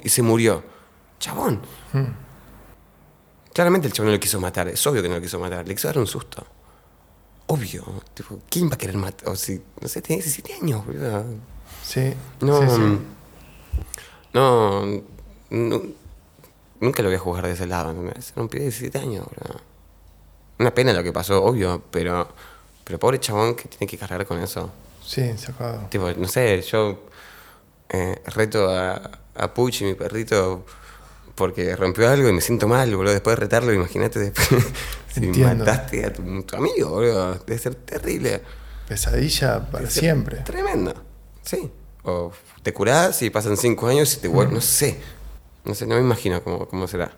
y 0.02 0.08
se 0.08 0.22
murió. 0.22 0.62
Chabón. 1.18 1.60
Claramente 3.52 3.86
el 3.88 3.92
chabón 3.92 4.08
no 4.08 4.14
lo 4.14 4.20
quiso 4.20 4.40
matar, 4.40 4.68
es 4.68 4.86
obvio 4.86 5.02
que 5.02 5.08
no 5.08 5.16
lo 5.16 5.20
quiso 5.20 5.38
matar, 5.38 5.66
le 5.66 5.74
quiso 5.74 5.88
dar 5.88 5.98
un 5.98 6.06
susto. 6.06 6.46
obvio. 7.46 7.84
Tipo, 8.14 8.38
¿quién 8.48 8.70
va 8.70 8.74
a 8.74 8.78
querer 8.78 8.96
matar? 8.96 9.28
O 9.28 9.36
si, 9.36 9.60
no 9.80 9.88
sé, 9.88 10.00
tiene 10.02 10.22
17 10.22 10.54
años, 10.54 10.86
boludo. 10.86 11.24
Sí. 11.82 12.14
No, 12.40 12.60
sí, 12.62 12.68
sí. 12.68 12.98
no, 14.32 15.02
no, 15.50 15.82
nunca 16.80 17.02
lo 17.02 17.08
voy 17.08 17.16
a 17.16 17.18
juzgar 17.18 17.46
de 17.46 17.52
ese 17.52 17.66
lado, 17.66 17.90
¿entendés? 17.90 18.30
Era 18.32 18.42
un 18.42 18.48
pibe 18.48 18.64
de 18.64 18.70
17 18.70 18.98
años, 18.98 19.26
boludo. 19.26 19.60
Una 20.58 20.72
pena 20.72 20.92
lo 20.92 21.02
que 21.02 21.12
pasó, 21.12 21.42
obvio, 21.42 21.82
pero, 21.90 22.28
pero 22.84 22.98
pobre 22.98 23.18
chabón 23.18 23.56
que 23.56 23.68
tiene 23.68 23.86
que 23.90 23.98
cargar 23.98 24.24
con 24.26 24.38
eso. 24.40 24.70
Sí, 25.04 25.36
sacado. 25.36 25.88
Tipo, 25.90 26.12
no 26.12 26.28
sé, 26.28 26.62
yo 26.62 27.06
eh, 27.90 28.20
reto 28.26 28.70
a, 28.70 29.10
a 29.34 29.54
Puchi, 29.54 29.84
mi 29.84 29.94
perrito, 29.94 30.64
porque 31.34 31.74
rompió 31.76 32.08
algo 32.08 32.28
y 32.28 32.32
me 32.32 32.40
siento 32.40 32.68
mal, 32.68 32.94
boludo. 32.94 33.12
Después 33.12 33.36
de 33.36 33.40
retarlo, 33.40 33.72
imagínate 33.72 34.18
después 34.18 34.48
si 35.14 35.24
Entiendo. 35.24 35.64
mataste 35.64 36.04
a 36.06 36.12
tu, 36.12 36.42
tu 36.42 36.56
amigo, 36.56 36.90
boludo. 36.90 37.34
Debe 37.46 37.58
ser 37.58 37.74
terrible. 37.74 38.42
Pesadilla 38.88 39.70
para 39.70 39.88
siempre. 39.90 40.38
Tremendo. 40.38 40.94
Sí. 41.42 41.70
O 42.02 42.32
te 42.62 42.72
curás 42.72 43.20
y 43.22 43.30
pasan 43.30 43.56
cinco 43.56 43.86
años 43.88 44.14
y 44.14 44.20
te 44.20 44.28
vuelves. 44.28 44.54
No 44.54 44.60
sé. 44.60 45.00
No 45.64 45.74
sé, 45.74 45.86
no 45.86 45.94
me 45.96 46.00
imagino 46.00 46.42
cómo, 46.42 46.66
cómo 46.66 46.88
será. 46.88 47.12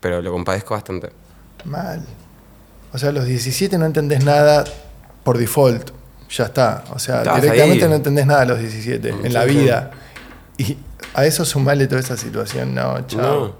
Pero 0.00 0.22
lo 0.22 0.30
compadezco 0.32 0.74
bastante. 0.74 1.10
Mal. 1.64 2.04
O 2.92 2.98
sea, 2.98 3.08
a 3.08 3.12
los 3.12 3.24
17 3.26 3.76
no 3.78 3.86
entendés 3.86 4.24
nada 4.24 4.64
por 5.24 5.36
default. 5.38 5.90
Ya 6.30 6.44
está. 6.44 6.84
O 6.92 6.98
sea, 6.98 7.20
directamente 7.22 7.84
ahí. 7.84 7.90
no 7.90 7.96
entendés 7.96 8.26
nada 8.26 8.42
a 8.42 8.44
los 8.46 8.58
17 8.58 9.12
Mm, 9.12 9.26
en 9.26 9.32
la 9.32 9.44
vida. 9.44 9.90
Y 10.58 10.76
a 11.14 11.24
eso 11.26 11.44
sumarle 11.44 11.86
toda 11.86 12.00
esa 12.00 12.16
situación. 12.16 12.74
No, 12.74 13.06
chao. 13.06 13.20
No. 13.20 13.54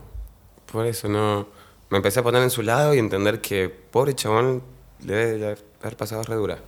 Por 0.71 0.87
eso 0.87 1.09
no. 1.09 1.47
Me 1.91 1.99
empecé 1.99 2.21
a 2.21 2.23
poner 2.23 2.43
en 2.43 2.51
su 2.51 2.62
lado 2.62 2.95
y 2.95 2.99
entender 2.99 3.41
que 3.41 3.69
pobre 3.69 4.14
chabón 4.14 4.62
le 5.05 5.14
debe 5.14 5.57
haber 5.81 5.97
pasado 5.97 6.23
re 6.25 6.35
dura. 6.35 6.59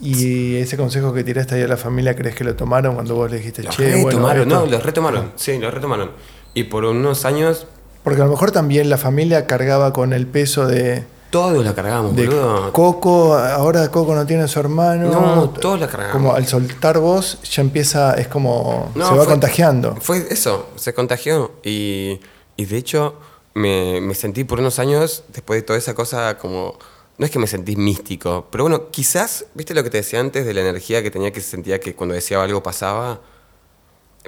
Y 0.00 0.56
ese 0.56 0.76
consejo 0.76 1.12
que 1.14 1.22
tiraste 1.22 1.54
ahí 1.54 1.62
a 1.62 1.68
la 1.68 1.76
familia, 1.76 2.16
¿crees 2.16 2.34
que 2.34 2.42
lo 2.44 2.56
tomaron 2.56 2.94
cuando 2.94 3.14
vos 3.14 3.30
le 3.30 3.36
dijiste, 3.36 3.62
Lo 3.62 3.70
che, 3.70 3.90
bueno, 4.02 4.08
retomaron, 4.08 4.42
esto"? 4.42 4.60
no, 4.60 4.66
lo 4.66 4.80
retomaron. 4.80 5.32
Sí, 5.36 5.58
lo 5.58 5.70
retomaron. 5.70 6.10
Y 6.54 6.64
por 6.64 6.84
unos 6.84 7.24
años 7.24 7.66
Porque 8.02 8.20
a 8.20 8.24
lo 8.24 8.30
mejor 8.32 8.50
también 8.50 8.90
la 8.90 8.98
familia 8.98 9.46
cargaba 9.46 9.92
con 9.92 10.12
el 10.12 10.26
peso 10.26 10.66
de, 10.66 11.04
todos 11.32 11.64
lo 11.64 11.74
cargamos, 11.74 12.14
de 12.14 12.26
boludo. 12.26 12.72
Coco, 12.72 13.34
ahora 13.34 13.90
Coco 13.90 14.14
no 14.14 14.24
tiene 14.24 14.44
a 14.44 14.48
su 14.48 14.60
hermano. 14.60 15.10
No, 15.10 15.50
todos 15.50 15.80
la 15.80 15.88
cargamos. 15.88 16.12
Como 16.12 16.34
al 16.34 16.46
soltar 16.46 16.98
vos, 16.98 17.38
ya 17.42 17.62
empieza, 17.62 18.14
es 18.14 18.28
como, 18.28 18.92
No, 18.94 19.06
se 19.08 19.10
va 19.12 19.24
fue- 19.24 19.26
contagiando. 19.32 19.96
Fue 20.00 20.24
eso, 20.30 20.68
se 20.76 20.94
contagió. 20.94 21.52
Y, 21.64 22.20
y 22.56 22.66
de 22.66 22.76
hecho, 22.76 23.16
me, 23.54 24.00
me 24.00 24.14
sentí 24.14 24.44
por 24.44 24.60
unos 24.60 24.78
años, 24.78 25.24
después 25.32 25.58
de 25.58 25.62
toda 25.62 25.78
esa 25.78 25.94
cosa, 25.94 26.38
como. 26.38 26.78
No 27.18 27.26
es 27.26 27.30
que 27.32 27.38
me 27.38 27.46
sentí 27.46 27.76
místico, 27.76 28.46
pero 28.50 28.64
bueno, 28.64 28.90
quizás, 28.90 29.44
¿viste 29.54 29.74
lo 29.74 29.82
que 29.84 29.90
te 29.90 29.98
decía 29.98 30.18
antes 30.18 30.46
de 30.46 30.54
la 30.54 30.62
energía 30.62 31.02
que 31.02 31.10
tenía 31.10 31.30
que 31.30 31.40
sentía 31.40 31.78
que 31.78 31.94
cuando 31.94 32.14
decía 32.14 32.42
algo 32.42 32.62
pasaba? 32.62 33.20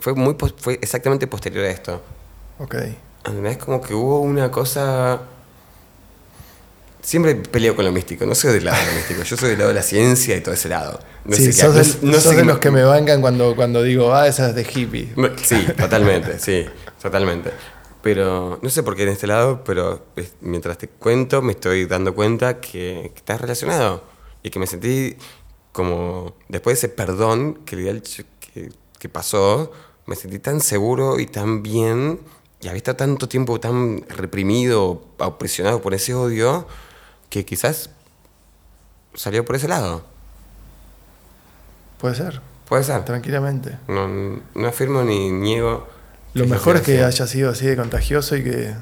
Fue, 0.01 0.15
muy, 0.15 0.37
fue 0.59 0.79
exactamente 0.83 1.27
posterior 1.27 1.65
a 1.65 1.71
esto. 1.71 2.01
Ok. 2.59 2.75
Es 3.47 3.57
como 3.59 3.81
que 3.81 3.95
hubo 3.95 4.21
una 4.21 4.51
cosa. 4.51 5.21
Siempre 7.05 7.35
peleo 7.37 7.77
con 7.77 7.85
lo 7.85 7.93
místico, 7.93 8.25
no 8.25 8.35
soy 8.35 8.55
del 8.55 8.65
lado 8.65 8.79
de 8.81 8.87
lo 8.87 8.93
místico, 8.97 9.23
yo 9.23 9.37
soy 9.37 9.51
del 9.51 9.59
lado 9.59 9.69
de 9.69 9.75
la 9.75 9.83
ciencia 9.83 10.35
y 10.37 10.41
todo 10.41 10.55
ese 10.55 10.71
lado. 10.71 10.99
No 11.27 11.37
sí, 11.37 11.43
sé 11.43 11.49
qué- 11.51 11.53
sos, 11.53 11.75
no- 11.75 11.83
del- 12.01 12.11
no 12.11 12.15
sos 12.15 12.23
sé 12.23 12.31
de 12.31 12.37
qué 12.37 12.45
los 12.45 12.59
que 12.61 12.71
me 12.71 12.83
bancan 12.83 13.21
cuando, 13.21 13.55
cuando 13.55 13.83
digo, 13.83 14.15
ah, 14.15 14.27
esa 14.27 14.49
es 14.49 14.55
de 14.55 14.63
hippie. 14.63 15.13
Sí, 15.43 15.67
totalmente, 15.77 16.39
sí, 16.39 16.65
totalmente. 17.03 17.51
Pero 18.01 18.59
no 18.63 18.71
sé 18.71 18.83
por 18.83 18.97
qué 18.97 19.03
en 19.03 19.11
este 19.11 19.27
lado, 19.27 19.63
pero 19.65 20.07
mientras 20.41 20.79
te 20.79 20.89
cuento 20.89 21.43
me 21.43 21.53
estoy 21.53 21.85
dando 21.87 22.15
cuenta 22.15 22.59
que, 22.61 23.11
que 23.15 23.19
estás 23.19 23.39
relacionado 23.41 24.03
y 24.43 24.49
que 24.51 24.59
me 24.59 24.67
sentí 24.67 25.17
como, 25.73 26.35
después 26.49 26.81
de 26.81 26.87
ese 26.87 26.95
perdón 26.95 27.61
que, 27.67 27.77
le 27.77 28.03
que, 28.41 28.71
que 28.99 29.09
pasó, 29.11 29.73
me 30.07 30.17
sentí 30.17 30.39
tan 30.39 30.61
seguro 30.61 31.19
y 31.21 31.27
tan 31.27 31.63
bien 31.63 32.21
y 32.63 32.69
había 32.69 32.79
estado 32.79 32.97
tanto 32.97 33.29
tiempo 33.29 33.61
tan 33.61 34.05
reprimido, 34.09 35.03
opresionado 35.19 35.83
por 35.83 35.93
ese 35.95 36.15
odio, 36.15 36.67
que 37.29 37.45
quizás 37.45 37.91
salió 39.14 39.45
por 39.45 39.57
ese 39.57 39.68
lado. 39.68 40.05
Puede 41.99 42.14
ser, 42.14 42.41
Puede 42.68 42.85
ser. 42.85 43.05
tranquilamente. 43.05 43.79
No, 43.89 44.09
no 44.09 44.68
afirmo 44.68 45.03
ni 45.03 45.31
niego. 45.31 45.87
Lo 46.35 46.47
mejor 46.47 46.77
es 46.77 46.83
que 46.83 47.03
haya 47.05 47.27
sido 47.27 47.51
así 47.51 47.66
de 47.66 47.77
contagioso 47.77 48.37
y 48.37 48.43
que 48.45 48.75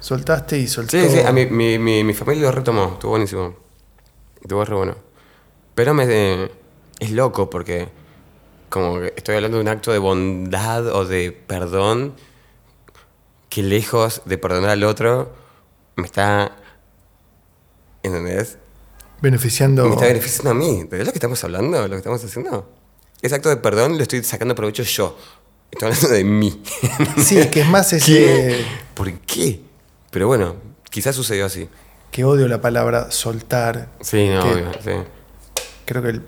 soltaste 0.00 0.58
y 0.58 0.66
soltó. 0.66 0.90
Sí, 0.90 1.08
sí, 1.08 1.20
a 1.20 1.32
mi, 1.32 1.46
mi, 1.46 1.78
mi, 1.78 2.04
mi 2.04 2.14
familia 2.14 2.44
lo 2.44 2.52
retomó, 2.52 2.92
estuvo 2.94 3.12
buenísimo. 3.12 3.56
Estuvo 4.40 4.64
re 4.64 4.74
bueno. 4.74 4.94
Pero 5.74 5.94
me, 5.94 6.50
es 7.00 7.10
loco 7.10 7.48
porque 7.48 7.88
como 8.68 9.00
que 9.00 9.14
estoy 9.16 9.36
hablando 9.36 9.56
de 9.56 9.62
un 9.62 9.68
acto 9.68 9.92
de 9.92 9.98
bondad 9.98 10.86
o 10.88 11.04
de 11.06 11.32
perdón 11.32 12.14
que 13.48 13.62
lejos 13.62 14.22
de 14.26 14.36
perdonar 14.38 14.70
al 14.70 14.84
otro 14.84 15.32
me 15.96 16.04
está... 16.04 16.56
¿Entendés? 18.04 18.58
Beneficiando. 19.20 19.84
Me 19.86 19.94
está 19.94 20.06
beneficiando 20.06 20.50
a 20.50 20.54
mí. 20.54 20.84
¿De 20.84 20.98
lo 21.04 21.10
que 21.10 21.18
estamos 21.18 21.42
hablando? 21.42 21.82
¿Lo 21.82 21.88
que 21.88 21.96
estamos 21.96 22.22
haciendo? 22.24 22.70
Ese 23.22 23.34
acto 23.34 23.48
de 23.48 23.56
perdón 23.56 23.96
lo 23.96 24.02
estoy 24.02 24.22
sacando 24.22 24.54
provecho 24.54 24.82
yo. 24.84 25.16
Estoy 25.72 25.88
hablando 25.88 26.08
de 26.10 26.24
mí. 26.24 26.62
Sí, 27.18 27.48
que 27.50 27.62
es 27.62 27.66
más 27.68 27.92
ese. 27.92 28.06
¿Qué? 28.14 28.64
¿Por 28.94 29.10
qué? 29.20 29.60
Pero 30.10 30.28
bueno, 30.28 30.54
quizás 30.90 31.16
sucedió 31.16 31.46
así. 31.46 31.68
Que 32.12 32.24
odio 32.24 32.46
la 32.46 32.60
palabra 32.60 33.10
soltar. 33.10 33.88
Sí, 34.00 34.28
no, 34.28 34.42
obvio, 34.44 34.70
sí. 34.84 34.90
Creo 35.84 36.02
que 36.02 36.08
el 36.10 36.22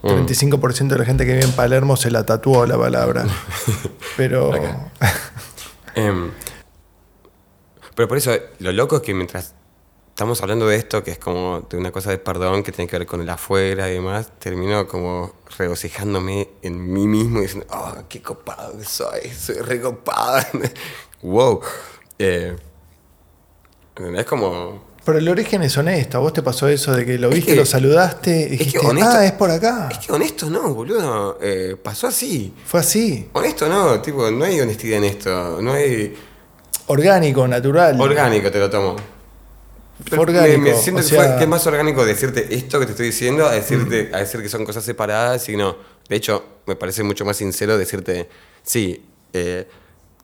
Mm. 0.00 0.26
35% 0.26 0.94
de 0.94 0.98
la 1.00 1.04
gente 1.04 1.26
que 1.26 1.32
vive 1.32 1.44
en 1.44 1.50
Palermo 1.56 1.96
se 1.96 2.12
la 2.12 2.24
tatuó 2.24 2.64
la 2.66 2.78
palabra. 2.78 3.26
Pero. 4.16 4.52
Em, 5.96 6.30
pero 7.96 8.06
por 8.06 8.16
eso, 8.16 8.30
lo 8.60 8.70
loco 8.70 8.94
es 8.98 9.02
que 9.02 9.12
mientras 9.12 9.54
estamos 10.18 10.42
hablando 10.42 10.66
de 10.66 10.74
esto, 10.74 11.04
que 11.04 11.12
es 11.12 11.18
como 11.20 11.64
de 11.70 11.76
una 11.76 11.92
cosa 11.92 12.10
de 12.10 12.18
perdón 12.18 12.64
que 12.64 12.72
tiene 12.72 12.90
que 12.90 12.98
ver 12.98 13.06
con 13.06 13.20
el 13.20 13.30
afuera 13.30 13.88
y 13.88 13.92
demás, 13.94 14.32
termino 14.40 14.88
como 14.88 15.32
regocijándome 15.56 16.48
en 16.60 16.92
mí 16.92 17.06
mismo 17.06 17.38
y 17.38 17.42
diciendo, 17.42 17.68
oh, 17.70 17.92
qué 18.08 18.20
copado 18.20 18.76
que 18.76 18.84
soy, 18.84 19.30
soy 19.30 19.58
recopado. 19.60 20.44
wow. 21.22 21.60
Eh, 22.18 22.56
es 24.16 24.24
como... 24.24 24.88
Pero 25.04 25.18
el 25.18 25.28
origen 25.28 25.62
es 25.62 25.78
honesto. 25.78 26.18
¿A 26.18 26.20
vos 26.20 26.32
te 26.32 26.42
pasó 26.42 26.66
eso 26.66 26.96
de 26.96 27.06
que 27.06 27.16
lo 27.16 27.28
Es 27.28 27.36
viste, 27.36 27.52
que- 27.52 27.56
lo 27.56 27.64
saludaste 27.64 28.30
y 28.40 28.42
es 28.42 28.48
que 28.48 28.56
dijiste, 28.56 28.78
honesto- 28.80 29.10
ah, 29.18 29.24
es 29.24 29.32
por 29.32 29.52
acá? 29.52 29.88
Es 29.92 29.98
que 29.98 30.10
honesto 30.12 30.50
no, 30.50 30.74
boludo. 30.74 31.38
Eh, 31.40 31.76
pasó 31.80 32.08
así. 32.08 32.52
Fue 32.66 32.80
así. 32.80 33.30
Honesto 33.34 33.68
no, 33.68 34.02
tipo, 34.02 34.28
no 34.32 34.44
hay 34.44 34.60
honestidad 34.60 34.98
en 34.98 35.04
esto. 35.04 35.62
No 35.62 35.74
hay... 35.74 36.12
Orgánico, 36.88 37.46
natural. 37.46 38.00
Orgánico 38.00 38.50
te 38.50 38.58
lo 38.58 38.68
tomo. 38.68 38.96
Orgánico, 40.16 40.58
Me, 40.60 40.70
me 40.70 40.76
siento 40.76 41.02
o 41.02 41.04
que, 41.04 41.14
fue- 41.16 41.36
que 41.36 41.42
es 41.44 41.48
más 41.48 41.66
orgánico 41.66 42.04
decirte 42.06 42.54
esto 42.54 42.78
que 42.78 42.86
te 42.86 42.92
estoy 42.92 43.06
diciendo 43.06 43.46
a 43.46 43.52
decirte 43.52 44.10
a 44.12 44.18
decir 44.18 44.40
que 44.42 44.48
son 44.48 44.64
cosas 44.64 44.84
separadas 44.84 45.48
y 45.48 45.56
no. 45.56 45.76
De 46.08 46.16
hecho, 46.16 46.44
me 46.66 46.76
parece 46.76 47.02
mucho 47.02 47.24
más 47.24 47.36
sincero 47.36 47.76
decirte, 47.76 48.28
sí, 48.62 49.04
eh, 49.32 49.66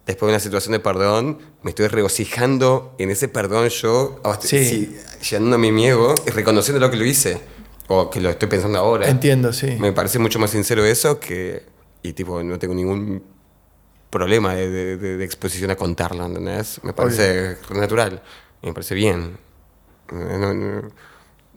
después 0.06 0.28
de 0.28 0.32
una 0.34 0.40
situación 0.40 0.72
de 0.72 0.80
perdón, 0.80 1.38
me 1.62 1.70
estoy 1.70 1.88
regocijando 1.88 2.94
en 2.98 3.10
ese 3.10 3.28
perdón 3.28 3.68
yo, 3.68 4.20
Sí. 4.40 4.64
sí, 4.64 4.96
llenando 5.30 5.58
mi 5.58 5.86
ego 5.86 6.14
y 6.26 6.30
reconociendo 6.30 6.80
lo 6.80 6.90
que 6.90 6.96
lo 6.96 7.04
hice. 7.04 7.40
O 7.88 8.08
que 8.08 8.18
lo 8.18 8.30
estoy 8.30 8.48
pensando 8.48 8.78
ahora. 8.78 9.08
Entiendo, 9.08 9.52
sí. 9.52 9.76
Me 9.78 9.92
parece 9.92 10.18
mucho 10.18 10.38
más 10.38 10.50
sincero 10.50 10.84
eso 10.86 11.20
que. 11.20 11.64
Y 12.02 12.14
tipo, 12.14 12.42
no 12.42 12.58
tengo 12.58 12.72
ningún 12.74 13.22
problema 14.08 14.54
de, 14.54 14.70
de- 14.70 14.96
de- 14.96 15.16
de 15.18 15.24
exposición 15.24 15.70
a 15.70 15.76
contarlo, 15.76 16.24
¿entendés? 16.24 16.80
Me 16.82 16.92
parece 16.94 17.58
natural. 17.74 18.22
Y 18.62 18.68
me 18.68 18.72
parece 18.72 18.94
bien. 18.94 19.36
No- 20.14 20.38
no- 20.38 20.54
no- 20.54 20.90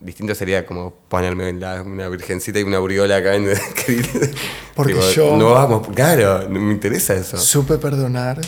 distinto 0.02 0.36
sería 0.36 0.66
como 0.66 0.92
ponerme 1.10 1.50
en 1.50 1.60
la- 1.60 1.82
una 1.82 2.08
virgencita 2.10 2.60
y 2.60 2.64
una 2.64 2.78
aureola 2.78 3.18
acá 3.18 3.36
en 3.36 3.46
que- 3.86 4.34
Porque 4.76 4.94
tipo, 4.94 5.10
yo- 5.12 5.38
No 5.38 5.52
vamos, 5.52 5.88
claro, 5.90 6.48
no 6.50 6.60
me 6.60 6.74
interesa 6.74 7.14
eso. 7.16 7.38
Supe 7.38 7.78
perdonar. 7.78 8.40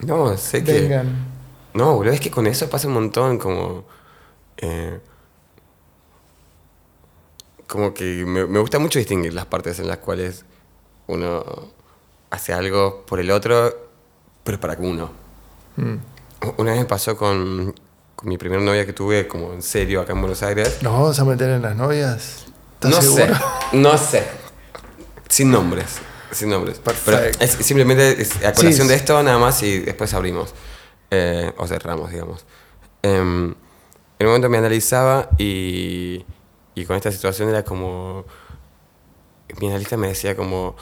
No, 0.00 0.36
sé 0.36 0.62
que. 0.64 0.72
Vengan. 0.82 1.26
No, 1.74 1.96
boludo, 1.96 2.12
es 2.14 2.20
que 2.20 2.30
con 2.30 2.46
eso 2.46 2.68
pasa 2.70 2.88
un 2.88 2.94
montón, 2.94 3.38
como. 3.38 3.84
eh, 4.56 4.98
como 7.66 7.92
que 7.92 8.24
me, 8.24 8.46
me 8.46 8.58
gusta 8.60 8.78
mucho 8.78 8.98
distinguir 8.98 9.34
las 9.34 9.46
partes 9.46 9.78
en 9.78 9.88
las 9.88 9.98
cuales 9.98 10.44
uno 11.06 11.44
hace 12.30 12.52
algo 12.52 13.04
por 13.06 13.20
el 13.20 13.30
otro, 13.30 13.74
pero 14.44 14.58
para 14.58 14.76
uno. 14.78 15.10
Mm. 15.76 15.96
Una 16.56 16.70
vez 16.72 16.80
me 16.80 16.86
pasó 16.86 17.16
con, 17.16 17.74
con 18.18 18.28
mi 18.28 18.36
primera 18.36 18.60
novia 18.60 18.84
que 18.84 18.92
tuve, 18.92 19.28
como 19.28 19.52
en 19.52 19.62
serio, 19.62 20.00
acá 20.00 20.12
en 20.12 20.20
Buenos 20.20 20.42
Aires. 20.42 20.78
¿Nos 20.82 20.92
vamos 20.92 21.20
a 21.20 21.24
meter 21.24 21.50
en 21.50 21.62
las 21.62 21.76
novias? 21.76 22.46
¿Estás 22.74 22.90
No 22.90 23.00
seguro? 23.00 23.34
sé, 23.36 23.76
no 23.76 23.96
sé. 23.96 24.24
Sin 25.28 25.52
nombres, 25.52 25.98
sin 26.32 26.48
nombres. 26.50 26.80
Perfecto. 26.80 27.28
Pero 27.38 27.44
es 27.44 27.52
simplemente 27.64 28.20
es 28.20 28.34
a 28.44 28.52
colación 28.52 28.88
Sí. 28.88 28.88
de 28.88 28.94
esto 28.96 29.22
nada 29.22 29.38
más 29.38 29.62
y 29.62 29.78
después 29.78 30.12
abrimos. 30.14 30.52
Eh, 31.12 31.52
o 31.58 31.66
cerramos, 31.68 32.10
digamos. 32.10 32.44
Em, 33.02 33.54
en 34.18 34.26
un 34.26 34.32
momento 34.32 34.48
me 34.50 34.58
analizaba 34.58 35.28
y, 35.38 36.24
y 36.74 36.84
con 36.86 36.96
esta 36.96 37.12
situación 37.12 37.48
era 37.50 37.62
como, 37.64 38.24
mi 39.60 39.68
analista 39.68 39.96
me 39.96 40.08
decía 40.08 40.34
como, 40.34 40.74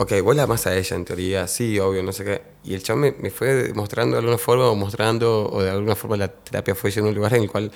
ok, 0.00 0.12
vos 0.22 0.34
la 0.34 0.44
amas 0.44 0.66
a 0.66 0.74
ella 0.74 0.96
en 0.96 1.04
teoría, 1.04 1.46
sí, 1.46 1.78
obvio, 1.78 2.02
no 2.02 2.10
sé 2.12 2.24
qué. 2.24 2.42
Y 2.64 2.72
el 2.72 2.82
chavo 2.82 3.00
me, 3.00 3.12
me 3.20 3.30
fue 3.30 3.72
mostrando 3.74 4.16
de 4.16 4.20
alguna 4.20 4.38
forma, 4.38 4.68
o 4.68 4.74
mostrando, 4.74 5.46
o 5.52 5.62
de 5.62 5.70
alguna 5.70 5.94
forma 5.94 6.16
la 6.16 6.28
terapia 6.28 6.74
fue 6.74 6.90
a 6.96 7.02
un 7.02 7.14
lugar 7.14 7.34
en 7.34 7.42
el 7.42 7.50
cual 7.50 7.70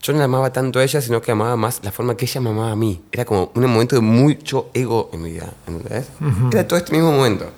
yo 0.00 0.12
no 0.12 0.20
la 0.20 0.26
amaba 0.26 0.52
tanto 0.52 0.78
a 0.78 0.84
ella, 0.84 1.00
sino 1.00 1.20
que 1.20 1.32
amaba 1.32 1.56
más 1.56 1.80
la 1.82 1.90
forma 1.90 2.16
que 2.16 2.26
ella 2.26 2.40
me 2.40 2.50
amaba 2.50 2.70
a 2.70 2.76
mí. 2.76 3.02
Era 3.10 3.24
como 3.24 3.50
un 3.52 3.66
momento 3.66 3.96
de 3.96 4.02
mucho 4.02 4.70
ego 4.72 5.10
en 5.12 5.22
mi 5.22 5.32
vida, 5.32 5.52
¿entendés? 5.66 6.06
Era 6.52 6.68
todo 6.68 6.78
este 6.78 6.92
mismo 6.92 7.10
momento. 7.10 7.50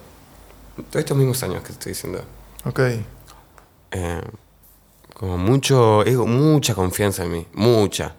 Todos 0.89 1.01
estos 1.01 1.17
mismos 1.19 1.43
años 1.43 1.61
que 1.61 1.67
te 1.67 1.73
estoy 1.73 1.93
diciendo. 1.93 2.25
Ok. 2.65 2.81
Eh, 3.91 4.21
como 5.13 5.37
mucho 5.37 6.07
ego, 6.07 6.27
mucha 6.27 6.75
confianza 6.75 7.25
en 7.25 7.33
mí, 7.33 7.47
mucha. 7.53 8.15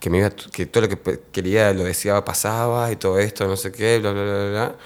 Que, 0.00 0.08
me 0.08 0.18
iba, 0.18 0.30
que 0.30 0.64
todo 0.64 0.84
lo 0.84 0.88
que 0.88 1.20
quería 1.30 1.74
lo 1.74 1.84
deseaba 1.84 2.24
pasaba 2.24 2.90
y 2.90 2.96
todo 2.96 3.18
esto, 3.18 3.46
no 3.46 3.56
sé 3.56 3.70
qué, 3.70 3.98
bla, 3.98 4.12
bla, 4.12 4.22
bla, 4.22 4.50
bla. 4.50 4.76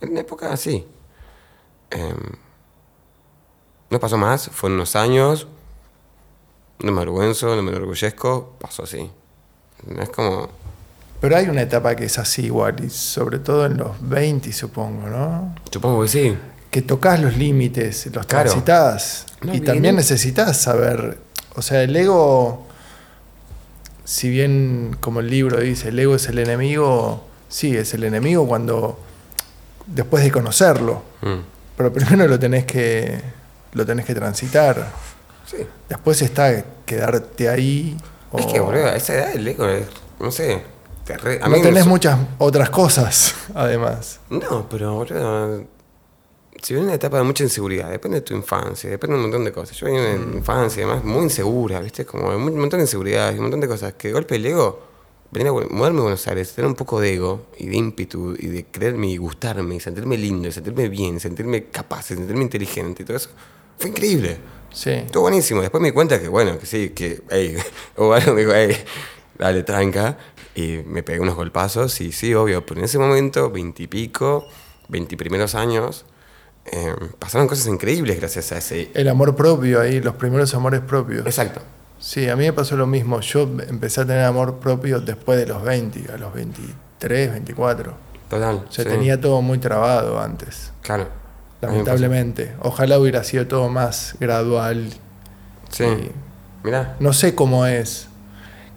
En 0.00 0.16
época 0.16 0.52
así. 0.52 0.86
Eh, 1.90 2.14
no 3.90 4.00
pasó 4.00 4.16
más, 4.16 4.48
fueron 4.52 4.76
unos 4.76 4.96
años. 4.96 5.46
No 6.80 6.92
me 6.92 6.98
avergüenzo, 6.98 7.54
no 7.56 7.62
me 7.62 7.70
enorgullezco, 7.72 8.54
pasó 8.60 8.84
así. 8.84 9.10
Es 9.98 10.08
como. 10.10 10.48
Pero 11.20 11.36
hay 11.36 11.48
una 11.48 11.62
etapa 11.62 11.94
que 11.94 12.06
es 12.06 12.18
así 12.18 12.46
igual, 12.46 12.82
y 12.82 12.88
sobre 12.88 13.38
todo 13.40 13.66
en 13.66 13.76
los 13.76 13.90
20, 14.08 14.50
supongo, 14.52 15.06
¿no? 15.08 15.54
Supongo 15.70 16.02
que 16.02 16.08
sí. 16.08 16.36
Que 16.70 16.80
tocas 16.82 17.20
los 17.20 17.36
límites, 17.36 18.06
los 18.14 18.24
Claro. 18.26 18.44
transitas. 18.50 19.26
No, 19.42 19.48
y 19.50 19.60
bien. 19.60 19.64
también 19.64 19.96
necesitas 19.96 20.56
saber. 20.56 21.18
O 21.56 21.62
sea, 21.62 21.82
el 21.82 21.94
ego, 21.94 22.66
si 24.04 24.30
bien 24.30 24.96
como 25.00 25.20
el 25.20 25.28
libro 25.28 25.58
dice, 25.60 25.88
el 25.88 25.98
ego 25.98 26.14
es 26.14 26.28
el 26.28 26.38
enemigo, 26.38 27.24
sí, 27.48 27.76
es 27.76 27.92
el 27.92 28.04
enemigo 28.04 28.46
cuando. 28.46 28.98
Después 29.90 30.22
de 30.24 30.30
conocerlo. 30.30 31.02
Mm. 31.22 31.34
Pero 31.76 31.92
primero 31.92 32.26
lo 32.28 32.38
tenés 32.38 32.64
que. 32.64 33.20
lo 33.72 33.84
tenés 33.86 34.04
que 34.06 34.14
transitar. 34.14 34.90
Sí. 35.46 35.58
Después 35.88 36.20
está 36.22 36.64
quedarte 36.84 37.48
ahí. 37.48 37.96
Es 38.36 38.46
que, 38.46 38.60
boludo, 38.60 38.86
a 38.86 38.96
esa 38.96 39.14
edad 39.14 39.32
el 39.34 39.48
ego 39.48 39.66
es. 39.66 39.86
No 40.20 40.30
sé. 40.30 40.62
te 41.04 41.16
re- 41.16 41.36
a 41.42 41.48
no 41.48 41.50
mí 41.50 41.58
me 41.58 41.64
tenés 41.64 41.86
muchas 41.86 42.18
otras 42.38 42.70
cosas, 42.70 43.34
además. 43.54 44.20
No, 44.28 44.68
pero 44.68 44.94
boludo, 44.94 45.64
si 46.62 46.74
viene 46.74 46.88
una 46.88 46.94
etapa 46.96 47.16
de 47.16 47.22
mucha 47.24 47.42
inseguridad, 47.42 47.90
depende 47.90 48.18
de 48.18 48.20
tu 48.22 48.34
infancia, 48.34 48.90
depende 48.90 49.14
de 49.14 49.16
un 49.16 49.22
montón 49.30 49.44
de 49.44 49.50
cosas. 49.52 49.76
Yo 49.76 49.86
venía 49.86 50.02
de 50.02 50.18
una 50.18 50.36
infancia, 50.36 50.84
además, 50.84 51.02
muy 51.04 51.22
insegura, 51.24 51.80
¿viste? 51.80 52.04
Como 52.04 52.28
un 52.28 52.58
montón 52.58 52.78
de 52.78 52.84
inseguridades, 52.84 53.36
un 53.36 53.42
montón 53.42 53.60
de 53.60 53.66
cosas. 53.68 53.94
Que 53.94 54.08
de 54.08 54.14
golpe 54.14 54.36
el 54.36 54.44
ego, 54.46 54.80
venir 55.30 55.48
a 55.48 55.52
mudarme 55.52 56.00
a 56.00 56.02
Buenos 56.02 56.26
Aires, 56.26 56.52
tener 56.52 56.68
un 56.68 56.74
poco 56.74 57.00
de 57.00 57.14
ego 57.14 57.46
y 57.58 57.66
de 57.66 57.76
ímpetu 57.76 58.34
y 58.38 58.48
de 58.48 58.66
creerme 58.66 59.08
y 59.08 59.16
gustarme 59.16 59.76
y 59.76 59.80
sentirme 59.80 60.16
lindo 60.16 60.48
y 60.48 60.52
sentirme 60.52 60.88
bien, 60.88 61.20
sentirme 61.20 61.64
capaz, 61.64 62.10
y 62.10 62.14
sentirme 62.14 62.42
inteligente 62.42 63.02
y 63.02 63.06
todo 63.06 63.16
eso, 63.16 63.30
fue 63.78 63.90
increíble. 63.90 64.38
Sí. 64.72 64.90
Estuvo 64.90 65.22
buenísimo. 65.22 65.60
Después 65.60 65.80
me 65.80 65.88
di 65.88 65.92
cuenta 65.92 66.20
que, 66.20 66.28
bueno, 66.28 66.58
que 66.58 66.66
sí, 66.66 66.90
que, 66.90 67.22
hey, 67.30 67.56
o 67.96 68.12
algo 68.12 68.34
me 68.34 68.40
dijo, 68.40 68.52
hey, 68.54 68.76
dale, 69.38 69.62
tranca. 69.62 70.18
Y 70.54 70.80
me 70.84 71.02
pegué 71.02 71.20
unos 71.20 71.36
golpazos 71.36 72.00
y 72.00 72.12
sí, 72.12 72.34
obvio. 72.34 72.66
Pero 72.66 72.80
en 72.80 72.84
ese 72.84 72.98
momento, 72.98 73.50
veintipico, 73.50 74.46
veintiprimeros 74.88 75.54
años, 75.54 76.04
eh, 76.66 76.94
pasaron 77.18 77.48
cosas 77.48 77.66
increíbles 77.68 78.18
gracias 78.18 78.52
a 78.52 78.58
ese. 78.58 78.90
El 78.94 79.08
amor 79.08 79.34
propio 79.34 79.80
ahí, 79.80 80.00
los 80.00 80.14
primeros 80.14 80.54
amores 80.54 80.80
propios. 80.80 81.24
Exacto. 81.26 81.62
Sí, 82.00 82.28
a 82.28 82.34
mí 82.36 82.44
me 82.44 82.52
pasó 82.52 82.76
lo 82.76 82.86
mismo. 82.86 83.20
Yo 83.20 83.42
empecé 83.68 84.00
a 84.00 84.06
tener 84.06 84.24
amor 84.24 84.58
propio 84.58 85.00
después 85.00 85.38
de 85.38 85.46
los 85.46 85.62
20, 85.62 86.10
a 86.12 86.16
los 86.16 86.32
23, 86.34 87.30
24. 87.32 87.92
Total. 88.28 88.64
O 88.68 88.72
sea, 88.72 88.84
sí. 88.84 88.90
tenía 88.90 89.20
todo 89.20 89.42
muy 89.42 89.58
trabado 89.58 90.20
antes, 90.20 90.72
Claro. 90.82 91.08
Lamentablemente. 91.60 92.54
Ojalá 92.62 92.98
hubiera 92.98 93.22
sido 93.22 93.46
todo 93.46 93.68
más 93.68 94.16
gradual. 94.18 94.88
Sí. 95.68 95.84
Y 95.84 96.10
Mirá. 96.64 96.96
no 97.00 97.12
sé 97.12 97.34
cómo 97.34 97.66
es. 97.66 98.08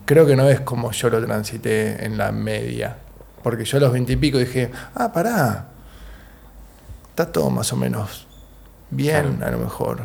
Creo 0.05 0.26
que 0.26 0.36
no 0.36 0.49
es 0.49 0.59
como 0.59 0.91
yo 0.91 1.09
lo 1.09 1.26
transité 1.26 2.03
en 2.05 2.17
la 2.17 2.34
media. 2.34 2.97
Porque 3.41 3.63
yo 3.63 3.78
a 3.78 3.82
los 3.82 3.93
20 3.93 4.11
y 4.11 4.15
pico 4.17 4.38
dije, 4.38 4.69
ah, 4.95 5.13
pará. 5.13 5.67
Está 7.11 7.32
todo 7.32 7.49
más 7.51 7.71
o 7.71 7.78
menos 7.78 8.28
bien, 8.89 9.38
Claro. 9.38 9.47
a 9.47 9.51
lo 9.57 9.63
mejor. 9.63 10.01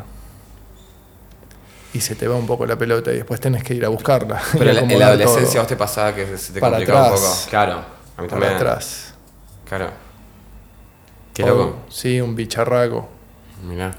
Y 1.93 2.01
se 2.01 2.15
te 2.15 2.27
va 2.27 2.35
un 2.35 2.45
poco 2.45 2.65
la 2.67 2.77
pelota 2.77 3.11
y 3.11 3.15
después 3.15 3.39
tenés 3.39 3.63
que 3.63 3.73
ir 3.73 3.83
a 3.83 3.89
buscarla. 3.89 4.41
Pero 4.53 4.69
en 4.69 4.75
la, 4.75 4.81
en 4.81 4.87
la 4.87 4.93
acomodar 4.93 5.09
adolescencia 5.09 5.51
todo 5.53 5.61
vos 5.61 5.67
te 5.67 5.75
pasaba 5.75 6.13
que 6.13 6.37
se 6.37 6.53
te 6.53 6.59
Para 6.59 6.73
complicaba 6.77 7.07
un 7.07 7.13
poco. 7.15 7.33
Claro. 7.49 7.73
A 8.17 8.21
mí 8.21 8.27
para 8.27 8.29
también. 8.29 8.53
atrás. 8.53 9.13
Claro. 9.67 9.89
Qué 11.33 11.43
O- 11.43 11.47
loco. 11.47 11.75
sí, 11.89 12.21
un 12.21 12.35
bicharraco. 12.35 13.07
Mirá. 13.67 13.95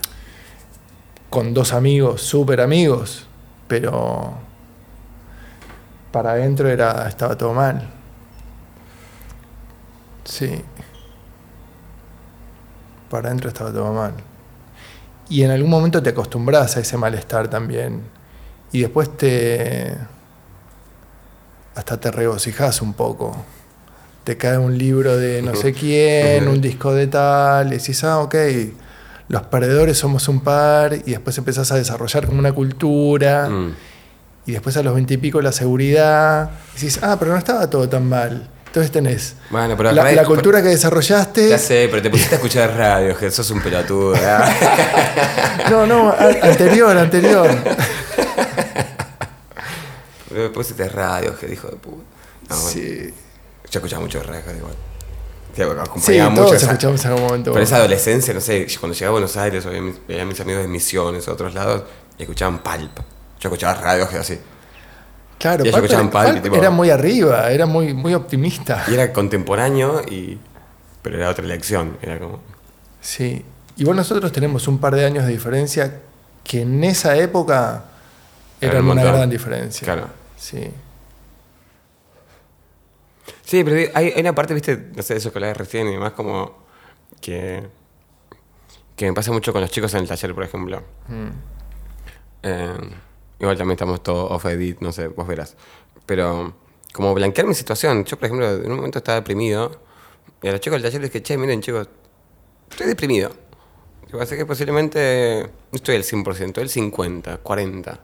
Con 1.31 1.53
dos 1.55 1.73
amigos, 1.73 2.23
súper 2.23 2.61
amigos. 2.61 3.27
Pero 3.67 4.35
para 6.13 6.33
adentro 6.33 6.69
era, 6.69 7.09
estaba 7.09 7.37
todo 7.37 7.53
mal. 7.55 7.89
Sí. 10.25 10.63
Para 13.11 13.29
adentro 13.29 13.49
estaba 13.49 13.73
todo 13.73 13.93
mal. 13.93 14.15
Y 15.31 15.43
en 15.45 15.51
algún 15.53 15.71
momento 15.71 16.03
te 16.03 16.11
acostumbras 16.11 16.77
a 16.77 16.81
ese 16.81 16.97
malestar 16.99 17.49
también. 17.49 18.03
Y 18.73 18.81
después 18.83 19.17
te. 19.17 19.97
hasta 21.75 21.99
te 21.99 22.11
regocijas 22.11 22.83
un 22.83 22.93
poco. 22.93 23.37
Te 24.25 24.37
cae 24.37 24.59
un 24.59 24.77
libro 24.77 25.17
de 25.17 25.41
no 25.41 25.55
sé 25.57 25.73
quién, 25.73 26.47
un 26.49 26.61
disco 26.61 26.93
de 26.93 27.07
tal, 27.07 27.69
y 27.73 27.79
decís, 27.79 28.05
ah, 28.05 28.19
ok, 28.19 28.35
los 29.29 29.43
perdedores 29.45 29.97
somos 29.99 30.29
un 30.29 30.41
par, 30.41 30.93
y 30.95 31.13
después 31.13 31.39
empezás 31.39 31.73
a 31.73 31.77
desarrollar 31.77 32.27
como 32.27 32.39
una 32.39 32.53
cultura, 32.53 33.49
Mm. 33.49 33.75
y 34.47 34.53
después 34.53 34.77
a 34.77 34.83
los 34.83 34.95
veintipico 34.95 35.41
la 35.41 35.53
seguridad, 35.53 36.51
y 36.73 36.81
decís, 36.81 37.01
ah, 37.03 37.17
pero 37.19 37.33
no 37.33 37.39
estaba 37.39 37.71
todo 37.71 37.89
tan 37.89 38.07
mal. 38.09 38.49
Entonces 38.71 38.93
tenés 38.93 39.35
Bueno, 39.51 39.77
pero 39.77 39.91
la, 39.91 40.25
cultura 40.25 40.63
que 40.63 40.69
desarrollaste. 40.69 41.49
Ya 41.49 41.59
sé, 41.59 41.89
pero 41.91 42.01
te 42.03 42.09
pusiste 42.09 42.37
a 42.37 42.39
escuchar 42.39 42.73
radio, 42.77 43.19
que 43.19 43.29
sos 43.29 43.51
un 43.51 43.61
pelotudo. 43.61 44.13
¿verdad? 44.13 44.49
No, 45.69 45.87
no, 45.87 46.11
a- 46.11 46.29
anterior, 46.43 46.97
anterior. 46.97 47.51
Me 50.31 50.49
pusiste 50.51 50.89
radio, 50.89 51.37
que 51.37 51.47
dijo 51.49 51.67
de 51.67 51.77
puta. 51.79 52.05
No, 52.49 52.57
bueno, 52.61 52.71
Sí, 52.71 53.13
Yo 53.71 53.79
escuchaba 53.81 54.03
mucho 54.03 54.23
radio 54.23 54.41
igual. 54.57 54.75
Sí, 55.57 55.63
mucho 56.21 56.35
todos 56.35 56.53
esa- 56.55 56.67
escuchamos 56.67 57.05
en 57.05 57.11
algún 57.11 57.27
momento. 57.27 57.53
Pero 57.53 57.65
esa 57.65 57.77
adolescencia, 57.77 58.33
no 58.33 58.41
sé, 58.41 58.69
cuando 58.79 58.95
llegué 58.95 59.07
a 59.07 59.11
Buenos 59.11 59.37
Aires, 59.37 59.65
veía 60.07 60.23
a 60.23 60.25
mis 60.25 60.41
amigos 60.41 60.63
de 60.63 60.69
Misiones 60.69 61.27
o 61.27 61.33
otros 61.33 61.55
lados, 61.55 61.83
y 62.19 62.23
escuchaban 62.23 62.61
Pulp. 62.63 62.99
Yo 63.41 63.49
escuchaba 63.49 63.75
radio 63.75 64.09
que 64.09 64.17
así. 64.17 64.39
Claro, 65.41 65.65
y 65.65 65.71
tipo- 66.43 66.55
era 66.55 66.69
muy 66.69 66.91
arriba, 66.91 67.51
era 67.51 67.65
muy, 67.65 67.95
muy 67.95 68.13
optimista. 68.13 68.85
Y 68.89 68.93
era 68.93 69.11
contemporáneo, 69.11 70.03
y 70.03 70.39
pero 71.01 71.17
era 71.17 71.31
otra 71.31 71.45
elección. 71.45 71.97
Era 72.03 72.19
como. 72.19 72.41
Sí. 73.01 73.43
Igual 73.79 73.97
nosotros 73.97 74.31
tenemos 74.33 74.69
un 74.69 74.79
par 74.79 74.95
de 74.95 75.07
años 75.07 75.25
de 75.25 75.31
diferencia 75.33 76.01
que 76.45 76.61
en 76.61 76.85
esa 76.85 77.17
época 77.17 77.85
Era 78.61 78.73
eran 78.73 78.85
un 78.85 78.91
una 78.91 79.03
gran 79.05 79.31
diferencia. 79.31 79.83
Claro. 79.87 80.09
Sí. 80.37 80.71
Sí, 83.43 83.65
pero 83.65 83.91
hay, 83.95 84.13
hay 84.15 84.21
una 84.21 84.35
parte, 84.35 84.53
viste, 84.53 84.91
no 84.95 85.03
sé, 85.03 85.15
de 85.15 85.19
eso 85.19 85.33
que 85.33 85.39
hablabas 85.39 85.57
recién 85.57 85.89
y 85.89 85.93
demás, 85.93 86.13
como 86.13 86.53
que. 87.23 87.67
que 88.95 89.07
me 89.07 89.15
pasa 89.15 89.33
mucho 89.33 89.53
con 89.55 89.63
los 89.63 89.71
chicos 89.71 89.95
en 89.95 90.01
el 90.01 90.09
taller, 90.09 90.35
por 90.35 90.45
ejemplo. 90.45 90.83
Mm. 91.09 91.29
Eh, 92.43 92.75
igual 93.41 93.57
también 93.57 93.75
estamos 93.75 94.03
todos 94.03 94.31
off 94.31 94.47
edit, 94.47 94.81
no 94.81 94.93
sé, 94.93 95.09
vos 95.09 95.27
verás. 95.27 95.57
Pero 96.07 96.55
como 96.93 97.15
blanquear 97.15 97.47
mi 97.47 97.55
situación. 97.55 98.05
Yo, 98.05 98.19
por 98.19 98.27
ejemplo, 98.27 98.51
en 98.51 98.71
un 98.71 98.77
momento 98.77 98.99
estaba 98.99 99.17
deprimido 99.17 99.81
y 100.43 100.49
a 100.49 100.53
los 100.53 100.61
chicos 100.61 100.77
del 100.77 100.83
taller 100.83 101.01
les 101.03 101.13
dije, 101.13 101.23
che, 101.23 101.37
miren 101.37 101.61
chicos, 101.61 101.89
estoy 102.71 102.87
deprimido. 102.87 103.31
Así 104.21 104.37
que 104.37 104.45
posiblemente 104.45 105.51
no 105.71 105.77
estoy 105.77 105.97
al 105.97 106.03
100%, 106.03 106.59
el 106.59 106.69
50, 106.69 107.37
40. 107.39 108.01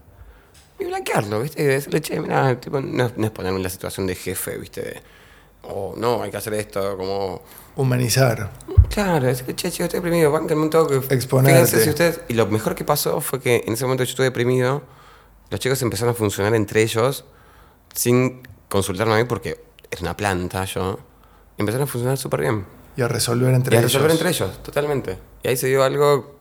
Y 0.79 0.85
blanquearlo, 0.85 1.41
¿viste? 1.41 1.63
Y 1.63 1.67
decirle, 1.67 2.01
che, 2.01 2.21
mira, 2.21 2.61
tipo, 2.61 2.81
no, 2.81 3.11
no 3.17 3.27
es 3.27 3.31
ponerme 3.33 3.57
en 3.57 3.63
la 3.63 3.71
situación 3.71 4.07
de 4.07 4.15
jefe, 4.15 4.57
¿viste? 4.59 4.83
De, 4.83 5.03
oh, 5.63 5.95
no, 5.97 6.23
hay 6.23 6.31
que 6.31 6.37
hacer 6.37 6.55
esto, 6.55 6.97
como... 6.97 7.43
Humanizar. 7.75 8.53
Claro, 8.89 9.27
que, 9.27 9.57
che, 9.57 9.71
chicos, 9.71 9.87
estoy 9.87 10.01
deprimido, 10.01 10.31
banquenme 10.31 10.63
un 10.63 10.71
toque. 10.71 10.97
Exponerte. 11.13 11.65
Fíjense 11.65 11.83
si 11.83 11.91
ustedes... 11.91 12.21
Y 12.29 12.35
lo 12.35 12.47
mejor 12.47 12.75
que 12.75 12.85
pasó 12.85 13.21
fue 13.21 13.41
que 13.41 13.65
en 13.67 13.73
ese 13.73 13.85
momento 13.85 14.05
yo 14.05 14.11
estuve 14.11 14.27
deprimido, 14.27 14.83
los 15.51 15.61
chicos 15.61 15.81
empezaron 15.83 16.13
a 16.13 16.17
funcionar 16.17 16.55
entre 16.55 16.83
ellos 16.83 17.25
sin 17.95 18.43
consultarme 18.69 19.15
a 19.15 19.17
mí 19.19 19.25
porque 19.25 19.65
era 19.91 20.03
una 20.03 20.17
planta 20.17 20.65
yo. 20.65 20.99
Empezaron 21.57 21.85
a 21.85 21.91
funcionar 21.91 22.19
súper 22.19 22.41
bien. 22.41 22.67
Y 22.97 23.03
a 23.03 23.09
resolver 23.09 23.55
entre 23.55 23.75
y 23.75 23.77
a 23.77 23.81
ellos. 23.81 23.93
resolver 23.93 24.11
entre 24.11 24.29
ellos, 24.31 24.63
totalmente. 24.63 25.19
Y 25.43 25.49
ahí 25.49 25.57
se 25.57 25.69
dio 25.69 25.83
algo 25.83 26.39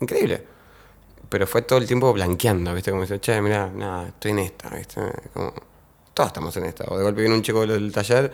increíble. 0.00 0.44
pero 1.28 1.46
fue 1.46 1.62
todo 1.62 1.78
el 1.78 1.86
tiempo 1.86 2.12
blanqueando, 2.12 2.72
¿viste? 2.74 2.90
Como 2.90 3.02
dice, 3.02 3.18
che, 3.18 3.40
mira, 3.40 3.68
nada, 3.68 4.08
estoy 4.08 4.32
en 4.32 4.38
esta, 4.40 4.68
¿viste? 4.70 5.00
Como, 5.32 5.52
todos 6.12 6.28
estamos 6.28 6.56
en 6.56 6.66
esta. 6.66 6.84
O 6.88 6.96
de 6.96 7.02
golpe 7.02 7.20
viene 7.20 7.34
un 7.34 7.42
chico 7.42 7.66
del 7.66 7.92
taller. 7.92 8.30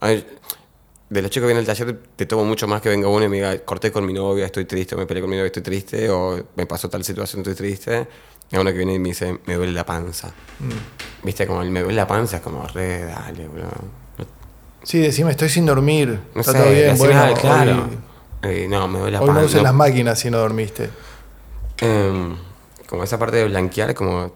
de 0.00 1.22
los 1.22 1.30
chicos 1.30 1.46
que 1.48 1.54
vienen 1.54 1.58
al 1.58 1.66
taller, 1.66 2.00
te 2.14 2.26
tomo 2.26 2.44
mucho 2.44 2.68
más 2.68 2.80
que 2.80 2.88
venga 2.88 3.08
uno 3.08 3.24
y 3.24 3.28
me 3.28 3.36
diga, 3.36 3.58
corté 3.64 3.90
con 3.90 4.06
mi 4.06 4.12
novia, 4.12 4.46
estoy 4.46 4.66
triste, 4.66 4.94
o 4.94 4.98
me 4.98 5.06
peleé 5.06 5.20
con 5.20 5.30
mi 5.30 5.36
novia, 5.36 5.46
estoy 5.46 5.62
triste, 5.62 6.08
o 6.10 6.48
me 6.54 6.66
pasó 6.66 6.88
tal 6.88 7.02
situación, 7.04 7.40
estoy 7.40 7.54
triste. 7.54 8.06
Y 8.54 8.56
uno 8.56 8.70
que 8.70 8.76
viene 8.76 8.94
y 8.94 8.98
me 9.00 9.08
dice, 9.08 9.40
me 9.46 9.54
duele 9.54 9.72
la 9.72 9.84
panza. 9.84 10.28
Mm. 10.60 11.24
Viste, 11.24 11.44
como 11.44 11.62
el 11.62 11.72
me 11.72 11.80
duele 11.80 11.96
la 11.96 12.06
panza 12.06 12.36
es 12.36 12.42
como, 12.42 12.64
re, 12.68 13.04
dale, 13.04 13.48
bro. 13.48 13.68
Sí, 14.84 15.00
decime, 15.00 15.32
estoy 15.32 15.48
sin 15.48 15.66
dormir. 15.66 16.20
No 16.36 16.40
Está 16.40 16.52
todo 16.52 16.70
bien, 16.70 16.96
bueno, 16.96 17.34
claro. 17.34 17.88
Eh, 18.42 18.68
no, 18.70 18.86
me 18.86 19.00
duele 19.00 19.16
la 19.16 19.22
hoy 19.22 19.26
panza. 19.26 19.40
no 19.40 19.46
uses 19.46 19.60
las 19.62 19.74
máquinas 19.74 20.20
si 20.20 20.30
no 20.30 20.38
dormiste. 20.38 20.88
Em, 21.78 22.36
como 22.88 23.02
esa 23.02 23.18
parte 23.18 23.38
de 23.38 23.48
blanquear, 23.48 23.92
como. 23.92 24.32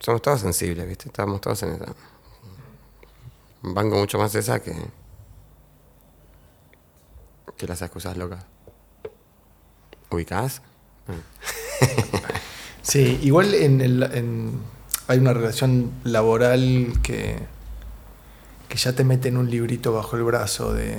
Somos 0.00 0.20
todos 0.20 0.42
sensibles, 0.42 0.86
¿viste? 0.86 1.06
Estamos 1.06 1.40
todos 1.40 1.62
en 1.62 1.70
esa. 1.76 1.94
Banco 3.62 3.96
mucho 3.96 4.18
más 4.18 4.34
esa 4.34 4.60
que. 4.60 4.74
que 7.56 7.66
las 7.66 7.80
excusas 7.80 8.18
locas. 8.18 8.44
¿Ubicás? 10.10 10.60
sí, 12.84 13.18
igual 13.22 13.52
en 13.54 13.80
el, 13.80 14.02
hay 15.08 15.18
una 15.18 15.32
relación 15.32 15.90
laboral 16.04 16.92
que, 17.02 17.38
que 18.68 18.78
ya 18.78 18.92
te 18.92 19.02
mete 19.02 19.28
en 19.28 19.36
un 19.36 19.50
librito 19.50 19.92
bajo 19.92 20.16
el 20.16 20.22
brazo 20.22 20.72
de... 20.72 20.96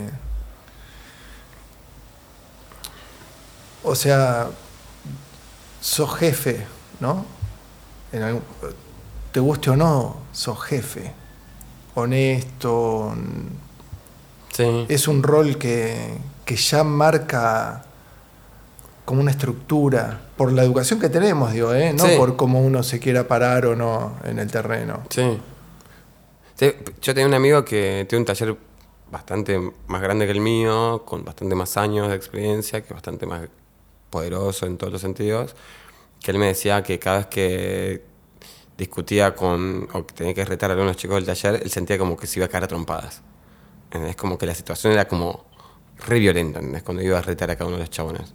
O 3.84 3.96
sea, 3.96 4.50
sos 5.80 6.16
jefe, 6.16 6.66
¿no? 7.00 7.26
te 9.32 9.40
guste 9.40 9.70
o 9.70 9.76
no, 9.76 10.18
sos 10.32 10.64
jefe. 10.64 11.12
Honesto. 11.96 13.14
Sí. 14.54 14.86
Es 14.88 15.08
un 15.08 15.22
rol 15.22 15.58
que, 15.58 16.18
que 16.46 16.56
ya 16.56 16.84
marca 16.84 17.86
como 19.04 19.22
una 19.22 19.32
estructura, 19.32 20.22
por 20.38 20.52
la 20.52 20.64
educación 20.64 21.00
que 21.00 21.10
tenemos, 21.10 21.54
digo, 21.54 21.74
¿eh? 21.74 21.94
no 21.94 22.06
por 22.18 22.36
cómo 22.36 22.62
uno 22.62 22.84
se 22.84 23.00
quiera 23.00 23.28
parar 23.28 23.66
o 23.66 23.76
no 23.76 24.18
en 24.24 24.40
el 24.40 24.52
terreno. 24.52 25.04
Sí. 25.10 25.40
Yo 27.02 27.14
tenía 27.14 27.28
un 27.28 27.34
amigo 27.34 27.64
que 27.66 28.06
tiene 28.08 28.22
un 28.22 28.26
taller 28.26 28.56
bastante 29.12 29.60
más 29.88 30.02
grande 30.02 30.26
que 30.26 30.32
el 30.32 30.42
mío, 30.42 31.04
con 31.06 31.24
bastante 31.24 31.56
más 31.56 31.78
años 31.78 32.10
de 32.10 32.16
experiencia, 32.16 32.82
que 32.82 32.94
bastante 32.94 33.26
más 33.26 33.48
poderoso 34.10 34.66
en 34.66 34.78
todos 34.78 34.94
los 34.94 35.02
sentidos, 35.02 35.56
que 36.22 36.32
él 36.32 36.38
me 36.38 36.48
decía 36.48 36.84
que 36.84 37.00
cada 37.00 37.18
vez 37.18 37.28
que 37.28 38.04
discutía 38.78 39.36
con, 39.36 39.88
o 39.94 40.06
que 40.06 40.14
tenía 40.14 40.34
que 40.34 40.46
retar 40.46 40.70
a 40.70 40.74
algunos 40.74 40.98
chicos 40.98 41.16
del 41.16 41.26
taller, 41.26 41.62
él 41.64 41.70
sentía 41.70 41.98
como 41.98 42.18
que 42.18 42.28
se 42.28 42.40
iba 42.40 42.46
a 42.46 42.50
caer 42.50 42.66
a 42.66 42.68
trompadas. 42.68 43.22
Es 43.92 44.16
como 44.16 44.38
que 44.38 44.46
la 44.46 44.56
situación 44.56 44.92
era 44.92 45.08
como 45.08 45.46
re 46.08 46.20
violenta, 46.20 46.60
¿entendés? 46.60 46.84
Cuando 46.84 47.02
iba 47.02 47.18
a 47.18 47.22
retar 47.22 47.50
a 47.52 47.56
cada 47.56 47.68
uno 47.68 47.78
de 47.78 47.84
los 47.84 47.90
chabones. 47.90 48.34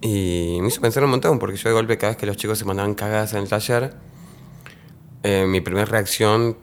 Y 0.00 0.58
me 0.60 0.68
hizo 0.68 0.80
pensar 0.80 1.02
un 1.02 1.10
montón, 1.10 1.38
porque 1.38 1.56
yo 1.56 1.68
de 1.68 1.74
golpe 1.74 1.98
cada 1.98 2.12
vez 2.12 2.16
que 2.16 2.26
los 2.26 2.36
chicos 2.36 2.58
se 2.58 2.64
mandaban 2.64 2.94
cagadas 2.94 3.32
en 3.32 3.40
el 3.40 3.48
taller, 3.48 3.94
eh, 5.24 5.44
mi 5.46 5.60
primera 5.60 5.86
reacción, 5.86 6.56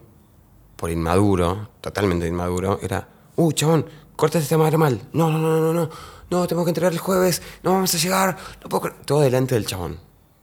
por 0.78 0.90
inmaduro, 0.90 1.70
totalmente 1.82 2.28
inmaduro, 2.28 2.80
era, 2.82 3.08
uh, 3.36 3.52
chabón, 3.52 3.86
corta 4.16 4.40
esta 4.40 4.58
madre 4.58 4.78
mal. 4.78 5.02
No, 5.12 5.30
no, 5.30 5.38
no, 5.38 5.60
no, 5.60 5.74
no, 5.74 5.90
no, 6.30 6.48
tengo 6.48 6.64
que 6.64 6.70
entregar 6.70 6.94
el 6.94 7.00
jueves, 7.00 7.42
no 7.64 7.74
vamos 7.74 7.94
a 7.94 7.98
llegar, 7.98 8.38
no 8.64 8.70
puedo... 8.70 8.94
Todo 9.06 9.22
delante 9.22 9.56
del 9.56 9.66
chabón. 9.66 10.00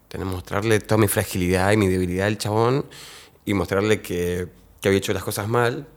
Tengo 0.09 0.27
que 0.27 0.31
mostrarle 0.31 0.79
toda 0.81 0.99
mi 0.99 1.09
fragilidad 1.09 1.73
y 1.73 1.79
mi 1.79 1.89
debilidad 1.89 2.27
al 2.27 2.37
chabón 2.37 2.85
y 3.47 3.55
mostrarle 3.55 4.03
que, 4.03 4.49
que 4.83 4.89
había 4.89 4.99
hecho 4.99 5.15
las 5.15 5.25
cosas 5.25 5.49
mal. 5.49 5.89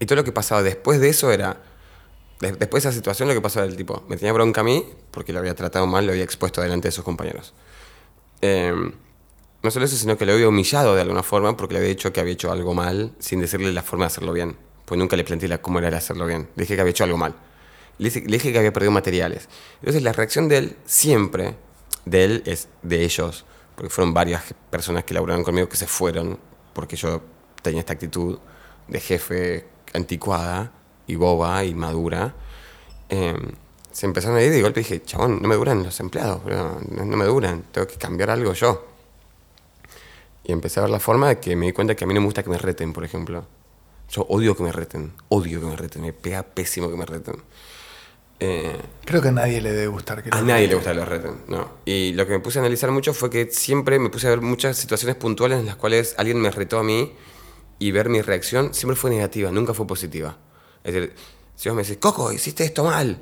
Y 0.00 0.06
todo 0.06 0.16
lo 0.16 0.24
que 0.24 0.32
pasaba 0.32 0.64
después 0.64 1.00
de 1.00 1.10
eso 1.10 1.30
era 1.30 1.62
después 2.50 2.82
de 2.82 2.88
esa 2.88 2.96
situación 2.96 3.28
lo 3.28 3.34
que 3.34 3.40
pasó 3.40 3.60
era 3.60 3.68
el 3.68 3.76
tipo, 3.76 4.02
me 4.08 4.16
tenía 4.16 4.32
bronca 4.32 4.62
a 4.62 4.64
mí 4.64 4.84
porque 5.10 5.32
lo 5.32 5.38
había 5.38 5.54
tratado 5.54 5.86
mal, 5.86 6.04
lo 6.06 6.12
había 6.12 6.24
expuesto 6.24 6.60
delante 6.60 6.88
de 6.88 6.92
sus 6.92 7.04
compañeros. 7.04 7.54
Em, 8.40 8.92
no 9.62 9.70
solo 9.70 9.84
eso, 9.84 9.96
sino 9.96 10.18
que 10.18 10.26
lo 10.26 10.32
había 10.32 10.48
humillado 10.48 10.94
de 10.94 11.02
alguna 11.02 11.22
forma 11.22 11.56
porque 11.56 11.74
le 11.74 11.78
había 11.78 11.90
dicho 11.90 12.12
que 12.12 12.20
había 12.20 12.32
hecho 12.32 12.50
algo 12.50 12.74
mal 12.74 13.14
sin 13.20 13.40
decirle 13.40 13.72
la 13.72 13.82
forma 13.82 14.06
de 14.06 14.08
hacerlo 14.08 14.32
bien. 14.32 14.56
Pues 14.84 14.98
nunca 14.98 15.16
le 15.16 15.22
planteé 15.22 15.56
cómo 15.60 15.78
era 15.78 15.96
hacerlo 15.96 16.26
bien. 16.26 16.48
Le 16.56 16.64
dije 16.64 16.74
que 16.74 16.80
había 16.80 16.90
hecho 16.90 17.04
algo 17.04 17.16
mal. 17.16 17.34
Le 17.98 18.10
dije, 18.10 18.26
le 18.26 18.38
que 18.38 18.58
había 18.58 18.72
perdido 18.72 18.90
materiales. 18.90 19.48
Entonces 19.78 20.02
la 20.02 20.12
reacción 20.12 20.48
de 20.48 20.58
él 20.58 20.76
siempre, 20.84 21.54
de 22.04 22.24
él, 22.24 22.42
es 22.46 22.68
de 22.82 23.04
ellos, 23.04 23.44
porque 23.76 23.90
fueron 23.90 24.12
varias 24.12 24.42
personas 24.70 25.04
que 25.04 25.14
laburaron 25.14 25.44
conmigo 25.44 25.68
que 25.68 25.76
se 25.76 25.86
fueron 25.86 26.38
porque 26.72 26.96
yo 26.96 27.22
tenía 27.62 27.80
esta 27.80 27.92
actitud 27.92 28.38
de 28.88 29.00
jefe 29.00 29.66
anticuada 29.92 30.72
y 31.06 31.16
boba 31.16 31.64
y 31.64 31.74
madura, 31.74 32.34
em, 33.08 33.52
se 33.90 34.06
empezaron 34.06 34.36
a 34.38 34.42
ir 34.42 34.52
y 34.52 34.56
de 34.56 34.62
golpe 34.62 34.80
dije, 34.80 35.02
chabón, 35.02 35.40
no 35.42 35.48
me 35.48 35.54
duran 35.54 35.82
los 35.82 36.00
empleados, 36.00 36.40
no, 36.44 37.16
me 37.16 37.24
duran, 37.24 37.64
tengo 37.72 37.86
que 37.86 37.96
cambiar 37.96 38.30
algo 38.30 38.52
yo. 38.54 38.86
Y 40.44 40.52
empecé 40.52 40.80
a 40.80 40.84
ver 40.84 40.90
la 40.90 40.98
forma 41.00 41.28
de 41.28 41.38
que 41.38 41.54
me 41.54 41.66
di 41.66 41.72
cuenta 41.72 41.94
que 41.94 42.04
a 42.04 42.06
mí 42.06 42.14
no 42.14 42.20
me 42.20 42.26
gusta 42.26 42.42
que 42.42 42.50
me 42.50 42.58
reten, 42.58 42.92
por 42.92 43.04
ejemplo. 43.04 43.44
Yo 44.10 44.22
odio 44.28 44.56
que 44.56 44.62
me 44.62 44.72
reten, 44.72 45.12
odio 45.28 45.60
que 45.60 45.66
me 45.66 45.76
reten, 45.76 46.02
me 46.02 46.12
pega 46.12 46.42
pésimo 46.42 46.90
que 46.90 46.96
me 46.96 47.06
reten. 47.06 47.36
Eh, 48.40 48.76
Creo 49.04 49.22
que 49.22 49.28
a 49.28 49.32
nadie 49.32 49.60
le 49.60 49.70
debe 49.70 49.86
gustar 49.86 50.20
que 50.22 50.30
A 50.32 50.42
nadie 50.42 50.66
le 50.66 50.74
gusta 50.74 50.90
que 50.90 50.96
lo 50.96 51.04
reten, 51.04 51.42
¿no? 51.46 51.70
Y 51.84 52.12
lo 52.14 52.26
que 52.26 52.32
me 52.32 52.40
puse 52.40 52.58
a 52.58 52.62
analizar 52.62 52.90
mucho 52.90 53.14
fue 53.14 53.30
que 53.30 53.50
siempre 53.52 54.00
me 54.00 54.10
puse 54.10 54.26
a 54.26 54.30
ver 54.30 54.40
muchas 54.40 54.76
situaciones 54.76 55.14
puntuales 55.16 55.60
en 55.60 55.66
las 55.66 55.76
cuales 55.76 56.16
alguien 56.18 56.40
me 56.40 56.50
retó 56.50 56.78
a 56.80 56.82
mí 56.82 57.12
y 57.78 57.92
ver 57.92 58.08
mi 58.08 58.20
reacción 58.20 58.74
siempre 58.74 58.96
fue 58.96 59.10
negativa, 59.10 59.52
nunca 59.52 59.74
fue 59.74 59.86
positiva. 59.86 60.38
Es 60.84 60.94
decir, 60.94 61.14
si 61.56 61.68
vos 61.68 61.76
me 61.76 61.82
decís, 61.82 61.98
Coco, 61.98 62.32
hiciste 62.32 62.64
esto 62.64 62.84
mal, 62.84 63.18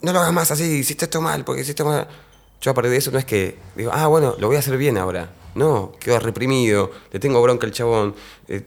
no 0.00 0.12
lo 0.12 0.20
hagas 0.20 0.32
más 0.32 0.50
así, 0.50 0.64
hiciste 0.64 1.06
esto 1.06 1.20
mal, 1.20 1.44
porque 1.44 1.62
hiciste 1.62 1.84
mal. 1.84 2.06
Yo 2.60 2.70
a 2.70 2.74
partir 2.74 2.92
de 2.92 2.98
eso 2.98 3.10
no 3.10 3.18
es 3.18 3.24
que 3.24 3.58
digo, 3.76 3.90
ah, 3.92 4.06
bueno, 4.06 4.36
lo 4.38 4.46
voy 4.46 4.56
a 4.56 4.60
hacer 4.60 4.76
bien 4.76 4.96
ahora. 4.96 5.34
No, 5.54 5.92
quedo 6.00 6.18
reprimido, 6.18 6.90
le 7.12 7.20
tengo 7.20 7.40
bronca 7.42 7.66
al 7.66 7.72
chabón, 7.72 8.14
eh, 8.48 8.64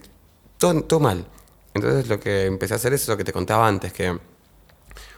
todo, 0.56 0.82
todo, 0.82 1.00
mal. 1.00 1.26
Entonces 1.74 2.08
lo 2.08 2.18
que 2.18 2.46
empecé 2.46 2.74
a 2.74 2.76
hacer 2.76 2.92
es 2.94 3.06
lo 3.08 3.16
que 3.16 3.24
te 3.24 3.32
contaba 3.32 3.66
antes, 3.66 3.92
que, 3.92 4.10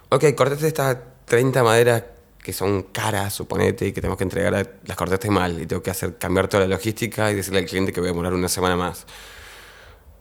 ok, 0.09 0.25
cortaste 0.35 0.67
estas 0.67 0.97
30 1.27 1.63
maderas 1.63 2.03
que 2.43 2.53
son 2.53 2.85
caras, 2.85 3.35
suponete, 3.35 3.87
y 3.87 3.93
que 3.93 4.01
tenemos 4.01 4.17
que 4.17 4.25
entregar, 4.25 4.79
las 4.85 4.97
cortaste 4.97 5.31
mal, 5.31 5.61
y 5.61 5.67
tengo 5.67 5.83
que 5.83 5.91
hacer 5.91 6.17
cambiar 6.17 6.49
toda 6.49 6.63
la 6.63 6.69
logística 6.75 7.31
y 7.31 7.35
decirle 7.35 7.61
al 7.61 7.67
cliente 7.67 7.93
que 7.93 8.01
voy 8.01 8.09
a 8.09 8.13
demorar 8.13 8.33
una 8.33 8.49
semana 8.49 8.77
más. 8.77 9.07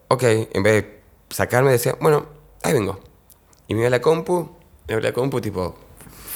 Ok, 0.10 0.24
en 0.24 0.64
vez 0.64 0.84
de 0.84 1.00
sacarme, 1.30 1.72
decía, 1.72 1.96
bueno, 2.00 2.28
ahí 2.64 2.74
vengo. 2.74 3.00
Y 3.68 3.74
me 3.74 3.82
iba 3.82 3.88
a 3.88 3.92
la 3.92 4.02
compu, 4.02 4.50
me 4.88 4.94
iba 4.94 5.00
a 5.00 5.04
la 5.04 5.14
compu 5.14 5.40
tipo 5.42 5.76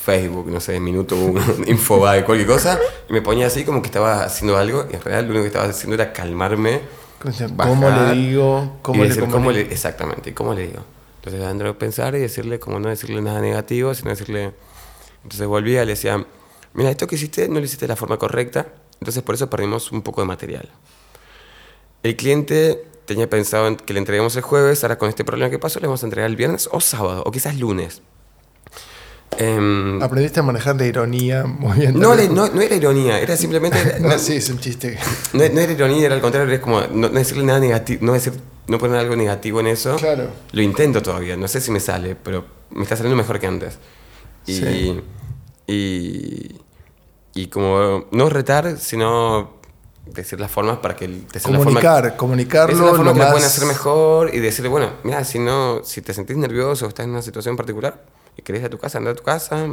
Facebook, 0.03 0.47
no 0.49 0.59
sé, 0.59 0.80
minuto 0.80 1.15
uno, 1.15 1.41
infobae, 1.67 2.26
cualquier 2.26 2.47
cosa, 2.47 2.80
y 3.09 3.13
me 3.13 3.21
ponía 3.21 3.47
así 3.47 3.63
como 3.63 3.82
que 3.82 3.88
estaba 3.88 4.24
haciendo 4.24 4.58
algo, 4.58 4.86
y 4.91 4.95
en 4.95 5.01
realidad 5.01 5.24
lo 5.24 5.29
único 5.32 5.43
que 5.43 5.47
estaba 5.47 5.66
haciendo 5.66 5.95
era 5.95 6.12
calmarme. 6.12 6.82
¿Cómo 7.58 7.89
le 7.89 8.13
digo? 8.13 8.79
¿Cómo, 8.82 9.05
le, 9.05 9.17
cómo 9.29 9.51
le... 9.51 9.62
Exactamente, 9.62 10.33
¿cómo 10.33 10.54
le 10.54 10.67
digo? 10.67 10.83
Entonces 11.17 11.41
André 11.41 11.74
pensar 11.74 12.16
y 12.16 12.20
decirle, 12.20 12.59
como 12.59 12.82
no 12.82 12.89
decirle 12.89 13.21
nada 13.21 13.39
negativo, 13.39 13.93
sino 13.93 14.09
decirle... 14.09 14.51
Entonces 15.24 15.47
volvía 15.47 15.83
y 15.83 15.86
le 15.86 15.93
decía, 15.93 16.25
mira, 16.74 16.89
esto 16.89 17.08
que 17.08 17.16
hiciste 17.16 17.47
no 17.47 17.55
lo 17.55 17.66
hiciste 17.66 17.86
de 17.86 17.89
la 17.89 17.95
forma 17.95 18.17
correcta, 18.17 18.67
entonces 19.00 19.24
por 19.24 19.36
eso 19.36 19.50
perdimos 19.50 19.93
un 19.93 20.01
poco 20.01 20.20
de 20.20 20.28
material. 20.28 20.70
El 22.04 22.17
cliente 22.17 22.83
tenía 23.05 23.30
pensado 23.30 23.75
que 23.78 23.93
le 23.93 24.00
entreguemos 24.00 24.36
el 24.36 24.42
jueves, 24.42 24.84
ahora 24.84 24.97
con 24.97 25.09
este 25.09 25.24
problema 25.24 25.50
que 25.50 25.59
pasó 25.59 25.80
le 25.80 25.88
vamos 25.88 26.04
a 26.04 26.05
entregar 26.05 26.30
el 26.30 26.36
viernes 26.36 26.70
o 26.71 26.80
sábado, 26.80 27.24
o 27.25 27.32
quizás 27.32 27.58
lunes. 27.58 28.01
Em, 29.38 30.01
Aprendiste 30.01 30.39
a 30.39 30.43
manejar 30.43 30.75
la 30.75 30.86
ironía 30.86 31.46
muy 31.46 31.80
bien. 31.80 32.00
No, 32.00 32.16
no, 32.16 32.62
era 32.62 32.75
ironía, 32.75 33.20
era 33.20 33.36
simplemente... 33.36 33.97
no, 34.00 34.17
sí, 34.20 34.36
es 34.36 34.50
un 34.50 34.59
chiste. 34.59 34.97
No, 35.34 35.43
era 35.43 35.71
ironía, 35.71 36.05
era 36.05 36.16
al 36.16 36.21
contrario, 36.21 36.54
es 36.54 36.59
como 36.59 36.82
no, 36.82 37.09
decirle 37.09 37.43
nada 37.43 37.59
negativo, 37.59 38.05
no, 38.05 38.13
decir, 38.13 38.34
no 38.67 38.78
poner 38.78 38.97
algo 38.97 39.16
negativo 39.16 39.59
en 39.59 39.67
eso. 39.67 39.96
Claro. 39.96 40.30
Lo 40.51 40.62
intento 40.62 41.01
todavía, 41.01 41.36
no 41.36 41.47
sé 41.47 41.62
si 41.62 41.71
me 41.71 41.80
sale, 41.80 42.16
pero 42.16 42.46
me 42.71 42.84
está 42.84 42.96
saliendo 42.96 43.17
mejor 43.17 43.39
que 43.39 43.47
antes. 43.47 43.80
Y, 44.46 44.54
sí. 44.54 45.01
y, 45.67 46.62
y 47.34 47.47
como 47.47 48.05
no 48.12 48.30
retar, 48.30 48.78
sino 48.78 49.63
decir 50.05 50.39
las 50.39 50.51
formas 50.51 50.78
para 50.78 50.96
que 50.96 51.08
te 51.08 51.39
comunicar, 51.39 52.04
forma, 52.04 52.17
comunicarlo 52.17 52.96
forma 52.96 53.13
que 53.13 53.20
lo 53.20 53.30
pueden 53.32 53.46
hacer 53.46 53.66
mejor 53.66 54.34
y 54.34 54.39
decirle, 54.39 54.70
bueno, 54.70 54.92
mira, 55.04 55.24
si 55.24 55.39
no, 55.39 55.82
si 55.84 56.01
te 56.01 56.13
sentís 56.13 56.38
nervioso 56.38 56.86
o 56.86 56.89
estás 56.89 57.05
en 57.05 57.12
una 57.12 57.21
situación 57.21 57.55
particular 57.55 58.04
y 58.38 58.42
querés 58.42 58.62
ir 58.62 58.67
a 58.67 58.70
tu 58.70 58.78
casa, 58.78 58.97
anda 58.97 59.12
a 59.12 59.16
tu 59.16 59.24
casa, 59.24 59.67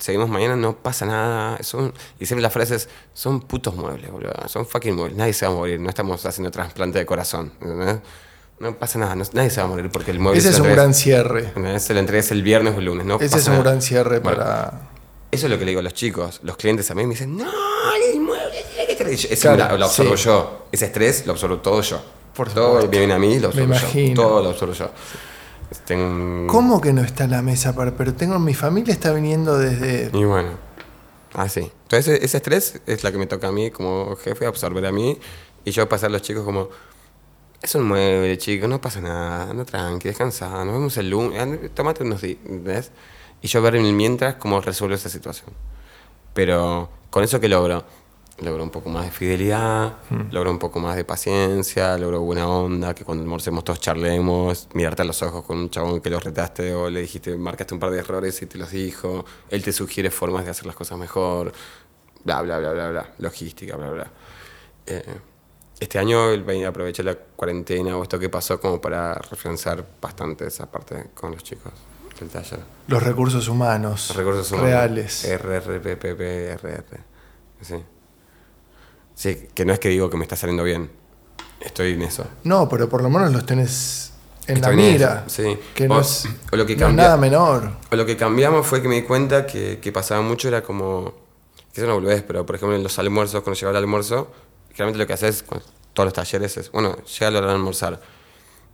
seguimos 0.00 0.28
mañana, 0.28 0.56
no 0.56 0.76
pasa 0.76 1.06
nada. 1.06 1.62
Son, 1.62 1.92
y 2.18 2.26
siempre 2.26 2.42
las 2.42 2.52
frases 2.52 2.88
son 3.14 3.40
putos 3.40 3.74
muebles, 3.76 4.10
boludo. 4.10 4.32
Son 4.48 4.66
fucking 4.66 4.94
muebles. 4.94 5.16
Nadie 5.16 5.32
se 5.32 5.46
va 5.46 5.52
a 5.52 5.54
morir. 5.54 5.80
No 5.80 5.88
estamos 5.88 6.24
haciendo 6.26 6.50
trasplante 6.50 6.98
de 6.98 7.06
corazón. 7.06 7.52
No 8.58 8.78
pasa 8.78 8.98
nada. 8.98 9.14
nadie 9.14 9.50
se 9.50 9.60
va 9.60 9.66
a 9.66 9.70
morir 9.70 9.90
porque 9.90 10.10
el 10.10 10.18
mueble. 10.18 10.38
Ese 10.38 10.50
es 10.50 10.58
un 10.58 10.68
gran 10.68 10.94
cierre. 10.94 11.52
Se 11.78 11.94
lo 11.94 12.00
entregues 12.00 12.30
el 12.30 12.42
viernes 12.42 12.74
o 12.74 12.78
el 12.78 12.84
lunes. 12.86 13.06
No 13.06 13.18
Ese 13.20 13.38
es 13.38 13.48
un 13.48 13.60
gran 13.60 13.80
cierre 13.82 14.20
para 14.20 14.90
Eso 15.30 15.46
es 15.46 15.50
lo 15.50 15.58
que 15.58 15.64
le 15.64 15.70
digo 15.70 15.80
a 15.80 15.84
los 15.84 15.94
chicos. 15.94 16.40
Los 16.42 16.56
clientes 16.56 16.90
a 16.90 16.94
mí 16.94 17.04
me 17.04 17.10
dicen, 17.10 17.36
no, 17.36 17.50
el 18.12 18.20
mueble 18.20 18.39
tiene 19.16 19.28
que 19.28 19.34
estar 19.34 19.52
ahí". 19.52 19.56
Eso 19.56 19.56
Claro, 19.56 19.72
lo, 19.74 19.78
lo 19.78 19.84
absorbo 19.86 20.16
sí. 20.16 20.24
yo. 20.24 20.66
Ese 20.72 20.86
estrés 20.86 21.26
lo 21.26 21.32
absorbo 21.32 21.58
todo 21.58 21.80
yo. 21.82 22.00
Por 22.34 22.48
todo 22.50 22.86
viene 22.88 23.12
a 23.12 23.18
mí, 23.18 23.38
lo 23.38 23.48
Me 23.52 23.62
absorbo 23.62 23.74
yo. 23.74 23.80
imagino. 23.80 24.22
Todo 24.22 24.42
lo 24.42 24.48
absorbo 24.50 24.74
yo. 24.74 24.90
Tengo 25.86 26.46
¿Cómo 26.48 26.80
que 26.80 26.92
no 26.92 27.02
está 27.02 27.26
la 27.28 27.42
mesa? 27.42 27.74
Pero 27.96 28.14
tengo 28.14 28.38
mi 28.38 28.54
familia 28.54 28.92
está 28.92 29.12
viniendo 29.12 29.56
desde. 29.58 30.10
Y 30.12 30.24
bueno, 30.24 30.50
así. 31.34 31.70
Entonces 31.82 32.20
ese 32.22 32.36
estrés 32.38 32.80
es 32.86 33.04
la 33.04 33.12
que 33.12 33.18
me 33.18 33.26
toca 33.26 33.48
a 33.48 33.52
mí 33.52 33.70
como 33.70 34.16
jefe, 34.16 34.46
absorber 34.46 34.84
a 34.86 34.92
mí. 34.92 35.18
Y 35.64 35.70
yo 35.72 35.88
pasar 35.88 36.08
a 36.08 36.12
los 36.14 36.22
chicos 36.22 36.44
como, 36.44 36.70
es 37.62 37.74
un 37.74 37.84
mueble, 37.86 38.36
chicos, 38.38 38.68
no 38.68 38.80
pasa 38.80 39.00
nada, 39.00 39.50
anda 39.50 39.64
tranqui, 39.64 40.08
descansa, 40.08 40.48
nos 40.64 40.74
vemos 40.74 40.96
el 40.96 41.10
lunes, 41.10 41.70
tomate 41.74 42.02
unos 42.02 42.22
días, 42.22 42.38
¿entendés? 42.46 42.90
Y 43.42 43.48
yo 43.48 43.60
ver 43.62 43.76
en 43.76 43.96
mientras 43.96 44.36
cómo 44.36 44.60
resuelvo 44.60 44.94
esa 44.94 45.08
situación. 45.10 45.50
Pero 46.34 46.88
con 47.10 47.22
eso 47.24 47.38
que 47.40 47.48
logro, 47.48 47.84
logro 48.40 48.62
un 48.62 48.70
poco 48.70 48.88
más 48.88 49.04
de 49.04 49.10
fidelidad, 49.10 49.94
logro 50.30 50.50
un 50.50 50.58
poco 50.58 50.80
más 50.80 50.96
de 50.96 51.04
paciencia, 51.04 51.96
logro 51.98 52.20
buena 52.20 52.48
onda, 52.48 52.94
que 52.94 53.04
cuando 53.04 53.22
almorcemos 53.22 53.64
todos 53.64 53.80
charlemos, 53.80 54.68
mirarte 54.74 55.02
a 55.02 55.04
los 55.04 55.22
ojos 55.22 55.44
con 55.44 55.58
un 55.58 55.70
chabón 55.70 56.00
que 56.00 56.10
lo 56.10 56.20
retaste 56.20 56.74
o 56.74 56.88
le 56.90 57.02
dijiste, 57.02 57.36
marcaste 57.36 57.74
un 57.74 57.80
par 57.80 57.90
de 57.90 57.98
errores 57.98 58.40
y 58.42 58.46
te 58.46 58.58
los 58.58 58.70
dijo, 58.70 59.24
él 59.50 59.62
te 59.62 59.72
sugiere 59.72 60.10
formas 60.10 60.44
de 60.44 60.50
hacer 60.50 60.66
las 60.66 60.76
cosas 60.76 60.98
mejor, 60.98 61.52
bla, 62.24 62.42
bla, 62.42 62.58
bla, 62.58 62.72
bla, 62.72 62.90
bla, 62.90 63.10
logística, 63.18 63.76
bla, 63.76 63.90
bla. 63.90 64.10
Eh, 64.86 65.02
este 65.78 65.98
año 65.98 66.20
aproveché 66.66 67.02
la 67.02 67.14
cuarentena 67.14 67.96
o 67.96 68.02
esto 68.02 68.18
que 68.18 68.28
pasó 68.28 68.60
como 68.60 68.80
para 68.80 69.14
reflexionar 69.14 69.84
bastante 70.00 70.46
esa 70.46 70.70
parte 70.70 71.06
con 71.14 71.32
los 71.32 71.42
chicos 71.42 71.72
del 72.18 72.28
taller. 72.28 72.60
Los 72.86 73.02
recursos 73.02 73.48
humanos. 73.48 74.08
Los 74.08 74.16
recursos 74.18 74.52
humanos. 74.52 74.68
reales. 74.68 75.26
RRPPPRR. 75.26 77.00
Sí. 77.62 77.76
Sí, 79.20 79.48
que 79.54 79.66
no 79.66 79.74
es 79.74 79.78
que 79.78 79.90
digo 79.90 80.08
que 80.08 80.16
me 80.16 80.22
está 80.22 80.34
saliendo 80.34 80.64
bien. 80.64 80.90
Estoy 81.60 81.92
en 81.92 82.00
eso. 82.00 82.24
No, 82.44 82.70
pero 82.70 82.88
por 82.88 83.02
lo 83.02 83.10
menos 83.10 83.30
los 83.32 83.44
tenés 83.44 84.12
en 84.46 84.56
Estoy 84.56 84.76
la 84.76 84.82
en 84.82 84.92
mira. 84.92 85.24
eso, 85.26 85.42
sí. 85.42 85.58
Que 85.74 85.86
no, 85.86 85.96
O- 85.96 86.00
es, 86.00 86.26
o 86.50 86.56
lo 86.56 86.64
que 86.64 86.74
no 86.74 86.88
es 86.88 86.94
nada 86.94 87.18
menor. 87.18 87.70
O 87.92 87.96
lo 87.96 88.06
que 88.06 88.16
cambiamos 88.16 88.66
fue 88.66 88.80
que 88.80 88.88
me 88.88 88.94
di 88.94 89.02
cuenta 89.02 89.44
que, 89.46 89.78
que 89.78 89.92
pasaba 89.92 90.22
mucho 90.22 90.48
era 90.48 90.62
como. 90.62 91.12
Que 91.74 91.82
eso 91.82 91.86
no 91.86 91.96
boludez, 91.96 92.22
pero 92.26 92.46
por 92.46 92.56
ejemplo 92.56 92.74
en 92.76 92.82
los 92.82 92.98
almuerzos, 92.98 93.42
cuando 93.42 93.60
llegaba 93.60 93.76
el 93.78 93.84
almuerzo, 93.84 94.32
generalmente 94.70 94.98
lo 94.98 95.06
que 95.06 95.12
haces 95.12 95.42
con 95.42 95.60
todos 95.92 96.06
los 96.06 96.14
talleres 96.14 96.56
es. 96.56 96.72
Bueno, 96.72 96.96
llega 97.04 97.30
la 97.30 97.38
hora 97.40 97.48
de 97.48 97.52
almorzar. 97.56 98.00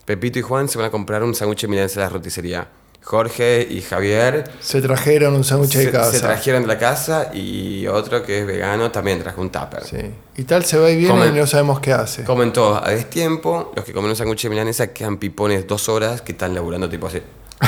Pepito 0.05 0.39
y 0.39 0.43
Juan 0.43 0.69
se 0.69 0.79
van 0.79 0.87
a 0.87 0.91
comprar 0.93 1.25
un 1.25 1.35
sándwich 1.35 1.63
de 1.63 1.69
milanesa 1.69 2.01
a 2.01 2.05
la 2.05 2.11
roticería. 2.11 2.69
Jorge 3.07 3.65
y 3.71 3.83
Javier 3.83 4.51
Se 4.59 4.83
trajeron 4.83 5.37
un 5.37 5.45
sándwich 5.45 5.77
de 5.77 5.93
casa. 5.93 6.11
se 6.11 6.19
trajeron 6.19 6.63
de 6.63 6.67
la 6.69 6.77
casa 6.77 7.31
y 7.33 7.87
otro 7.87 8.25
que 8.25 8.41
es 8.41 8.47
vegano 8.49 8.91
también 8.91 9.23
trajo 9.23 9.41
un 9.43 9.51
tupper. 9.51 9.85
Sí. 9.85 9.99
Y 10.37 10.43
tal 10.43 10.65
se 10.65 10.77
va 10.77 10.91
y 10.91 10.97
viene 10.97 11.15
Comen- 11.15 11.33
y 11.37 11.39
no 11.39 11.47
sabemos 11.47 11.79
qué 11.79 11.93
hace. 11.93 12.25
Comen 12.25 12.53
todos 12.53 12.83
a 12.85 12.91
destiempo, 12.91 13.73
los 13.77 13.85
que 13.85 13.93
comen 13.93 14.11
un 14.11 14.17
sándwich 14.17 14.43
de 14.43 14.49
milanesa 14.51 14.89
quedan 14.93 15.19
pipones 15.19 15.69
dos 15.69 15.89
horas 15.89 16.21
que 16.23 16.33
están 16.33 16.53
laburando 16.53 16.89
tipo 16.89 17.07
así. 17.07 17.23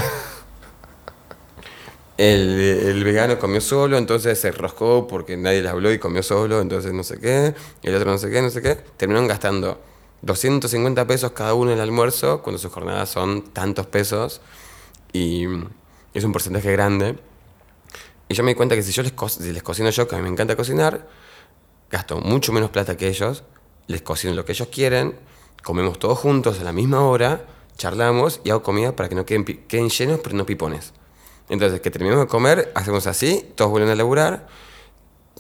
El, 2.17 2.59
el 2.61 3.05
vegano 3.05 3.39
comió 3.39 3.61
solo, 3.61 3.97
entonces 3.97 4.41
se 4.41 4.51
roscó 4.51 5.07
porque 5.07 5.37
nadie 5.37 5.63
le 5.63 5.69
habló 5.69 5.93
y 5.93 6.01
comió 6.01 6.25
solo, 6.25 6.61
entonces 6.61 6.93
no 6.93 7.05
sé 7.05 7.21
qué. 7.21 7.55
Y 7.81 7.87
el 7.87 7.95
otro 7.95 8.11
no 8.11 8.19
sé 8.19 8.29
qué, 8.29 8.43
no 8.43 8.51
sé 8.51 8.61
qué. 8.61 8.75
Terminaron 8.97 9.29
gastando 9.29 9.81
250 10.23 11.07
pesos 11.07 11.31
cada 11.31 11.55
uno 11.55 11.71
en 11.71 11.77
el 11.79 11.83
almuerzo, 11.85 12.43
cuando 12.43 12.59
sus 12.59 12.73
jornadas 12.73 13.09
son 13.09 13.43
tantos 13.53 13.87
pesos. 13.87 14.41
Y 15.13 15.45
es 16.15 16.25
un 16.25 16.33
porcentaje 16.33 16.73
grande. 16.73 17.19
Y 18.29 18.35
yo 18.35 18.43
me 18.43 18.51
di 18.51 18.55
cuenta 18.55 18.75
que 18.75 18.83
si 18.83 18.93
yo 18.93 19.03
les, 19.03 19.13
cocino 19.13 19.91
yo, 19.91 20.09
que 20.09 20.15
a 20.15 20.19
mí 20.19 20.25
me 20.25 20.31
encanta 20.31 20.55
cocinar, 20.55 21.09
gasto 21.91 22.21
mucho 22.21 22.53
menos 22.53 22.71
plata 22.71 22.97
que 22.97 23.09
ellos, 23.09 23.45
les 23.87 24.03
cocino 24.03 24.35
lo 24.35 24.45
que 24.45 24.53
ellos 24.53 24.69
quieren, 24.69 25.19
comemos 25.63 25.99
todos 25.99 26.19
juntos 26.19 26.61
a 26.61 26.65
la 26.65 26.73
misma 26.73 27.01
hora, 27.03 27.47
charlamos 27.79 28.41
y 28.45 28.51
hago 28.51 28.63
comida 28.63 28.95
para 28.95 29.09
que 29.09 29.15
no 29.15 29.25
queden, 29.25 29.45
queden 29.45 29.89
llenos 29.89 30.21
pero 30.23 30.37
no 30.37 30.45
pipones. 30.45 30.93
Entonces, 31.49 31.81
que 31.81 31.91
terminemos 31.91 32.27
de 32.27 32.29
comer, 32.29 32.71
hacemos 32.75 33.07
así, 33.07 33.51
todos 33.55 33.71
vuelven 33.71 33.91
a 33.91 33.95
laburar, 33.95 34.47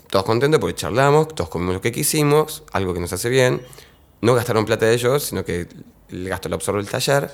todos 0.09 0.24
contentos 0.24 0.59
porque 0.59 0.74
charlamos, 0.74 1.28
todos 1.35 1.51
comimos 1.51 1.74
lo 1.74 1.81
que 1.82 1.93
quisimos, 1.93 2.62
algo 2.73 2.95
que 2.95 3.01
nos 3.01 3.12
hace 3.12 3.28
bien. 3.28 3.62
No 4.23 4.35
gastaron 4.35 4.65
plata 4.65 4.86
de 4.86 4.95
ellos, 4.95 5.24
sino 5.24 5.45
que 5.45 5.69
el 6.09 6.28
gasto 6.28 6.49
lo 6.49 6.55
absorbe 6.55 6.81
el 6.81 6.89
taller. 6.89 7.31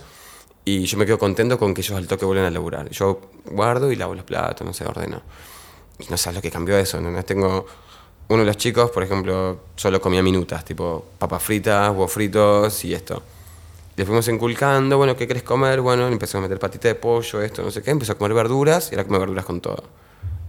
Y 0.65 0.85
yo 0.87 0.97
me 0.97 1.05
quedo 1.05 1.19
contento 1.19 1.59
con 1.59 1.75
que 1.75 1.83
ellos 1.83 1.97
al 1.97 2.07
toque 2.07 2.25
vuelven 2.25 2.47
a 2.47 2.51
laburar. 2.51 2.89
Yo 2.91 3.21
guardo 3.47 3.93
y 3.93 3.97
lavo 3.97 4.15
los 4.15 4.25
platos, 4.25 4.67
no 4.67 4.73
sé, 4.73 4.87
ordeno. 4.87 5.21
Y 5.99 6.07
no 6.11 6.17
sabes 6.17 6.37
lo 6.37 6.43
que 6.43 6.51
cambió 6.51 6.79
eso, 6.79 7.01
¿no? 7.01 7.23
Tengo 7.25 7.67
uno 8.29 8.41
de 8.41 8.47
los 8.47 8.57
chicos, 8.57 8.91
por 8.91 9.03
ejemplo, 9.03 9.61
solo 9.77 10.01
comía 10.01 10.23
minutas, 10.23 10.65
tipo 10.65 11.05
papas 11.19 11.43
fritas, 11.43 11.91
huevos 11.91 12.11
fritos 12.11 12.85
y 12.85 12.95
esto. 12.95 13.23
Le 13.97 14.05
fuimos 14.05 14.27
inculcando, 14.29 14.97
bueno, 14.97 15.15
¿qué 15.17 15.29
querés 15.29 15.43
comer? 15.43 15.81
Bueno, 15.81 16.09
empezó 16.09 16.39
a 16.39 16.41
meter 16.41 16.59
patita 16.59 16.89
de 16.89 16.95
pollo, 16.95 17.43
esto, 17.43 17.63
no 17.63 17.71
sé 17.71 17.83
qué. 17.83 17.91
Empezó 17.91 18.13
a 18.13 18.15
comer 18.17 18.35
verduras 18.35 18.91
y 18.91 18.95
ahora 18.95 19.05
come 19.07 19.19
verduras 19.19 19.45
con 19.45 19.61
todo. 19.61 19.85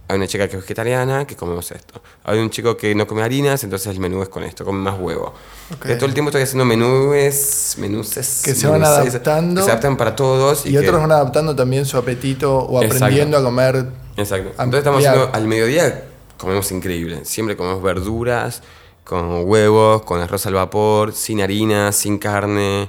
Hay 0.08 0.16
una 0.16 0.28
chica 0.28 0.46
que 0.48 0.56
es 0.56 0.62
vegetariana, 0.62 1.26
que 1.26 1.34
comemos 1.34 1.70
esto. 1.72 2.00
Hay 2.24 2.38
un 2.38 2.48
chico 2.50 2.76
que 2.76 2.94
no 2.94 3.06
come 3.08 3.22
harinas, 3.22 3.64
entonces 3.64 3.88
el 3.92 3.98
menú 3.98 4.22
es 4.22 4.28
con 4.28 4.44
esto, 4.44 4.64
come 4.64 4.78
más 4.78 4.98
huevo. 5.00 5.34
Ok. 5.74 5.84
De 5.86 5.96
todo 5.96 6.06
el 6.06 6.14
tiempo 6.14 6.28
estoy 6.30 6.42
haciendo 6.42 6.64
menúes, 6.64 7.74
menuces, 7.78 8.42
Que 8.44 8.54
se 8.54 8.68
van 8.68 8.84
adaptando. 8.84 9.60
Que 9.60 9.64
se 9.64 9.70
adaptan 9.70 9.96
para 9.96 10.14
todos. 10.14 10.64
Y, 10.64 10.76
otros 10.76 11.00
van 11.00 11.10
adaptando 11.10 11.56
también 11.56 11.86
su 11.86 11.96
apetito 11.98 12.56
o 12.56 12.82
Exacto. 12.82 13.04
aprendiendo 13.04 13.36
a 13.38 13.42
comer. 13.42 13.86
Exacto. 14.16 14.50
Entonces 14.50 14.78
estamos 14.78 15.04
haciendo, 15.04 15.30
al 15.32 15.48
mediodía 15.48 16.04
comemos 16.38 16.70
increíble. 16.70 17.24
Siempre 17.24 17.56
comemos 17.56 17.82
verduras, 17.82 18.62
con 19.02 19.48
huevos, 19.48 20.02
con 20.02 20.20
arroz 20.20 20.46
al 20.46 20.54
vapor, 20.54 21.12
sin 21.14 21.40
harina, 21.40 21.90
sin 21.90 22.18
carne. 22.18 22.88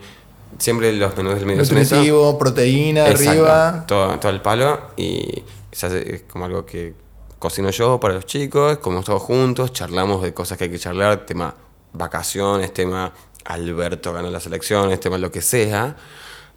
Siempre 0.60 0.94
los 0.94 1.16
menús 1.18 1.36
del 1.36 1.46
medio. 1.46 1.62
Nutritivo, 1.64 2.38
proteína 2.38 3.08
Exacto. 3.10 3.30
arriba. 3.32 3.84
Todo, 3.88 4.20
todo 4.20 4.32
el 4.32 4.42
palo 4.42 4.80
y 4.96 5.44
se 5.72 5.86
hace- 5.88 6.16
es 6.16 6.22
como 6.24 6.46
algo 6.46 6.66
que 6.66 6.94
cocino 7.40 7.70
yo 7.70 8.00
para 8.00 8.16
los 8.16 8.26
chicos, 8.26 8.78
comemos 8.80 9.06
todos 9.06 9.22
juntos, 9.22 9.74
charlamos 9.74 10.24
de 10.24 10.34
cosas 10.34 10.58
que 10.58 10.66
hay 10.66 10.70
que 10.70 10.80
charlar, 10.80 11.26
tema 11.26 11.54
vacaciones, 11.94 12.74
tema 12.74 13.12
Alberto 13.46 14.14
ganó 14.14 14.30
las 14.30 14.46
elecciones, 14.46 15.00
tema 15.00 15.18
lo 15.18 15.32
que 15.32 15.42
sea, 15.42 15.96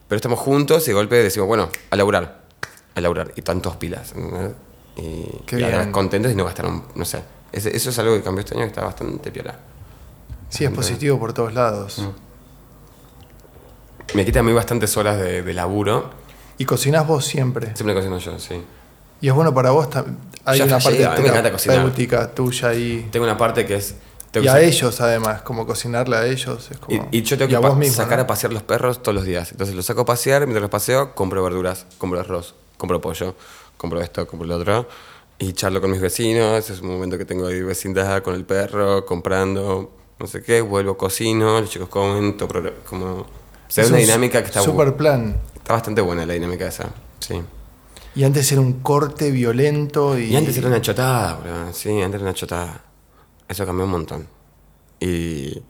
pero 0.09 0.17
estamos 0.17 0.39
juntos 0.39 0.83
y 0.85 0.87
de 0.89 0.95
golpe 0.95 1.17
decimos, 1.17 1.49
bueno, 1.49 1.69
a 1.91 1.97
laburar, 1.97 2.43
a 2.95 3.01
laburar, 3.01 3.33
y 3.37 3.43
tantos 3.43 3.77
pilas. 3.77 4.13
Y, 4.97 5.43
Qué 5.47 5.61
y 5.61 5.63
ahora 5.63 5.79
bien. 5.79 5.93
contentos 5.93 6.33
y 6.33 6.35
no 6.35 6.45
gastaron, 6.45 6.85
no 6.95 7.05
sé. 7.05 7.23
Eso 7.53 7.91
es 7.91 7.99
algo 7.99 8.15
que 8.15 8.23
cambió 8.23 8.41
este 8.41 8.55
año 8.55 8.65
que 8.65 8.69
está 8.69 8.85
bastante 8.85 9.31
piola. 9.31 9.59
Sí, 10.49 10.65
es 10.65 10.71
positivo 10.71 11.19
por 11.19 11.33
todos 11.33 11.55
lados. 11.55 11.99
Mm. 11.99 14.17
Me 14.17 14.25
quita 14.25 14.41
a 14.41 14.43
mí 14.43 14.53
bastantes 14.53 14.97
horas 14.97 15.19
de, 15.19 15.43
de 15.43 15.55
laburo. 15.55 16.11
Y 16.59 16.65
cocinás 16.65 17.07
vos 17.07 17.25
siempre. 17.25 17.75
Siempre 17.75 17.95
cocino 17.95 18.19
yo, 18.19 18.39
sí. 18.39 18.61
Y 19.21 19.29
es 19.29 19.35
bueno 19.35 19.53
para 19.55 19.71
vos. 19.71 19.89
tam- 19.91 20.17
Hay 20.45 20.59
Ya 20.59 20.65
una 20.65 20.79
parte 20.79 20.97
mí 20.99 21.05
me 21.05 21.31
terapéutica 21.59 22.35
tuya 22.35 22.69
ahí. 22.69 23.09
Tengo 23.13 23.25
una 23.27 23.37
parte 23.37 23.67
que 23.67 23.75
es... 23.77 23.95
Y 24.33 24.47
a 24.47 24.61
ellos, 24.61 25.01
además, 25.01 25.43
como 25.43 25.67
cocinarle 25.67 26.17
a 26.17 26.25
ellos. 26.27 26.71
Es 26.71 26.79
como, 26.79 27.09
Y, 27.11 27.19
y 27.19 27.23
yo 27.23 27.37
tengo 27.37 27.49
a 27.49 27.61
que 27.61 27.67
vos 27.67 27.71
pa- 27.73 27.77
mismo, 27.77 27.97
sacar 27.97 28.19
¿no? 28.19 28.25
a 28.25 28.27
pasear 28.29 28.53
los 28.53 28.63
perros 28.63 29.03
todos 29.03 29.15
los 29.15 29.25
días. 29.25 29.51
Entonces 29.51 29.75
los 29.75 29.85
saco 29.85 30.03
a 30.03 30.05
pasear, 30.05 30.43
mientras 30.43 30.63
los 30.63 30.71
paseo, 30.71 31.15
compro 31.15 31.43
verduras, 31.43 31.87
compro 31.99 32.21
arroz, 32.21 32.55
compro 32.79 33.01
pollo, 33.01 33.35
compro 33.77 34.01
esto, 34.01 34.27
compro 34.29 34.47
lo 34.47 34.57
otro. 34.57 34.89
Y 35.39 35.53
charlo 35.55 35.81
con 35.81 35.91
mis 35.91 36.01
vecinos, 36.01 36.71
es 36.71 36.81
un 36.81 36.89
momento 36.89 37.19
que 37.19 37.25
tengo 37.25 37.47
ahí 37.49 37.61
vecindad 37.63 38.23
con 38.23 38.35
el 38.35 38.45
perro, 38.45 39.05
comprando, 39.05 39.91
no 40.19 40.27
sé 40.29 40.43
qué, 40.43 40.61
vuelvo, 40.61 40.97
cocino, 40.97 41.61
los 41.61 41.69
chicos 41.71 41.89
comen, 41.89 42.37
todo 42.37 42.49
como... 42.89 43.27
Da 43.75 43.83
Es 43.83 43.89
una 43.89 43.99
un 43.99 44.05
dinámica 44.05 44.41
que 44.43 44.49
está, 44.49 44.63
Super 44.63 44.95
plan. 44.97 45.37
está 45.57 45.73
bastante 45.73 46.01
buena 46.03 46.25
la 46.27 46.35
dinámica 46.35 46.67
esa, 46.69 46.89
sí. 47.21 47.41
Y 48.15 48.25
antes 48.25 48.51
era 48.51 48.61
un 48.61 48.81
corte 48.81 49.31
violento 49.31 50.19
y. 50.19 50.25
Y 50.33 50.37
antes 50.37 50.57
era 50.57 50.69
una 50.69 50.81
chotada, 50.81 51.35
bro. 51.37 51.73
Sí, 51.73 51.91
antes 52.03 52.21
era 52.21 52.31
una 52.31 52.35
chotada. 52.35 52.85
Eso 53.49 53.65
cambió 53.67 53.85
un 53.85 53.91
montón. 53.93 54.27
Y 54.99 55.63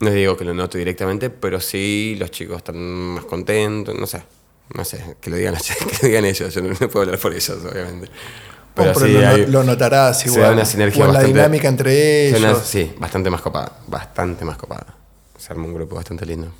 no 0.00 0.10
digo 0.10 0.36
que 0.36 0.44
lo 0.44 0.54
noto 0.54 0.78
directamente, 0.78 1.30
pero 1.30 1.60
sí 1.60 2.16
los 2.18 2.30
chicos 2.30 2.58
están 2.58 2.76
más 2.78 3.24
contentos, 3.26 3.94
no 3.98 4.06
sé. 4.06 4.22
No 4.74 4.84
sé, 4.84 5.16
que 5.20 5.30
lo 5.30 5.36
digan, 5.36 5.54
que 5.88 5.96
lo 6.02 6.08
digan 6.08 6.24
ellos. 6.24 6.54
Yo 6.54 6.60
no, 6.62 6.68
no 6.68 6.88
puedo 6.88 7.00
hablar 7.04 7.18
por 7.18 7.32
ellos, 7.32 7.50
obviamente. 7.70 8.08
Pero, 8.74 8.92
Pero 8.92 9.06
sí, 9.06 9.12
lo, 9.12 9.28
hay- 9.28 9.46
lo 9.46 9.64
notarás 9.64 10.20
se 10.20 10.28
igual. 10.28 10.42
da 10.42 10.52
una 10.52 10.64
sinergia 10.64 11.02
o 11.04 11.06
en 11.08 11.12
la 11.12 11.18
bastante- 11.20 11.38
dinámica 11.38 11.68
entre 11.68 11.90
se 11.92 12.28
ellos. 12.36 12.40
una- 12.40 12.54
sí, 12.64 12.92
bastante 12.98 13.28
más 13.30 13.40
copada. 13.40 13.78
Bastante 13.86 14.44
más 14.44 14.56
copada. 14.56 14.86
Se 15.36 15.52
arma 15.52 15.64
un 15.66 15.74
grupo 15.74 15.96
bastante 15.96 16.24
lindo. 16.26 16.52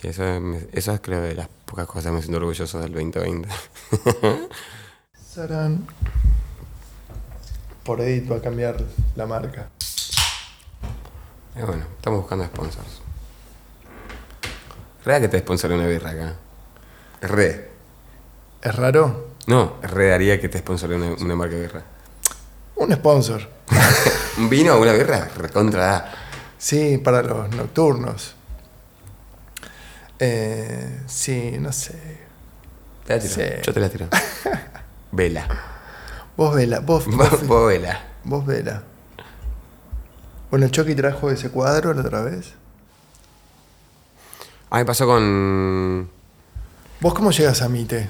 Sí, 0.00 0.08
eso, 0.08 0.22
me- 0.40 0.66
eso 0.72 0.92
es 0.92 1.00
creo 1.00 1.20
de 1.20 1.34
las 1.34 1.48
pocas 1.66 1.86
cosas 1.86 2.06
que 2.06 2.10
me 2.12 2.20
siento 2.22 2.38
orgulloso 2.38 2.78
del 2.80 2.92
2020. 2.92 3.48
Sarán. 5.34 5.86
Por 7.84 8.00
Edit 8.00 8.30
va 8.30 8.36
a 8.36 8.40
cambiar 8.40 8.76
la 9.16 9.26
marca. 9.26 9.68
Y 11.56 11.62
bueno, 11.62 11.84
estamos 11.96 12.20
buscando 12.20 12.44
sponsors. 12.46 13.00
Re 15.04 15.20
que 15.20 15.28
te 15.28 15.38
sponsore 15.40 15.74
una 15.74 15.86
birra 15.86 16.10
acá. 16.10 16.34
Re. 17.22 17.70
¿Es 18.62 18.74
raro? 18.74 19.30
No, 19.46 19.76
redaría 19.82 20.40
que 20.40 20.48
te 20.48 20.58
sponsore 20.58 20.96
una, 20.96 21.12
una 21.14 21.34
marca 21.34 21.56
de 21.56 21.62
birra. 21.62 21.82
Un 22.76 22.92
sponsor. 22.94 23.48
¿Un 24.38 24.48
vino 24.48 24.74
o 24.74 24.80
una 24.80 24.92
birra? 24.92 25.28
Recontra 25.36 25.84
da. 25.86 26.14
Sí, 26.58 26.98
para 26.98 27.22
los 27.22 27.48
nocturnos. 27.50 28.34
Eh, 30.20 31.00
sí, 31.06 31.56
no 31.58 31.72
sé. 31.72 31.94
Te 33.06 33.14
la 33.16 33.20
tiro. 33.20 33.34
Sí. 33.34 33.42
Yo 33.62 33.72
te 33.72 33.80
la 33.80 33.88
tiro. 33.88 34.06
Vela. 35.12 35.48
Vos 36.36 36.54
vela, 36.54 36.80
vos, 36.80 37.04
vos, 37.06 37.46
Vos, 37.46 37.66
vela. 37.68 38.00
vos 38.24 38.46
vela. 38.46 38.82
Bueno, 40.50 40.66
el 40.66 40.72
Chucky 40.72 40.94
trajo 40.94 41.30
ese 41.30 41.50
cuadro 41.50 41.92
la 41.92 42.00
otra 42.02 42.22
vez. 42.22 42.54
A 44.70 44.76
mí 44.76 44.80
me 44.82 44.84
pasó 44.86 45.06
con. 45.06 46.08
¿Vos 47.00 47.14
cómo 47.14 47.30
llegas 47.30 47.60
a 47.62 47.68
Mite? 47.68 48.08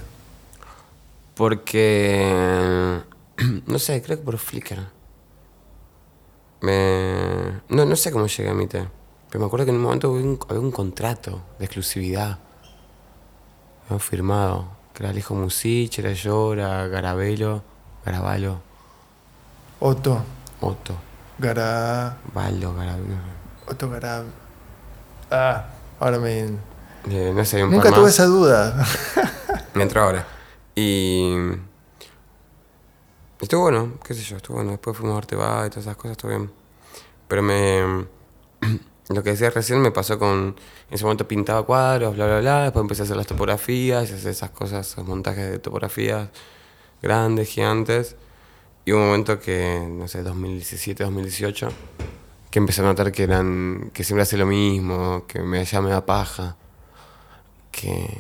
Porque. 1.35 3.01
No 3.66 3.78
sé, 3.78 4.03
creo 4.03 4.19
que 4.19 4.24
por 4.24 4.37
Flickr. 4.37 4.78
Me. 6.61 7.61
No, 7.69 7.87
no 7.87 7.97
sé 7.97 8.12
cómo 8.12 8.27
llegué 8.27 8.51
a 8.51 8.55
Mite. 8.55 8.87
Pero 9.31 9.40
me 9.40 9.47
acuerdo 9.47 9.65
que 9.66 9.70
en 9.70 9.77
un 9.77 9.82
momento 9.82 10.11
había 10.12 10.24
un, 10.27 10.39
había 10.48 10.61
un 10.61 10.70
contrato 10.70 11.40
de 11.59 11.65
exclusividad. 11.65 12.39
Habíamos 13.86 14.05
firmado. 14.05 14.69
Que 14.93 15.05
era 15.05 15.11
Alejo 15.11 15.35
Musich, 15.35 15.98
era 16.01 16.12
yo, 16.12 16.52
era 16.52 16.86
Garabelo, 16.89 17.62
Garabalo, 18.05 18.61
Otto, 19.78 20.23
Otto. 20.61 20.94
Gara... 21.39 22.19
Baldo, 22.35 22.74
Garabelo. 22.74 23.15
Otto 23.66 23.89
Garab... 23.89 24.27
Ah, 25.31 25.65
ahora 26.01 26.19
me... 26.19 26.40
Eh, 27.09 27.32
no 27.35 27.44
sé, 27.47 27.65
un 27.65 27.70
Nunca 27.70 27.85
par 27.85 27.94
tuve 27.94 28.05
más. 28.05 28.15
esa 28.15 28.27
duda. 28.27 28.86
Me 29.74 29.85
entró 29.85 30.02
ahora. 30.02 30.27
Y. 30.74 31.35
Estuvo 33.40 33.62
bueno, 33.62 33.93
qué 34.05 34.12
sé 34.12 34.23
yo, 34.23 34.36
estuvo 34.36 34.57
bueno. 34.57 34.73
Después 34.73 34.97
fuimos 34.97 35.15
a 35.15 35.19
Arteba 35.19 35.66
y 35.66 35.70
todas 35.70 35.85
esas 35.86 35.97
cosas, 35.97 36.11
estuvo 36.12 36.31
bien. 36.31 36.52
Pero 37.27 37.43
me. 37.43 38.07
Lo 39.11 39.24
que 39.24 39.31
decía 39.31 39.51
recién 39.51 39.81
me 39.82 39.91
pasó 39.91 40.20
con. 40.20 40.55
En 40.89 40.95
ese 40.95 41.03
momento 41.03 41.27
pintaba 41.27 41.65
cuadros, 41.66 42.15
bla, 42.15 42.27
bla, 42.27 42.41
bla. 42.41 42.62
Después 42.62 42.82
empecé 42.82 43.03
a 43.03 43.05
hacer 43.07 43.16
las 43.16 43.27
topografías, 43.27 44.12
hacer 44.12 44.31
esas 44.31 44.51
cosas, 44.51 44.89
esos 44.89 45.05
montajes 45.05 45.51
de 45.51 45.59
topografías 45.59 46.28
grandes, 47.03 47.49
gigantes. 47.49 48.15
Y 48.85 48.93
hubo 48.93 49.01
un 49.01 49.07
momento 49.07 49.41
que, 49.41 49.85
no 49.91 50.07
sé, 50.07 50.23
2017, 50.23 51.03
2018, 51.03 51.69
que 52.53 52.59
empecé 52.61 52.82
a 52.82 52.85
notar 52.85 53.11
que 53.11 53.24
eran. 53.24 53.91
que 53.93 54.05
siempre 54.05 54.23
hace 54.23 54.37
lo 54.37 54.47
mismo, 54.47 55.24
que 55.27 55.41
me, 55.41 55.65
ya 55.65 55.81
me 55.81 55.91
da 55.91 56.07
paja. 56.07 56.57
Que 57.73 58.16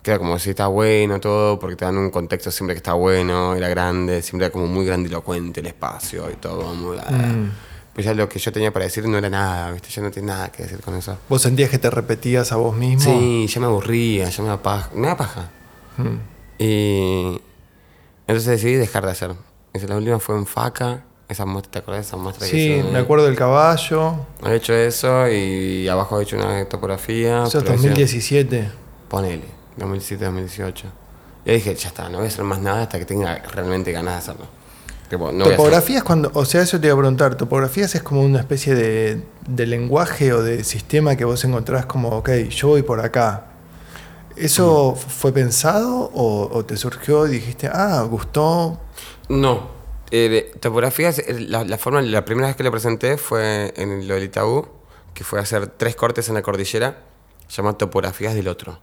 queda 0.00 0.18
como 0.18 0.38
si 0.38 0.50
está 0.50 0.68
bueno 0.68 1.18
todo, 1.18 1.58
porque 1.58 1.74
te 1.74 1.84
dan 1.84 1.98
un 1.98 2.10
contexto 2.10 2.52
siempre 2.52 2.74
que 2.74 2.78
está 2.78 2.92
bueno, 2.92 3.56
era 3.56 3.68
grande, 3.68 4.22
siempre 4.22 4.46
era 4.46 4.52
como 4.52 4.66
muy 4.66 4.86
grandilocuente 4.86 5.58
el 5.58 5.66
espacio 5.66 6.30
y 6.30 6.36
todo. 6.36 6.72
Muy, 6.72 6.98
Pues 7.94 8.06
ya 8.06 8.14
lo 8.14 8.26
que 8.28 8.38
yo 8.38 8.50
tenía 8.52 8.72
para 8.72 8.86
decir 8.86 9.06
no 9.06 9.18
era 9.18 9.28
nada, 9.28 9.70
¿viste? 9.70 9.90
Ya 9.90 10.00
no 10.02 10.10
tiene 10.10 10.28
nada 10.28 10.50
que 10.50 10.62
decir 10.62 10.80
con 10.80 10.94
eso. 10.94 11.18
¿Vos 11.28 11.42
sentías 11.42 11.68
que 11.68 11.78
te 11.78 11.90
repetías 11.90 12.50
a 12.52 12.56
vos 12.56 12.74
mismo? 12.74 13.04
Sí, 13.20 13.46
ya 13.46 13.60
me 13.60 13.66
aburría, 13.66 14.28
ya 14.30 14.42
me 14.42 14.48
da 14.48 14.62
paja. 14.62 14.90
Me 14.94 15.14
paja. 15.14 15.50
Mm. 15.98 16.16
Y 16.58 17.40
entonces 18.26 18.46
decidí 18.46 18.74
dejar 18.74 19.04
de 19.04 19.12
hacer. 19.12 19.32
Esa, 19.74 19.86
la 19.88 19.96
última 19.96 20.18
fue 20.18 20.36
en 20.36 20.46
Faca, 20.46 21.04
esa 21.28 21.44
muestra, 21.44 21.70
¿te 21.72 21.78
acordás 21.80 22.04
de 22.04 22.08
esa 22.08 22.16
muestra 22.16 22.46
que 22.46 22.52
Sí, 22.52 22.72
hice? 22.74 22.90
me 22.90 22.98
acuerdo 22.98 23.26
del 23.26 23.36
caballo. 23.36 24.14
He 24.46 24.54
hecho 24.54 24.72
eso 24.74 25.28
y 25.28 25.86
abajo 25.88 26.18
he 26.18 26.22
hecho 26.22 26.36
una 26.36 26.64
topografía. 26.66 27.44
Eso 27.44 27.58
es 27.58 27.64
pero 27.64 27.72
decía- 27.76 27.90
2017. 27.90 28.70
Ponele, 29.08 29.44
2017, 29.76 30.24
2018. 30.24 30.86
Y 31.44 31.52
dije, 31.52 31.74
ya 31.74 31.88
está, 31.88 32.08
no 32.08 32.18
voy 32.18 32.26
a 32.26 32.28
hacer 32.28 32.44
más 32.44 32.60
nada 32.60 32.82
hasta 32.82 32.98
que 32.98 33.04
tenga 33.04 33.34
realmente 33.52 33.92
ganas 33.92 34.14
de 34.14 34.18
hacerlo. 34.18 34.46
Tipo, 35.12 35.30
no 35.30 35.44
cuando, 36.06 36.30
o 36.32 36.46
sea, 36.46 36.62
eso 36.62 36.80
te 36.80 36.86
iba 36.86 36.94
a 36.94 36.96
preguntar, 36.96 37.34
topografías 37.34 37.94
es 37.94 38.02
como 38.02 38.22
una 38.22 38.40
especie 38.40 38.74
de, 38.74 39.22
de 39.46 39.66
lenguaje 39.66 40.32
o 40.32 40.42
de 40.42 40.64
sistema 40.64 41.16
que 41.16 41.26
vos 41.26 41.44
encontrás 41.44 41.84
como, 41.84 42.08
ok, 42.08 42.30
yo 42.48 42.68
voy 42.68 42.82
por 42.82 42.98
acá. 43.00 43.48
¿Eso 44.36 44.94
fue 44.94 45.30
pensado 45.30 46.10
o, 46.14 46.48
o 46.50 46.64
te 46.64 46.78
surgió 46.78 47.26
y 47.26 47.32
dijiste, 47.32 47.68
ah, 47.70 48.00
gustó? 48.08 48.80
No. 49.28 49.68
Eh, 50.10 50.50
topografías, 50.60 51.18
eh, 51.18 51.40
la, 51.40 51.64
la 51.64 51.76
forma, 51.76 52.00
la 52.00 52.24
primera 52.24 52.46
vez 52.46 52.56
que 52.56 52.62
lo 52.62 52.70
presenté 52.70 53.18
fue 53.18 53.74
en 53.76 54.08
lo 54.08 54.14
del 54.14 54.24
Itaú, 54.24 54.66
que 55.12 55.24
fue 55.24 55.40
hacer 55.40 55.66
tres 55.66 55.94
cortes 55.94 56.30
en 56.30 56.36
la 56.36 56.42
cordillera, 56.42 57.02
llamado 57.50 57.76
Topografías 57.76 58.34
del 58.34 58.48
Otro. 58.48 58.80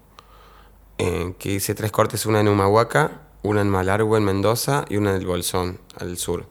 Eh, 1.00 1.34
que 1.40 1.54
hice 1.54 1.74
tres 1.74 1.92
cortes, 1.92 2.28
una 2.28 2.42
en 2.42 2.50
Humahuaca, 2.50 3.29
una 3.44 3.62
en 3.62 3.70
Malargüe, 3.70 4.18
en 4.18 4.26
Mendoza, 4.26 4.86
y 4.90 4.98
una 4.98 5.12
en 5.12 5.18
el 5.18 5.26
Bolsón, 5.26 5.80
al 5.98 6.18
sur. 6.18 6.46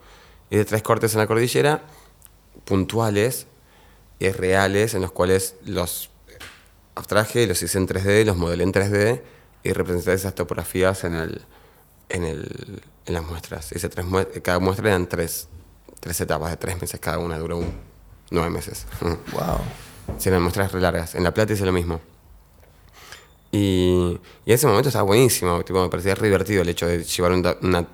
Hice 0.50 0.64
tres 0.64 0.82
cortes 0.82 1.12
en 1.14 1.18
la 1.20 1.26
cordillera, 1.26 1.82
puntuales 2.64 3.46
y 4.18 4.30
reales, 4.30 4.94
en 4.94 5.02
los 5.02 5.12
cuales 5.12 5.56
los 5.64 6.10
abstraje, 6.94 7.46
los 7.46 7.62
hice 7.62 7.78
en 7.78 7.86
3D, 7.86 8.24
los 8.24 8.36
modelé 8.36 8.64
en 8.64 8.72
3D 8.72 9.22
y 9.62 9.72
representé 9.72 10.12
esas 10.12 10.34
topografías 10.34 11.04
en, 11.04 11.14
el, 11.14 11.42
en, 12.08 12.24
el, 12.24 12.82
en 13.06 13.14
las 13.14 13.24
muestras. 13.24 13.70
Hice 13.72 13.88
tres 13.88 14.06
cada 14.42 14.58
muestra 14.58 14.88
eran 14.88 15.08
tres, 15.08 15.48
tres 16.00 16.20
etapas 16.20 16.50
de 16.50 16.56
tres 16.56 16.80
meses 16.80 16.98
cada 17.00 17.18
una, 17.18 17.38
duró 17.38 17.58
un- 17.58 17.72
nueve 18.30 18.50
meses. 18.50 18.86
Wow. 19.32 19.58
Sí, 20.18 20.30
eran 20.30 20.40
muestras 20.42 20.72
re 20.72 20.80
largas. 20.80 21.14
En 21.14 21.22
La 21.22 21.32
Plata 21.34 21.52
hice 21.52 21.66
lo 21.66 21.72
mismo. 21.72 22.00
Y, 23.50 24.18
y 24.44 24.50
en 24.50 24.54
ese 24.54 24.66
momento 24.66 24.88
estaba 24.88 25.04
buenísimo. 25.04 25.62
Tipo, 25.64 25.82
me 25.82 25.88
parecía 25.88 26.14
re 26.14 26.26
divertido 26.28 26.62
el 26.62 26.68
hecho 26.68 26.86
de 26.86 27.02
llevar 27.04 27.32
un 27.32 27.42
da- 27.42 27.56
una 27.62 27.86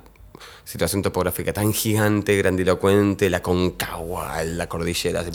situación 0.65 1.03
topográfica 1.03 1.53
tan 1.53 1.73
gigante, 1.73 2.37
grandilocuente, 2.37 3.29
la 3.31 3.43
concagua, 3.43 4.43
la 4.45 4.67
cordillera. 4.69 5.21
así, 5.21 5.31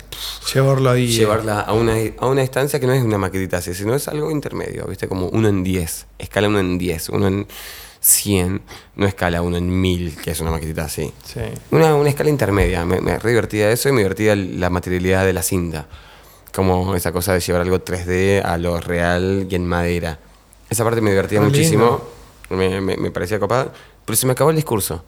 ahí. 0.89 1.07
llevarla 1.07 1.61
a 1.61 1.73
una, 1.73 1.95
a 2.17 2.27
una 2.27 2.41
distancia 2.41 2.79
que 2.79 2.87
no 2.87 2.93
es 2.93 3.03
una 3.03 3.17
maquetita 3.17 3.57
así, 3.57 3.73
sino 3.73 3.93
es 3.95 4.07
algo 4.07 4.31
intermedio, 4.31 4.85
¿viste? 4.87 5.07
Como 5.07 5.27
uno 5.27 5.47
en 5.47 5.63
10, 5.63 6.07
escala 6.17 6.47
uno 6.47 6.59
en 6.59 6.77
10, 6.79 7.09
uno 7.09 7.27
en 7.27 7.47
100, 8.01 8.61
no 8.95 9.05
escala 9.05 9.41
uno 9.41 9.57
en 9.57 9.81
1000, 9.81 10.17
que 10.17 10.31
es 10.31 10.39
una 10.41 10.51
maquetita 10.51 10.85
así. 10.85 11.11
Sí. 11.23 11.41
Una, 11.71 11.95
una 11.95 12.09
escala 12.09 12.29
intermedia, 12.29 12.83
me, 12.85 12.99
me 12.99 13.19
re 13.19 13.29
divertía 13.29 13.71
eso 13.71 13.87
y 13.87 13.91
me 13.91 13.99
divertía 13.99 14.35
la 14.35 14.69
materialidad 14.69 15.25
de 15.25 15.33
la 15.33 15.43
cinta. 15.43 15.87
Como 16.53 16.95
esa 16.95 17.11
cosa 17.11 17.34
de 17.34 17.39
llevar 17.39 17.61
algo 17.61 17.80
3D 17.80 18.43
a 18.43 18.57
lo 18.57 18.80
real 18.80 19.47
y 19.49 19.55
en 19.55 19.65
madera. 19.67 20.19
Esa 20.69 20.84
parte 20.84 21.01
me 21.01 21.11
divertía 21.11 21.39
Re 21.39 21.45
muchísimo, 21.45 22.01
me, 22.49 22.81
me- 22.81 22.97
me 22.97 23.11
parecía 23.11 23.39
copada, 23.39 23.71
pero 24.05 24.15
se 24.15 24.26
me 24.26 24.34
acabó 24.34 24.49
el 24.49 24.55
discurso. 24.55 25.03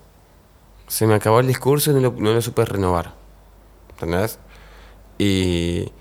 Se 0.87 1.07
me 1.07 1.15
acabó 1.15 1.39
el 1.39 1.47
discurso 1.47 1.91
y 1.91 1.93
no 1.95 1.99
lo, 2.01 2.11
no 2.17 2.33
lo 2.33 2.41
supe 2.41 2.65
renovar. 2.65 3.13
¿Entendés? 3.91 4.37
Y, 5.17 5.91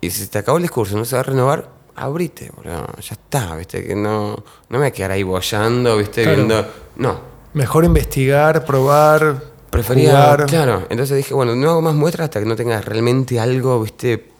y 0.00 0.10
si 0.10 0.26
te 0.28 0.38
acabó 0.38 0.56
el 0.58 0.62
discurso 0.62 0.94
y 0.94 0.98
no 0.98 1.04
se 1.04 1.14
va 1.16 1.20
a 1.20 1.24
renovar, 1.24 1.68
abrite, 1.94 2.50
boludo. 2.56 2.86
Ya 3.00 3.12
está, 3.14 3.54
¿viste? 3.56 3.86
Que 3.86 3.94
no, 3.94 4.30
no 4.30 4.44
me 4.70 4.78
voy 4.78 4.86
a 4.88 4.90
quedar 4.90 5.10
ahí 5.12 5.22
bollando, 5.22 5.96
¿viste? 5.96 6.22
Claro. 6.22 6.36
Viendo. 6.36 6.66
No, 6.96 7.36
Mejor 7.54 7.84
investigar, 7.84 8.64
probar, 8.66 9.42
Prefería, 9.70 10.10
jugar. 10.10 10.46
claro. 10.46 10.86
Entonces 10.90 11.16
dije, 11.16 11.32
bueno, 11.34 11.54
no 11.56 11.70
hago 11.70 11.80
más 11.82 11.94
muestras 11.94 12.24
hasta 12.26 12.40
que 12.40 12.46
no 12.46 12.54
tenga 12.56 12.80
realmente 12.82 13.40
algo, 13.40 13.80
viste, 13.82 14.30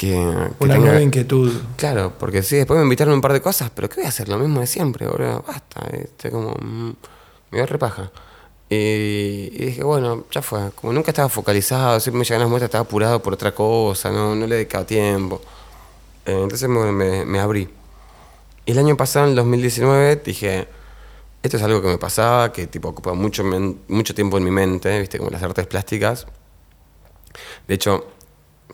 que, 0.00 0.06
que 0.08 0.64
Una 0.64 0.74
tenga- 0.74 0.78
nueva 0.78 1.00
inquietud. 1.02 1.52
Claro, 1.76 2.14
porque 2.18 2.42
sí, 2.42 2.56
después 2.56 2.78
me 2.78 2.84
invitaron 2.84 3.12
a 3.12 3.14
un 3.16 3.20
par 3.20 3.34
de 3.34 3.42
cosas, 3.42 3.70
pero 3.74 3.88
¿qué 3.88 3.96
voy 3.96 4.06
a 4.06 4.08
hacer? 4.08 4.28
Lo 4.30 4.38
mismo 4.38 4.60
de 4.60 4.66
siempre, 4.66 5.06
boludo. 5.06 5.44
Basta, 5.46 5.86
viste, 5.92 6.30
como... 6.30 6.52
mm, 6.60 6.92
me 7.50 7.58
dio 7.58 7.66
repaja. 7.66 8.10
Y, 8.70 8.76
y 9.52 9.64
dije, 9.66 9.82
bueno, 9.84 10.24
ya 10.30 10.40
fue. 10.42 10.70
Como 10.74 10.92
nunca 10.92 11.10
estaba 11.10 11.28
focalizado, 11.28 12.00
siempre 12.00 12.20
me 12.20 12.24
llegaban 12.24 12.40
las 12.44 12.48
muestras, 12.50 12.68
estaba 12.68 12.82
apurado 12.84 13.20
por 13.22 13.34
otra 13.34 13.52
cosa, 13.52 14.10
no, 14.10 14.34
no 14.34 14.46
le 14.46 14.54
dedicaba 14.56 14.84
tiempo. 14.86 15.42
Eh, 16.24 16.40
entonces 16.44 16.68
me, 16.68 16.90
me- 16.92 17.24
me 17.26 17.38
abrí. 17.40 17.68
Y 18.64 18.72
el 18.72 18.78
año 18.78 18.96
pasado, 18.96 19.26
en 19.26 19.30
el 19.32 19.36
2019, 19.36 20.16
dije, 20.24 20.66
esto 21.42 21.56
es 21.58 21.62
algo 21.62 21.82
que 21.82 21.88
me 21.88 21.98
pasaba, 21.98 22.52
que 22.52 22.66
tipo 22.68 22.88
ocupa 22.88 23.12
mucho, 23.12 23.42
mucho 23.88 24.14
tiempo 24.14 24.38
en 24.38 24.44
mi 24.44 24.50
mente, 24.50 24.98
viste, 25.00 25.18
como 25.18 25.30
las 25.30 25.42
artes 25.42 25.66
plásticas. 25.66 26.26
De 27.68 27.74
hecho, 27.74 28.06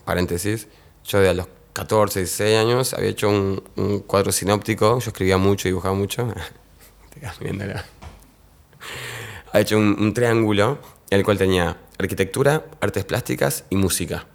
paréntesis, 0.05 0.67
yo 1.07 1.19
de 1.19 1.29
a 1.29 1.33
los 1.33 1.47
14, 1.73 2.19
16 2.19 2.57
años 2.57 2.93
había 2.93 3.09
hecho 3.09 3.29
un, 3.29 3.63
un 3.75 3.99
cuadro 3.99 4.31
sinóptico, 4.31 4.99
yo 4.99 5.09
escribía 5.09 5.37
mucho, 5.37 5.67
dibujaba 5.67 5.93
mucho. 5.95 6.27
Había 9.51 9.61
hecho 9.61 9.77
un, 9.77 9.95
un 9.99 10.13
triángulo, 10.13 10.77
el 11.09 11.23
cual 11.23 11.37
tenía 11.37 11.77
arquitectura, 11.97 12.65
artes 12.81 13.05
plásticas 13.05 13.63
y 13.69 13.75
música. 13.75 14.27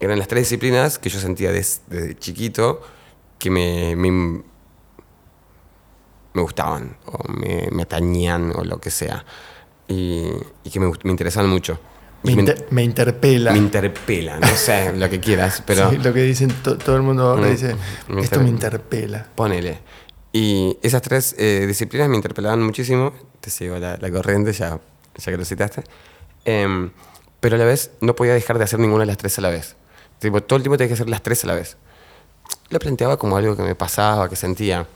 Eran 0.00 0.18
las 0.18 0.28
tres 0.28 0.44
disciplinas 0.44 0.98
que 0.98 1.08
yo 1.10 1.18
sentía 1.20 1.52
des- 1.52 1.82
desde 1.88 2.18
chiquito 2.18 2.80
que 3.38 3.50
me, 3.50 3.94
me, 3.96 4.10
me 4.10 4.42
gustaban, 6.42 6.96
o 7.06 7.28
me, 7.32 7.68
me 7.70 7.82
atañían, 7.82 8.52
o 8.56 8.64
lo 8.64 8.80
que 8.80 8.90
sea. 8.90 9.24
Y, 9.88 10.24
y 10.64 10.70
que 10.70 10.80
me, 10.80 10.90
me 11.04 11.10
interesaban 11.10 11.50
mucho. 11.50 11.78
Me, 12.24 12.32
inter- 12.32 12.66
me 12.70 12.82
interpela. 12.84 13.52
me 13.52 13.58
interpela, 13.58 14.38
no 14.38 14.46
sé 14.48 14.92
lo 14.96 15.10
que 15.10 15.18
quieras, 15.20 15.62
pero 15.66 15.90
Sí, 15.90 15.96
lo 15.98 16.12
que 16.12 16.22
dicen 16.22 16.50
to- 16.62 16.78
todo 16.78 16.96
el 16.96 17.02
mundo 17.02 17.30
ahora 17.30 17.48
Mm, 17.48 17.50
dice, 17.50 17.76
me 18.08 18.22
esto 18.22 18.40
me 18.40 18.48
interpela. 18.48 19.26
ponele. 19.34 19.80
Y 20.32 20.78
esas 20.82 21.02
tres 21.02 21.34
eh, 21.38 21.64
disciplinas 21.66 22.08
me 22.08 22.16
interpelaban 22.16 22.62
muchísimo. 22.62 23.12
Te 23.40 23.50
sigo 23.50 23.78
la, 23.78 23.96
la 24.00 24.10
corriente, 24.10 24.52
ya, 24.52 24.78
ya 25.16 25.32
que 25.32 25.36
lo 25.36 25.44
citaste. 25.44 25.82
Em, 26.44 26.90
pero 27.40 27.56
a 27.56 27.58
la 27.58 27.64
vez 27.64 27.90
no 28.00 28.14
podía 28.14 28.32
dejar 28.34 28.56
de 28.58 28.64
hacer 28.64 28.78
ninguna 28.78 29.00
de 29.00 29.06
las 29.06 29.16
tres 29.18 29.36
a 29.38 29.42
la 29.42 29.50
vez. 29.50 29.74
Tipo, 30.20 30.40
todo 30.42 30.56
el 30.58 30.62
tiempo 30.62 30.76
tenía 30.78 30.88
que 30.88 30.94
hacer 30.94 31.08
las 31.08 31.22
tres 31.22 31.42
a 31.44 31.48
la 31.48 31.54
vez. 31.54 31.76
Lo 32.70 32.78
planteaba 32.78 33.16
como 33.18 33.36
algo 33.36 33.56
que 33.56 33.62
me 33.62 33.74
pasaba, 33.74 34.28
que 34.28 34.36
sentía. 34.36 34.86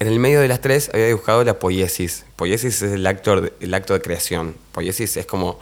En 0.00 0.06
el 0.08 0.18
medio 0.18 0.40
de 0.40 0.48
las 0.48 0.60
tres 0.60 0.90
había 0.94 1.06
dibujado 1.06 1.44
la 1.44 1.58
poiesis. 1.58 2.24
Poiesis 2.36 2.82
es 2.82 2.92
el 2.92 3.06
acto 3.06 3.40
de, 3.42 3.52
el 3.60 3.74
acto 3.74 3.92
de 3.94 4.00
creación. 4.00 4.54
Poiesis 4.72 5.16
es 5.18 5.26
como 5.26 5.58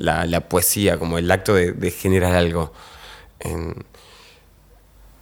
la, 0.00 0.24
la 0.26 0.48
poesía, 0.48 0.98
como 0.98 1.18
el 1.18 1.30
acto 1.30 1.54
de, 1.54 1.72
de 1.72 1.90
generar 1.90 2.34
algo. 2.34 2.72
En, 3.38 3.84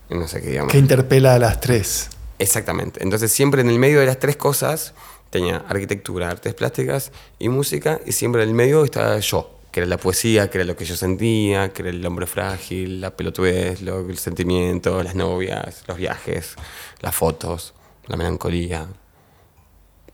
en 0.08 0.20
no 0.20 0.28
sé 0.28 0.40
qué 0.40 0.50
digamos. 0.50 0.72
Que 0.72 0.78
interpela 0.78 1.34
a 1.34 1.38
las 1.38 1.60
tres. 1.60 2.10
Exactamente. 2.38 3.02
Entonces 3.02 3.32
siempre 3.32 3.60
en 3.60 3.68
el 3.68 3.78
medio 3.78 4.00
de 4.00 4.06
las 4.06 4.18
tres 4.18 4.36
cosas 4.36 4.94
tenía 5.30 5.64
arquitectura, 5.68 6.30
artes 6.30 6.54
plásticas 6.54 7.12
y 7.38 7.48
música, 7.48 8.00
y 8.06 8.12
siempre 8.12 8.42
en 8.42 8.48
el 8.50 8.54
medio 8.54 8.84
estaba 8.84 9.18
yo, 9.18 9.58
que 9.72 9.80
era 9.80 9.86
la 9.88 9.98
poesía, 9.98 10.48
que 10.48 10.58
era 10.58 10.64
lo 10.64 10.76
que 10.76 10.84
yo 10.84 10.96
sentía, 10.96 11.72
que 11.72 11.82
era 11.82 11.90
el 11.90 12.06
hombre 12.06 12.26
frágil, 12.26 13.00
la 13.00 13.14
pelotudez, 13.14 13.82
lo, 13.82 14.08
el 14.08 14.18
sentimiento, 14.18 15.02
las 15.02 15.16
novias, 15.16 15.82
los 15.86 15.98
viajes, 15.98 16.54
las 17.00 17.14
fotos, 17.14 17.74
la 18.06 18.16
melancolía, 18.16 18.86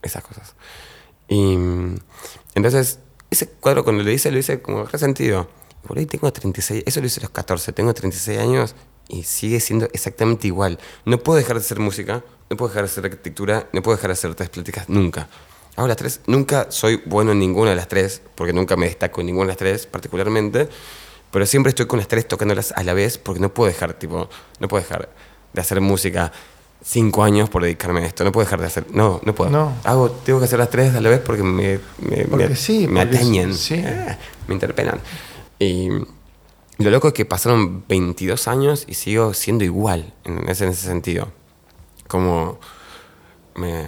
esas 0.02 0.24
cosas. 0.24 0.54
Y 1.28 1.56
mm, 1.56 1.96
entonces 2.54 2.98
ese 3.34 3.48
cuadro 3.48 3.84
cuando 3.84 4.02
lo 4.02 4.10
hice, 4.10 4.30
lo 4.30 4.38
hice 4.38 4.60
como 4.60 4.84
resentido. 4.84 5.48
Por 5.86 5.98
ahí 5.98 6.06
tengo 6.06 6.32
36, 6.32 6.84
eso 6.86 7.00
lo 7.00 7.06
hice 7.06 7.20
a 7.20 7.24
los 7.24 7.30
14, 7.30 7.72
tengo 7.72 7.92
36 7.92 8.38
años 8.38 8.74
y 9.08 9.24
sigue 9.24 9.60
siendo 9.60 9.86
exactamente 9.92 10.46
igual. 10.46 10.78
No 11.04 11.18
puedo 11.18 11.36
dejar 11.36 11.56
de 11.56 11.60
hacer 11.60 11.78
música, 11.78 12.24
no 12.48 12.56
puedo 12.56 12.70
dejar 12.70 12.84
de 12.84 12.90
hacer 12.90 13.04
arquitectura, 13.04 13.68
no 13.72 13.82
puedo 13.82 13.96
dejar 13.96 14.08
de 14.08 14.12
hacer 14.14 14.30
artes 14.30 14.48
plásticas, 14.48 14.88
nunca. 14.88 15.28
Hago 15.76 15.88
las 15.88 15.96
tres, 15.96 16.20
nunca 16.26 16.70
soy 16.70 17.02
bueno 17.04 17.32
en 17.32 17.40
ninguna 17.40 17.70
de 17.70 17.76
las 17.76 17.88
tres, 17.88 18.22
porque 18.34 18.52
nunca 18.52 18.76
me 18.76 18.86
destaco 18.86 19.20
en 19.20 19.26
ninguna 19.26 19.46
de 19.46 19.52
las 19.52 19.58
tres 19.58 19.86
particularmente, 19.86 20.68
pero 21.30 21.46
siempre 21.46 21.70
estoy 21.70 21.86
con 21.86 21.98
las 21.98 22.08
tres 22.08 22.28
tocándolas 22.28 22.72
a 22.72 22.82
la 22.84 22.94
vez 22.94 23.18
porque 23.18 23.40
no 23.40 23.52
puedo 23.52 23.70
dejar, 23.70 23.94
tipo, 23.94 24.28
no 24.60 24.68
puedo 24.68 24.82
dejar 24.82 25.10
de 25.52 25.60
hacer 25.60 25.80
música 25.80 26.32
cinco 26.86 27.24
años 27.24 27.48
por 27.48 27.62
dedicarme 27.62 28.02
a 28.02 28.06
esto, 28.06 28.24
no 28.24 28.30
puedo 28.30 28.44
dejar 28.44 28.60
de 28.60 28.66
hacer, 28.66 28.86
no, 28.92 29.20
no 29.24 29.34
puedo. 29.34 29.50
No. 29.50 29.72
Hago, 29.84 30.10
tengo 30.10 30.38
que 30.38 30.44
hacer 30.44 30.58
las 30.58 30.68
tres 30.68 30.94
a 30.94 31.00
la 31.00 31.08
vez 31.08 31.20
porque 31.20 31.42
me, 31.42 31.80
me, 31.98 32.24
Porque 32.26 32.48
me, 32.50 32.56
sí, 32.56 32.86
me 32.86 33.00
porque 33.04 33.16
atañen, 33.16 33.54
sí. 33.54 33.74
Eh, 33.76 34.16
me 34.46 34.54
interpelan. 34.54 35.00
Y 35.58 35.88
lo 36.78 36.90
loco 36.90 37.08
es 37.08 37.14
que 37.14 37.24
pasaron 37.24 37.84
22 37.88 38.48
años 38.48 38.84
y 38.86 38.94
sigo 38.94 39.32
siendo 39.32 39.64
igual 39.64 40.12
en 40.24 40.46
ese, 40.48 40.64
en 40.64 40.70
ese 40.72 40.86
sentido. 40.86 41.32
Como 42.06 42.58
me... 43.54 43.86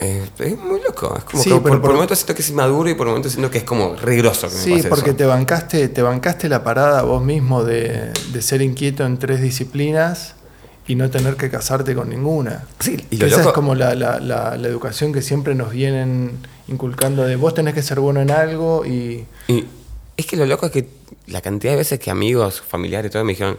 es 0.00 0.58
muy 0.58 0.80
loco. 0.80 1.14
Es 1.16 1.24
como 1.24 1.42
Sí, 1.42 1.50
que 1.50 1.60
por, 1.60 1.80
por 1.80 1.92
momentos 1.92 2.18
siento 2.18 2.34
que 2.34 2.42
es 2.42 2.50
inmaduro 2.50 2.90
y 2.90 2.94
por 2.94 3.06
momentos 3.06 3.32
siento 3.32 3.50
que 3.52 3.58
es 3.58 3.64
como 3.64 3.94
que 3.94 4.04
me 4.04 4.32
Sí, 4.50 4.82
porque 4.88 5.10
eso. 5.10 5.16
te 5.16 5.26
bancaste, 5.26 5.88
te 5.88 6.02
bancaste 6.02 6.48
la 6.48 6.64
parada 6.64 7.02
vos 7.02 7.22
mismo 7.22 7.62
de, 7.62 8.12
de 8.32 8.42
ser 8.42 8.62
inquieto 8.62 9.06
en 9.06 9.18
tres 9.18 9.40
disciplinas 9.40 10.34
y 10.86 10.94
no 10.96 11.08
tener 11.10 11.36
que 11.36 11.50
casarte 11.50 11.94
con 11.94 12.10
ninguna. 12.10 12.64
Sí, 12.78 12.96
y 13.10 13.16
lo 13.16 13.26
esa 13.26 13.38
loco... 13.38 13.48
es 13.50 13.54
como 13.54 13.74
la, 13.74 13.94
la- 13.94 14.20
la- 14.20 14.56
la 14.56 14.68
educación 14.68 15.12
que 15.12 15.22
siempre 15.22 15.54
nos 15.54 15.70
vienen 15.72 16.38
inculcando 16.68 17.24
de 17.24 17.36
vos 17.36 17.54
tenés 17.54 17.74
que 17.74 17.82
ser 17.82 18.00
bueno 18.00 18.20
en 18.20 18.30
algo 18.30 18.84
y 18.86 19.24
Y 19.48 19.64
es 20.16 20.26
que 20.26 20.36
lo 20.36 20.46
loco 20.46 20.66
es 20.66 20.72
que 20.72 20.88
la 21.26 21.40
cantidad 21.40 21.72
de 21.72 21.78
veces 21.78 21.98
que 21.98 22.10
amigos, 22.10 22.60
familiares, 22.60 23.10
todo 23.10 23.24
me 23.24 23.32
dijeron, 23.32 23.58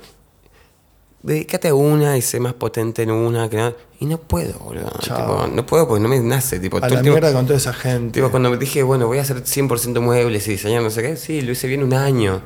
dedícate 1.24 1.70
a 1.70 1.74
una 1.74 2.18
y 2.18 2.22
sé 2.22 2.40
más 2.40 2.54
potente 2.54 3.04
en 3.04 3.12
una 3.12 3.50
que 3.50 3.58
no. 3.58 3.74
Y 4.00 4.06
no 4.06 4.18
puedo, 4.20 4.60
boludo. 4.60 4.92
Tipo, 5.02 5.48
no 5.52 5.66
puedo 5.66 5.88
porque 5.88 6.02
no 6.04 6.10
me 6.10 6.20
nace. 6.20 6.60
Tipo, 6.60 6.78
a 6.78 6.82
la 6.82 6.88
el 6.88 6.92
tiempo- 7.02 7.12
mierda 7.20 7.34
con 7.34 7.46
toda 7.48 7.58
esa 7.58 7.74
gente. 7.74 8.12
Tipo, 8.20 8.30
cuando 8.30 8.50
me 8.52 8.58
dije, 8.58 8.84
bueno, 8.84 9.08
voy 9.08 9.18
a 9.18 9.22
hacer 9.22 9.38
100% 9.44 10.00
muebles 10.02 10.48
y 10.48 10.52
diseñar 10.52 10.84
no 10.84 10.90
sé 10.92 11.02
qué, 11.02 11.16
sí, 11.18 11.42
lo 11.42 11.52
hice 11.54 11.68
bien 11.68 11.82
un 11.84 11.94
año. 11.94 12.42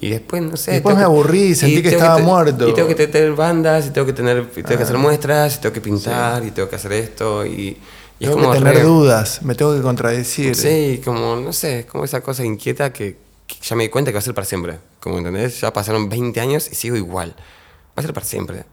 Y 0.00 0.10
después, 0.10 0.42
no 0.42 0.56
sé. 0.56 0.72
Después 0.72 0.96
me 0.96 1.02
aburrí, 1.02 1.54
sentí 1.54 1.82
que 1.82 1.90
estaba 1.90 2.16
te- 2.16 2.22
muerto. 2.22 2.68
Y 2.68 2.72
tengo 2.74 2.88
que 2.88 2.94
tener 3.06 3.32
bandas, 3.34 3.86
y 3.86 3.90
tengo 3.90 4.06
que 4.06 4.12
tener 4.14 4.46
tengo 4.50 4.68
que 4.68 4.74
Ah. 4.74 4.82
hacer 4.82 4.96
muestras, 4.98 5.56
y 5.56 5.60
tengo 5.60 5.72
que 5.74 5.80
pintar, 5.80 6.44
y 6.44 6.50
tengo 6.52 6.68
que 6.68 6.76
hacer 6.76 6.92
esto. 6.92 7.44
Y, 7.44 7.50
y 7.50 7.78
es 8.20 8.30
tengo 8.30 8.36
como 8.36 8.52
que 8.52 8.58
tener 8.60 8.74
re- 8.76 8.82
dudas, 8.82 9.42
me 9.42 9.54
tengo 9.54 9.74
que 9.76 9.82
contradecir. 9.82 10.54
Sí, 10.56 11.00
como, 11.04 11.36
no 11.36 11.52
sé, 11.52 11.86
como 11.90 12.04
esa 12.04 12.22
cosa 12.22 12.44
inquieta 12.44 12.92
que, 12.92 13.18
que 13.46 13.56
ya 13.62 13.76
me 13.76 13.82
di 13.84 13.88
cuenta 13.90 14.10
que 14.10 14.14
va 14.14 14.20
a 14.20 14.22
ser 14.22 14.34
para 14.34 14.46
siempre. 14.46 14.78
Como, 15.00 15.18
¿entendés? 15.18 15.60
Ya 15.60 15.72
pasaron 15.72 16.08
20 16.08 16.40
años 16.40 16.68
y 16.72 16.74
sigo 16.74 16.96
igual. 16.96 17.34
Va 17.36 17.96
a 17.96 18.02
ser 18.02 18.14
para 18.14 18.24
siempre. 18.24 18.64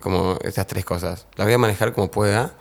Como 0.00 0.38
estas 0.42 0.66
tres 0.66 0.84
cosas. 0.84 1.26
Las 1.36 1.46
voy 1.46 1.54
a 1.54 1.58
manejar 1.58 1.92
como 1.92 2.10
pueda, 2.10 2.52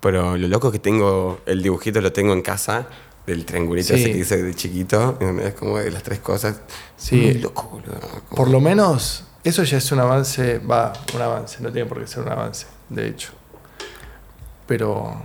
pero 0.00 0.36
lo 0.36 0.48
loco 0.48 0.70
que 0.72 0.78
tengo, 0.78 1.40
el 1.46 1.62
dibujito 1.62 2.00
lo 2.00 2.12
tengo 2.12 2.32
en 2.32 2.42
casa, 2.42 2.86
del 3.26 3.44
triangulito 3.44 3.94
Sí. 3.94 4.02
ese 4.02 4.12
que 4.12 4.18
hice 4.18 4.42
de 4.42 4.54
chiquito, 4.54 5.10
¿entendés? 5.20 5.54
Como 5.54 5.78
de 5.78 5.90
las 5.90 6.02
tres 6.02 6.20
cosas. 6.20 6.60
Sí. 6.96 7.16
Muy 7.16 7.34
loco, 7.34 7.68
boludo. 7.72 8.00
Como- 8.00 8.36
Por 8.36 8.48
lo 8.48 8.60
menos, 8.60 9.24
eso 9.44 9.62
ya 9.64 9.78
es 9.78 9.90
un 9.92 10.00
avance, 10.00 10.58
va, 10.58 10.92
un 11.14 11.20
avance, 11.22 11.58
no 11.60 11.72
tiene 11.72 11.88
por 11.88 12.00
qué 12.00 12.06
ser 12.06 12.22
un 12.22 12.30
avance, 12.30 12.66
de 12.88 13.08
hecho. 13.08 13.32
Pero 14.66 15.20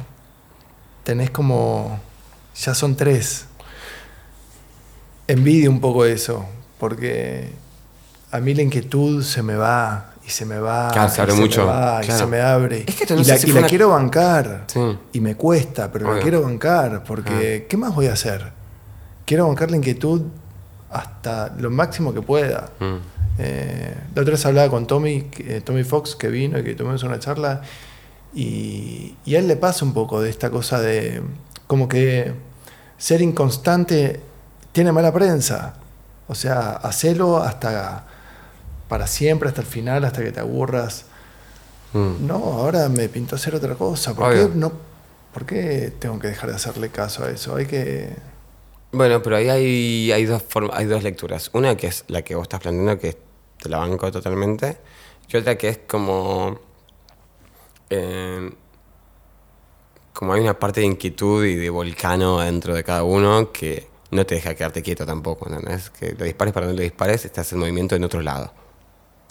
tenés 1.04 1.30
como, 1.30 2.00
ya 2.56 2.74
son 2.76 2.96
tres. 2.96 3.46
Envidio 5.28 5.70
un 5.70 5.80
poco 5.80 6.06
eso, 6.06 6.46
porque 6.80 7.52
a 8.32 8.40
mí 8.40 8.54
la 8.54 8.64
inquietud 8.64 9.24
se 9.24 9.42
me 9.44 9.56
va 9.56 10.11
se 10.32 10.46
me 10.46 10.60
va. 10.60 10.90
Claro, 10.92 11.10
se 11.10 11.20
y 11.20 11.22
abre 11.22 11.34
me 11.36 11.40
mucho, 11.42 11.66
va, 11.66 12.00
y 12.02 12.06
claro. 12.06 12.20
se 12.20 12.26
me 12.28 12.40
abre. 12.42 12.84
Es 12.88 12.96
que 12.96 13.14
no 13.14 13.22
y 13.22 13.24
la, 13.26 13.38
si 13.38 13.48
y 13.48 13.52
fue 13.52 13.54
la 13.54 13.60
una- 13.60 13.68
quiero 13.70 13.90
bancar. 13.90 14.64
Sí. 14.68 14.80
Y 15.14 15.20
me 15.22 15.36
cuesta, 15.36 15.92
pero 15.92 16.14
la 16.14 16.22
quiero 16.22 16.42
bancar, 16.42 17.04
porque 17.04 17.68
¿qué 17.70 17.78
más 17.78 17.94
voy 17.94 18.08
a 18.08 18.14
hacer? 18.14 18.52
Quiero 19.26 19.48
bancar 19.48 19.70
la 19.72 19.78
inquietud 19.78 20.24
hasta 20.90 21.54
lo 21.58 21.70
máximo 21.70 22.14
que 22.14 22.22
pueda. 22.22 22.70
Mm. 22.80 22.96
Eh, 23.40 23.96
la 24.16 24.22
otra 24.22 24.32
vez 24.34 24.46
hablaba 24.46 24.70
con 24.70 24.86
Tommy, 24.88 25.30
eh, 25.40 25.62
Tommy 25.64 25.84
Fox, 25.84 26.16
que 26.16 26.28
vino 26.28 26.60
y 26.60 26.64
que 26.64 26.76
tuvimos 26.76 27.02
una 27.04 27.18
charla, 27.20 27.62
y, 28.34 29.16
y 29.26 29.36
a 29.36 29.40
él 29.40 29.48
le 29.48 29.56
pasa 29.56 29.86
un 29.86 29.94
poco 29.94 30.22
de 30.22 30.30
esta 30.30 30.50
cosa 30.50 30.80
de 30.80 31.22
como 31.68 31.88
que 31.88 32.34
ser 32.98 33.22
inconstante 33.22 34.22
tiene 34.72 34.92
mala 34.92 35.12
prensa. 35.14 35.76
O 36.28 36.36
sea, 36.36 36.72
hacelo 36.74 37.38
hasta 37.44 38.06
para 38.92 39.08
siempre, 39.08 39.48
hasta 39.48 39.62
el 39.62 39.68
final, 39.68 40.04
hasta 40.04 40.22
que 40.22 40.34
te 40.34 40.42
aburras. 40.42 41.06
Mm. 41.94 42.28
No, 42.28 42.36
ahora 42.36 42.90
me 42.90 43.08
pintó 43.08 43.38
hacer 43.38 43.56
otra 43.56 43.76
cosa. 43.76 44.14
¿Por 44.14 44.26
Obvio. 44.30 44.52
qué, 44.52 44.58
no, 44.58 44.74
¿Por 45.34 45.46
qué 45.46 45.94
tengo 45.98 46.20
que 46.20 46.28
dejar 46.28 46.50
de 46.50 46.58
hacerle 46.58 46.90
caso 46.90 47.24
a 47.24 47.30
eso? 47.32 47.56
Hay 47.56 47.68
que... 47.68 48.10
Bueno, 48.92 49.22
pero 49.24 49.38
ahí 49.38 49.48
hay, 49.48 50.12
hay, 50.12 50.26
dos 50.26 50.44
formas, 50.44 50.78
hay 50.78 50.88
dos 50.88 51.04
lecturas. 51.04 51.50
Una 51.54 51.78
que 51.78 51.88
es 51.88 52.04
la 52.10 52.22
que 52.22 52.36
vos 52.36 52.44
estás 52.44 52.60
planteando, 52.60 53.00
que 53.00 53.18
te 53.64 53.70
la 53.70 53.78
banco 53.78 54.12
totalmente. 54.12 54.78
Y 55.32 55.38
otra 55.38 55.58
que 55.58 55.70
es 55.70 55.80
como... 55.88 56.60
eh, 57.90 58.50
como 60.12 60.34
hay 60.34 60.42
una 60.42 60.60
parte 60.60 60.82
de 60.82 60.88
inquietud 60.88 61.46
y 61.46 61.56
de 61.56 61.70
volcano 61.70 62.42
dentro 62.42 62.76
de 62.76 62.84
cada 62.84 63.06
uno 63.06 63.54
que 63.54 63.88
no 64.12 64.26
te 64.26 64.36
deja 64.36 64.54
quedarte 64.54 64.82
quieto 64.82 65.06
tampoco, 65.06 65.48
¿entendés? 65.48 65.90
Que 65.92 66.12
lo 66.12 66.26
dispares 66.26 66.54
para 66.54 66.66
donde 66.66 66.82
lo 66.82 66.84
dispares, 66.84 67.24
estás 67.24 67.54
en 67.54 67.60
movimiento 67.60 67.96
en 67.96 68.04
otro 68.04 68.22
lado. 68.22 68.52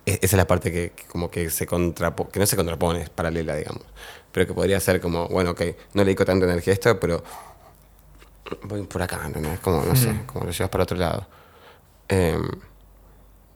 E- 0.06 0.18
Esa 0.22 0.36
es 0.36 0.38
la 0.38 0.46
parte 0.46 0.72
que, 0.72 0.92
que 0.92 1.04
como 1.04 1.30
que 1.30 1.50
se 1.50 1.66
contrapo, 1.66 2.28
que 2.28 2.40
no 2.40 2.46
se 2.46 2.56
contrapone, 2.56 3.02
es 3.02 3.10
paralela, 3.10 3.54
digamos. 3.56 3.82
Pero 4.32 4.46
que 4.46 4.54
podría 4.54 4.80
ser 4.80 5.00
como, 5.00 5.28
bueno, 5.28 5.50
ok, 5.50 5.60
no 5.94 6.02
le 6.02 6.06
dedico 6.06 6.24
tanta 6.24 6.46
energía 6.46 6.72
a 6.72 6.74
esto, 6.74 6.98
pero 7.00 7.22
voy 8.62 8.82
por 8.82 9.02
acá, 9.02 9.20
¿entendés? 9.26 9.58
Como, 9.60 9.84
no 9.84 9.94
sé, 9.96 10.12
como 10.26 10.44
lo 10.46 10.50
llevas 10.50 10.70
para 10.70 10.84
otro 10.84 10.96
lado. 10.96 11.26
Em, 12.08 12.48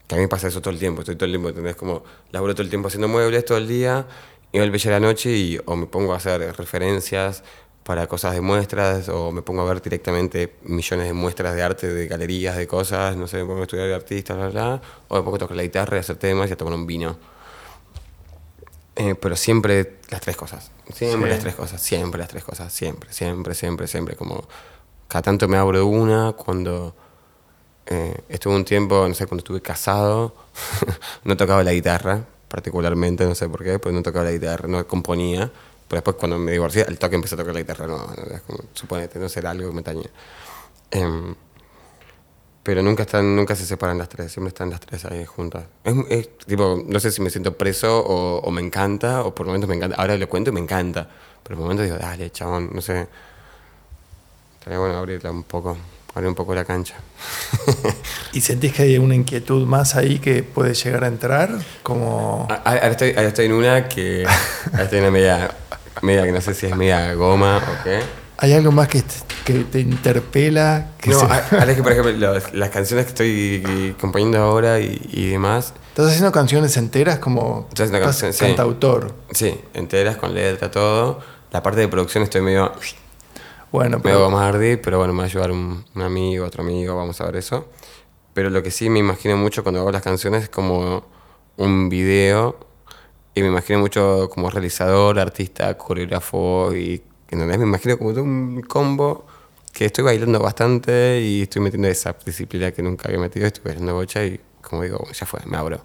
que 0.06 0.14
a 0.14 0.18
mí 0.18 0.22
me 0.24 0.28
pasa 0.28 0.48
eso 0.48 0.60
todo 0.60 0.72
el 0.72 0.78
tiempo, 0.78 1.00
estoy 1.00 1.16
todo 1.16 1.24
el 1.26 1.32
tiempo, 1.32 1.48
¿entendés? 1.48 1.76
Como 1.76 2.04
laburo 2.30 2.54
todo 2.54 2.62
el 2.62 2.68
tiempo 2.70 2.88
haciendo 2.88 3.08
muebles 3.08 3.44
todo 3.44 3.58
el 3.58 3.66
día, 3.66 4.06
y 4.52 4.58
vuelve 4.58 4.78
ya 4.78 4.90
la 4.92 5.00
noche 5.00 5.30
y 5.30 5.58
o 5.64 5.74
me 5.76 5.86
pongo 5.86 6.12
a 6.12 6.18
hacer 6.18 6.40
referencias 6.56 7.42
para 7.84 8.06
cosas 8.06 8.34
de 8.34 8.40
muestras, 8.40 9.08
o 9.10 9.30
me 9.30 9.42
pongo 9.42 9.62
a 9.62 9.64
ver 9.66 9.80
directamente 9.82 10.54
millones 10.64 11.06
de 11.06 11.12
muestras 11.12 11.54
de 11.54 11.62
arte, 11.62 11.92
de 11.92 12.06
galerías, 12.08 12.56
de 12.56 12.66
cosas, 12.66 13.16
no 13.16 13.26
sé, 13.28 13.38
me 13.38 13.44
pongo 13.44 13.60
a 13.60 13.64
estudiar 13.64 13.86
de 13.88 13.94
artistas, 13.94 14.36
bla, 14.36 14.48
bla, 14.48 14.82
o 15.08 15.16
me 15.16 15.22
pongo 15.22 15.36
a 15.36 15.38
tocar 15.40 15.56
la 15.56 15.62
guitarra 15.62 15.98
y 15.98 16.00
hacer 16.00 16.16
temas 16.16 16.50
y 16.50 16.54
a 16.54 16.56
tomar 16.56 16.74
un 16.74 16.86
vino. 16.86 17.16
Eh, 18.96 19.14
pero 19.16 19.36
siempre 19.36 19.96
las 20.10 20.20
tres 20.20 20.36
cosas. 20.36 20.70
Siempre 20.92 21.30
Sí. 21.30 21.34
las 21.34 21.40
tres 21.40 21.54
cosas. 21.56 21.82
Siempre 21.82 22.18
las 22.20 22.28
tres 22.28 22.44
cosas. 22.44 22.72
Siempre, 22.72 23.12
siempre, 23.12 23.54
siempre, 23.54 23.86
siempre. 23.88 24.16
Como 24.16 24.44
cada 25.08 25.22
tanto 25.22 25.48
me 25.48 25.56
abro 25.56 25.84
una 25.86 26.32
cuando 26.32 26.94
eh, 27.86 28.16
estuve 28.28 28.54
un 28.54 28.64
tiempo, 28.64 29.06
no 29.06 29.14
sé, 29.14 29.26
cuando 29.26 29.40
estuve 29.40 29.60
casado, 29.60 30.34
no 31.24 31.36
tocaba 31.36 31.62
la 31.64 31.72
guitarra, 31.72 32.24
particularmente, 32.48 33.24
no 33.26 33.34
sé 33.34 33.48
por 33.48 33.64
qué, 33.64 33.78
pues 33.78 33.94
no 33.94 34.02
tocaba 34.02 34.24
la 34.26 34.32
guitarra, 34.32 34.68
no 34.68 34.86
componía. 34.86 35.50
Pero 35.88 35.98
después 35.98 36.16
cuando 36.16 36.38
me 36.38 36.52
divorcié, 36.52 36.82
al 36.82 36.98
toque 36.98 37.16
empecé 37.16 37.34
a 37.34 37.38
tocar 37.38 37.54
la 37.54 37.60
guitarra, 37.60 37.86
no, 37.86 37.98
no, 37.98 38.40
como, 38.46 38.60
suponete, 38.72 39.18
no 39.18 39.28
será 39.28 39.50
algo 39.50 39.68
que 39.68 39.76
me 39.76 39.82
tañe. 39.82 40.08
Em, 40.90 41.34
pero 42.62 42.82
nunca 42.82 43.02
están, 43.02 43.36
nunca 43.36 43.54
se 43.54 43.66
separan 43.66 43.98
las 43.98 44.08
tres, 44.08 44.32
siempre 44.32 44.48
están 44.48 44.70
las 44.70 44.80
tres 44.80 45.04
ahí 45.04 45.24
juntas. 45.26 45.64
Es, 45.84 45.94
es 46.08 46.38
tipo, 46.38 46.82
no 46.86 46.98
sé 46.98 47.10
si 47.10 47.20
me 47.20 47.28
siento 47.28 47.56
preso 47.56 48.00
o, 48.00 48.38
o 48.38 48.50
me 48.50 48.62
encanta, 48.62 49.22
o 49.22 49.34
por 49.34 49.44
momentos 49.46 49.68
me 49.68 49.76
encanta. 49.76 49.96
Ahora 49.96 50.16
lo 50.16 50.28
cuento 50.28 50.50
y 50.50 50.54
me 50.54 50.60
encanta. 50.60 51.08
Pero 51.42 51.56
por 51.56 51.64
momentos 51.64 51.84
digo, 51.84 51.98
dale, 51.98 52.30
chabón, 52.30 52.70
no 52.72 52.80
sé. 52.80 53.06
Estaría 54.54 54.78
bueno 54.78 54.96
abrirla 54.96 55.30
un 55.30 55.42
poco, 55.42 55.76
abrir 56.14 56.28
un 56.30 56.34
poco 56.34 56.54
la 56.54 56.64
cancha. 56.64 56.94
¿Y 58.32 58.40
sentís 58.40 58.72
que 58.72 58.84
hay 58.84 58.96
una 58.96 59.14
inquietud 59.14 59.66
más 59.66 59.94
ahí 59.94 60.18
que 60.18 60.42
puede 60.42 60.72
llegar 60.72 61.04
a 61.04 61.08
entrar? 61.08 61.50
Como... 61.82 62.46
Ah, 62.48 62.62
Ahora 62.64 62.88
estoy, 62.88 63.10
ahora 63.10 63.28
estoy 63.28 63.44
en 63.44 63.52
una 63.52 63.88
que. 63.90 64.24
Ahora 64.72 64.84
estoy 64.84 65.00
en 65.00 65.04
una 65.04 65.10
media, 65.10 65.54
media 66.04 66.22
que 66.24 66.32
no 66.32 66.40
sé 66.40 66.54
si 66.54 66.66
es 66.66 66.76
media 66.76 67.12
goma 67.14 67.58
o 67.58 67.84
qué. 67.84 68.00
¿Hay 68.38 68.52
algo 68.52 68.72
más 68.72 68.88
que 68.88 69.00
te, 69.02 69.14
que 69.44 69.54
te 69.64 69.80
interpela? 69.80 70.88
Que 71.00 71.10
No, 71.10 71.20
se- 71.20 71.26
a- 71.26 71.46
ahora 71.52 71.70
es 71.70 71.76
que, 71.76 71.82
por 71.82 71.92
ejemplo, 71.92 72.34
las 72.52 72.70
canciones 72.70 73.06
que 73.06 73.10
estoy 73.10 73.94
componiendo 74.00 74.38
ahora 74.38 74.80
y, 74.80 75.00
y 75.12 75.30
demás, 75.30 75.72
¿Estás 75.90 76.08
haciendo 76.08 76.32
canciones 76.32 76.76
enteras 76.76 77.20
como 77.20 77.66
Estoy 77.68 77.84
haciendo 77.86 77.98
estás 77.98 78.20
canciones, 78.22 78.36
sí. 78.36 78.44
cantautor? 78.44 79.14
sí, 79.30 79.60
enteras, 79.74 80.16
con 80.16 80.34
letra, 80.34 80.70
todo. 80.70 81.20
La 81.52 81.62
parte 81.62 81.80
de 81.80 81.86
producción 81.88 82.24
estoy 82.24 82.40
medio, 82.42 82.72
Bueno, 83.70 83.98
medio 83.98 84.02
pero 84.02 84.24
gomardi, 84.24 84.76
pero 84.76 84.98
bueno, 84.98 85.12
me 85.12 85.18
va 85.18 85.24
a 85.24 85.26
ayudar 85.26 85.52
un, 85.52 85.84
un 85.94 86.02
amigo, 86.02 86.44
otro 86.46 86.62
amigo, 86.64 86.96
vamos 86.96 87.20
a 87.20 87.26
ver 87.26 87.36
eso. 87.36 87.68
Pero 88.32 88.50
lo 88.50 88.60
que 88.64 88.72
sí 88.72 88.90
me 88.90 88.98
imagino 88.98 89.36
mucho 89.36 89.62
cuando 89.62 89.80
hago 89.80 89.92
las 89.92 90.02
canciones 90.02 90.42
es 90.44 90.48
como 90.48 91.04
un 91.56 91.88
video 91.88 92.58
y 93.34 93.42
me 93.42 93.48
imagino 93.48 93.80
mucho 93.80 94.28
como 94.32 94.50
realizador, 94.50 95.18
artista, 95.18 95.76
coreógrafo 95.76 96.74
y 96.74 97.02
¿entendés? 97.28 97.58
me 97.58 97.64
imagino 97.64 97.98
como 97.98 98.10
un 98.10 98.62
combo 98.62 99.26
que 99.72 99.86
estoy 99.86 100.04
bailando 100.04 100.38
bastante 100.38 101.20
y 101.20 101.42
estoy 101.42 101.60
metiendo 101.62 101.88
esa 101.88 102.16
disciplina 102.24 102.70
que 102.70 102.82
nunca 102.82 103.08
había 103.08 103.18
metido, 103.18 103.46
estoy 103.46 103.64
bailando 103.64 103.94
bocha 103.94 104.24
y 104.24 104.40
como 104.60 104.82
digo, 104.82 105.04
ya 105.12 105.26
fue, 105.26 105.40
me 105.46 105.56
abro. 105.56 105.84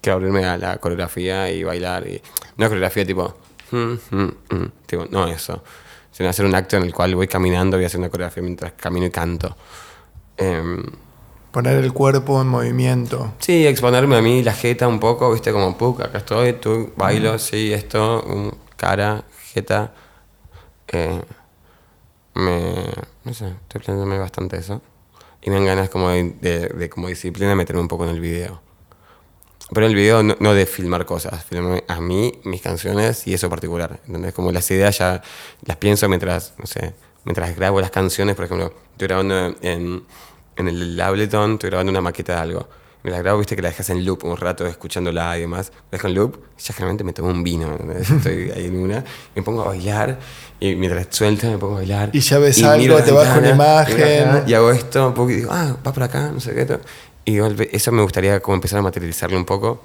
Quiero 0.00 0.16
abrirme 0.16 0.44
a 0.44 0.58
la 0.58 0.78
coreografía 0.78 1.50
y 1.50 1.64
bailar 1.64 2.06
y 2.06 2.20
una 2.58 2.68
coreografía 2.68 3.06
tipo, 3.06 3.34
mm, 3.70 3.76
mm, 4.10 4.34
mm, 4.50 4.72
tipo, 4.86 5.06
no 5.10 5.26
eso, 5.28 5.62
sino 6.10 6.28
hacer 6.28 6.44
un 6.44 6.54
acto 6.54 6.76
en 6.76 6.82
el 6.82 6.92
cual 6.92 7.14
voy 7.14 7.26
caminando 7.26 7.80
y 7.80 7.84
hacer 7.84 8.00
una 8.00 8.10
coreografía 8.10 8.42
mientras 8.42 8.72
camino 8.72 9.06
y 9.06 9.10
canto. 9.10 9.56
Em, 10.36 10.84
poner 11.52 11.78
el 11.78 11.92
cuerpo 11.92 12.40
en 12.40 12.48
movimiento. 12.48 13.32
Sí, 13.38 13.66
exponerme 13.66 14.16
a 14.16 14.22
mí 14.22 14.42
la 14.42 14.52
jeta 14.54 14.88
un 14.88 14.98
poco, 14.98 15.30
viste, 15.32 15.52
como, 15.52 15.76
puc, 15.78 16.00
acá 16.00 16.18
estoy, 16.18 16.54
tú, 16.54 16.92
bailo, 16.96 17.38
sí, 17.38 17.72
esto, 17.72 18.22
um, 18.24 18.50
cara, 18.76 19.24
jeta. 19.52 19.92
Eh, 20.88 21.20
me, 22.34 22.74
no 23.24 23.34
sé, 23.34 23.46
estoy 23.48 23.80
planteándome 23.80 24.18
bastante 24.18 24.56
eso. 24.56 24.80
Y 25.42 25.50
me 25.50 25.56
dan 25.56 25.66
ganas 25.66 25.88
como 25.90 26.08
de, 26.10 26.30
de- 26.40 26.68
de 26.68 26.88
como 26.90 27.08
disciplina 27.08 27.54
meterme 27.54 27.80
un 27.82 27.88
poco 27.88 28.04
en 28.04 28.10
el 28.10 28.20
video. 28.20 28.60
Pero 29.74 29.86
el 29.86 29.94
video 29.94 30.22
no, 30.22 30.36
no 30.38 30.54
de 30.54 30.66
filmar 30.66 31.06
cosas, 31.06 31.44
filmarme 31.44 31.82
a 31.88 32.00
mí, 32.00 32.40
mis 32.44 32.60
canciones 32.62 33.26
y 33.26 33.34
eso 33.34 33.48
particular. 33.50 34.00
¿Entendés? 34.06 34.34
Como 34.34 34.52
las 34.52 34.70
ideas 34.70 34.98
ya 34.98 35.22
las 35.64 35.76
pienso 35.78 36.08
mientras, 36.08 36.54
no 36.58 36.66
sé, 36.66 36.94
mientras 37.24 37.56
grabo 37.56 37.80
las 37.80 37.90
canciones, 37.90 38.36
por 38.36 38.44
ejemplo, 38.44 38.72
estoy 38.92 39.08
grabando 39.08 39.56
en, 39.62 40.04
en 40.56 40.68
el 40.68 41.00
Ableton, 41.00 41.54
estoy 41.54 41.70
grabando 41.70 41.90
una 41.90 42.00
maqueta 42.00 42.34
de 42.34 42.40
algo. 42.40 42.68
Me 43.02 43.10
la 43.10 43.18
grabo, 43.18 43.38
viste 43.38 43.56
que 43.56 43.62
la 43.62 43.68
dejas 43.68 43.90
en 43.90 44.04
loop 44.04 44.24
un 44.24 44.36
rato 44.36 44.64
escuchándola 44.64 45.36
y 45.36 45.40
demás. 45.40 45.72
La 45.90 45.96
dejo 45.98 46.06
en 46.06 46.14
loop, 46.14 46.38
ya 46.56 46.72
generalmente 46.72 47.02
me 47.02 47.12
tomo 47.12 47.30
un 47.30 47.42
vino. 47.42 47.76
Estoy 47.98 48.50
ahí 48.50 48.66
en 48.66 48.78
una, 48.78 49.04
me 49.34 49.42
pongo 49.42 49.62
a 49.62 49.68
bailar 49.68 50.18
y 50.60 50.76
mientras 50.76 51.08
suelta 51.10 51.48
me 51.48 51.58
pongo 51.58 51.74
a 51.74 51.76
bailar. 51.78 52.10
Y 52.12 52.20
ya 52.20 52.38
ves 52.38 52.58
miro 52.58 52.70
algo, 52.70 53.02
te 53.02 53.12
una 53.12 53.22
ventana, 53.22 53.48
y 53.48 53.52
miro 53.52 53.64
acá, 53.64 54.24
imagen. 54.28 54.48
Y 54.48 54.54
hago 54.54 54.70
esto 54.70 55.08
un 55.08 55.14
poco 55.14 55.30
y 55.30 55.34
digo, 55.34 55.50
ah, 55.52 55.76
va 55.84 55.92
por 55.92 56.04
acá, 56.04 56.30
no 56.32 56.38
sé 56.38 56.54
qué. 56.54 56.78
Y 57.24 57.38
eso 57.72 57.90
me 57.90 58.02
gustaría 58.02 58.40
como 58.40 58.54
empezar 58.54 58.78
a 58.78 58.82
materializarlo 58.82 59.36
un 59.36 59.44
poco. 59.44 59.82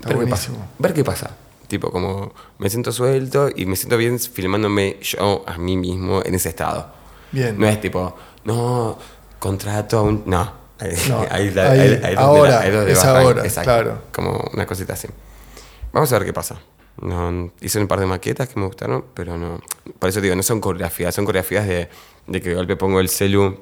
Está 0.00 0.10
Ver 0.10 0.24
qué, 0.24 0.30
pasa, 0.30 0.52
ver 0.78 0.92
qué 0.92 1.04
pasa. 1.04 1.30
Tipo, 1.68 1.90
como 1.90 2.34
me 2.58 2.68
siento 2.68 2.92
suelto 2.92 3.48
y 3.54 3.64
me 3.64 3.76
siento 3.76 3.96
bien 3.96 4.18
filmándome 4.18 4.98
yo 5.00 5.42
a 5.46 5.56
mí 5.56 5.78
mismo 5.78 6.22
en 6.22 6.34
ese 6.34 6.50
estado. 6.50 6.86
Bien. 7.30 7.58
No 7.58 7.66
es 7.66 7.80
tipo, 7.80 8.14
no, 8.44 8.98
contrato 9.42 9.98
a 9.98 10.02
un. 10.02 10.22
No. 10.26 10.62
No, 11.08 11.26
ahí, 11.30 11.50
la- 11.50 11.70
ahí, 11.70 11.80
ahí- 11.80 12.00
ahí 12.02 12.14
donde 12.14 12.16
ahora, 12.16 12.70
donde 12.70 12.92
es 12.92 12.98
bajan. 12.98 13.16
ahora, 13.16 13.42
Exacto. 13.44 13.64
claro. 13.70 13.98
Como 14.12 14.50
una 14.52 14.66
cosita 14.66 14.92
así. 14.94 15.08
Vamos 15.92 16.12
a 16.12 16.18
ver 16.18 16.26
qué 16.26 16.32
pasa. 16.32 16.58
No, 17.00 17.50
hice 17.60 17.78
un 17.80 17.88
par 17.88 18.00
de 18.00 18.06
maquetas 18.06 18.48
que 18.48 18.58
me 18.60 18.66
gustaron, 18.66 19.04
pero 19.14 19.36
no. 19.36 19.60
Por 19.98 20.08
eso 20.08 20.20
digo, 20.20 20.34
no 20.36 20.42
son 20.42 20.60
coreografías, 20.60 21.14
son 21.14 21.24
coreografías 21.24 21.66
de, 21.66 21.88
de 22.26 22.40
que 22.40 22.50
de 22.50 22.54
golpe 22.54 22.76
pongo 22.76 23.00
el 23.00 23.08
celu, 23.08 23.58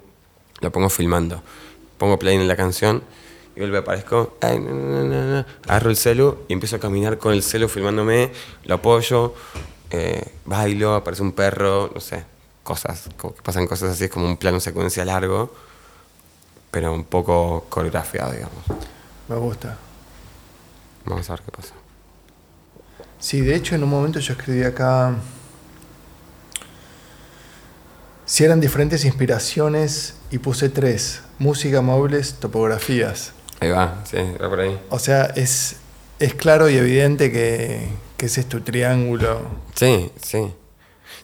lo 0.60 0.70
pongo 0.72 0.88
filmando. 0.90 1.42
Pongo 1.98 2.18
play 2.18 2.36
en 2.36 2.46
la 2.48 2.56
canción 2.56 3.02
y 3.54 3.60
de 3.60 3.66
golpe 3.66 3.78
aparezco, 3.78 4.36
ay, 4.40 4.58
na, 4.58 4.70
na, 5.04 5.46
agarro 5.68 5.90
el 5.90 5.96
celu 5.96 6.38
y 6.48 6.52
empiezo 6.54 6.76
a 6.76 6.78
caminar 6.80 7.18
con 7.18 7.32
el 7.32 7.42
celu 7.42 7.68
filmándome, 7.68 8.32
lo 8.64 8.74
apoyo, 8.76 9.34
eh, 9.90 10.22
bailo, 10.46 10.94
aparece 10.94 11.22
un 11.22 11.32
perro, 11.32 11.90
no 11.94 12.00
sé, 12.00 12.24
cosas, 12.62 13.08
como 13.16 13.34
que 13.34 13.42
pasan 13.42 13.66
cosas 13.66 13.90
así, 13.92 14.04
es 14.04 14.10
como 14.10 14.26
un 14.26 14.36
plano 14.38 14.60
secuencia 14.60 15.04
largo, 15.04 15.52
pero 16.70 16.92
un 16.92 17.04
poco 17.04 17.66
coreografiado, 17.68 18.32
digamos. 18.32 18.64
Me 19.28 19.36
gusta. 19.36 19.76
Vamos 21.04 21.28
a 21.28 21.34
ver 21.34 21.42
qué 21.42 21.52
pasa. 21.52 21.74
Sí, 23.18 23.40
de 23.40 23.54
hecho 23.54 23.74
en 23.74 23.82
un 23.84 23.90
momento 23.90 24.18
yo 24.18 24.32
escribí 24.32 24.62
acá 24.62 25.14
si 28.24 28.44
eran 28.44 28.60
diferentes 28.60 29.04
inspiraciones 29.04 30.14
y 30.30 30.38
puse 30.38 30.68
tres, 30.68 31.22
música, 31.38 31.80
móviles, 31.82 32.34
topografías. 32.34 33.32
Ahí 33.58 33.70
va, 33.70 34.04
sí, 34.04 34.18
va 34.40 34.48
por 34.48 34.60
ahí. 34.60 34.80
O 34.88 34.98
sea, 34.98 35.24
es, 35.36 35.76
es 36.18 36.34
claro 36.34 36.70
y 36.70 36.76
evidente 36.76 37.32
que, 37.32 37.88
que 38.16 38.26
ese 38.26 38.42
es 38.42 38.48
tu 38.48 38.60
triángulo. 38.60 39.42
Sí, 39.74 40.12
sí. 40.22 40.54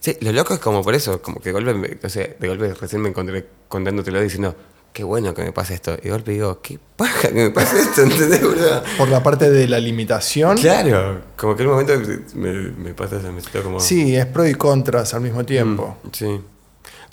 Sí, 0.00 0.16
lo 0.20 0.32
loco 0.32 0.54
es 0.54 0.60
como 0.60 0.82
por 0.82 0.94
eso, 0.94 1.22
como 1.22 1.40
que 1.40 1.52
de 1.52 1.52
golpe, 1.52 1.98
no 2.02 2.08
sé, 2.08 2.36
de 2.38 2.48
golpe 2.48 2.74
recién 2.74 3.00
me 3.00 3.08
encontré 3.08 3.46
contándotelo 3.68 4.20
diciendo, 4.20 4.56
qué 4.96 5.04
bueno 5.04 5.34
que 5.34 5.42
me 5.42 5.52
pase 5.52 5.74
esto. 5.74 5.94
Y 6.00 6.04
de 6.04 6.10
golpe 6.10 6.32
digo, 6.32 6.62
qué 6.62 6.78
paja 6.96 7.28
que 7.28 7.34
me 7.34 7.50
pase 7.50 7.82
esto, 7.82 8.02
¿entendés, 8.04 8.40
boludo? 8.40 8.82
Por 8.96 9.10
la 9.10 9.22
parte 9.22 9.50
de 9.50 9.68
la 9.68 9.78
limitación. 9.78 10.56
Claro, 10.56 11.20
como 11.36 11.54
que 11.54 11.64
en 11.64 11.68
un 11.68 11.74
momento 11.74 12.16
me, 12.34 12.52
me 12.70 12.94
pasa 12.94 13.18
eso, 13.18 13.30
me 13.30 13.42
siento 13.42 13.62
como... 13.62 13.78
Sí, 13.78 14.16
es 14.16 14.24
pro 14.24 14.46
y 14.46 14.54
contras 14.54 15.12
al 15.12 15.20
mismo 15.20 15.44
tiempo. 15.44 15.98
Mm, 16.02 16.08
sí. 16.12 16.40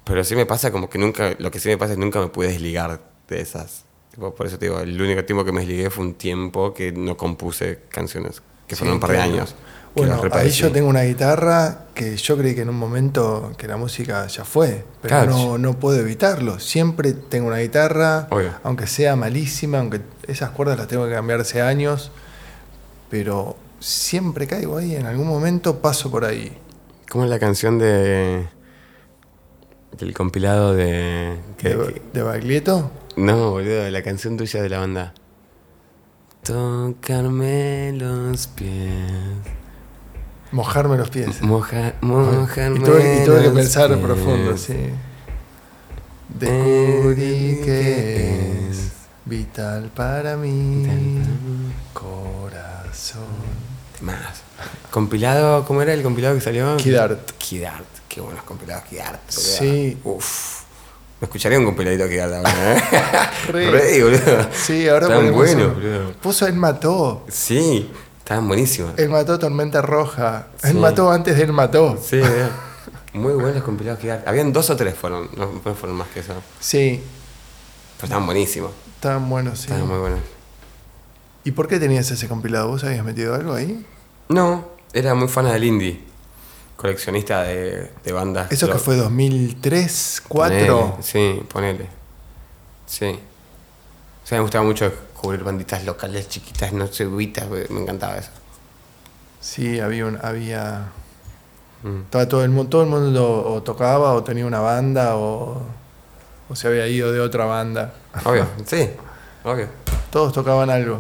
Pero 0.06 0.24
sí 0.24 0.34
me 0.34 0.46
pasa 0.46 0.72
como 0.72 0.90
que 0.90 0.98
nunca, 0.98 1.36
lo 1.38 1.52
que 1.52 1.60
sí 1.60 1.68
me 1.68 1.78
pasa 1.78 1.92
es 1.92 2.00
nunca 2.00 2.22
me 2.22 2.28
pude 2.28 2.48
desligar 2.48 3.02
de 3.28 3.42
esas. 3.42 3.84
Tipo, 4.12 4.34
por 4.34 4.48
eso 4.48 4.58
te 4.58 4.68
digo, 4.68 4.80
el 4.80 5.02
único 5.02 5.26
tiempo 5.26 5.44
que 5.44 5.52
me 5.52 5.60
desligué 5.60 5.90
fue 5.90 6.06
un 6.06 6.14
tiempo 6.14 6.74
que 6.74 6.94
no 6.94 7.18
compuse 7.18 7.80
canciones, 7.90 8.42
que 8.66 8.76
Sí, 8.76 8.80
fueron 8.80 8.96
un 8.96 9.02
par 9.02 9.12
de 9.12 9.18
años. 9.18 9.56
Bueno, 9.96 10.22
ahí 10.32 10.50
yo 10.50 10.72
tengo 10.72 10.88
una 10.90 11.04
guitarra 11.04 11.86
que 11.94 12.18
yo 12.18 12.36
creí 12.36 12.56
que 12.56 12.62
en 12.62 12.70
un 12.70 12.78
momento 12.78 13.52
que 13.58 13.68
la 13.68 13.78
música 13.78 14.26
ya 14.26 14.44
fue, 14.44 14.86
pero 15.02 15.26
no, 15.26 15.58
no 15.60 15.80
puedo 15.80 16.00
evitarlo. 16.00 16.60
Siempre 16.60 17.14
tengo 17.14 17.48
una 17.48 17.58
guitarra, 17.60 18.28
Obvio. 18.32 18.54
aunque 18.64 18.88
sea 18.88 19.16
malísima, 19.16 19.78
aunque 19.80 20.02
esas 20.28 20.50
cuerdas 20.50 20.80
las 20.80 20.88
tengo 20.88 21.06
que 21.06 21.14
cambiar 21.14 21.42
hace 21.42 21.62
años, 21.62 22.12
pero 23.12 23.56
siempre 23.80 24.48
caigo 24.48 24.78
ahí, 24.78 24.96
en 24.96 25.06
algún 25.06 25.28
momento 25.28 25.80
paso 25.80 26.10
por 26.10 26.26
ahí. 26.26 26.58
¿Cómo 27.10 27.26
es 27.26 27.30
la 27.30 27.38
canción 27.38 27.78
de. 27.78 28.48
del 30.00 30.14
compilado 30.16 30.74
de. 30.74 31.38
que- 31.60 31.70
¿De, 31.76 31.94
que- 31.94 32.02
de 32.14 32.24
Baglietto? 32.24 32.90
no, 33.16 33.52
boludo, 33.52 33.88
la 33.92 34.02
canción 34.02 34.38
tuya 34.38 34.60
de 34.64 34.70
la 34.70 34.80
banda. 34.80 35.14
Tocarme 36.42 37.94
los 37.94 38.48
pies. 38.48 39.04
Mojarme 40.54 40.98
los 40.98 41.10
pies. 41.10 41.42
Moja, 41.42 41.94
mojarme 42.02 42.78
y 42.80 42.84
tuve, 42.84 43.22
y 43.22 43.26
tuve 43.26 43.42
que 43.42 43.50
pensar 43.50 43.88
pies. 43.90 44.00
profundo, 44.00 44.56
sí. 44.56 44.76
Descubrí 46.30 47.60
que 47.66 48.68
es 48.70 48.92
vital 49.26 49.90
para 49.96 50.38
mí, 50.38 50.86
corazón. 51.92 53.24
Más. 54.02 54.44
Compilado, 54.92 55.66
¿cómo 55.66 55.82
era 55.82 55.92
el 55.94 56.04
compilado 56.04 56.36
que 56.36 56.42
salió? 56.42 56.78
Kid 56.78 56.96
Art. 56.98 57.32
Kid 57.40 57.64
Art, 57.64 57.86
qué 58.08 58.22
buenos 58.22 58.44
compilados 58.44 58.84
Kid 58.86 59.00
Art. 59.00 59.22
boludo. 59.36 59.42
Sí. 59.58 59.98
Uf. 60.04 60.62
Me 61.20 61.26
escucharía 61.26 61.58
un 61.58 61.66
compiladito 61.66 62.08
Kid 62.08 62.20
Art 62.20 62.34
ahora, 62.34 62.74
¿eh? 62.78 62.82
Re. 63.52 63.72
Re, 63.72 64.04
boludo. 64.04 64.48
Sí, 64.54 64.88
ahora 64.88 65.08
buenos, 65.08 65.54
uno. 65.56 65.74
boludo. 65.74 66.12
Puso 66.22 66.46
Él 66.46 66.54
Mató. 66.54 67.26
Sí, 67.28 67.90
estaban 68.24 68.48
buenísimos. 68.48 68.94
Él 68.98 69.10
mató 69.10 69.38
Tormenta 69.38 69.82
Roja. 69.82 70.48
Él 70.64 70.76
mató 70.78 71.12
antes 71.12 71.36
de 71.36 71.44
Él 71.44 71.52
Mató. 71.54 72.00
Sí, 72.02 72.18
eh. 72.24 72.50
muy 73.14 73.34
buenos 73.34 73.64
compilados 73.64 74.04
Art. 74.06 74.28
Habían 74.28 74.54
dos 74.54 74.70
o 74.70 74.76
tres 74.76 74.96
fueron, 74.96 75.30
no 75.36 75.48
fueron 75.76 75.98
más 75.98 76.08
que 76.10 76.22
eso. 76.22 76.34
Sí, 76.60 77.04
Pero 77.98 78.06
estaban 78.06 78.26
buenísimos. 78.26 78.72
estaban 78.96 79.30
buenos, 79.30 79.60
sí. 79.60 79.66
Estaban 79.66 79.88
muy 79.88 80.00
buenos. 80.00 80.20
¿Y 81.44 81.52
por 81.52 81.68
qué 81.68 81.80
tenías 81.80 82.10
ese 82.10 82.28
compilado? 82.30 82.70
¿Vos 82.70 82.84
habías 82.86 83.04
metido 83.04 83.36
algo 83.36 83.54
ahí? 83.54 83.86
No, 84.30 84.66
era 84.94 85.14
muy 85.14 85.28
fan 85.28 85.46
del 85.46 85.64
indie. 85.66 86.02
Coleccionista 86.78 87.44
de, 87.44 87.92
de 88.04 88.12
bandas. 88.14 88.52
¿Eso 88.52 88.70
que 88.70 88.78
fue 88.78 88.96
2003, 88.96 90.24
ponele, 90.30 90.68
2004? 90.68 91.04
Sí, 91.04 91.44
ponele. 91.52 91.88
Sí. 92.86 93.20
O 94.24 94.28
sea, 94.28 94.38
me 94.38 94.42
gustaba 94.44 94.64
mucho 94.64 94.92
cubrir 95.24 95.46
banditas 95.46 95.86
locales 95.86 96.28
chiquitas, 96.28 96.74
no 96.74 96.88
sé, 96.88 97.08
ubitas, 97.08 97.48
me 97.48 97.80
encantaba 97.82 98.18
eso. 98.18 98.30
Sí, 99.40 99.80
había 99.80 100.06
un, 100.06 100.20
había. 100.22 100.90
Estaba 102.04 102.28
todo 102.28 102.44
el 102.44 102.68
todo 102.68 102.84
el 102.84 102.90
mundo 102.90 103.44
o 103.46 103.64
tocaba 103.64 104.14
o 104.14 104.24
tenía 104.24 104.46
una 104.46 104.60
banda 104.60 105.16
o, 105.16 105.62
o 106.50 106.56
se 106.56 106.68
había 106.68 106.88
ido 106.90 107.14
de 107.14 107.22
otra 107.22 107.46
banda. 107.46 107.94
Obvio, 108.26 108.48
sí, 108.66 108.90
obvio. 109.46 109.70
Todos 110.12 110.34
tocaban 110.34 110.70
algo. 110.70 111.00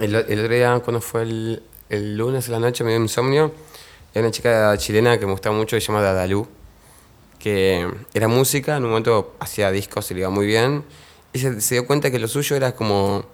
El, 0.00 0.16
el 0.16 0.40
otro 0.40 0.54
día, 0.54 0.80
cuando 0.80 1.00
fue 1.00 1.22
el, 1.22 1.62
el 1.90 2.16
lunes 2.16 2.48
a 2.48 2.52
la 2.52 2.58
noche, 2.58 2.82
me 2.82 2.90
dio 2.90 3.00
insomnio. 3.00 3.52
Hay 4.16 4.22
una 4.22 4.32
chica 4.32 4.76
chilena 4.78 5.16
que 5.16 5.26
me 5.26 5.32
gusta 5.32 5.52
mucho, 5.52 5.76
que 5.76 5.80
se 5.80 5.86
llama 5.86 6.02
Dadalú, 6.02 6.48
que 7.38 7.88
era 8.14 8.26
música, 8.26 8.76
en 8.78 8.82
un 8.82 8.90
momento 8.90 9.36
hacía 9.38 9.70
discos 9.70 10.10
y 10.10 10.14
le 10.14 10.20
iba 10.20 10.30
muy 10.30 10.46
bien. 10.46 10.84
Y 11.32 11.38
se, 11.38 11.74
dio 11.74 11.86
cuenta 11.86 12.10
que 12.10 12.18
lo 12.18 12.28
suyo 12.28 12.56
era 12.56 12.74
como 12.74 13.24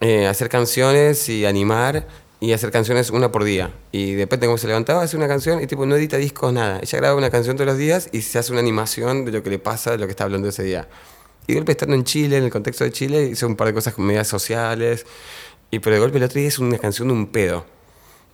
eh, 0.00 0.26
hacer 0.26 0.48
canciones 0.48 1.28
y 1.28 1.44
animar 1.44 2.06
y 2.40 2.52
hacer 2.52 2.70
canciones 2.70 3.10
una 3.10 3.30
por 3.32 3.44
día. 3.44 3.72
Y 3.92 4.12
depende 4.12 4.46
de 4.46 4.48
cómo 4.48 4.58
se 4.58 4.66
levantaba, 4.66 5.02
hace 5.02 5.16
una 5.16 5.28
canción 5.28 5.60
y 5.62 5.66
tipo 5.66 5.86
no 5.86 5.96
edita 5.96 6.16
discos, 6.16 6.52
nada. 6.52 6.80
Ella 6.82 6.98
graba 6.98 7.16
una 7.16 7.30
canción 7.30 7.56
todos 7.56 7.66
los 7.66 7.78
días 7.78 8.08
y 8.12 8.22
se 8.22 8.38
hace 8.38 8.52
una 8.52 8.60
animación 8.60 9.24
de 9.24 9.32
lo 9.32 9.42
que 9.42 9.50
le 9.50 9.58
pasa, 9.58 9.90
de 9.90 9.98
lo 9.98 10.06
que 10.06 10.12
está 10.12 10.24
hablando 10.24 10.48
ese 10.48 10.62
día. 10.62 10.88
Y 11.46 11.52
de 11.52 11.60
golpe 11.60 11.72
estando 11.72 11.94
en 11.94 12.04
Chile, 12.04 12.38
en 12.38 12.44
el 12.44 12.50
contexto 12.50 12.84
de 12.84 12.92
Chile, 12.92 13.24
hizo 13.24 13.46
un 13.46 13.56
par 13.56 13.68
de 13.68 13.74
cosas 13.74 13.94
con 13.94 14.04
medias 14.06 14.28
sociales. 14.28 15.06
Y 15.70 15.80
pero 15.80 15.94
de 15.94 16.00
golpe 16.00 16.18
el 16.18 16.24
otro 16.24 16.38
día 16.38 16.48
es 16.48 16.58
una 16.58 16.78
canción 16.78 17.08
de 17.08 17.14
un 17.14 17.26
pedo 17.26 17.77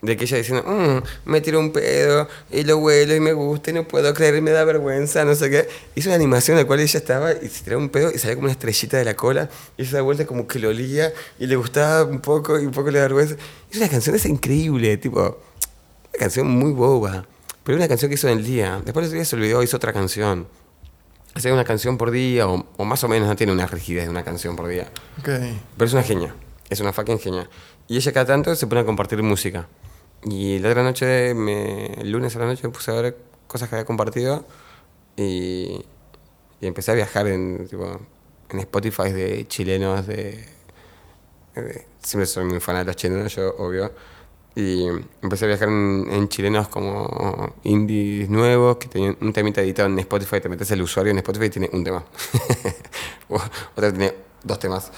de 0.04 0.16
que 0.16 0.24
ella 0.24 0.36
diciendo, 0.36 0.64
mmm, 0.66 1.30
me 1.30 1.40
tiro 1.40 1.58
un 1.58 1.72
pedo 1.72 2.28
y 2.50 2.62
lo 2.64 2.78
huelo 2.78 3.14
y 3.14 3.20
me 3.20 3.32
gusta 3.32 3.70
y 3.70 3.74
no 3.74 3.88
puedo 3.88 4.12
creer 4.12 4.36
y 4.36 4.40
me 4.42 4.50
da 4.50 4.64
vergüenza, 4.64 5.24
no 5.24 5.34
sé 5.34 5.48
qué. 5.50 5.68
Hizo 5.94 6.10
una 6.10 6.16
animación 6.16 6.56
en 6.56 6.64
la 6.64 6.66
cual 6.66 6.80
ella 6.80 6.98
estaba 6.98 7.32
y 7.32 7.48
se 7.48 7.64
tiraba 7.64 7.82
un 7.82 7.88
pedo 7.88 8.10
y 8.14 8.18
salía 8.18 8.34
como 8.34 8.44
una 8.44 8.52
estrellita 8.52 8.98
de 8.98 9.04
la 9.04 9.16
cola 9.16 9.48
y 9.78 9.84
se 9.84 9.96
da 9.96 10.02
vuelta 10.02 10.26
como 10.26 10.46
que 10.46 10.58
lo 10.58 10.68
olía 10.68 11.12
y 11.38 11.46
le 11.46 11.56
gustaba 11.56 12.04
un 12.04 12.20
poco 12.20 12.60
y 12.60 12.66
un 12.66 12.72
poco 12.72 12.90
le 12.90 12.98
da 12.98 13.04
vergüenza. 13.04 13.36
Es 13.70 13.78
una 13.78 13.88
canción 13.88 14.14
es 14.14 14.26
increíble, 14.26 14.96
tipo, 14.98 15.20
una 15.20 16.18
canción 16.18 16.48
muy 16.48 16.72
boba, 16.72 17.26
pero 17.62 17.76
una 17.76 17.88
canción 17.88 18.10
que 18.10 18.16
hizo 18.16 18.28
en 18.28 18.38
el 18.38 18.44
día. 18.44 18.82
Después 18.84 19.06
el 19.06 19.12
día 19.12 19.24
se 19.24 19.36
olvidó, 19.36 19.62
hizo 19.62 19.78
otra 19.78 19.92
canción. 19.92 20.46
Hace 21.34 21.50
una 21.50 21.64
canción 21.64 21.96
por 21.96 22.10
día 22.10 22.46
o, 22.46 22.64
o, 22.76 22.84
más 22.84 23.02
o 23.02 23.08
menos 23.08 23.26
no 23.26 23.34
tiene 23.34 23.52
una 23.52 23.66
rigidez 23.66 24.04
de 24.04 24.10
una 24.10 24.22
canción 24.22 24.54
por 24.54 24.68
día. 24.68 24.88
Okay. 25.18 25.60
Pero 25.76 25.86
es 25.86 25.92
una 25.92 26.02
genia, 26.02 26.34
es 26.68 26.78
una 26.80 26.92
fucking 26.92 27.18
genia. 27.18 27.48
Y 27.88 27.96
ella 27.96 28.12
cada 28.12 28.26
tanto 28.26 28.54
se 28.54 28.66
pone 28.66 28.82
a 28.82 28.84
compartir 28.84 29.20
música. 29.22 29.66
Y 30.24 30.58
la 30.58 30.70
otra 30.70 30.82
noche, 30.82 31.34
me, 31.34 31.86
el 32.00 32.10
lunes 32.10 32.34
a 32.36 32.38
la 32.38 32.46
noche, 32.46 32.62
me 32.64 32.72
puse 32.72 32.90
a 32.90 32.94
ver 32.94 33.16
cosas 33.46 33.68
que 33.68 33.74
había 33.74 33.84
compartido 33.84 34.44
y, 35.16 35.84
y 36.60 36.66
empecé 36.66 36.92
a 36.92 36.94
viajar 36.94 37.26
en, 37.26 37.68
tipo, 37.68 38.00
en 38.48 38.58
Spotify 38.60 39.12
de 39.12 39.46
chilenos, 39.46 40.06
de, 40.06 40.44
de, 41.54 41.86
Siempre 42.02 42.26
soy 42.26 42.44
muy 42.44 42.60
fan 42.60 42.76
de 42.76 42.84
los 42.84 42.96
chilenos, 42.96 43.34
yo, 43.34 43.54
obvio. 43.58 43.92
Y 44.56 44.86
empecé 45.20 45.46
a 45.46 45.48
viajar 45.48 45.68
en, 45.68 46.06
en, 46.10 46.28
chilenos 46.28 46.68
como 46.68 47.54
indies 47.64 48.28
nuevos 48.30 48.76
que 48.76 48.88
tenían 48.88 49.16
un 49.20 49.32
temita 49.32 49.60
editado 49.62 49.88
en 49.88 49.98
Spotify. 49.98 50.40
Te 50.40 50.48
metes 50.48 50.70
el 50.70 50.82
usuario 50.82 51.10
en 51.10 51.18
Spotify 51.18 51.46
y 51.46 51.50
tiene 51.50 51.70
un 51.72 51.82
tema. 51.82 52.04
Otra 53.74 53.90
tiene 53.90 54.14
dos 54.42 54.58
temas. 54.58 54.92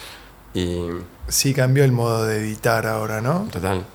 Y... 0.53 0.89
Sí, 1.29 1.55
cambió 1.55 1.85
el 1.85 1.93
modo 1.93 2.27
de 2.27 2.39
editar 2.39 2.87
ahora, 2.87 3.21
¿no? 3.21 3.49
Total. 3.51 3.87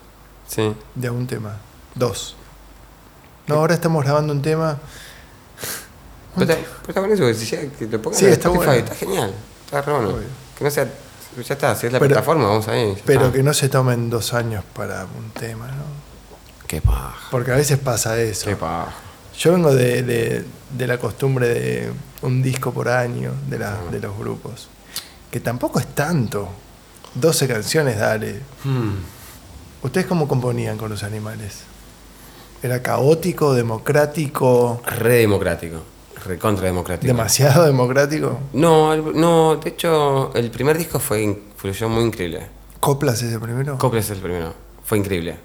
Sí. 0.54 0.74
De 0.94 1.08
un 1.10 1.26
tema. 1.26 1.56
Dos. 1.94 2.36
No, 3.46 3.56
ahora 3.56 3.74
estamos 3.74 4.04
grabando 4.04 4.32
un 4.32 4.42
tema. 4.42 4.78
Pero 6.34 6.50
está, 6.52 6.64
pero 6.80 6.88
está 6.88 7.00
buenísimo, 7.00 7.34
si 7.34 7.68
que 7.76 7.86
lo 7.86 8.00
pongas 8.00 8.18
Sí, 8.18 8.24
en 8.26 8.32
está 8.32 8.48
Spotify, 8.48 8.66
bueno. 8.66 8.84
está 8.84 8.94
genial. 8.94 9.34
Está 9.66 9.82
re 9.82 9.92
bueno. 9.92 10.08
Obvio. 10.08 10.26
Que 10.56 10.64
no 10.64 10.70
sea. 10.70 10.84
Ya 11.36 11.54
está, 11.54 11.74
si 11.76 11.86
es 11.86 11.92
la 11.92 11.98
Pero- 11.98 12.08
plataforma, 12.10 12.46
vamos 12.48 12.68
ahí. 12.68 12.94
ya 12.96 13.02
Pero 13.04 13.20
está. 13.26 13.32
que 13.36 13.42
no 13.42 13.52
se 13.54 13.68
tomen 13.68 14.08
dos 14.08 14.32
años 14.32 14.64
para 14.74 15.04
un 15.04 15.30
tema, 15.38 15.66
¿no? 15.68 15.84
Qué 16.66 16.80
paja. 16.80 17.14
Porque 17.30 17.52
a 17.52 17.56
veces 17.56 17.78
pasa 17.78 18.18
eso. 18.18 18.46
Qué 18.46 18.56
paja. 18.56 18.92
Yo 19.38 19.52
vengo 19.52 19.74
de, 19.74 20.02
de- 20.02 20.44
de 20.76 20.86
la 20.86 20.96
costumbre 20.98 21.48
de 21.48 21.92
un 22.22 22.42
disco 22.42 22.72
por 22.72 22.88
año 22.88 23.32
de, 23.48 23.58
la- 23.58 23.78
de 23.90 24.00
los 24.00 24.16
grupos. 24.16 24.68
Que 25.30 25.40
tampoco 25.40 25.80
es 25.80 25.86
tanto. 25.94 26.48
12 27.14 27.46
canciones, 27.48 27.98
dale. 27.98 28.40
Hmm. 28.64 28.94
¿Ustedes 29.82 30.06
cómo 30.06 30.28
componían 30.28 30.78
con 30.78 30.90
los 30.90 31.02
animales? 31.02 31.62
¿Era 32.62 32.82
caótico, 32.82 33.54
democrático, 33.54 34.80
Re 34.86 35.16
democrático. 35.18 35.78
Re 36.24 36.38
contra 36.38 36.66
democrático. 36.66 37.08
demasiado 37.08 37.64
democrático? 37.64 38.38
No, 38.52 38.92
el- 38.94 39.18
no, 39.20 39.56
de 39.56 39.70
hecho, 39.70 40.32
el 40.34 40.50
primer 40.52 40.78
disco 40.78 41.00
fue 41.00 41.42
fluyó 41.56 41.88
muy 41.88 42.04
increíble. 42.04 42.46
¿Coplas 42.78 43.20
ese 43.22 43.40
primero? 43.40 43.76
Coplas 43.78 44.04
es 44.04 44.10
el 44.12 44.18
primero. 44.18 44.54
Fue 44.84 44.98
increíble. 44.98 45.36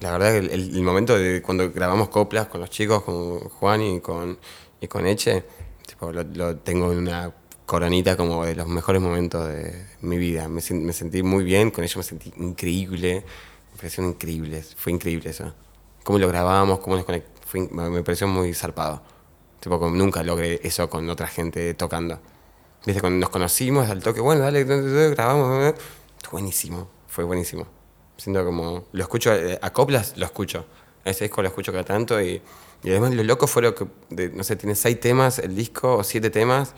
La 0.00 0.12
verdad 0.12 0.32
que 0.32 0.38
el, 0.38 0.50
el- 0.50 0.76
el 0.76 0.82
momento 0.82 1.18
de 1.18 1.40
cuando 1.40 1.70
grabamos 1.70 2.10
coplas 2.10 2.48
con 2.48 2.60
los 2.60 2.68
chicos, 2.68 3.02
con 3.02 3.38
Juan 3.40 3.80
y 3.82 4.00
con, 4.00 4.38
y 4.82 4.88
con 4.88 5.06
Eche, 5.06 5.44
tipo, 5.86 6.12
lo, 6.12 6.22
lo 6.22 6.56
tengo 6.56 6.92
en 6.92 6.98
una 6.98 7.32
coronita 7.64 8.16
como 8.16 8.44
de 8.44 8.54
los 8.56 8.66
mejores 8.66 9.00
momentos 9.00 9.48
de 9.48 9.86
mi 10.02 10.18
vida. 10.18 10.48
Me, 10.48 10.60
me 10.74 10.92
sentí 10.92 11.22
muy 11.22 11.44
bien, 11.44 11.70
con 11.70 11.82
ellos 11.84 11.96
me 11.96 12.02
sentí 12.02 12.30
increíble. 12.38 13.24
Me 13.80 13.84
pareció 13.84 14.04
increíble, 14.04 14.62
fue 14.76 14.92
increíble 14.92 15.30
eso. 15.30 15.54
Cómo 16.04 16.18
lo 16.18 16.28
grabamos, 16.28 16.80
cómo 16.80 16.96
nos 16.96 17.06
conectamos, 17.06 17.90
me, 17.90 18.02
pareció 18.02 18.26
muy 18.28 18.52
zarpado. 18.52 19.00
Tipo, 19.58 19.78
nunca 19.88 20.22
logré 20.22 20.60
eso 20.62 20.90
con 20.90 21.08
otra 21.08 21.26
gente 21.26 21.72
tocando. 21.72 22.20
Viste, 22.84 23.00
cuando 23.00 23.18
nos 23.18 23.30
conocimos 23.30 23.88
al 23.88 24.02
toque, 24.02 24.20
bueno, 24.20 24.42
dale, 24.42 24.64
grabamos. 24.64 25.74
Buenísimo, 26.30 26.90
fue 27.08 27.24
buenísimo. 27.24 27.66
Siento 28.18 28.44
como, 28.44 28.84
lo 28.92 29.02
escucho, 29.02 29.32
eh, 29.32 29.58
a 29.62 29.72
coplas 29.72 30.14
lo 30.18 30.26
escucho. 30.26 30.66
Ese 31.02 31.24
disco 31.24 31.40
lo 31.40 31.48
escucho 31.48 31.72
cada 31.72 31.84
tanto 31.84 32.20
y, 32.20 32.42
y 32.82 32.90
además 32.90 33.14
lo 33.14 33.24
loco 33.24 33.46
fue 33.46 33.62
lo 33.62 33.74
que, 33.74 33.86
no 34.34 34.44
sé, 34.44 34.56
tiene 34.56 34.74
seis 34.74 35.00
temas 35.00 35.38
el 35.38 35.56
disco 35.56 35.96
o 35.96 36.04
siete 36.04 36.28
temas 36.28 36.74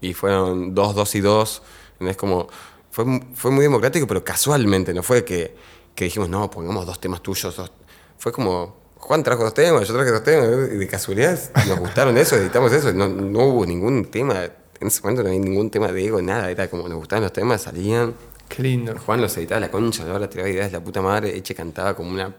y 0.00 0.14
fueron 0.14 0.72
dos, 0.72 0.94
dos 0.94 1.16
y 1.16 1.20
dos. 1.20 1.62
Es 1.98 2.16
como, 2.16 2.46
fue, 2.92 3.04
fue 3.34 3.50
muy 3.50 3.64
democrático, 3.64 4.06
pero 4.06 4.22
casualmente, 4.22 4.94
no 4.94 5.02
fue 5.02 5.24
que, 5.24 5.56
que 5.98 6.04
dijimos, 6.04 6.28
no, 6.28 6.48
pongamos 6.48 6.86
dos 6.86 7.00
temas 7.00 7.20
tuyos. 7.20 7.56
dos". 7.56 7.72
Fue 8.18 8.30
como, 8.30 8.76
Juan 8.98 9.24
trajo 9.24 9.42
dos 9.42 9.52
temas, 9.52 9.88
yo 9.88 9.94
traje 9.94 10.12
dos 10.12 10.22
temas, 10.22 10.46
y 10.72 10.76
de 10.76 10.86
casualidad 10.86 11.36
nos 11.66 11.78
gustaron 11.80 12.16
eso, 12.16 12.36
editamos 12.36 12.72
eso, 12.72 12.92
no, 12.92 13.08
no 13.08 13.46
hubo 13.46 13.66
ningún 13.66 14.04
tema, 14.04 14.44
en 14.44 14.86
ese 14.86 15.02
momento 15.02 15.24
no 15.24 15.30
había 15.30 15.40
ningún 15.40 15.70
tema 15.70 15.90
de 15.90 16.04
ego, 16.04 16.22
nada, 16.22 16.52
era 16.52 16.70
como 16.70 16.88
nos 16.88 16.98
gustaban 16.98 17.24
los 17.24 17.32
temas, 17.32 17.62
salían. 17.62 18.14
Qué 18.48 18.62
lindo. 18.62 18.96
Juan 19.04 19.20
los 19.20 19.36
editaba 19.38 19.58
la 19.58 19.72
concha, 19.72 20.08
ahora 20.08 20.30
tiraba 20.30 20.48
ideas 20.48 20.70
de 20.70 20.78
la 20.78 20.84
puta 20.84 21.02
madre, 21.02 21.36
Eche 21.36 21.52
cantaba 21.52 21.96
como 21.96 22.12
una, 22.12 22.32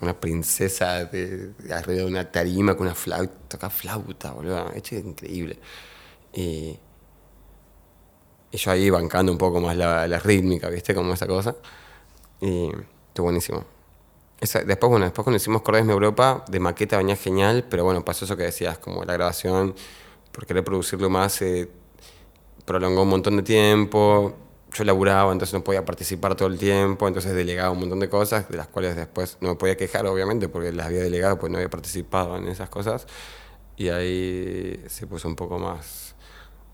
una 0.00 0.18
princesa 0.18 1.04
de, 1.04 1.48
de 1.58 1.74
arriba 1.74 2.00
de 2.00 2.06
una 2.06 2.32
tarima 2.32 2.74
con 2.74 2.86
una 2.86 2.94
flauta, 2.94 3.34
tocaba 3.48 3.70
flauta, 3.70 4.30
boludo, 4.30 4.72
Eche 4.74 4.96
increíble. 4.96 5.58
Y, 6.32 6.78
y 8.50 8.56
yo 8.56 8.70
ahí 8.70 8.88
bancando 8.88 9.30
un 9.30 9.36
poco 9.36 9.60
más 9.60 9.76
la, 9.76 10.08
la 10.08 10.18
rítmica, 10.18 10.70
¿viste? 10.70 10.94
Como 10.94 11.12
esa 11.12 11.26
cosa. 11.26 11.54
Y 12.40 12.70
estuvo 13.08 13.24
buenísimo. 13.24 13.64
Esa- 14.40 14.62
después, 14.64 14.90
bueno, 14.90 15.06
después 15.06 15.24
cuando 15.24 15.36
hicimos 15.36 15.62
Cordes 15.62 15.82
en 15.82 15.90
Europa, 15.90 16.44
de 16.48 16.60
maqueta 16.60 16.98
venía 16.98 17.16
genial, 17.16 17.66
pero 17.70 17.84
bueno, 17.84 18.04
pasó 18.04 18.24
eso 18.26 18.36
que 18.36 18.44
decías, 18.44 18.78
como 18.78 19.04
la 19.04 19.14
grabación, 19.14 19.74
por 20.32 20.46
querer 20.46 20.64
producirlo 20.64 21.08
más, 21.10 21.32
se 21.34 21.70
prolongó 22.64 23.02
un 23.02 23.08
montón 23.10 23.36
de 23.38 23.42
tiempo. 23.42 24.34
Yo 24.72 24.84
laburaba, 24.84 25.32
entonces 25.32 25.54
no 25.54 25.64
podía 25.64 25.84
participar 25.84 26.34
todo 26.34 26.48
el 26.48 26.58
tiempo, 26.58 27.08
entonces 27.08 27.34
delegaba 27.34 27.70
un 27.70 27.80
montón 27.80 28.00
de 28.00 28.08
cosas, 28.10 28.48
de 28.48 28.56
las 28.58 28.66
cuales 28.68 28.96
después 28.96 29.38
no 29.40 29.50
me 29.50 29.54
podía 29.56 29.76
quejar, 29.76 30.06
obviamente, 30.06 30.48
porque 30.48 30.72
las 30.72 30.86
había 30.88 31.00
delegado, 31.02 31.38
pues 31.38 31.50
no 31.50 31.58
había 31.58 31.70
participado 31.70 32.36
en 32.36 32.48
esas 32.48 32.68
cosas. 32.68 33.06
Y 33.76 33.88
ahí 33.90 34.82
se 34.88 35.06
puso 35.06 35.28
un 35.28 35.36
poco 35.36 35.58
más 35.58 36.14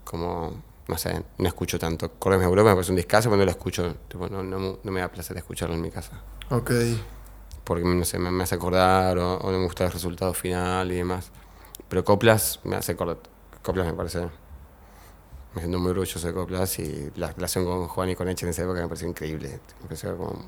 como, 0.04 0.54
no 0.92 0.98
sé, 0.98 1.22
no 1.38 1.48
escucho 1.48 1.78
tanto. 1.78 2.12
Corres 2.18 2.38
en 2.40 2.44
Europa 2.46 2.70
me 2.70 2.74
parece 2.76 2.92
un 2.92 2.96
discazo, 2.96 3.28
pero 3.28 3.38
no 3.38 3.44
lo 3.44 3.50
escucho, 3.50 3.94
tipo, 4.08 4.28
no, 4.28 4.42
no, 4.42 4.78
no 4.82 4.92
me 4.92 5.00
da 5.00 5.08
placer 5.08 5.36
escucharlo 5.36 5.74
en 5.74 5.80
mi 5.82 5.90
casa 5.90 6.20
Ok. 6.50 6.70
porque 7.64 7.84
no 7.84 8.04
sé, 8.04 8.18
me, 8.18 8.30
me 8.30 8.44
hace 8.44 8.54
acordar 8.54 9.18
o, 9.18 9.36
o 9.38 9.50
no 9.50 9.58
me 9.58 9.64
gusta 9.64 9.84
el 9.84 9.92
resultado 9.92 10.32
final 10.34 10.90
y 10.92 10.96
demás. 10.96 11.30
Pero 11.88 12.04
Coplas 12.04 12.60
me 12.64 12.76
hace 12.76 12.92
acordar. 12.92 13.18
Coplas 13.62 13.86
me 13.86 13.92
parece. 13.94 14.28
Me 15.54 15.60
siento 15.60 15.78
muy 15.78 15.90
orgulloso 15.90 16.26
de 16.26 16.32
Coplas 16.32 16.78
y 16.78 17.10
la 17.16 17.30
relación 17.32 17.64
con 17.66 17.86
Juan 17.88 18.08
y 18.08 18.16
con 18.16 18.28
Eche 18.28 18.46
en 18.46 18.50
esa 18.50 18.62
época 18.62 18.80
me 18.80 18.88
pareció 18.88 19.06
increíble. 19.08 19.60
Me 19.80 19.88
pareció 19.88 20.16
como 20.16 20.44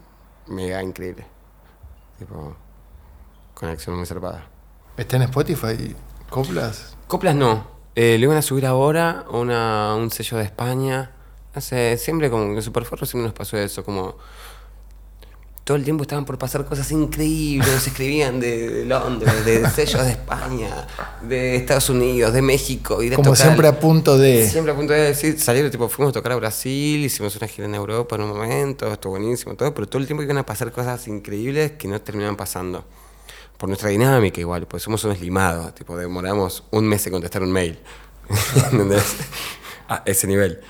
mega 0.46 0.82
increíble. 0.82 1.26
Tipo, 2.18 2.56
conexión 3.54 3.96
muy 3.96 4.06
zarpada. 4.06 4.46
¿Está 4.96 5.16
en 5.16 5.22
Spotify? 5.22 5.94
¿Coplas? 6.30 6.96
Coplas 7.06 7.34
no. 7.34 7.73
Eh, 7.96 8.16
lo 8.18 8.24
iban 8.24 8.36
a 8.36 8.42
subir 8.42 8.66
ahora 8.66 9.24
una, 9.30 9.94
un 9.94 10.10
sello 10.10 10.38
de 10.38 10.44
España. 10.44 11.10
Sé, 11.58 11.96
siempre 11.98 12.30
como 12.30 12.44
en 12.44 12.60
Superforro 12.62 13.06
siempre 13.06 13.26
nos 13.28 13.34
pasó 13.34 13.56
eso, 13.56 13.84
como 13.84 14.16
todo 15.62 15.76
el 15.78 15.84
tiempo 15.84 16.02
estaban 16.02 16.24
por 16.26 16.36
pasar 16.36 16.64
cosas 16.66 16.90
increíbles, 16.90 17.72
nos 17.72 17.86
escribían 17.86 18.38
de, 18.40 18.68
de 18.68 18.84
Londres, 18.84 19.44
de 19.46 19.66
sellos 19.70 20.04
de 20.04 20.10
España, 20.10 20.86
de 21.22 21.54
Estados 21.56 21.88
Unidos, 21.88 22.32
de 22.34 22.42
México. 22.42 23.00
Y 23.02 23.08
de 23.08 23.16
Como 23.16 23.30
tocar- 23.30 23.46
siempre 23.46 23.68
a 23.68 23.78
punto 23.80 24.18
de... 24.18 24.46
Siempre 24.48 24.72
a 24.72 24.76
punto 24.76 24.92
de 24.92 25.00
decir, 25.00 25.38
salieron, 25.40 25.70
tipo, 25.70 25.88
fuimos 25.88 26.10
a 26.10 26.12
tocar 26.12 26.32
a 26.32 26.36
Brasil, 26.36 27.02
hicimos 27.04 27.34
una 27.36 27.46
gira 27.46 27.66
en 27.68 27.74
Europa 27.76 28.16
en 28.16 28.22
un 28.22 28.28
momento, 28.30 28.92
estuvo 28.92 29.12
buenísimo, 29.12 29.54
todo, 29.54 29.72
pero 29.72 29.86
todo 29.88 30.00
el 30.02 30.06
tiempo 30.06 30.22
iban 30.24 30.36
a 30.38 30.44
pasar 30.44 30.70
cosas 30.72 31.06
increíbles 31.08 31.72
que 31.78 31.86
no 31.88 31.98
terminaban 32.00 32.36
pasando. 32.36 32.84
Por 33.58 33.68
nuestra 33.68 33.88
dinámica 33.88 34.40
igual, 34.40 34.66
pues 34.66 34.82
somos 34.82 35.04
unos 35.04 35.20
limados, 35.20 35.74
tipo, 35.74 35.96
demoramos 35.96 36.64
un 36.70 36.86
mes 36.86 37.06
en 37.06 37.12
contestar 37.12 37.42
un 37.42 37.52
mail. 37.52 37.78
¿Entendés? 38.72 39.16
A 39.88 40.02
ese 40.06 40.26
nivel. 40.26 40.60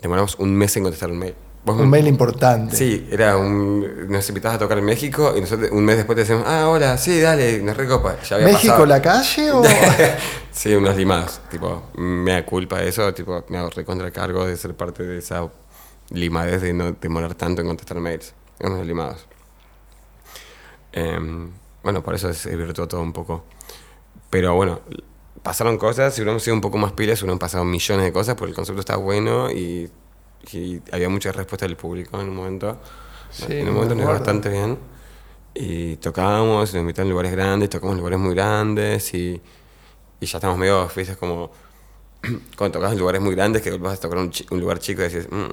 Demoramos 0.00 0.36
un 0.38 0.54
mes 0.54 0.76
en 0.76 0.82
contestar 0.82 1.10
un 1.10 1.18
mail. 1.18 1.34
Vos 1.64 1.80
Un 1.80 1.90
mail 1.90 2.06
importante. 2.06 2.76
Sí, 2.76 3.08
era 3.10 3.36
un. 3.36 4.08
Nos 4.08 4.28
invitabas 4.28 4.54
a 4.54 4.58
tocar 4.60 4.78
en 4.78 4.84
México 4.84 5.34
y 5.36 5.40
nosotros 5.40 5.68
un 5.72 5.84
mes 5.84 5.96
después 5.96 6.14
te 6.14 6.20
decíamos, 6.20 6.44
ah, 6.46 6.68
hola, 6.68 6.96
sí, 6.96 7.20
dale, 7.20 7.60
nos 7.60 7.76
recopa. 7.76 8.16
Ya 8.22 8.36
había 8.36 8.48
¿México 8.48 8.74
pasado. 8.74 8.86
la 8.86 9.02
calle 9.02 9.50
o...? 9.50 9.62
sí, 10.52 10.72
unos 10.76 10.96
limados. 10.96 11.40
Tipo, 11.50 11.90
me 11.96 12.30
da 12.34 12.46
culpa 12.46 12.78
de 12.78 12.88
eso, 12.88 13.12
tipo, 13.12 13.44
me 13.48 13.58
hago 13.58 13.70
recontra 13.70 14.12
cargo 14.12 14.46
de 14.46 14.56
ser 14.56 14.76
parte 14.76 15.02
de 15.02 15.18
esa 15.18 15.50
limadez 16.10 16.62
de 16.62 16.72
no 16.72 16.92
demorar 16.92 17.34
tanto 17.34 17.62
en 17.62 17.66
contestar 17.66 17.98
mails. 17.98 18.32
Unos 18.60 18.86
limados. 18.86 19.26
Em, 20.92 21.50
bueno, 21.86 22.02
por 22.02 22.16
eso 22.16 22.34
se 22.34 22.56
virtuó 22.56 22.88
todo 22.88 23.00
un 23.00 23.12
poco. 23.12 23.44
Pero 24.28 24.56
bueno, 24.56 24.80
pasaron 25.44 25.78
cosas, 25.78 26.12
si 26.12 26.20
hubiéramos 26.20 26.42
sido 26.42 26.54
un 26.54 26.60
poco 26.60 26.78
más 26.78 26.90
pilas, 26.90 27.22
hubieran 27.22 27.38
pasado 27.38 27.64
millones 27.64 28.04
de 28.06 28.12
cosas, 28.12 28.34
porque 28.34 28.50
el 28.50 28.56
concepto 28.56 28.80
está 28.80 28.96
bueno 28.96 29.52
y, 29.52 29.88
y 30.50 30.82
había 30.90 31.08
mucha 31.08 31.30
respuesta 31.30 31.64
del 31.64 31.76
público 31.76 32.20
en 32.20 32.28
un 32.30 32.34
momento. 32.34 32.76
Sí, 33.30 33.44
en 33.52 33.68
un 33.68 33.74
momento 33.74 33.94
nos 33.94 34.02
iba 34.02 34.12
bastante 34.14 34.48
bien. 34.48 34.78
Y 35.54 35.94
tocábamos, 35.98 36.74
nos 36.74 36.80
invitaban 36.80 37.06
a 37.06 37.10
lugares 37.10 37.30
grandes, 37.30 37.70
tocamos 37.70 37.92
en 37.92 37.98
lugares 37.98 38.18
muy 38.18 38.34
grandes 38.34 39.14
y, 39.14 39.40
y 40.20 40.26
ya 40.26 40.38
estamos 40.38 40.58
medio, 40.58 40.88
viste, 40.96 41.14
como 41.14 41.52
cuando 42.58 42.78
tocas 42.80 42.94
en 42.94 42.98
lugares 42.98 43.20
muy 43.22 43.32
grandes 43.36 43.62
que 43.62 43.70
vas 43.78 43.98
a 43.98 44.00
tocar 44.00 44.18
un, 44.18 44.32
un 44.50 44.60
lugar 44.60 44.80
chico 44.80 45.02
y 45.02 45.08
decís, 45.08 45.28
"Mm". 45.30 45.52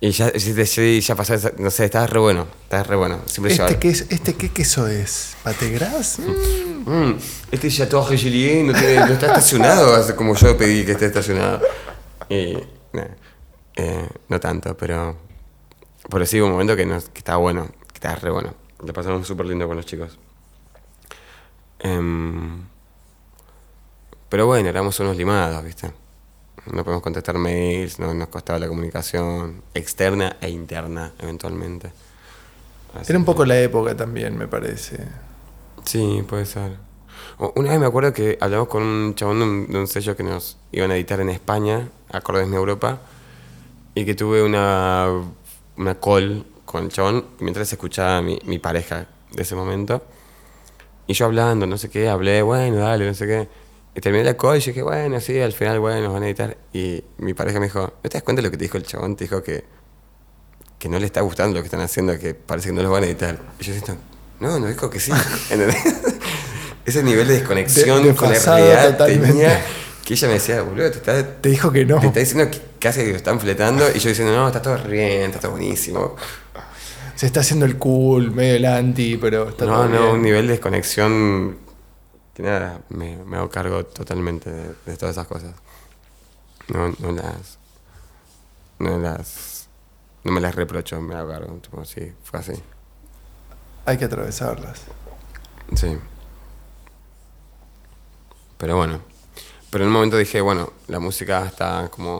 Y 0.00 0.10
ya, 0.10 0.30
sí, 0.38 1.00
ya 1.00 1.14
pasó, 1.14 1.34
no 1.58 1.70
sé, 1.70 1.86
estaba 1.86 2.06
re 2.06 2.18
bueno, 2.20 2.46
estaba 2.64 2.82
re 2.82 2.96
bueno. 2.96 3.20
Siempre 3.26 3.54
¿Este 3.54 3.78
qué, 3.78 3.88
es, 3.88 4.06
¿Este 4.10 4.34
qué 4.34 4.50
queso 4.50 4.86
es? 4.86 5.36
¿Pategras? 5.42 6.18
Mm. 6.18 6.90
Mm, 6.90 7.18
este 7.50 7.70
Chateau 7.70 8.06
Richelieu 8.06 8.64
no, 8.64 8.72
tiene- 8.72 9.00
no 9.00 9.06
está 9.14 9.26
estacionado 9.28 10.14
como 10.16 10.34
yo 10.34 10.56
pedí 10.56 10.84
que 10.84 10.92
esté 10.92 11.06
estacionado. 11.06 11.60
Y, 12.28 12.54
nah, 12.92 13.04
eh, 13.76 14.08
no 14.28 14.38
tanto, 14.40 14.76
pero, 14.76 15.16
pero 16.10 16.26
sí 16.26 16.38
hubo 16.40 16.46
un 16.48 16.52
momento 16.52 16.76
que, 16.76 16.84
nos, 16.86 17.08
que 17.08 17.18
estaba 17.18 17.38
bueno, 17.38 17.66
que 17.88 17.94
estaba 17.94 18.16
re 18.16 18.30
bueno. 18.30 18.54
Le 18.84 18.92
pasamos 18.92 19.26
súper 19.26 19.46
lindo 19.46 19.66
con 19.66 19.76
los 19.76 19.86
chicos. 19.86 20.18
Em, 21.78 22.62
pero 24.28 24.46
bueno, 24.46 24.68
éramos 24.68 24.98
unos 25.00 25.16
limados, 25.16 25.64
¿viste? 25.64 25.90
No 26.72 26.82
podemos 26.82 27.02
contestar 27.02 27.38
mails, 27.38 27.98
no, 27.98 28.12
nos 28.12 28.28
costaba 28.28 28.58
la 28.58 28.66
comunicación 28.68 29.62
externa 29.74 30.36
e 30.40 30.48
interna, 30.50 31.12
eventualmente. 31.20 31.92
Así 32.94 33.12
Era 33.12 33.18
un 33.18 33.24
que- 33.24 33.32
poco 33.32 33.44
la 33.44 33.58
época 33.60 33.96
también, 33.96 34.36
me 34.36 34.48
parece. 34.48 34.98
Sí, 35.84 36.24
puede 36.28 36.44
ser. 36.46 36.76
Una 37.54 37.70
vez 37.70 37.78
me 37.80 37.86
acuerdo 37.86 38.12
que 38.12 38.36
hablamos 38.40 38.68
con 38.68 38.82
un 38.82 39.14
chabón 39.14 39.38
de 39.38 39.44
un, 39.44 39.66
de 39.68 39.78
un 39.78 39.86
sello 39.86 40.16
que 40.16 40.22
nos 40.22 40.56
iban 40.72 40.90
a 40.90 40.96
editar 40.96 41.20
en 41.20 41.28
España, 41.28 41.88
Acordes 42.10 42.48
Mi 42.48 42.56
Europa, 42.56 42.98
y 43.94 44.04
que 44.04 44.14
tuve 44.14 44.42
una, 44.42 45.06
una 45.76 45.94
call 46.00 46.44
con 46.64 46.84
el 46.84 46.90
chabón 46.90 47.26
mientras 47.38 47.72
escuchaba 47.72 48.18
a 48.18 48.22
mi, 48.22 48.38
mi 48.44 48.58
pareja 48.58 49.06
de 49.32 49.42
ese 49.42 49.54
momento. 49.54 50.02
Y 51.06 51.14
yo 51.14 51.26
hablando, 51.26 51.66
no 51.66 51.78
sé 51.78 51.88
qué, 51.90 52.08
hablé, 52.08 52.42
bueno, 52.42 52.76
dale, 52.78 53.06
no 53.06 53.14
sé 53.14 53.26
qué. 53.26 53.48
Y 53.96 54.00
terminé 54.02 54.24
la 54.24 54.36
call 54.36 54.58
y 54.58 54.60
dije, 54.60 54.82
bueno, 54.82 55.18
sí, 55.20 55.40
al 55.40 55.54
final, 55.54 55.80
bueno, 55.80 56.02
nos 56.02 56.12
van 56.12 56.22
a 56.22 56.26
editar. 56.26 56.54
Y 56.74 57.02
mi 57.16 57.32
pareja 57.32 57.58
me 57.58 57.66
dijo, 57.66 57.80
¿no 58.04 58.10
te 58.10 58.18
das 58.18 58.22
cuenta 58.22 58.42
de 58.42 58.48
lo 58.48 58.50
que 58.50 58.58
te 58.58 58.64
dijo 58.64 58.76
el 58.76 58.82
chabón? 58.84 59.16
Te 59.16 59.24
dijo 59.24 59.42
que, 59.42 59.64
que 60.78 60.88
no 60.90 60.98
le 60.98 61.06
está 61.06 61.22
gustando 61.22 61.54
lo 61.56 61.62
que 61.62 61.66
están 61.68 61.80
haciendo, 61.80 62.18
que 62.18 62.34
parece 62.34 62.68
que 62.68 62.74
no 62.74 62.82
los 62.82 62.90
van 62.92 63.04
a 63.04 63.06
editar. 63.06 63.38
Y 63.58 63.64
yo 63.64 63.72
decía, 63.72 63.96
no, 64.38 64.58
no 64.60 64.66
dijo 64.66 64.90
que 64.90 65.00
sí. 65.00 65.10
Ese 66.84 67.02
nivel 67.02 67.26
de 67.26 67.34
desconexión 67.38 68.02
De- 68.04 68.14
con 68.14 68.30
la 68.32 68.38
realidad 68.38 68.90
totalmente. 68.92 69.26
tenía 69.28 69.64
que 70.04 70.14
ella 70.14 70.28
me 70.28 70.34
decía, 70.34 70.62
boludo, 70.62 70.88
te 70.92 70.98
está, 70.98 71.40
Te 71.40 71.48
dijo 71.48 71.72
que 71.72 71.84
no. 71.84 71.98
te 71.98 72.06
está 72.06 72.20
diciendo 72.20 72.48
que 72.48 72.60
casi 72.78 73.00
que 73.00 73.10
lo 73.10 73.16
están 73.16 73.40
fletando. 73.40 73.84
Y 73.92 73.98
yo 73.98 74.08
diciendo, 74.10 74.32
no, 74.36 74.46
está 74.46 74.62
todo 74.62 74.78
bien, 74.88 75.22
está 75.22 75.40
todo 75.40 75.50
buenísimo. 75.52 76.14
Se 77.16 77.26
está 77.26 77.40
haciendo 77.40 77.66
el 77.66 77.76
cool, 77.76 78.30
medio 78.30 78.54
el 78.56 78.66
anti, 78.66 79.16
pero 79.16 79.48
está 79.48 79.64
no, 79.64 79.72
todo 79.72 79.88
no, 79.88 80.00
bien. 80.02 80.14
un 80.14 80.22
nivel 80.22 80.46
de 80.46 80.52
desconexión 80.52 81.56
que 82.36 82.42
nada, 82.42 82.82
me, 82.90 83.16
me 83.24 83.38
hago 83.38 83.48
cargo 83.48 83.86
totalmente 83.86 84.50
de, 84.50 84.74
de 84.84 84.96
todas 84.98 85.14
esas 85.14 85.26
cosas. 85.26 85.54
No, 86.68 86.94
no 86.98 87.12
las. 87.12 87.58
No 88.78 88.98
las. 88.98 89.68
No 90.22 90.32
me 90.32 90.42
las 90.42 90.54
reprocho, 90.54 91.00
me 91.00 91.14
hago 91.14 91.30
cargo. 91.30 91.54
Tipo, 91.62 91.82
sí, 91.86 92.12
fue 92.22 92.40
así. 92.40 92.52
Hay 93.86 93.96
que 93.96 94.04
atravesarlas. 94.04 94.82
Sí. 95.76 95.96
Pero 98.58 98.76
bueno. 98.76 99.00
Pero 99.70 99.84
en 99.84 99.88
un 99.88 99.94
momento 99.94 100.18
dije, 100.18 100.42
bueno, 100.42 100.74
la 100.88 100.98
música 100.98 101.46
está 101.46 101.88
como. 101.90 102.18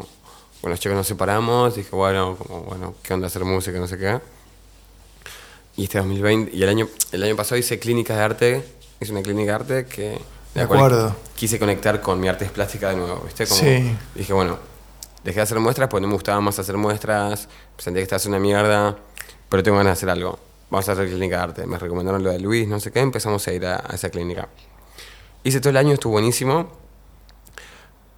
Bueno, 0.63 0.73
los 0.73 0.81
chicos 0.81 0.97
nos 0.97 1.07
separamos. 1.07 1.75
Dije, 1.75 1.95
bueno, 1.95 2.37
como, 2.37 2.63
bueno, 2.63 2.95
¿qué 3.03 3.13
onda 3.13 3.27
hacer 3.27 3.45
música? 3.45 3.79
No 3.79 3.87
sé 3.87 3.99
qué. 3.99 4.19
Y 5.77 5.85
este 5.85 5.99
2020. 5.99 6.57
Y 6.57 6.63
el 6.63 6.71
año, 6.71 6.89
el 7.13 7.23
año 7.23 7.37
pasado 7.37 7.59
hice 7.59 7.79
clínicas 7.79 8.17
de 8.17 8.23
arte. 8.23 8.76
Hice 9.01 9.13
una 9.13 9.23
clínica 9.23 9.53
de 9.53 9.55
arte 9.55 9.87
que. 9.87 10.19
de 10.55 10.61
acuerdo. 10.61 11.15
Quise 11.35 11.59
conectar 11.59 12.01
con 12.01 12.19
mi 12.21 12.29
arte 12.29 12.47
plástica 12.47 12.91
de 12.91 12.97
nuevo, 12.97 13.23
¿viste? 13.25 13.47
Como, 13.47 13.61
Sí. 13.61 13.97
Dije, 14.15 14.33
bueno, 14.33 14.59
dejé 15.23 15.37
de 15.37 15.43
hacer 15.43 15.61
muestras 15.61 15.89
porque 15.89 16.03
no 16.03 16.09
me 16.09 16.15
gustaba 16.15 16.41
más 16.41 16.59
hacer 16.59 16.77
muestras. 16.77 17.49
Sentía 17.79 18.01
que 18.01 18.05
estaba 18.05 18.17
haciendo 18.17 18.39
una 18.39 18.43
mierda. 18.43 18.97
Pero 19.49 19.63
tengo 19.63 19.77
ganas 19.77 19.91
de 19.91 19.93
hacer 19.93 20.11
algo. 20.11 20.39
Vamos 20.71 20.89
a 20.89 20.93
hacer 20.93 21.07
clínica 21.09 21.37
de 21.37 21.43
arte. 21.43 21.67
Me 21.67 21.79
recomendaron 21.79 22.23
lo 22.23 22.31
de 22.31 22.39
Luis, 22.41 22.67
no 22.67 22.81
sé 22.81 22.91
qué. 22.91 23.01
Empezamos 23.01 23.47
a 23.47 23.53
ir 23.53 23.67
a, 23.67 23.77
a 23.77 23.95
esa 23.95 24.09
clínica. 24.11 24.49
Hice 25.45 25.61
todo 25.61 25.71
el 25.71 25.77
año, 25.77 25.93
estuvo 25.95 26.13
buenísimo. 26.13 26.73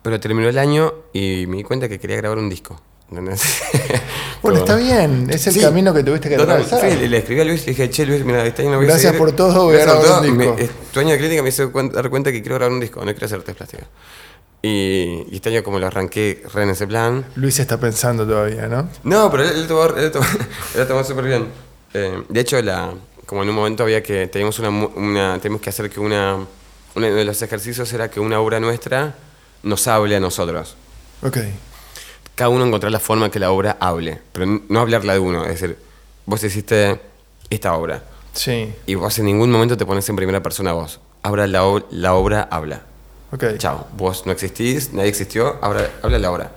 Pero 0.03 0.21
terminó 0.21 0.49
el 0.49 0.59
año 0.59 0.95
y 1.13 1.45
me 1.49 1.59
di 1.59 1.65
cuenta 1.65 1.89
que 1.89 1.99
quería 1.99 2.17
grabar 2.17 2.39
un 2.39 2.49
disco. 2.49 2.81
¿Entendés? 3.11 3.43
Bueno, 4.41 4.61
está 4.61 4.77
bien, 4.77 5.27
es 5.31 5.45
el 5.49 5.53
Sí. 5.55 5.61
camino 5.61 5.93
que 5.93 6.05
tuviste 6.05 6.29
que 6.29 6.37
atravesar. 6.37 6.81
sí, 6.81 7.09
le 7.09 7.19
escribí 7.19 7.41
a 7.41 7.45
Luis 7.45 7.63
y 7.63 7.67
le 7.67 7.71
dije, 7.73 7.91
che, 7.91 8.07
Luis, 8.07 8.25
mira, 8.25 8.47
este 8.47 8.63
año 8.63 8.71
no 8.71 8.77
voy 8.77 8.87
a 8.87 8.91
Gracias 8.91 9.13
seguir- 9.13 9.19
por 9.19 9.33
todo, 9.33 9.65
voy 9.65 9.77
a 9.77 9.81
grabar 9.81 10.21
un 10.31 10.39
disco. 10.39 10.55
Me- 10.57 10.69
tu 10.93 11.01
año 11.01 11.11
de 11.11 11.19
clínica 11.19 11.43
me 11.43 11.49
hizo 11.49 11.69
dar 11.93 12.09
cuenta 12.09 12.31
que 12.31 12.41
quiero 12.41 12.55
grabar 12.55 12.73
un 12.73 12.79
disco, 12.81 13.01
no 13.01 13.07
quiero 13.11 13.27
hacer 13.27 13.43
plásticas. 13.43 13.87
Y, 14.63 15.25
y 15.29 15.37
este 15.37 15.49
año 15.51 15.63
como 15.65 15.81
lo 15.81 15.89
arranqué 15.89 16.43
re 16.55 16.63
en 16.63 16.71
ese 16.71 16.87
plan. 16.87 17.25
Luis 17.35 17.59
está 17.59 17.79
pensando 17.79 18.25
todavía, 18.27 18.69
¿no? 18.69 18.89
No, 19.03 19.29
pero 19.31 19.43
él, 19.43 19.51
él 19.57 19.67
tomó, 19.67 19.85
él 19.87 20.11
tomó, 20.13 20.25
él 20.77 20.87
tomó 20.87 21.03
súper 21.05 21.25
bien. 21.25 21.47
Eh, 21.95 22.23
de 22.29 22.41
hecho, 22.41 22.63
la, 22.63 22.93
como 23.27 23.43
en 23.43 23.49
un 23.49 23.55
momento 23.57 23.83
había 23.83 24.03
que, 24.05 24.29
teníamos, 24.29 24.57
una, 24.61 24.69
una, 24.71 25.39
teníamos 25.41 25.61
que 25.63 25.71
hacer 25.71 25.91
que 25.91 25.99
una, 26.01 26.37
uno 26.95 27.07
de 27.07 27.25
los 27.25 27.43
ejercicios 27.43 27.93
era 27.93 28.09
que 28.09 28.21
una 28.21 28.39
obra 28.41 28.61
nuestra 28.61 29.17
nos 29.65 29.87
hable 29.89 30.15
a 30.17 30.21
nosotros. 30.21 30.77
Ok. 31.23 31.39
Cada 32.39 32.51
uno 32.51 32.65
encontrar 32.65 32.93
la 32.93 33.01
forma 33.01 33.33
que 33.33 33.41
la 33.41 33.51
obra 33.51 33.77
hable, 33.81 34.21
pero 34.31 34.47
no 34.69 34.79
hablarla 34.79 35.15
de 35.15 35.19
uno. 35.19 35.43
Es 35.45 35.61
decir, 35.61 35.77
vos 36.25 36.45
hiciste 36.45 37.01
esta 37.51 37.75
obra 37.75 38.05
Sí. 38.33 38.73
y 38.87 38.95
vos 38.95 39.19
en 39.19 39.25
ningún 39.25 39.51
momento 39.51 39.77
te 39.77 39.85
pones 39.85 40.09
en 40.09 40.15
primera 40.15 40.41
persona 40.41 40.73
vos. 40.73 41.01
Ahora 41.25 41.49
la, 41.49 41.83
la 41.91 42.15
obra 42.15 42.47
habla. 42.49 42.83
Ok. 43.33 43.57
Chao, 43.59 43.89
vos 43.97 44.25
no 44.25 44.31
existís, 44.31 44.93
nadie 44.93 45.09
existió, 45.09 45.57
ahora 45.63 45.91
habla 46.01 46.21
la 46.21 46.31
obra. 46.31 46.53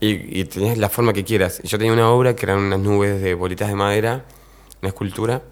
Y, 0.00 0.40
y 0.40 0.44
tenías 0.46 0.78
la 0.78 0.88
forma 0.88 1.12
que 1.12 1.22
quieras. 1.22 1.60
Yo 1.64 1.76
tenía 1.76 1.92
una 1.92 2.08
obra 2.10 2.34
que 2.34 2.46
eran 2.46 2.60
unas 2.60 2.78
nubes 2.80 3.20
de 3.20 3.34
bolitas 3.34 3.68
de 3.68 3.74
madera, 3.74 4.24
una 4.80 4.88
escultura, 4.88 5.42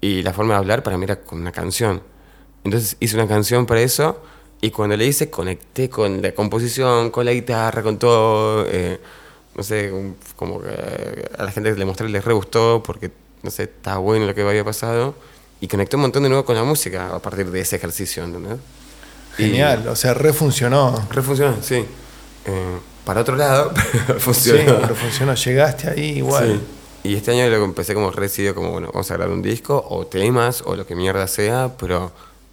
y 0.00 0.22
la 0.22 0.32
forma 0.32 0.54
de 0.54 0.58
hablar 0.60 0.82
para 0.82 0.96
mí 0.96 1.04
era 1.04 1.16
con 1.20 1.42
una 1.42 1.52
canción. 1.52 2.02
Entonces 2.64 2.96
hice 3.00 3.16
una 3.16 3.28
canción 3.28 3.66
para 3.66 3.82
eso, 3.82 4.22
y 4.62 4.70
cuando 4.70 4.96
le 4.96 5.04
hice 5.06 5.28
conecté 5.28 5.90
con 5.90 6.22
la 6.22 6.32
composición, 6.32 7.10
con 7.10 7.26
la 7.26 7.32
guitarra, 7.32 7.82
con 7.82 7.98
todo. 7.98 8.64
eh, 8.68 8.98
no 9.54 9.62
sé, 9.62 9.92
como 10.36 10.62
que 10.62 10.68
a 11.36 11.44
la 11.44 11.50
gente 11.50 11.70
que 11.74 11.78
le 11.78 11.84
mostré 11.84 12.08
les 12.08 12.24
re 12.24 12.32
gustó, 12.32 12.82
porque, 12.82 13.10
no 13.42 13.50
sé, 13.50 13.64
estaba 13.64 13.98
bueno 13.98 14.24
lo 14.24 14.34
que 14.34 14.40
había 14.40 14.64
pasado. 14.64 15.14
Y 15.60 15.68
conecté 15.68 15.96
un 15.96 16.02
montón 16.02 16.22
de 16.22 16.30
nuevo 16.30 16.44
con 16.46 16.56
la 16.56 16.64
música 16.64 17.14
a 17.14 17.18
partir 17.18 17.50
de 17.50 17.60
ese 17.60 17.76
ejercicio, 17.76 18.24
¿entendés? 18.24 18.56
Y- 19.38 19.42
Genial, 19.44 19.86
o 19.88 19.94
sea, 19.96 20.14
refuncionó. 20.14 21.06
Re 21.10 21.20
funcionó, 21.22 21.56
sí. 21.60 21.84
Eh, 22.46 22.78
para 23.04 23.20
otro 23.20 23.36
lado, 23.36 23.72
Sí, 24.06 24.12
funcionó. 24.18 24.78
pero 24.80 24.94
funcionó. 24.94 25.34
Llegaste 25.34 25.90
ahí 25.90 26.18
igual. 26.18 26.60
Sí. 27.02 27.10
Y 27.10 27.14
este 27.16 27.32
año 27.32 27.46
lo 27.50 27.64
empecé 27.64 27.94
como 27.94 28.10
recibido 28.10 28.54
como, 28.54 28.70
bueno, 28.70 28.88
vamos 28.92 29.10
a 29.10 29.14
grabar 29.14 29.34
un 29.34 29.42
disco 29.42 29.84
o 29.90 30.06
temas 30.06 30.62
o 30.64 30.76
lo 30.76 30.86
que 30.86 30.94
mierda 30.94 31.26
sea, 31.26 31.72
pero 31.78 32.12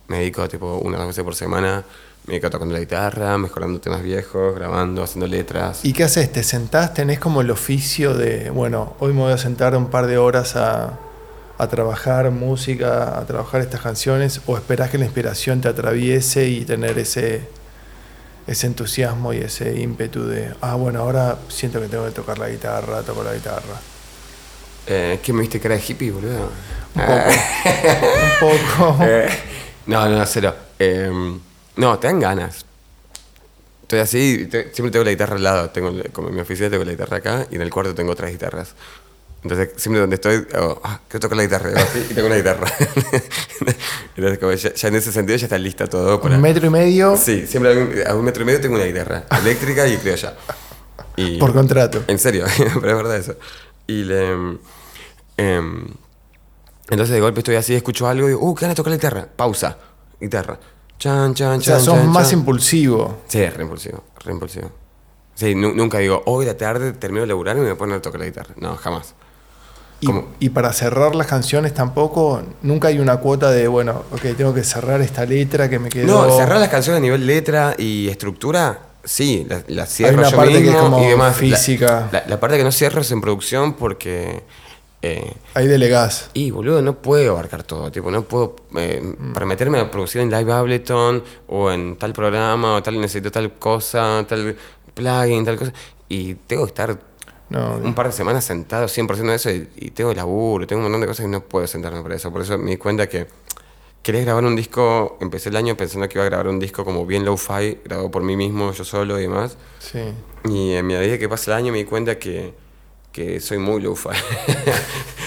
me 0.09 0.19
dedico 0.19 0.47
tipo 0.49 0.77
una 0.79 0.97
o 0.97 0.99
dos 0.99 1.07
veces 1.07 1.23
por 1.23 1.35
semana 1.35 1.83
me 2.29 2.39
quedo 2.39 2.51
tocando 2.51 2.73
la 2.73 2.79
guitarra, 2.79 3.37
mejorando 3.37 3.79
temas 3.79 4.03
viejos, 4.03 4.53
grabando, 4.53 5.03
haciendo 5.03 5.25
letras. 5.25 5.79
¿Y 5.83 5.93
qué 5.93 6.03
haces? 6.03 6.31
¿Te 6.31 6.43
sentás? 6.43 6.93
¿Tenés 6.93 7.19
como 7.19 7.41
el 7.41 7.49
oficio 7.49 8.13
de, 8.13 8.51
bueno, 8.51 8.95
hoy 8.99 9.13
me 9.13 9.21
voy 9.21 9.33
a 9.33 9.37
sentar 9.37 9.75
un 9.75 9.87
par 9.87 10.05
de 10.05 10.19
horas 10.19 10.55
a, 10.55 10.99
a 11.57 11.67
trabajar 11.67 12.29
música, 12.29 13.17
a 13.17 13.25
trabajar 13.25 13.61
estas 13.61 13.81
canciones? 13.81 14.41
¿O 14.45 14.57
esperás 14.57 14.91
que 14.91 14.99
la 14.99 15.05
inspiración 15.05 15.61
te 15.61 15.69
atraviese 15.69 16.47
y 16.47 16.65
tener 16.65 16.99
ese, 16.99 17.47
ese 18.45 18.67
entusiasmo 18.67 19.33
y 19.33 19.37
ese 19.37 19.79
ímpetu 19.79 20.25
de, 20.25 20.53
ah, 20.61 20.75
bueno, 20.75 20.99
ahora 20.99 21.39
siento 21.47 21.81
que 21.81 21.87
tengo 21.87 22.05
que 22.05 22.11
tocar 22.11 22.37
la 22.37 22.49
guitarra, 22.49 23.01
toco 23.01 23.23
la 23.23 23.33
guitarra? 23.33 23.81
Eh, 24.85 25.19
¿Qué 25.23 25.33
me 25.33 25.41
viste 25.41 25.59
cara 25.59 25.75
de 25.75 25.81
hippie, 25.87 26.11
boludo? 26.11 26.49
Un 26.93 27.01
poco. 27.01 27.29
un 28.51 28.87
poco. 28.87 29.03
Eh, 29.03 29.29
no, 29.89 30.09
no, 30.09 30.25
cero. 30.25 30.55
Eh, 30.77 31.37
no, 31.75 31.99
te 31.99 32.07
dan 32.07 32.19
ganas. 32.19 32.65
Estoy 33.83 33.99
así, 33.99 34.47
te- 34.49 34.71
siempre 34.73 34.91
tengo 34.91 35.03
la 35.05 35.11
guitarra 35.11 35.35
al 35.35 35.43
lado. 35.43 35.69
Tengo, 35.71 35.91
como 36.13 36.29
en 36.29 36.35
mi 36.35 36.41
oficina 36.41 36.69
tengo 36.69 36.83
la 36.83 36.91
guitarra 36.91 37.17
acá 37.17 37.47
y 37.49 37.55
en 37.55 37.61
el 37.61 37.69
cuarto 37.69 37.95
tengo 37.95 38.11
otras 38.11 38.31
guitarras. 38.31 38.75
Entonces, 39.41 39.69
siempre 39.77 40.01
donde 40.01 40.15
estoy, 40.15 40.45
hago, 40.53 40.81
ah, 40.83 40.99
quiero 41.07 41.21
tocar 41.21 41.37
la 41.37 41.43
guitarra. 41.43 41.71
así, 41.81 42.05
y 42.09 42.13
tengo 42.13 42.27
una 42.27 42.35
guitarra. 42.35 42.67
Entonces, 44.15 44.39
como 44.39 44.51
ya, 44.51 44.73
ya 44.73 44.87
en 44.89 44.95
ese 44.95 45.11
sentido 45.11 45.37
ya 45.37 45.45
está 45.45 45.57
lista 45.57 45.87
todo. 45.87 46.19
Para... 46.21 46.35
Un 46.35 46.41
metro 46.41 46.67
y 46.67 46.69
medio 46.69 47.15
Sí, 47.17 47.47
siempre 47.47 47.71
a 47.71 47.77
un, 47.77 47.93
a 48.07 48.15
un 48.15 48.25
metro 48.25 48.43
y 48.43 48.45
medio 48.45 48.59
tengo 48.61 48.75
una 48.75 48.85
guitarra 48.85 49.23
eléctrica 49.41 49.87
y 49.87 49.97
criolla. 49.97 50.35
Y, 51.15 51.37
por 51.37 51.53
contrato. 51.53 52.03
en 52.07 52.19
serio, 52.19 52.45
pero 52.57 52.91
es 52.91 52.97
verdad 52.97 53.15
eso. 53.17 53.35
Y 53.87 54.03
le. 54.03 54.57
em, 55.37 55.87
entonces 56.89 57.13
de 57.15 57.21
golpe 57.21 57.39
estoy 57.39 57.55
así, 57.55 57.75
escucho 57.75 58.07
algo 58.07 58.27
y 58.27 58.31
digo, 58.31 58.41
uh, 58.43 58.55
qué 58.55 58.61
ganas 58.61 58.73
de 58.75 58.77
tocar 58.77 58.91
la 58.91 58.97
guitarra. 58.97 59.27
Pausa. 59.35 59.77
Guitarra. 60.19 60.59
Chan, 60.97 61.33
chan, 61.33 61.59
O 61.59 61.61
sea, 61.61 61.75
chan. 61.77 61.85
sos 61.85 61.95
chan, 61.95 62.09
más 62.09 62.29
chan. 62.29 62.39
impulsivo. 62.39 63.19
Sí, 63.27 63.45
re 63.45 63.63
impulsivo, 63.63 64.03
re 64.23 64.31
impulsivo. 64.33 64.69
Sí, 65.35 65.55
nu- 65.55 65.73
nunca 65.73 65.99
digo, 65.99 66.21
hoy 66.25 66.45
la 66.45 66.57
tarde 66.57 66.91
termino 66.93 67.21
de 67.21 67.27
laburar 67.27 67.55
y 67.55 67.59
me 67.59 67.65
voy 67.67 67.75
a 67.75 67.77
poner 67.77 67.97
a 67.97 68.01
tocar 68.01 68.19
la 68.19 68.25
guitarra. 68.25 68.53
No, 68.57 68.75
jamás. 68.75 69.13
Y, 70.39 70.49
para 70.49 70.71
cerrar 70.71 71.13
las 71.13 71.27
canciones 71.27 71.73
tampoco, 71.73 72.41
nunca 72.61 72.87
hay 72.87 72.99
una 72.99 73.17
cuota 73.17 73.51
de, 73.51 73.67
bueno, 73.67 74.03
ok, 74.11 74.21
tengo 74.37 74.53
que 74.53 74.63
cerrar 74.63 75.01
esta 75.01 75.25
letra 75.25 75.69
que 75.69 75.77
me 75.77 75.89
quedó. 75.89 76.25
No, 76.27 76.37
cerrar 76.37 76.57
las 76.59 76.69
canciones 76.69 76.99
a 76.99 77.01
nivel 77.01 77.27
letra 77.27 77.75
y 77.77 78.07
estructura, 78.07 78.79
sí, 79.03 79.45
la, 79.49 79.61
la 79.67 79.85
cierro 79.85 80.19
una 80.19 80.29
yo 80.29 80.37
parte 80.37 80.61
que 80.63 80.69
es 80.69 80.75
como 80.77 81.03
y 81.03 81.07
demás. 81.07 81.33
La- 81.41 81.57
física. 81.57 82.07
La, 82.13 82.23
la 82.27 82.39
parte 82.39 82.57
que 82.57 82.63
no 82.63 82.71
cierro 82.71 83.01
es 83.01 83.11
en 83.11 83.19
producción 83.19 83.73
porque... 83.73 84.43
eh, 85.01 85.33
Ahí 85.53 85.67
delegás. 85.67 86.29
Y 86.33 86.51
boludo, 86.51 86.81
no 86.81 87.01
puedo 87.01 87.31
abarcar 87.31 87.63
todo, 87.63 87.91
tipo, 87.91 88.11
no 88.11 88.23
puedo, 88.23 88.55
eh, 88.75 89.01
para 89.33 89.45
meterme 89.45 89.79
a 89.79 89.89
producir 89.91 90.21
en 90.21 90.29
Live 90.29 90.51
Ableton 90.51 91.23
o 91.47 91.71
en 91.71 91.95
tal 91.97 92.13
programa 92.13 92.75
o 92.75 92.83
tal, 92.83 92.99
necesito 92.99 93.31
tal 93.31 93.53
cosa, 93.53 94.25
tal 94.27 94.55
plugin, 94.93 95.45
tal 95.45 95.57
cosa, 95.57 95.73
y 96.09 96.35
tengo 96.35 96.63
que 96.65 96.69
estar 96.69 96.99
No, 97.49 97.77
un 97.83 97.95
par 97.95 98.07
de 98.07 98.11
semanas 98.13 98.45
sentado 98.45 98.87
100% 98.87 99.29
de 99.29 99.35
eso 99.35 99.49
y, 99.51 99.67
y 99.77 99.91
tengo 99.91 100.13
laburo, 100.13 100.67
tengo 100.67 100.79
un 100.79 100.83
montón 100.83 101.01
de 101.01 101.07
cosas 101.07 101.25
y 101.25 101.29
no 101.29 101.41
puedo 101.41 101.65
sentarme 101.65 102.01
para 102.03 102.15
eso, 102.15 102.31
por 102.31 102.41
eso 102.41 102.57
me 102.59 102.71
di 102.71 102.77
cuenta 102.77 103.07
que 103.09 103.27
quería 104.03 104.21
grabar 104.21 104.43
un 104.45 104.55
disco, 104.55 105.17
empecé 105.21 105.49
el 105.49 105.55
año 105.55 105.75
pensando 105.75 106.07
que 106.07 106.17
iba 106.17 106.23
a 106.25 106.29
grabar 106.29 106.47
un 106.47 106.59
disco 106.59 106.85
como 106.85 107.05
bien 107.05 107.25
low-fi, 107.25 107.79
grabado 107.83 108.11
por 108.11 108.23
mí 108.23 108.35
mismo, 108.37 108.71
yo 108.71 108.83
solo 108.83 109.19
y 109.19 109.23
demás, 109.23 109.57
sí. 109.79 109.99
y 110.45 110.75
a 110.75 110.83
medida 110.83 111.17
que 111.17 111.27
pasa 111.29 111.51
el 111.51 111.57
año 111.57 111.71
me 111.71 111.79
di 111.79 111.85
cuenta 111.85 112.19
que, 112.19 112.53
que 113.11 113.39
soy 113.39 113.57
muy 113.57 113.81
low-fi. 113.81 114.09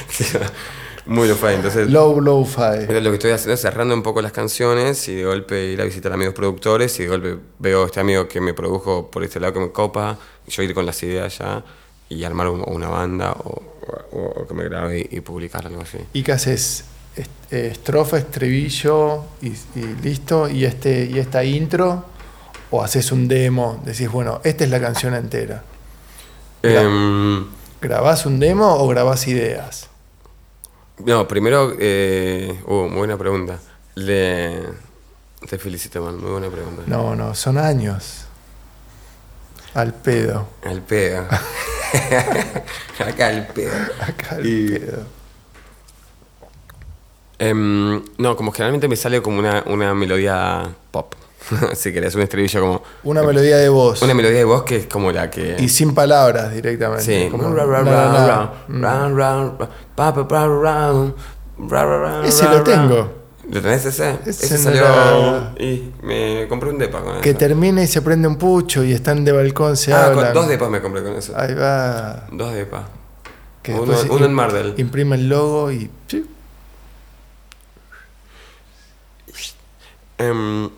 muy 1.06 1.28
low-fi. 1.28 1.46
Entonces, 1.54 1.90
Low, 1.90 2.20
low 2.20 2.44
fi. 2.44 2.60
entonces 2.80 3.02
lo 3.02 3.10
que 3.10 3.16
estoy 3.16 3.30
haciendo 3.32 3.54
es 3.54 3.60
cerrando 3.60 3.94
un 3.94 4.02
poco 4.02 4.22
las 4.22 4.32
canciones 4.32 5.06
y 5.08 5.16
de 5.16 5.24
golpe 5.24 5.64
ir 5.66 5.80
a 5.80 5.84
visitar 5.84 6.12
amigos 6.12 6.34
productores 6.34 6.98
y 7.00 7.04
de 7.04 7.08
golpe 7.08 7.38
veo 7.58 7.82
a 7.82 7.86
este 7.86 8.00
amigo 8.00 8.28
que 8.28 8.40
me 8.40 8.54
produjo 8.54 9.10
por 9.10 9.24
este 9.24 9.40
lado 9.40 9.52
que 9.54 9.60
me 9.60 9.72
copa, 9.72 10.18
y 10.46 10.50
yo 10.50 10.62
ir 10.62 10.74
con 10.74 10.86
las 10.86 11.02
ideas 11.02 11.38
ya 11.38 11.62
y 12.08 12.24
armar 12.24 12.48
un- 12.48 12.64
una 12.66 12.88
banda 12.88 13.32
o, 13.32 13.62
o- 14.12 14.42
o 14.42 14.46
que 14.46 14.54
me 14.54 14.64
grabe 14.64 15.00
y, 15.10 15.16
y 15.16 15.20
publicar 15.20 15.66
algo 15.66 15.82
así. 15.82 15.98
¿Y 16.12 16.22
qué 16.22 16.32
haces? 16.32 16.84
Eh, 17.50 17.68
Estrofa, 17.72 18.18
estribillo 18.18 19.24
y, 19.42 19.48
y 19.48 19.96
listo. 20.02 20.48
¿Y, 20.48 20.64
este, 20.64 21.04
¿Y 21.12 21.18
esta 21.18 21.44
intro? 21.44 22.04
¿O 22.70 22.82
haces 22.82 23.12
un 23.12 23.28
demo? 23.28 23.82
Decís, 23.84 24.10
bueno, 24.10 24.40
esta 24.44 24.64
es 24.64 24.70
la 24.70 24.80
canción 24.80 25.14
entera. 25.14 25.62
¿Grabás 27.82 28.24
un 28.26 28.38
demo 28.38 28.74
o 28.76 28.86
grabás 28.88 29.26
ideas? 29.26 29.88
no, 31.04 31.26
primero, 31.26 31.74
eh, 31.80 32.60
uh, 32.66 32.86
muy 32.88 32.98
buena 32.98 33.18
pregunta. 33.18 33.58
Le, 33.96 34.62
te 35.48 35.58
felicito, 35.58 36.00
man, 36.02 36.16
muy 36.20 36.30
buena 36.30 36.48
pregunta. 36.48 36.82
No, 36.86 37.16
no, 37.16 37.34
son 37.34 37.58
años. 37.58 38.26
Al 39.74 39.92
pedo. 39.94 40.46
Al 40.64 40.80
pedo. 40.82 41.26
Acá 43.04 43.26
al 43.28 43.46
pedo. 43.48 43.72
Acá 44.00 44.36
al 44.36 44.46
Y- 44.46 44.78
pedo. 44.78 45.02
Em, 47.38 48.02
no, 48.18 48.36
como 48.36 48.52
generalmente 48.52 48.86
me 48.86 48.94
sale 48.94 49.20
como 49.20 49.38
una, 49.40 49.64
una 49.66 49.92
melodía 49.94 50.72
pop. 50.92 51.14
si 51.74 51.92
querés, 51.92 52.14
un 52.14 52.22
estribillo 52.22 52.60
como. 52.60 52.82
Una 53.04 53.22
melodía 53.22 53.56
de 53.56 53.68
voz. 53.68 54.02
Una 54.02 54.14
melodía 54.14 54.38
de 54.38 54.44
voz 54.44 54.62
que 54.64 54.76
es 54.76 54.86
como 54.86 55.10
la 55.12 55.30
que. 55.30 55.56
Y 55.58 55.68
sin 55.68 55.94
palabras 55.94 56.52
directamente. 56.52 57.04
sí, 57.04 57.28
como 57.30 57.48
Ese 62.24 62.44
lo 62.48 62.62
tengo. 62.62 63.22
¿Lo 63.50 63.60
tenés 63.60 63.84
ese? 63.84 64.18
Ese 64.24 64.56
salió. 64.56 64.84
Y 65.58 65.90
me 66.02 66.46
compré 66.48 66.70
un 66.70 66.78
depa 66.78 67.00
con 67.02 67.20
Que 67.20 67.30
eso. 67.30 67.38
termina 67.38 67.82
y 67.82 67.86
se 67.86 68.00
prende 68.00 68.26
un 68.28 68.36
pucho 68.36 68.82
y 68.84 68.92
están 68.92 69.24
de 69.24 69.32
balcón, 69.32 69.76
se 69.76 69.92
Ah, 69.92 70.12
con- 70.14 70.32
dos 70.32 70.48
depas 70.48 70.70
me 70.70 70.80
compré 70.80 71.02
con 71.02 71.14
eso. 71.14 71.32
Ahí 71.36 71.52
va. 71.54 72.28
Dos 72.30 72.54
depas. 72.54 72.84
Que 73.62 73.74
Uno- 73.74 73.94
uno 74.10 74.24
en 74.26 74.32
Mardel. 74.32 74.74
Imprime 74.78 75.16
el 75.16 75.28
logo 75.28 75.70
y. 75.72 75.90
sí. 76.06 76.24
Em, 80.18 80.70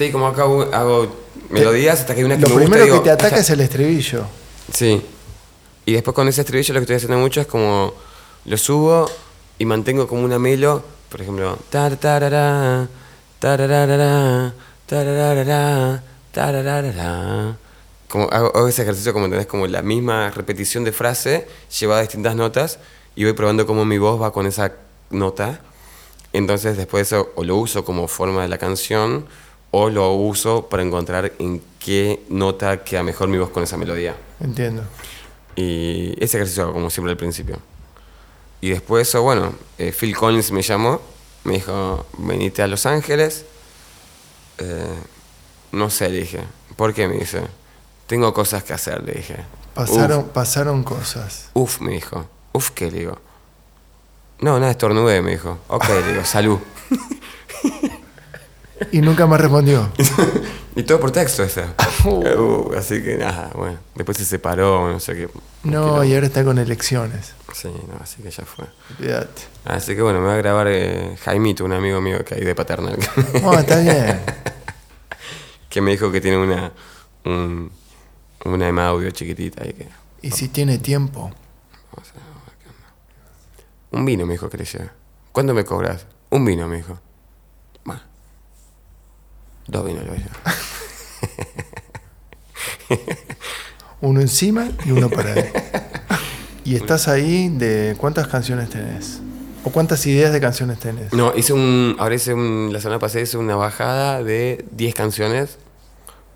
sí, 0.00 0.10
como 0.10 0.26
acá 0.28 0.42
hago, 0.42 0.62
hago 0.72 1.14
melodías 1.50 2.00
hasta 2.00 2.14
que 2.14 2.20
hay 2.20 2.24
una 2.24 2.36
que 2.36 2.42
Lo 2.42 2.48
me 2.48 2.54
gusta. 2.54 2.64
primero 2.70 2.84
digo, 2.84 2.98
que 3.02 3.04
te 3.04 3.10
ataca 3.10 3.26
esta- 3.36 3.40
es 3.40 3.50
el 3.50 3.60
estribillo. 3.60 4.24
Sí. 4.72 5.02
Y 5.84 5.92
después 5.92 6.14
con 6.14 6.26
ese 6.26 6.40
estribillo 6.40 6.72
lo 6.72 6.80
que 6.80 6.84
estoy 6.84 6.96
haciendo 6.96 7.18
mucho 7.18 7.40
es 7.42 7.46
como 7.46 7.92
lo 8.46 8.56
subo 8.56 9.10
y 9.58 9.66
mantengo 9.66 10.08
como 10.08 10.22
una 10.22 10.38
melo, 10.38 10.82
por 11.10 11.20
ejemplo, 11.20 11.58
tar 11.68 11.96
tarara, 11.96 12.88
tararara, 13.40 14.54
tararara, 14.86 16.02
tararara. 16.32 17.56
Como 18.08 18.24
hago, 18.30 18.56
hago 18.56 18.68
ese 18.68 18.82
ejercicio 18.82 19.12
como 19.12 19.28
tenés 19.28 19.46
como 19.46 19.66
la 19.66 19.82
misma 19.82 20.30
repetición 20.30 20.82
de 20.84 20.92
frase 20.92 21.46
llevada 21.78 22.00
a 22.00 22.02
distintas 22.04 22.34
notas 22.34 22.78
y 23.14 23.24
voy 23.24 23.34
probando 23.34 23.66
cómo 23.66 23.84
mi 23.84 23.98
voz 23.98 24.20
va 24.20 24.32
con 24.32 24.46
esa 24.46 24.72
nota. 25.10 25.60
Entonces 26.32 26.76
después 26.78 27.06
eso 27.08 27.32
o 27.34 27.44
lo 27.44 27.56
uso 27.56 27.84
como 27.84 28.08
forma 28.08 28.42
de 28.42 28.48
la 28.48 28.56
canción 28.58 29.26
o 29.70 29.88
lo 29.88 30.12
uso 30.12 30.68
para 30.68 30.82
encontrar 30.82 31.32
en 31.38 31.62
qué 31.78 32.24
nota 32.28 32.82
queda 32.82 33.02
mejor 33.02 33.28
mi 33.28 33.38
voz 33.38 33.50
con 33.50 33.62
esa 33.62 33.76
melodía. 33.76 34.16
Entiendo. 34.40 34.82
Y 35.56 36.12
ese 36.22 36.36
ejercicio 36.38 36.64
hago 36.64 36.72
como 36.72 36.90
siempre 36.90 37.12
al 37.12 37.16
principio. 37.16 37.58
Y 38.60 38.70
después 38.70 39.08
eso, 39.08 39.22
bueno, 39.22 39.54
eh, 39.78 39.92
Phil 39.92 40.16
Collins 40.16 40.50
me 40.52 40.62
llamó, 40.62 41.00
me 41.44 41.54
dijo, 41.54 42.06
venite 42.18 42.62
a 42.62 42.66
Los 42.66 42.84
Ángeles. 42.86 43.46
Eh, 44.58 44.98
no 45.72 45.88
sé, 45.88 46.10
le 46.10 46.18
dije. 46.18 46.40
¿Por 46.76 46.92
qué? 46.92 47.08
Me 47.08 47.14
dice. 47.14 47.42
Tengo 48.06 48.34
cosas 48.34 48.64
que 48.64 48.72
hacer, 48.72 49.02
le 49.02 49.12
dije. 49.12 49.36
Pasaron, 49.74 50.28
pasaron 50.28 50.82
cosas. 50.82 51.50
Uf, 51.54 51.76
uf, 51.76 51.80
me 51.80 51.92
dijo. 51.92 52.26
Uf, 52.52 52.70
¿qué? 52.70 52.90
Le 52.90 52.98
digo. 52.98 53.18
No, 54.40 54.58
nada, 54.58 54.72
estornudé, 54.72 55.22
me 55.22 55.32
dijo. 55.32 55.58
Ok, 55.68 55.88
le 55.88 56.12
digo, 56.12 56.24
salud. 56.24 56.58
Y 58.92 59.00
nunca 59.00 59.26
me 59.26 59.36
respondió. 59.38 59.90
Y 60.76 60.84
todo 60.84 61.00
por 61.00 61.10
texto 61.10 61.42
ese. 61.42 61.64
Uh, 62.04 62.72
así 62.78 63.02
que 63.02 63.16
nada, 63.18 63.50
bueno. 63.54 63.78
Después 63.94 64.16
se 64.16 64.24
separó, 64.24 64.90
no 64.90 65.00
sé 65.00 65.14
qué. 65.14 65.28
No, 65.64 66.02
y 66.04 66.14
ahora 66.14 66.26
está 66.28 66.42
con 66.44 66.58
elecciones. 66.58 67.34
Sí, 67.52 67.68
no, 67.68 67.98
así 68.00 68.22
que 68.22 68.30
ya 68.30 68.44
fue. 68.44 68.64
Olvídate. 68.98 69.42
Así 69.66 69.94
que 69.94 70.00
bueno, 70.00 70.20
me 70.20 70.26
va 70.28 70.34
a 70.34 70.38
grabar 70.38 70.68
eh, 70.70 71.16
Jaimito, 71.22 71.64
un 71.64 71.72
amigo 71.72 72.00
mío 72.00 72.24
que 72.24 72.36
hay 72.36 72.44
de 72.44 72.54
Paternal, 72.54 72.96
Bueno, 73.42 73.58
está 73.58 73.80
bien. 73.80 74.20
que 75.68 75.80
me 75.82 75.90
dijo 75.90 76.10
que 76.10 76.20
tiene 76.22 76.38
una, 76.38 76.72
un, 77.26 77.70
una 78.46 78.68
EMA 78.68 78.86
audio 78.86 79.10
chiquitita 79.10 79.66
y 79.68 79.72
que... 79.74 79.88
Y 80.22 80.30
si 80.30 80.48
tiene 80.48 80.78
tiempo. 80.78 81.30
vamos 81.92 82.10
a 82.10 82.14
ver 82.14 82.56
qué 82.62 82.68
onda. 82.68 83.98
Un 83.98 84.04
vino 84.06 84.24
me 84.24 84.34
dijo 84.34 84.48
que 84.48 84.56
le 84.56 84.64
lleve. 84.64 84.88
¿Cuánto 85.32 85.52
me 85.52 85.64
cobras? 85.64 86.06
Un 86.30 86.44
vino, 86.46 86.66
me 86.66 86.76
dijo. 86.76 86.98
Dos 89.70 89.86
vinos 89.86 90.02
llevar. 90.04 90.20
Uno 94.00 94.20
encima 94.20 94.68
y 94.84 94.90
uno 94.90 95.08
para 95.08 95.34
él. 95.34 95.46
Y 96.64 96.74
estás 96.74 97.06
ahí 97.06 97.48
de. 97.48 97.94
¿Cuántas 97.98 98.26
canciones 98.26 98.68
tenés? 98.68 99.20
¿O 99.62 99.70
cuántas 99.70 100.04
ideas 100.06 100.32
de 100.32 100.40
canciones 100.40 100.80
tenés? 100.80 101.12
No, 101.12 101.36
hice 101.36 101.52
un. 101.52 101.94
Ahora 102.00 102.16
hice 102.16 102.34
un. 102.34 102.70
La 102.72 102.80
semana 102.80 102.98
pasada 102.98 103.22
hice 103.22 103.38
una 103.38 103.54
bajada 103.54 104.24
de 104.24 104.64
10 104.72 104.94
canciones 104.94 105.58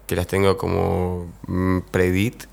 que 0.06 0.14
las 0.14 0.28
tengo 0.28 0.56
como 0.56 1.26
mm, 1.48 1.80
predit. 1.90 2.44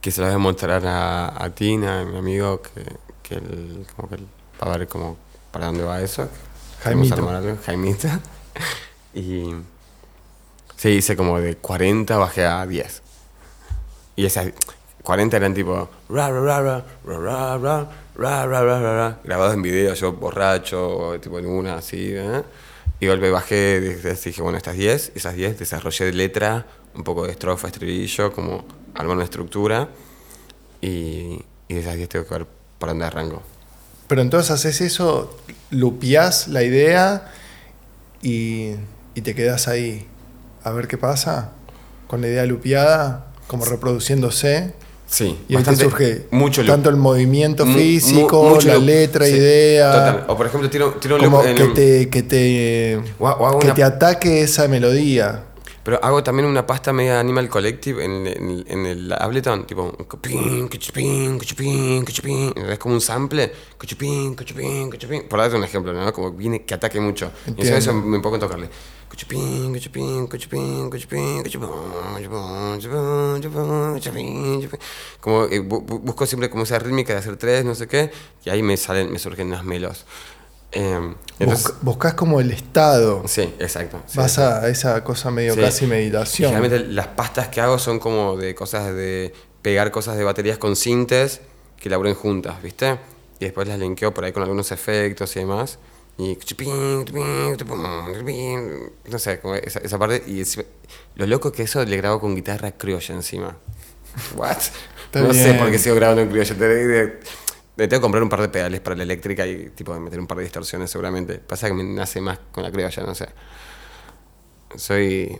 Que 0.00 0.10
se 0.10 0.22
las 0.22 0.30
voy 0.30 0.36
a 0.36 0.38
mostrar 0.38 0.86
a, 0.86 1.44
a 1.44 1.50
Tina, 1.50 2.00
a 2.00 2.04
mi 2.06 2.16
amigo, 2.16 2.62
que, 2.62 2.82
que 3.22 3.34
él, 3.34 3.86
como 3.94 4.08
que 4.08 4.14
él 4.14 4.26
va 4.62 4.72
a 4.72 4.78
ver 4.78 4.88
como 4.88 5.18
para 5.50 5.66
dónde 5.66 5.84
va 5.84 6.00
eso. 6.00 6.30
Jaimito. 6.82 7.58
Jaimito. 7.66 8.08
Y. 9.16 9.54
Sí, 10.76 10.90
hice 10.90 11.16
como 11.16 11.40
de 11.40 11.56
40, 11.56 12.16
bajé 12.18 12.44
a 12.44 12.66
10. 12.66 13.02
Y 14.16 14.26
esas 14.26 14.48
40 15.02 15.36
eran 15.36 15.54
tipo. 15.54 15.88
Ra, 16.10 16.28
ra, 16.30 16.40
ra, 16.40 16.60
ra, 16.60 16.84
ra, 17.04 17.18
ra, 17.18 17.58
ra, 17.58 17.90
ra, 18.14 18.46
ra, 18.46 18.46
ra, 18.46 18.62
ra, 18.62 18.80
ra, 18.80 19.20
grabados 19.24 19.54
en 19.54 19.62
video, 19.62 19.94
yo 19.94 20.12
borracho, 20.12 21.18
tipo 21.20 21.38
en 21.38 21.46
una 21.46 21.76
así. 21.76 22.12
¿eh? 22.14 22.42
Y 23.00 23.06
golpe 23.06 23.30
bajé, 23.30 23.80
dije, 23.80 24.42
bueno, 24.42 24.58
estas 24.58 24.76
10, 24.76 25.12
esas 25.14 25.34
10 25.34 25.58
desarrollé 25.58 26.04
de 26.04 26.12
letra, 26.12 26.66
un 26.94 27.02
poco 27.02 27.24
de 27.24 27.32
estrofa, 27.32 27.68
estribillo, 27.68 28.32
como 28.32 28.66
armar 28.94 29.16
una 29.16 29.24
estructura. 29.24 29.88
Y, 30.82 31.42
y 31.68 31.76
esas 31.76 31.96
10 31.96 32.08
tengo 32.08 32.26
que 32.26 32.34
ver 32.34 32.46
por 32.78 32.90
dónde 32.90 33.06
arranco. 33.06 33.42
Pero 34.08 34.20
entonces 34.20 34.50
haces 34.50 34.82
eso, 34.82 35.36
lupiás 35.70 36.48
la 36.48 36.62
idea 36.62 37.32
y, 38.22 38.74
y 39.16 39.22
te 39.22 39.34
quedas 39.34 39.66
ahí 39.66 40.06
a 40.62 40.70
ver 40.70 40.86
qué 40.86 40.96
pasa 40.98 41.50
con 42.06 42.20
la 42.20 42.28
idea 42.28 42.46
lupiada, 42.46 43.26
como 43.48 43.64
reproduciéndose. 43.64 44.74
Sí, 45.08 45.24
Y 45.24 45.28
ahí 45.56 45.62
te 45.62 45.70
bastante- 45.70 45.84
surge 45.84 46.26
mucho 46.32 46.62
loop. 46.62 46.70
tanto 46.72 46.90
el 46.90 46.96
movimiento 46.96 47.64
Mu- 47.64 47.72
mu- 47.72 47.78
físico, 47.78 48.58
la 48.64 48.74
loop. 48.74 48.84
letra, 48.84 49.24
Sí, 49.26 49.32
idea. 49.34 49.92
Total. 49.92 50.24
O 50.28 50.36
por 50.36 50.46
ejemplo, 50.46 50.68
tiro, 50.68 50.90
tiro 51.00 51.16
un 51.16 51.22
Como 51.24 51.42
en- 51.44 51.54
que 51.56 51.64
te, 51.68 52.08
que 52.10 52.22
te, 52.24 52.96
O- 53.18 53.24
o 53.28 53.46
hago 53.46 53.58
que 53.60 53.66
una- 53.66 53.74
te 53.74 53.82
ataque 53.84 54.42
esa 54.42 54.66
melodía. 54.68 55.42
Pero 55.86 56.02
hago 56.02 56.20
también 56.20 56.48
una 56.48 56.66
pasta 56.66 56.92
media 56.92 57.20
Animal 57.20 57.48
Collective 57.48 58.04
en, 58.04 58.26
en, 58.26 58.64
en 58.66 58.86
el 58.86 59.12
Ableton, 59.12 59.68
tipo. 59.68 59.96
Es 62.56 62.78
como 62.80 62.96
un 62.96 63.00
sample. 63.00 63.52
Por 65.28 65.38
darte 65.38 65.56
un 65.56 65.62
ejemplo, 65.62 65.92
¿no? 65.92 66.12
Como 66.12 66.32
viene 66.32 66.64
que 66.64 66.74
ataque 66.74 66.98
mucho. 66.98 67.30
Entiendo. 67.46 67.76
Eso, 67.76 67.92
me 67.94 68.18
pongo 68.18 68.34
a 68.34 68.40
tocarle. 68.40 68.68
Como 75.20 75.44
eh, 75.44 75.60
bu 75.60 75.82
busco 75.82 76.26
siempre 76.26 76.50
como 76.50 76.64
esa 76.64 76.80
rítmica 76.80 77.12
de 77.12 77.20
hacer 77.20 77.36
tres, 77.36 77.64
no 77.64 77.76
sé 77.76 77.86
qué, 77.86 78.10
y 78.44 78.50
ahí 78.50 78.60
me 78.60 78.76
surgen 78.76 79.52
las 79.52 79.62
melos. 79.62 80.04
Eh, 80.72 81.14
entonces, 81.38 81.66
Busc- 81.66 81.74
buscás 81.82 82.14
como 82.14 82.40
el 82.40 82.50
estado. 82.50 83.22
sí, 83.26 83.42
exacto. 83.58 84.02
sí, 84.06 84.18
Vas 84.18 84.38
a 84.38 84.68
esa 84.68 85.02
cosa 85.04 85.30
medio 85.30 85.54
Sí. 85.54 85.60
casi 85.60 85.86
meditación. 85.86 86.52
Generalmente 86.52 86.92
las 86.92 87.08
pastas 87.08 87.48
que 87.48 87.60
hago 87.60 87.78
son 87.78 87.98
como 87.98 88.36
de 88.36 88.54
cosas 88.54 88.94
de 88.94 89.32
pegar 89.62 89.90
cosas 89.90 90.16
de 90.16 90.24
baterías 90.24 90.58
con 90.58 90.76
sintes 90.76 91.40
que 91.78 91.88
laburen 91.90 92.14
juntas, 92.14 92.62
¿viste? 92.62 92.98
Y 93.38 93.44
después 93.44 93.68
las 93.68 93.78
linkeo 93.78 94.12
por 94.14 94.24
ahí 94.24 94.32
con 94.32 94.42
algunos 94.42 94.72
efectos 94.72 95.34
y 95.36 95.40
demás. 95.40 95.78
Y 96.18 96.38
no 99.10 99.18
sé, 99.18 99.38
como 99.40 99.54
esa, 99.54 99.80
esa 99.80 99.98
parte. 99.98 100.22
Y 100.26 100.42
lo 101.16 101.26
loco 101.26 101.52
que 101.52 101.62
eso 101.64 101.84
le 101.84 101.96
grabo 101.98 102.20
con 102.20 102.34
guitarra 102.34 102.72
criolla 102.72 103.14
encima. 103.14 103.56
What? 104.36 104.56
Está 105.06 105.20
no 105.20 105.32
sé 105.34 105.54
por 105.54 105.70
qué 105.70 105.78
sigo 105.78 105.94
grabando 105.96 106.22
en 106.22 106.28
criolla. 106.30 106.54
Me 107.76 107.88
tengo 107.88 108.00
que 108.00 108.04
comprar 108.04 108.22
un 108.22 108.28
par 108.28 108.40
de 108.40 108.48
pedales 108.48 108.80
para 108.80 108.96
la 108.96 109.02
eléctrica 109.02 109.46
y 109.46 109.70
tipo 109.70 109.98
meter 110.00 110.18
un 110.18 110.26
par 110.26 110.38
de 110.38 110.44
distorsiones 110.44 110.90
seguramente. 110.90 111.38
Pasa 111.38 111.68
que 111.68 111.74
me 111.74 111.84
nace 111.84 112.20
más 112.20 112.38
con 112.50 112.62
la 112.64 112.72
criolla, 112.72 113.02
no 113.02 113.14
sé. 113.14 113.28
Soy 114.74 115.38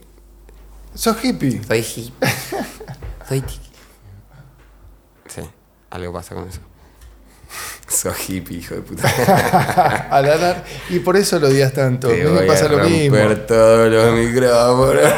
Sos 0.95 1.23
hippie. 1.23 1.63
soy 1.63 1.81
hippie. 1.81 2.13
Soy 3.29 3.41
tiki. 3.41 3.61
Sí, 5.27 5.41
algo 5.91 6.13
pasa 6.13 6.35
con 6.35 6.49
eso. 6.49 6.61
Soy 7.89 8.15
hippie, 8.29 8.59
hijo 8.59 8.77
de 8.77 8.83
puta. 8.83 9.09
Al 10.11 10.31
hablar. 10.31 10.65
Y 10.91 11.01
por 11.01 11.17
eso 11.17 11.39
lo 11.41 11.49
odias 11.49 11.73
tanto. 11.73 12.09
A 12.09 12.13
mí 12.13 12.23
me 12.23 12.43
pasa 12.43 12.67
a 12.67 12.69
lo 12.69 12.85
mismo. 12.85 13.17
todos 13.47 13.91
los 13.91 14.15
micrófonos. 14.15 15.13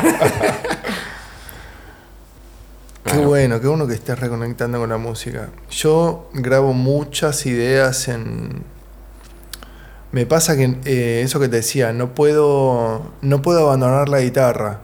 Qué 3.11 3.19
bueno, 3.19 3.61
qué 3.61 3.67
bueno 3.67 3.87
que 3.87 3.95
estés 3.95 4.19
reconectando 4.19 4.79
con 4.79 4.91
la 4.91 4.99
música. 4.99 5.49
Yo 5.71 6.29
grabo 6.35 6.73
muchas 6.75 7.47
ideas 7.47 8.09
en. 8.09 8.65
Me 10.13 10.27
pasa 10.27 10.57
que 10.57 10.79
eh, 10.85 11.23
eso 11.23 11.41
que 11.41 11.49
te 11.49 11.57
decía, 11.57 11.93
no 11.93 12.15
puedo, 12.15 13.13
no 13.23 13.43
puedo 13.43 13.61
abandonar 13.67 14.09
la 14.09 14.21
guitarra. 14.21 14.81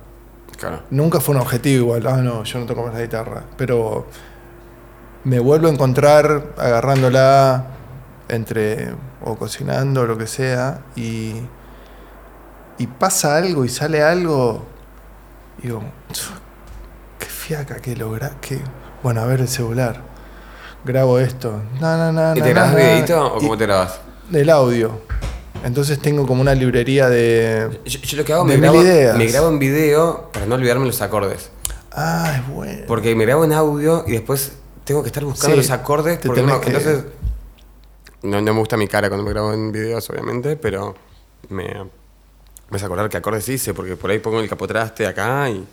Claro. 0.58 0.82
Nunca 0.90 1.20
fue 1.20 1.34
un 1.34 1.40
objetivo 1.40 1.96
igual, 1.96 2.06
ah, 2.06 2.22
no, 2.22 2.44
yo 2.44 2.58
no 2.58 2.66
toco 2.66 2.84
más 2.84 2.94
la 2.94 3.02
guitarra. 3.02 3.44
Pero 3.56 4.06
me 5.24 5.38
vuelvo 5.38 5.68
a 5.68 5.70
encontrar 5.70 6.54
agarrándola 6.56 7.66
entre 8.28 8.94
o 9.22 9.36
cocinando 9.36 10.02
o 10.02 10.06
lo 10.06 10.16
que 10.16 10.26
sea 10.26 10.80
y, 10.96 11.34
y 12.78 12.86
pasa 12.86 13.36
algo 13.36 13.64
y 13.64 13.68
sale 13.68 14.02
algo 14.02 14.64
y 15.58 15.68
digo, 15.68 15.82
fiaca 17.44 17.76
que 17.76 17.94
logra, 17.94 18.32
que 18.40 18.58
bueno, 19.02 19.20
a 19.20 19.26
ver 19.26 19.40
el 19.40 19.48
celular. 19.48 20.00
Grabo 20.82 21.18
esto. 21.18 21.62
Na, 21.80 21.96
na, 21.96 22.12
na, 22.12 22.32
¿Y 22.38 22.40
te 22.40 22.50
grabas 22.50 22.74
videito 22.74 23.34
o 23.34 23.38
cómo 23.38 23.56
te 23.58 23.66
grabas? 23.66 24.00
Del 24.30 24.48
audio. 24.48 25.00
Entonces 25.62 25.98
tengo 25.98 26.26
como 26.26 26.40
una 26.40 26.54
librería 26.54 27.08
de... 27.08 27.80
Yo, 27.84 27.98
yo 28.00 28.16
lo 28.18 28.24
que 28.24 28.32
hago, 28.32 28.44
me 28.44 28.56
grabo, 28.56 28.82
ideas. 28.82 29.16
me 29.16 29.26
grabo 29.26 29.48
en 29.48 29.58
video 29.58 30.30
para 30.32 30.46
no 30.46 30.54
olvidarme 30.54 30.86
los 30.86 31.00
acordes. 31.02 31.50
Ah, 31.92 32.34
es 32.38 32.48
bueno. 32.48 32.82
Porque 32.86 33.14
me 33.14 33.24
grabo 33.26 33.44
en 33.44 33.52
audio 33.52 34.04
y 34.06 34.12
después 34.12 34.52
tengo 34.84 35.02
que 35.02 35.08
estar 35.08 35.24
buscando 35.24 35.54
Sí, 35.54 35.56
los 35.62 35.70
acordes. 35.70 36.18
Porque 36.24 36.42
no, 36.42 36.60
que- 36.60 36.68
entonces. 36.68 37.04
No, 38.22 38.40
no 38.40 38.54
me 38.54 38.58
gusta 38.58 38.76
mi 38.78 38.88
cara 38.88 39.08
cuando 39.08 39.24
me 39.24 39.30
grabo 39.30 39.52
en 39.52 39.70
videos, 39.70 40.08
obviamente, 40.08 40.56
pero 40.56 40.94
me, 41.50 41.64
me 42.70 42.76
hace 42.76 42.86
acordar 42.86 43.08
qué 43.10 43.18
acordes 43.18 43.46
hice, 43.50 43.74
porque 43.74 43.96
por 43.96 44.10
ahí 44.10 44.18
pongo 44.18 44.40
el 44.40 44.48
capotraste 44.48 45.06
acá 45.06 45.48
y 45.50 45.66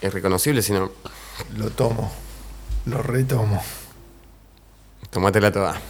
es 0.00 0.12
reconocible, 0.12 0.62
si 0.62 0.72
no, 0.72 0.90
Lo 1.56 1.70
tomo. 1.70 2.10
Lo 2.86 3.02
retomo. 3.02 3.62
tomátela 5.10 5.52
toda. 5.52 5.80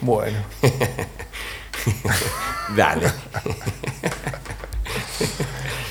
Bueno. 0.00 0.38
Dale. 2.76 3.10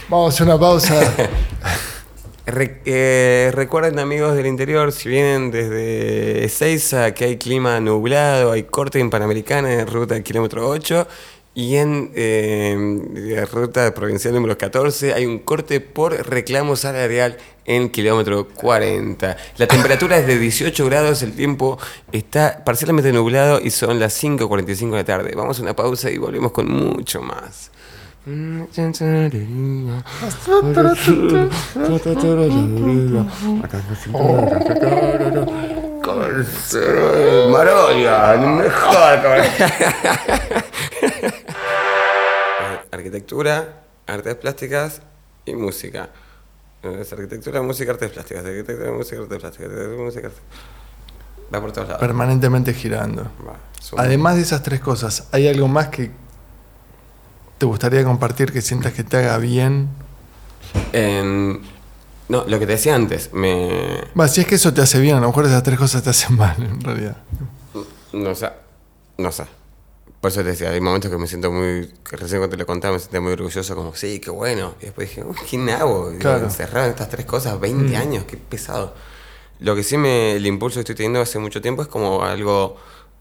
Vamos 0.09 0.33
a 0.33 0.35
hacer 0.35 0.47
una 0.47 0.59
pausa. 0.59 1.13
Re- 2.45 2.81
eh, 2.85 3.51
recuerden 3.53 3.99
amigos 3.99 4.35
del 4.35 4.45
interior, 4.47 4.91
si 4.91 5.07
vienen 5.09 5.49
desde 5.49 6.43
Ezeiza, 6.43 7.13
que 7.13 7.25
hay 7.25 7.37
clima 7.37 7.79
nublado, 7.79 8.51
hay 8.51 8.63
corte 8.63 8.99
en 8.99 9.09
Panamericana 9.09 9.71
en 9.73 9.87
ruta 9.87 10.13
del 10.15 10.23
kilómetro 10.23 10.67
8 10.67 11.07
y 11.55 11.75
en 11.75 12.11
eh, 12.15 13.45
ruta 13.51 13.93
provincial 13.93 14.33
número 14.33 14.57
14 14.57 15.13
hay 15.13 15.25
un 15.25 15.39
corte 15.39 15.81
por 15.81 16.13
reclamo 16.27 16.75
salarial 16.75 17.37
en 17.65 17.89
kilómetro 17.89 18.47
40. 18.47 19.37
La 19.57 19.67
temperatura 19.67 20.17
es 20.17 20.27
de 20.27 20.39
18 20.39 20.85
grados, 20.85 21.21
el 21.21 21.33
tiempo 21.33 21.77
está 22.11 22.63
parcialmente 22.65 23.13
nublado 23.13 23.59
y 23.61 23.69
son 23.69 23.99
las 23.99 24.21
5.45 24.21 24.89
de 24.91 24.97
la 24.97 25.03
tarde. 25.03 25.33
Vamos 25.35 25.59
a 25.59 25.61
una 25.61 25.75
pausa 25.75 26.09
y 26.09 26.17
volvemos 26.17 26.51
con 26.51 26.67
mucho 26.67 27.21
más. 27.21 27.71
Marolia, 37.51 38.35
mejor. 38.37 39.19
Arquitectura, 42.91 43.83
artes 44.07 44.35
plásticas 44.35 45.01
y 45.45 45.53
música. 45.53 46.09
Es 46.83 47.11
arquitectura, 47.13 47.61
música, 47.61 47.91
artes 47.91 48.11
plásticas. 48.11 48.45
Arquitectura, 48.45 48.91
música, 48.91 49.21
artes 49.21 49.39
plásticas. 49.39 49.69
arquitectura, 49.71 50.03
música, 50.03 50.27
artes- 50.27 51.53
Va 51.53 51.61
por 51.61 51.71
todos 51.71 51.87
lados. 51.87 52.01
Permanentemente 52.01 52.73
girando. 52.73 53.23
Va. 53.47 53.55
Además 53.97 54.35
de 54.35 54.41
esas 54.41 54.63
tres 54.63 54.79
cosas, 54.79 55.27
¿hay 55.31 55.47
algo 55.47 55.67
más 55.67 55.89
que 55.89 56.11
te 57.57 57.65
gustaría 57.65 58.03
compartir 58.03 58.51
que 58.51 58.61
sientas 58.61 58.93
que 58.93 59.03
te 59.03 59.17
haga 59.17 59.37
bien? 59.37 59.89
En- 60.93 61.61
no, 62.33 62.45
lo 62.47 62.57
que 62.57 62.65
te 62.65 62.71
decía 62.71 62.95
antes, 62.95 63.31
me. 63.31 64.01
Si 64.27 64.41
es 64.41 64.47
que 64.47 64.55
eso 64.55 64.73
te 64.73 64.81
hace 64.81 64.99
bien, 64.99 65.15
a 65.15 65.19
lo 65.19 65.27
mejor 65.27 65.45
esas 65.45 65.61
tres 65.61 65.77
cosas 65.77 66.01
te 66.01 66.09
hacen 66.09 66.35
mal, 66.35 66.55
en 66.57 66.81
realidad. 66.81 67.17
No 68.11 68.33
sé. 68.33 68.49
No 69.19 69.31
sé. 69.31 69.43
Por 70.19 70.31
eso 70.31 70.41
te 70.41 70.49
decía, 70.49 70.71
hay 70.71 70.81
momentos 70.81 71.11
que 71.11 71.17
me 71.17 71.27
siento 71.27 71.51
muy. 71.51 71.93
que 72.03 72.17
recién 72.17 72.39
cuando 72.39 72.55
te 72.55 72.57
lo 72.57 72.65
contaba 72.65 72.95
me 72.95 72.99
sentía 72.99 73.21
muy 73.21 73.33
orgulloso, 73.33 73.75
como, 73.75 73.93
sí, 73.93 74.19
qué 74.19 74.31
bueno. 74.31 74.73
Y 74.81 74.85
después 74.85 75.09
dije, 75.09 75.23
uy, 75.23 75.35
¿quién 75.47 75.69
hago? 75.69 76.09
Digo, 76.09 76.21
Claro. 76.21 76.45
Encerrado 76.45 76.85
en 76.85 76.91
estas 76.93 77.09
tres 77.09 77.27
cosas 77.27 77.59
20 77.59 77.95
años, 77.95 78.23
qué 78.25 78.37
pesado. 78.37 78.95
Lo 79.59 79.75
que 79.75 79.83
sí 79.83 79.97
me. 79.97 80.31
el 80.35 80.47
impulso 80.47 80.77
que 80.77 80.79
estoy 80.81 80.95
teniendo 80.95 81.21
hace 81.21 81.37
mucho 81.37 81.61
tiempo 81.61 81.83
es 81.83 81.87
como 81.87 82.23
algo 82.23 82.77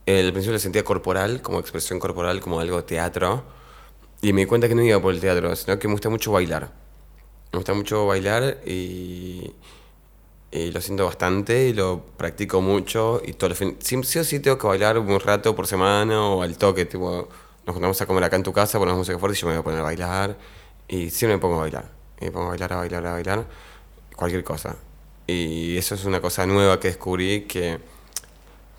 El 0.07 0.33
principio 0.33 0.55
lo 0.55 0.59
sentía 0.59 0.85
corporal, 0.85 1.43
como 1.43 1.61
expresión 1.61 2.01
corporal, 2.01 2.41
como 2.41 2.61
algo 2.61 2.83
teatro. 2.85 3.45
Y 4.23 4.33
me 4.33 4.41
di 4.41 4.47
cuenta 4.47 4.69
que 4.69 4.75
no 4.75 4.83
iba 4.83 4.99
por 5.03 5.13
el 5.13 5.21
teatro, 5.21 5.55
sino 5.55 5.79
que 5.79 5.87
me 5.89 5.93
gusta 5.93 6.09
mucho 6.09 6.33
bailar. 6.33 6.73
Me 7.53 7.59
gusta 7.59 7.75
mucho 7.75 8.07
bailar 8.07 8.61
y, 8.65 9.53
y 10.51 10.71
lo 10.71 10.81
siento 10.81 11.05
bastante 11.05 11.69
y 11.69 11.75
lo 11.75 12.03
practico 12.17 12.63
mucho. 12.63 13.21
Y 13.23 13.35
todo 13.35 13.55
fin, 13.55 13.77
sí, 13.79 14.03
sí 14.05 14.19
o 14.19 14.25
sí 14.25 14.41
tengo 14.41 14.57
que 14.57 14.67
bailar 14.67 14.99
un 14.99 15.21
rato 15.21 15.55
por 15.55 15.67
semana 15.67 16.29
o 16.29 16.43
al 16.43 16.57
toque. 16.57 16.87
Tipo, 16.87 17.29
nos 17.67 17.75
juntamos 17.75 18.01
a 18.01 18.07
comer 18.07 18.25
acá 18.25 18.37
en 18.37 18.43
tu 18.43 18.55
casa, 18.55 18.79
ponemos 18.79 19.01
música 19.01 19.19
fuerte 19.19 19.37
y 19.37 19.41
yo 19.43 19.49
me 19.49 19.53
voy 19.53 19.61
a 19.61 19.65
poner 19.65 19.81
a 19.81 19.83
bailar. 19.83 20.39
Y 20.89 21.11
siempre 21.11 21.37
me 21.37 21.41
pongo 21.43 21.57
a 21.57 21.61
bailar. 21.61 21.91
Y 22.23 22.25
me 22.25 22.31
pongo 22.31 22.47
a 22.47 22.49
bailar, 22.51 22.73
a 22.73 22.77
bailar, 22.77 23.07
a 23.07 23.13
bailar. 23.13 23.47
Cualquier 24.17 24.45
cosa. 24.45 24.77
Y 25.27 25.77
eso 25.77 25.95
es 25.95 26.07
una 26.07 26.23
cosa 26.23 26.47
nueva 26.47 26.81
que 26.81 26.89
descubrí 26.89 27.43
que, 27.43 27.79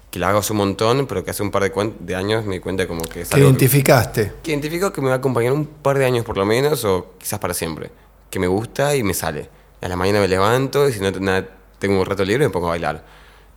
que 0.09 0.17
la 0.17 0.29
hago 0.29 0.39
hace 0.39 0.51
un 0.51 0.57
montón, 0.57 1.05
pero 1.05 1.23
que 1.23 1.29
hace 1.29 1.43
un 1.43 1.51
par 1.51 1.61
de, 1.61 1.93
de 1.99 2.15
años 2.15 2.43
me 2.43 2.55
di 2.55 2.59
cuenta 2.59 2.87
como 2.87 3.03
que 3.03 3.21
es 3.21 3.29
¿Qué 3.29 3.39
identificaste? 3.39 4.25
Que, 4.25 4.41
que 4.41 4.51
identifico 4.51 4.91
que 4.91 4.99
me 4.99 5.09
va 5.09 5.13
a 5.13 5.17
acompañar 5.17 5.53
un 5.53 5.67
par 5.67 5.99
de 5.99 6.05
años 6.05 6.25
por 6.25 6.37
lo 6.37 6.45
menos, 6.45 6.83
o 6.85 7.13
quizás 7.19 7.37
para 7.37 7.53
siempre. 7.53 7.91
Que 8.33 8.39
me 8.39 8.47
gusta 8.47 8.95
y 8.95 9.03
me 9.03 9.13
sale. 9.13 9.47
A 9.79 9.87
la 9.87 9.95
mañana 9.95 10.19
me 10.19 10.27
levanto 10.27 10.89
y 10.89 10.93
si 10.93 10.99
no 10.99 11.11
nada, 11.11 11.47
tengo 11.77 11.99
un 11.99 12.05
rato 12.07 12.25
libre 12.25 12.47
me 12.47 12.51
pongo 12.51 12.65
a 12.65 12.69
bailar. 12.71 13.05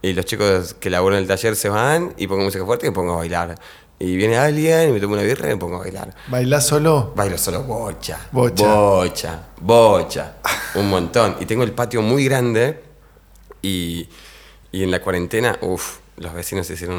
Y 0.02 0.12
los 0.12 0.26
chicos 0.26 0.74
que 0.74 0.90
laburan 0.90 1.16
en 1.16 1.22
el 1.22 1.28
taller 1.28 1.56
se 1.56 1.70
van 1.70 2.12
y 2.18 2.26
pongo 2.26 2.44
música 2.44 2.62
fuerte 2.66 2.84
y 2.84 2.90
me 2.90 2.94
pongo 2.94 3.14
a 3.14 3.16
bailar. 3.16 3.54
Y 3.98 4.14
viene 4.16 4.36
alguien 4.36 4.90
y 4.90 4.92
me 4.92 5.00
tomo 5.00 5.14
una 5.14 5.22
birra 5.22 5.46
y 5.46 5.54
me 5.54 5.56
pongo 5.56 5.76
a 5.76 5.78
bailar. 5.78 6.14
¿Bailás 6.28 6.66
solo? 6.66 7.14
Bailo 7.16 7.38
solo 7.38 7.62
bocha. 7.62 8.28
Bocha. 8.30 8.66
Bocha. 8.66 9.42
Bocha. 9.62 10.34
un 10.74 10.90
montón. 10.90 11.36
Y 11.40 11.46
tengo 11.46 11.62
el 11.62 11.72
patio 11.72 12.02
muy 12.02 12.26
grande 12.26 12.82
y, 13.62 14.06
y 14.72 14.82
en 14.82 14.90
la 14.90 15.00
cuarentena, 15.00 15.56
uff, 15.62 16.00
los 16.18 16.34
vecinos 16.34 16.68
hicieron 16.68 16.98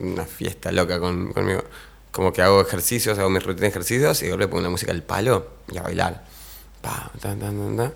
una 0.00 0.24
fiesta 0.24 0.72
loca 0.72 0.98
con, 0.98 1.34
conmigo. 1.34 1.62
Como 2.10 2.32
que 2.32 2.40
hago 2.40 2.62
ejercicios, 2.62 3.18
hago 3.18 3.28
mis 3.28 3.42
rutinas 3.42 3.60
de 3.60 3.68
ejercicios 3.68 4.22
y 4.22 4.28
luego 4.28 4.38
le 4.38 4.48
pongo 4.48 4.62
la 4.62 4.70
música 4.70 4.92
al 4.92 5.02
palo 5.02 5.48
y 5.70 5.76
a 5.76 5.82
bailar. 5.82 6.31
Pa, 6.82 7.10
tan, 7.20 7.38
tan, 7.38 7.76
tan. 7.76 7.94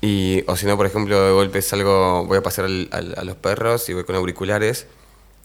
Y, 0.00 0.44
o 0.46 0.56
si 0.56 0.66
no, 0.66 0.76
por 0.76 0.86
ejemplo, 0.86 1.20
de 1.20 1.32
golpe 1.32 1.62
salgo, 1.62 2.24
voy 2.24 2.38
a 2.38 2.42
pasar 2.42 2.64
al, 2.64 2.88
al, 2.92 3.14
a 3.16 3.24
los 3.24 3.36
perros 3.36 3.88
y 3.88 3.94
voy 3.94 4.04
con 4.04 4.16
auriculares 4.16 4.86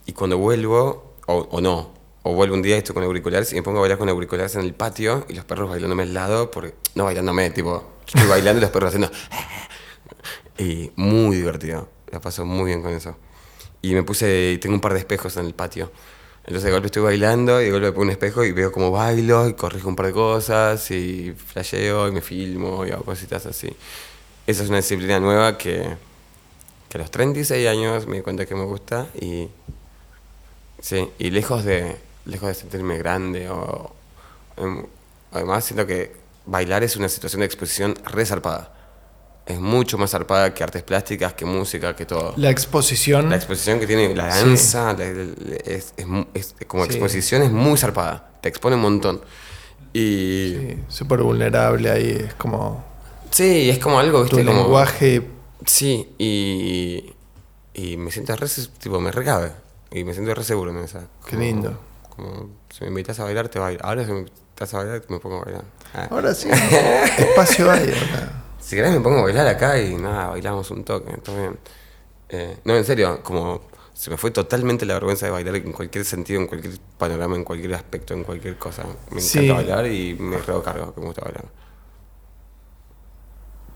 y 0.06 0.14
cuando 0.14 0.38
vuelvo, 0.38 1.14
o, 1.28 1.48
o 1.52 1.62
no, 1.62 1.94
o 2.24 2.34
vuelvo 2.34 2.56
un 2.56 2.62
día 2.62 2.76
y 2.76 2.80
estoy 2.80 2.94
con 2.94 3.04
auriculares 3.04 3.52
y 3.52 3.56
me 3.56 3.64
pongo 3.64 3.80
a 3.80 3.82
bailar 3.82 3.98
con 3.98 4.10
auriculares 4.10 4.56
en 4.56 4.62
el 4.62 4.74
patio 4.74 5.26
y 5.30 5.34
los 5.34 5.46
perros 5.46 5.70
bailándome 5.70 6.04
al 6.04 6.14
lado, 6.14 6.52
porque, 6.52 6.74
no 6.96 7.06
bailándome, 7.06 7.50
tipo, 7.52 7.84
estoy 8.08 8.28
bailando 8.28 8.60
y 8.60 8.62
los 8.62 8.72
perros 8.72 8.90
haciendo... 8.90 9.12
Y 10.56 10.92
muy 10.96 11.36
divertido, 11.36 11.90
la 12.12 12.22
paso 12.22 12.46
muy 12.46 12.66
bien 12.66 12.84
con 12.84 12.94
eso. 12.94 13.18
Y 13.82 13.96
me 13.96 14.04
puse, 14.04 14.60
tengo 14.62 14.76
un 14.76 14.82
par 14.82 14.94
de 14.94 15.00
espejos 15.00 15.36
en 15.38 15.48
el 15.48 15.56
patio. 15.56 15.92
Entonces 16.44 16.64
de 16.64 16.72
golpe 16.72 16.88
estoy 16.88 17.04
bailando 17.04 17.62
y 17.62 17.66
de 17.66 17.72
golpe 17.72 17.92
pongo 17.92 18.02
un 18.04 18.10
espejo 18.10 18.44
y 18.44 18.52
veo 18.52 18.72
cómo 18.72 18.92
bailo 18.92 19.48
y 19.48 19.54
corrijo 19.54 19.88
un 19.88 19.96
par 19.96 20.08
de 20.08 20.14
cosas 20.14 20.92
y 20.92 21.34
flasheo 21.34 22.10
y 22.10 22.12
me 22.12 22.22
filmo 22.22 22.86
y 22.86 22.92
hago 22.92 23.04
cositas 23.04 23.46
así. 23.46 23.74
Esa 24.46 24.64
es 24.64 24.70
una 24.70 24.78
disciplina 24.78 25.22
nueva 25.22 25.58
que, 25.58 25.96
que 26.90 26.98
a 26.98 27.02
los 27.02 27.12
36 27.12 27.66
años 27.68 28.08
me 28.08 28.18
di 28.18 28.22
cuenta 28.24 28.46
que 28.46 28.56
me 28.56 28.66
gusta 28.66 29.08
y, 29.22 29.48
sí, 30.82 31.10
y 31.18 31.30
lejos 31.30 31.64
de, 31.64 31.96
lejos 32.26 32.50
de 32.50 32.56
sentirme 32.56 32.98
grande 32.98 33.50
o... 33.50 33.94
em, 34.58 34.86
además 35.32 35.64
siento 35.64 35.88
que 35.88 36.12
bailar 36.46 36.84
es 36.84 36.98
una 36.98 37.08
situación 37.08 37.40
de 37.40 37.46
exposición 37.46 37.96
resarpada. 38.04 38.73
Es 39.46 39.60
mucho 39.60 39.98
más 39.98 40.12
zarpada 40.12 40.54
que 40.54 40.64
artes 40.64 40.84
plásticas, 40.84 41.34
que 41.34 41.44
música, 41.46 41.96
que 41.96 42.06
todo. 42.06 42.34
La 42.38 42.50
exposición. 42.50 43.30
La 43.30 43.36
exposición 43.36 43.80
que 43.80 43.88
tiene 43.88 44.16
la 44.16 44.28
danza 44.28 44.94
la- 44.94 45.06
la- 45.06 45.56
es, 45.66 45.94
es 45.98 46.08
mu- 46.08 46.26
es- 46.34 46.56
como 46.66 46.86
Sí. 46.86 46.92
exposición 46.92 47.42
es 47.44 47.52
muy 47.52 47.78
zarpada. 47.78 48.30
Te 48.42 48.48
expone 48.50 48.76
un 48.78 48.82
montón. 48.84 49.22
Y 49.92 50.56
Sí, 50.58 50.80
súper 50.88 51.22
vulnerable 51.22 51.92
ahí. 51.92 52.26
Es 52.28 52.34
como 52.36 52.84
sí, 53.32 53.70
es 53.70 53.80
como 53.80 54.00
algo, 54.00 54.26
tu 54.26 54.38
¿viste? 54.38 54.46
Como, 54.50 54.64
lenguaje. 54.64 55.28
Sí, 55.66 56.10
y, 56.18 57.14
y 57.74 57.98
me 57.98 58.12
siento 58.12 58.36
re, 58.36 58.48
tipo, 58.80 59.00
me 59.02 59.12
recabe. 59.12 59.52
Y 59.92 60.04
me 60.06 60.14
siento 60.14 60.34
re 60.34 60.44
seguro 60.44 60.72
en 60.72 60.78
esa. 60.78 61.02
Qué 61.26 61.32
Como- 61.32 61.42
lindo. 61.42 61.80
Como, 62.16 62.50
si 62.70 62.82
me 62.82 62.88
invitas 62.88 63.20
a 63.20 63.26
bailar, 63.26 63.50
te 63.50 63.60
bailo. 63.60 63.82
Ahora 63.84 64.06
si 64.06 64.12
me 64.12 64.20
invitas 64.20 64.74
a 64.74 64.78
bailar, 64.78 65.04
me 65.10 65.20
pongo 65.20 65.42
a 65.42 65.46
bailar. 65.46 65.64
Ah. 65.94 66.08
Ahora 66.10 66.34
sí, 66.34 66.48
espacio 67.18 67.70
ahora. 67.70 67.84
Si 68.74 68.78
querés 68.78 68.92
me 68.92 69.02
pongo 69.02 69.20
a 69.20 69.22
bailar 69.22 69.46
acá 69.46 69.80
y 69.80 69.94
nada, 69.94 70.30
bailamos 70.30 70.72
un 70.72 70.84
toque, 70.84 71.16
todo 71.18 71.38
bien. 71.38 71.60
Eh, 72.28 72.58
no, 72.66 72.76
en 72.76 72.84
serio, 72.84 73.22
como 73.22 73.62
se 73.94 74.10
me 74.10 74.18
fue 74.18 74.32
totalmente 74.32 74.84
la 74.88 74.96
vergüenza 74.96 75.28
de 75.28 75.32
bailar 75.32 75.58
en 75.58 75.72
cualquier 75.72 76.04
sentido, 76.06 76.42
en 76.42 76.48
cualquier 76.48 76.80
panorama, 76.98 77.36
en 77.36 77.44
cualquier 77.44 77.76
aspecto, 77.76 78.16
en 78.16 78.24
cualquier 78.24 78.58
cosa. 78.58 78.82
Me 79.12 79.22
encanta 79.22 79.22
Sí. 79.22 79.48
bailar 79.52 79.86
y 79.86 80.16
me 80.16 80.40
reo 80.40 80.64
cargo 80.64 80.92
que 80.92 81.02
me 81.02 81.06
gusta 81.06 81.22
bailar. 81.24 81.46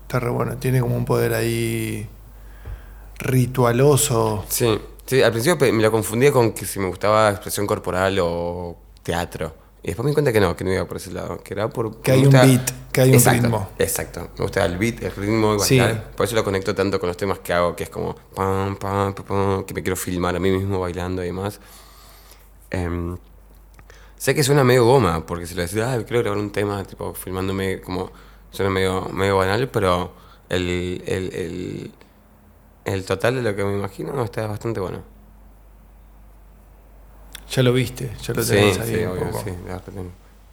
Está 0.02 0.18
re 0.18 0.30
bueno. 0.30 0.56
Tiene 0.56 0.80
como 0.80 0.96
un 0.96 1.04
poder 1.04 1.32
ahí 1.34 2.08
ritualoso. 3.20 4.46
Sí, 4.48 4.80
sí, 5.06 5.22
al 5.22 5.30
principio 5.30 5.72
me 5.72 5.80
lo 5.80 5.92
confundía 5.92 6.32
con 6.32 6.50
que 6.54 6.66
si 6.66 6.80
me 6.80 6.88
gustaba 6.88 7.30
expresión 7.30 7.68
corporal 7.68 8.18
o 8.20 8.76
teatro. 9.04 9.54
Y 9.82 9.88
después 9.88 10.04
me 10.04 10.10
di 10.10 10.14
cuenta 10.14 10.32
que 10.32 10.40
no, 10.40 10.56
que 10.56 10.64
no 10.64 10.72
iba 10.72 10.84
por 10.86 10.96
ese 10.96 11.12
lado, 11.12 11.42
que 11.42 11.54
era 11.54 11.68
por... 11.68 12.00
Que 12.02 12.12
hay 12.12 12.24
un 12.26 12.32
beat, 12.32 12.70
que 12.92 13.00
hay 13.00 13.08
un 13.10 13.14
Exacto, 13.14 13.42
ritmo. 13.42 13.68
Exacto, 13.78 14.20
me 14.36 14.42
gusta 14.42 14.64
el 14.64 14.76
beat, 14.76 15.02
el 15.04 15.12
ritmo 15.12 15.54
y 15.54 15.60
Sí. 15.60 15.78
bailar. 15.78 16.10
Por 16.12 16.26
eso 16.26 16.34
lo 16.34 16.42
conecto 16.44 16.74
tanto 16.74 16.98
con 16.98 17.06
los 17.06 17.16
temas 17.16 17.38
que 17.38 17.52
hago, 17.52 17.76
que 17.76 17.84
es 17.84 17.90
como 17.90 18.14
pam, 18.34 18.76
pam, 18.76 19.14
pam, 19.14 19.24
pam, 19.24 19.64
que 19.64 19.74
me 19.74 19.82
quiero 19.82 19.96
filmar 19.96 20.34
a 20.34 20.40
mí 20.40 20.50
mismo 20.50 20.80
bailando 20.80 21.22
y 21.22 21.26
demás. 21.26 21.60
Em, 22.70 23.16
sé 24.16 24.34
que 24.34 24.42
suena 24.42 24.64
medio 24.64 24.84
goma, 24.84 25.24
porque 25.24 25.46
si 25.46 25.54
lo 25.54 25.62
decís, 25.62 25.78
ah, 25.80 25.96
quiero 26.06 26.22
grabar 26.22 26.38
un 26.38 26.50
tema, 26.50 26.82
tipo, 26.84 27.14
filmándome 27.14 27.80
como... 27.80 28.10
Suena 28.50 28.70
medio, 28.70 29.02
medio 29.12 29.36
banal, 29.36 29.68
pero 29.68 30.12
el, 30.48 31.02
el, 31.06 31.34
el, 31.34 31.92
el 32.84 33.04
total 33.04 33.36
de 33.36 33.42
lo 33.42 33.54
que 33.54 33.62
me 33.62 33.74
imagino 33.74 34.24
está 34.24 34.46
bastante 34.46 34.80
bueno. 34.80 35.02
Ya 37.50 37.62
lo 37.62 37.72
viste, 37.72 38.10
ya 38.22 38.34
lo 38.34 38.42
Sí, 38.42 38.50
tenés 38.50 38.78
ahí 38.78 38.88
sí, 38.88 38.94
un 39.04 39.08
obvio, 39.08 39.24
poco. 39.30 39.38
sí, 39.44 39.50
tengo. 39.86 40.02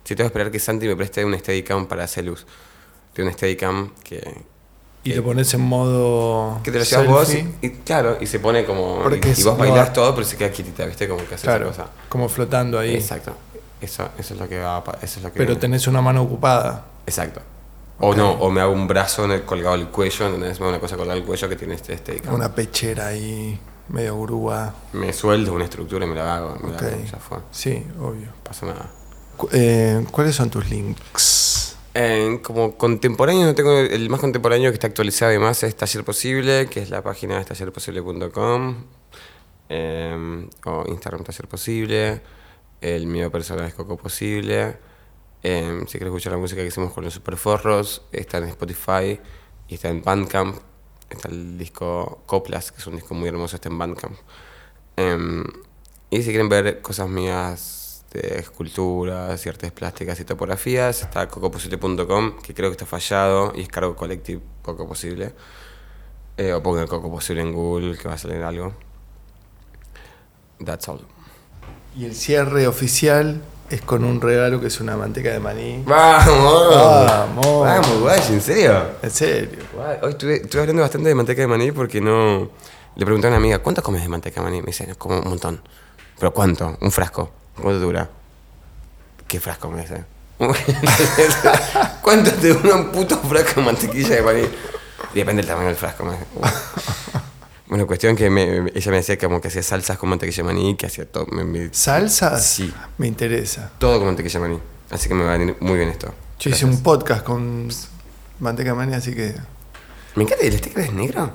Sí, 0.03 0.15
tengo 0.15 0.27
que 0.29 0.33
esperar 0.33 0.51
que 0.51 0.59
Santi 0.59 0.87
me 0.87 0.95
preste 0.95 1.25
un 1.25 1.37
Steadicam 1.37 1.87
para 1.87 2.03
hacer 2.03 2.23
luz. 2.25 2.45
Tiene 3.13 3.29
un 3.31 3.33
Steadicam 3.35 3.91
que, 4.03 4.41
Y 5.03 5.13
lo 5.13 5.23
pones 5.23 5.53
en 5.53 5.61
modo. 5.61 6.59
que 6.63 6.71
te 6.71 6.77
lo 6.79 6.83
llevas 6.85 7.07
vos 7.07 7.33
y, 7.33 7.55
y 7.61 7.69
claro, 7.83 8.17
y 8.21 8.27
se 8.27 8.39
pone 8.39 8.65
como... 8.65 8.99
Porque 9.03 9.33
y, 9.35 9.39
y 9.41 9.43
vos 9.43 9.57
bailás 9.57 9.89
va- 9.89 9.93
todo, 9.93 10.13
pero 10.15 10.25
se 10.27 10.37
queda 10.37 10.51
quietita, 10.51 10.85
¿viste? 10.85 11.07
Como 11.07 11.25
que 11.27 11.35
hace 11.35 11.43
Claro, 11.47 11.69
esa 11.69 11.83
cosa. 11.83 11.93
como 12.09 12.29
flotando 12.29 12.77
ahí. 12.79 12.95
Exacto. 12.95 13.35
Eso, 13.81 14.09
eso 14.17 14.33
es 14.35 14.39
lo 14.39 14.47
que 14.47 14.59
va 14.59 14.81
eso 15.01 15.17
es 15.19 15.23
lo 15.23 15.29
que 15.31 15.37
Pero 15.37 15.47
viene. 15.49 15.61
tenés 15.61 15.87
una 15.87 16.01
mano 16.01 16.21
ocupada. 16.23 16.85
Exacto. 17.05 17.41
O 17.99 18.13
no, 18.13 18.31
o 18.31 18.49
me 18.51 18.61
hago 18.61 18.73
un 18.73 18.87
brazo 18.87 19.25
en 19.25 19.31
el, 19.31 19.43
colgado 19.43 19.73
al 19.75 19.89
cuello, 19.89 20.25
¿entendés? 20.27 20.59
Una 20.59 20.79
cosa 20.79 20.97
colgada 20.97 21.17
al 21.19 21.25
cuello 21.25 21.47
que 21.49 21.55
tiene 21.55 21.75
este 21.75 21.97
Steadicam. 21.97 22.33
Una 22.33 22.53
pechera 22.53 23.07
ahí, 23.07 23.57
medio 23.89 24.19
grúa. 24.21 24.73
Me 24.93 25.13
sueldo 25.13 25.53
una 25.53 25.65
estructura 25.65 26.05
y 26.05 26.09
me 26.09 26.15
la 26.15 26.35
hago. 26.37 26.55
Me 26.61 26.69
la 26.71 26.75
Ok. 26.77 26.83
hago, 26.83 27.03
ya 27.11 27.17
fue. 27.19 27.37
Sí, 27.51 27.83
obvio. 27.99 28.29
Pasa 28.43 28.65
nada. 28.65 28.91
Cu- 29.37 29.49
eh, 29.51 30.05
¿Cuáles 30.11 30.35
son 30.35 30.49
tus 30.49 30.69
links? 30.69 31.77
En 31.93 32.39
como 32.39 32.75
contemporáneo, 32.77 33.45
no 33.45 33.55
tengo 33.55 33.71
el 33.77 34.09
más 34.09 34.19
contemporáneo 34.19 34.69
que 34.71 34.73
está 34.75 34.87
actualizado 34.87 35.33
y 35.33 35.39
más 35.39 35.63
es 35.63 35.75
Taller 35.77 36.03
Posible, 36.03 36.67
que 36.67 36.81
es 36.81 36.89
la 36.89 37.01
página 37.01 37.37
de 37.37 37.45
tallerposible.com, 37.45 38.75
eh, 39.69 40.47
o 40.65 40.83
Instagram 40.87 41.23
Taller 41.23 41.47
Posible, 41.47 42.21
el 42.81 43.07
mío 43.07 43.31
personal 43.31 43.65
es 43.65 43.73
Coco 43.73 43.97
Posible. 43.97 44.77
eh, 45.47 45.79
si 45.87 45.91
quieres 45.99 46.07
escuchar 46.07 46.31
la 46.33 46.39
música 46.39 46.61
que 46.61 46.67
hicimos 46.67 46.91
con 46.91 47.03
los 47.03 47.13
Superforros, 47.13 48.01
está 48.11 48.39
en 48.39 48.45
Spotify 48.45 49.19
y 49.67 49.75
está 49.75 49.89
en 49.89 50.01
Bandcamp. 50.03 50.57
Está 51.15 51.29
el 51.29 51.57
disco 51.57 52.21
Coplas, 52.25 52.71
que 52.71 52.79
es 52.79 52.87
un 52.87 52.95
disco 52.95 53.13
muy 53.13 53.29
hermoso, 53.29 53.55
está 53.55 53.69
en 53.69 53.77
Bandcamp. 53.77 54.17
Em, 54.97 55.43
y 56.09 56.21
si 56.21 56.29
quieren 56.29 56.49
ver 56.49 56.81
cosas 56.81 57.09
mías 57.09 58.05
de 58.11 58.39
esculturas 58.39 59.45
y 59.45 59.49
artes 59.49 59.71
plásticas 59.71 60.19
y 60.19 60.25
topografías, 60.25 61.01
está 61.01 61.27
cocoposible.com, 61.27 62.39
que 62.41 62.53
creo 62.53 62.69
que 62.69 62.73
está 62.73 62.85
fallado 62.85 63.53
y 63.55 63.61
es 63.61 63.67
cargo 63.67 63.95
colectivo 63.95 64.41
Coco 64.61 64.87
Posible. 64.87 65.33
Eh, 66.37 66.53
o 66.53 66.61
pongan 66.61 66.87
Coco 66.87 67.09
Posible 67.09 67.41
en 67.41 67.53
Google, 67.53 67.97
que 67.97 68.07
va 68.07 68.15
a 68.15 68.17
salir 68.17 68.43
algo. 68.43 68.73
That's 70.63 70.87
all. 70.87 71.01
Y 71.97 72.05
el 72.05 72.15
cierre 72.15 72.67
oficial 72.67 73.41
es 73.69 73.81
con 73.81 74.03
un 74.03 74.21
regalo 74.21 74.61
que 74.61 74.67
es 74.67 74.79
una 74.79 74.95
manteca 74.95 75.31
de 75.31 75.39
maní. 75.39 75.83
¡Vamos! 75.85 76.75
Vamos. 76.75 77.65
¡Vamos, 77.65 77.99
guay! 78.01 78.19
¿En 78.29 78.41
serio? 78.41 78.81
En 79.01 79.11
serio. 79.11 79.59
Guay. 79.73 79.97
Hoy 80.01 80.11
estuve, 80.11 80.35
estuve 80.35 80.61
hablando 80.61 80.81
bastante 80.83 81.09
de 81.09 81.15
manteca 81.15 81.41
de 81.41 81.47
maní 81.47 81.71
porque 81.71 81.99
no... 81.99 82.49
Le 82.95 83.05
pregunté 83.05 83.27
a 83.27 83.29
una 83.29 83.37
amiga, 83.37 83.59
¿cuánto 83.59 83.81
comes 83.81 84.01
de 84.01 84.07
manteca 84.07 84.39
de 84.41 84.45
maní? 84.45 84.61
Me 84.61 84.67
dice, 84.67 84.95
como 84.97 85.19
un 85.19 85.29
montón. 85.29 85.61
¿Pero 86.19 86.33
cuánto? 86.33 86.77
¿Un 86.79 86.91
frasco? 86.91 87.31
¿Cuánto 87.55 87.79
dura? 87.79 88.09
¿Qué 89.27 89.39
frasco 89.39 89.69
me 89.69 89.81
dice? 89.81 90.03
¿Cuánto 92.01 92.31
te 92.31 92.53
dura 92.53 92.75
un 92.75 92.91
puto 92.91 93.17
frasco 93.17 93.61
de 93.61 93.65
mantequilla 93.65 94.15
de 94.15 94.21
maní? 94.21 94.41
Depende 95.13 95.41
del 95.41 95.47
tamaño 95.47 95.67
del 95.67 95.75
frasco. 95.75 96.05
Me 96.05 96.11
dice. 96.11 96.25
Bueno, 97.67 97.87
cuestión 97.87 98.15
que 98.15 98.29
me- 98.29 98.69
ella 98.75 98.91
me 98.91 98.97
decía 98.97 99.17
como 99.17 99.41
que 99.41 99.47
hacía 99.47 99.63
salsas 99.63 99.97
con 99.97 100.09
mantequilla 100.09 100.43
maní, 100.43 100.75
que 100.75 100.85
hacía 100.85 101.05
todo, 101.09 101.25
me- 101.31 101.43
me- 101.43 101.73
¿Salsas? 101.73 102.45
Sí. 102.45 102.71
Me 102.97 103.07
interesa. 103.07 103.71
todo 103.79 103.97
con 103.97 104.07
mantequilla 104.07 104.39
maní. 104.39 104.59
Así 104.91 105.07
que 105.09 105.15
me 105.15 105.23
va 105.23 105.33
a 105.33 105.37
venir 105.37 105.57
muy 105.59 105.75
bien 105.77 105.89
esto. 105.89 106.13
Yo 106.39 106.49
hice 106.51 106.65
un 106.65 106.83
podcast 106.83 107.23
con 107.23 107.69
manteca 108.39 108.75
maní, 108.75 108.93
así 108.93 109.15
que 109.15 109.33
Me 110.15 110.23
encanta, 110.23 110.43
¿el 110.45 110.57
sticker 110.57 110.83
es 110.85 110.93
negro? 110.93 111.31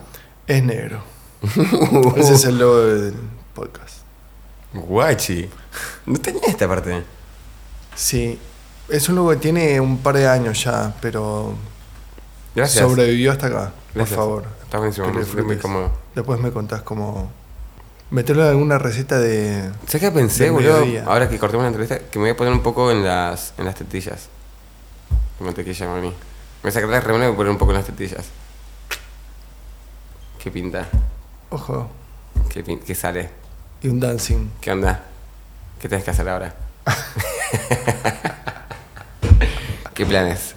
es 0.47 0.63
negro. 0.63 1.03
Ese 2.17 2.35
es 2.35 2.45
el 2.45 2.59
logo 2.59 2.79
del 2.81 3.15
podcast. 3.55 3.97
Guachi. 4.73 5.49
No 6.07 6.19
tenía 6.19 6.43
esta 6.47 6.69
parte. 6.69 7.03
Sí, 7.97 8.39
es 8.89 9.09
un 9.09 9.17
logo 9.17 9.31
que 9.31 9.37
tiene 9.37 9.81
un 9.81 9.99
par 9.99 10.17
de 10.17 10.29
años 10.29 10.63
ya, 10.63 10.95
pero 11.01 11.55
Gracias. 12.55 12.85
sobrevivió 12.85 13.33
hasta 13.33 13.47
acá, 13.49 13.73
Gracias. 13.95 14.17
por 14.17 14.25
favor. 14.25 14.45
Está 14.71 14.79
buenísimo, 14.79 15.07
Que 15.09 15.13
me 15.15 15.25
siento 15.25 15.43
muy 15.43 15.55
disfrutes. 15.57 15.63
cómodo. 15.63 15.91
Después 16.15 16.39
me 16.39 16.53
contás 16.53 16.83
cómo... 16.83 17.29
Meterlo 18.13 18.45
en 18.45 18.51
alguna 18.51 18.79
receta 18.79 19.19
de... 19.19 19.69
¿Sabes 19.87 20.01
qué 20.01 20.11
pensé, 20.13 20.49
boludo? 20.51 20.85
Ahora 21.07 21.29
que 21.29 21.41
cortemos 21.41 21.65
la 21.65 21.69
entrevista, 21.71 21.99
que 21.99 22.19
me 22.21 22.27
voy 22.27 22.31
a 22.31 22.37
poner 22.37 22.53
un 22.53 22.63
poco 22.63 22.93
en 22.93 23.03
las, 23.05 23.53
en 23.59 23.65
las 23.65 23.75
tetillas. 23.75 24.29
Con 25.39 25.47
mantequilla 25.49 25.87
de 25.87 25.93
maní. 25.93 26.09
Me 26.11 26.15
voy 26.63 26.69
a 26.69 26.73
sacar 26.73 26.89
la 26.89 27.01
remera 27.01 27.25
y 27.25 27.29
voy 27.29 27.35
a 27.35 27.37
poner 27.39 27.51
un 27.53 27.59
poco 27.59 27.73
en 27.73 27.79
las 27.79 27.87
tetillas. 27.87 28.27
¿Qué 30.41 30.53
pinta? 30.53 30.87
Ojo, 31.51 31.91
¿Qué, 32.49 32.65
pin- 32.65 32.79
qué 32.81 32.95
sale? 32.95 33.29
y 33.83 33.89
un 33.89 33.99
dancing. 33.99 34.51
¿Qué 34.61 34.71
onda? 34.71 35.03
¿Qué 35.81 35.89
tienes 35.89 36.05
que 36.05 36.11
hacer 36.13 36.29
ahora? 36.29 36.55
¿Qué 39.95 40.07
planes? 40.07 40.55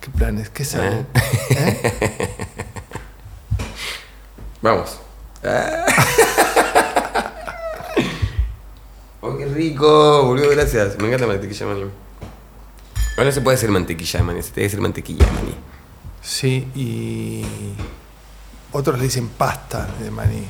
¿Qué 0.00 0.10
planes? 0.10 0.50
¿Qué 0.50 0.64
sale? 0.64 1.06
¿Eh? 1.50 2.64
Vamos. 4.60 4.98
oh, 9.20 9.36
qué 9.36 9.46
rico, 9.46 10.24
boludo, 10.24 10.50
gracias. 10.50 10.98
Me 10.98 11.06
encanta 11.06 11.26
la 11.26 11.34
mantequilla 11.34 11.66
de 11.66 11.74
maní. 11.74 11.90
Ahora 13.16 13.32
se 13.32 13.40
puede 13.40 13.56
decir 13.56 13.70
mantequilla 13.70 14.18
de 14.18 14.24
maní, 14.24 14.42
se 14.42 14.50
tiene 14.50 14.54
que 14.54 14.70
decir 14.70 14.80
mantequilla 14.80 15.26
de 15.26 15.32
maní. 15.32 15.54
Sí, 16.22 16.68
y... 16.74 17.44
Otros 18.72 18.98
le 18.98 19.04
dicen 19.04 19.28
pasta 19.28 19.88
de 20.00 20.10
maní. 20.10 20.44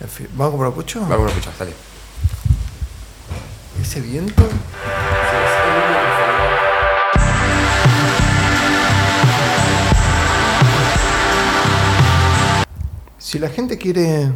En 0.00 0.08
fin, 0.08 0.28
¿Vamos 0.32 0.48
a 0.48 0.50
comprar 0.50 0.72
pucho? 0.72 1.00
Vamos 1.00 1.26
a 1.26 1.30
escuchar, 1.30 1.54
sale. 1.54 1.72
¿Ese 3.80 4.00
viento? 4.00 4.42
Si 13.32 13.38
la 13.38 13.48
gente 13.48 13.78
quiere... 13.78 14.30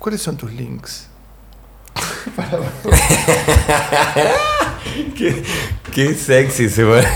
¿Cuáles 0.00 0.20
son 0.20 0.36
tus 0.36 0.52
links? 0.52 1.06
Qué, 5.16 5.44
qué 5.94 6.14
sexy 6.14 6.68
se 6.68 6.84
pone. 6.84 7.02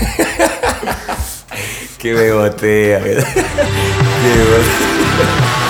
qué 1.97 2.13
bebotea. 2.13 3.03
qué 3.03 3.15
bebotea. 4.33 5.62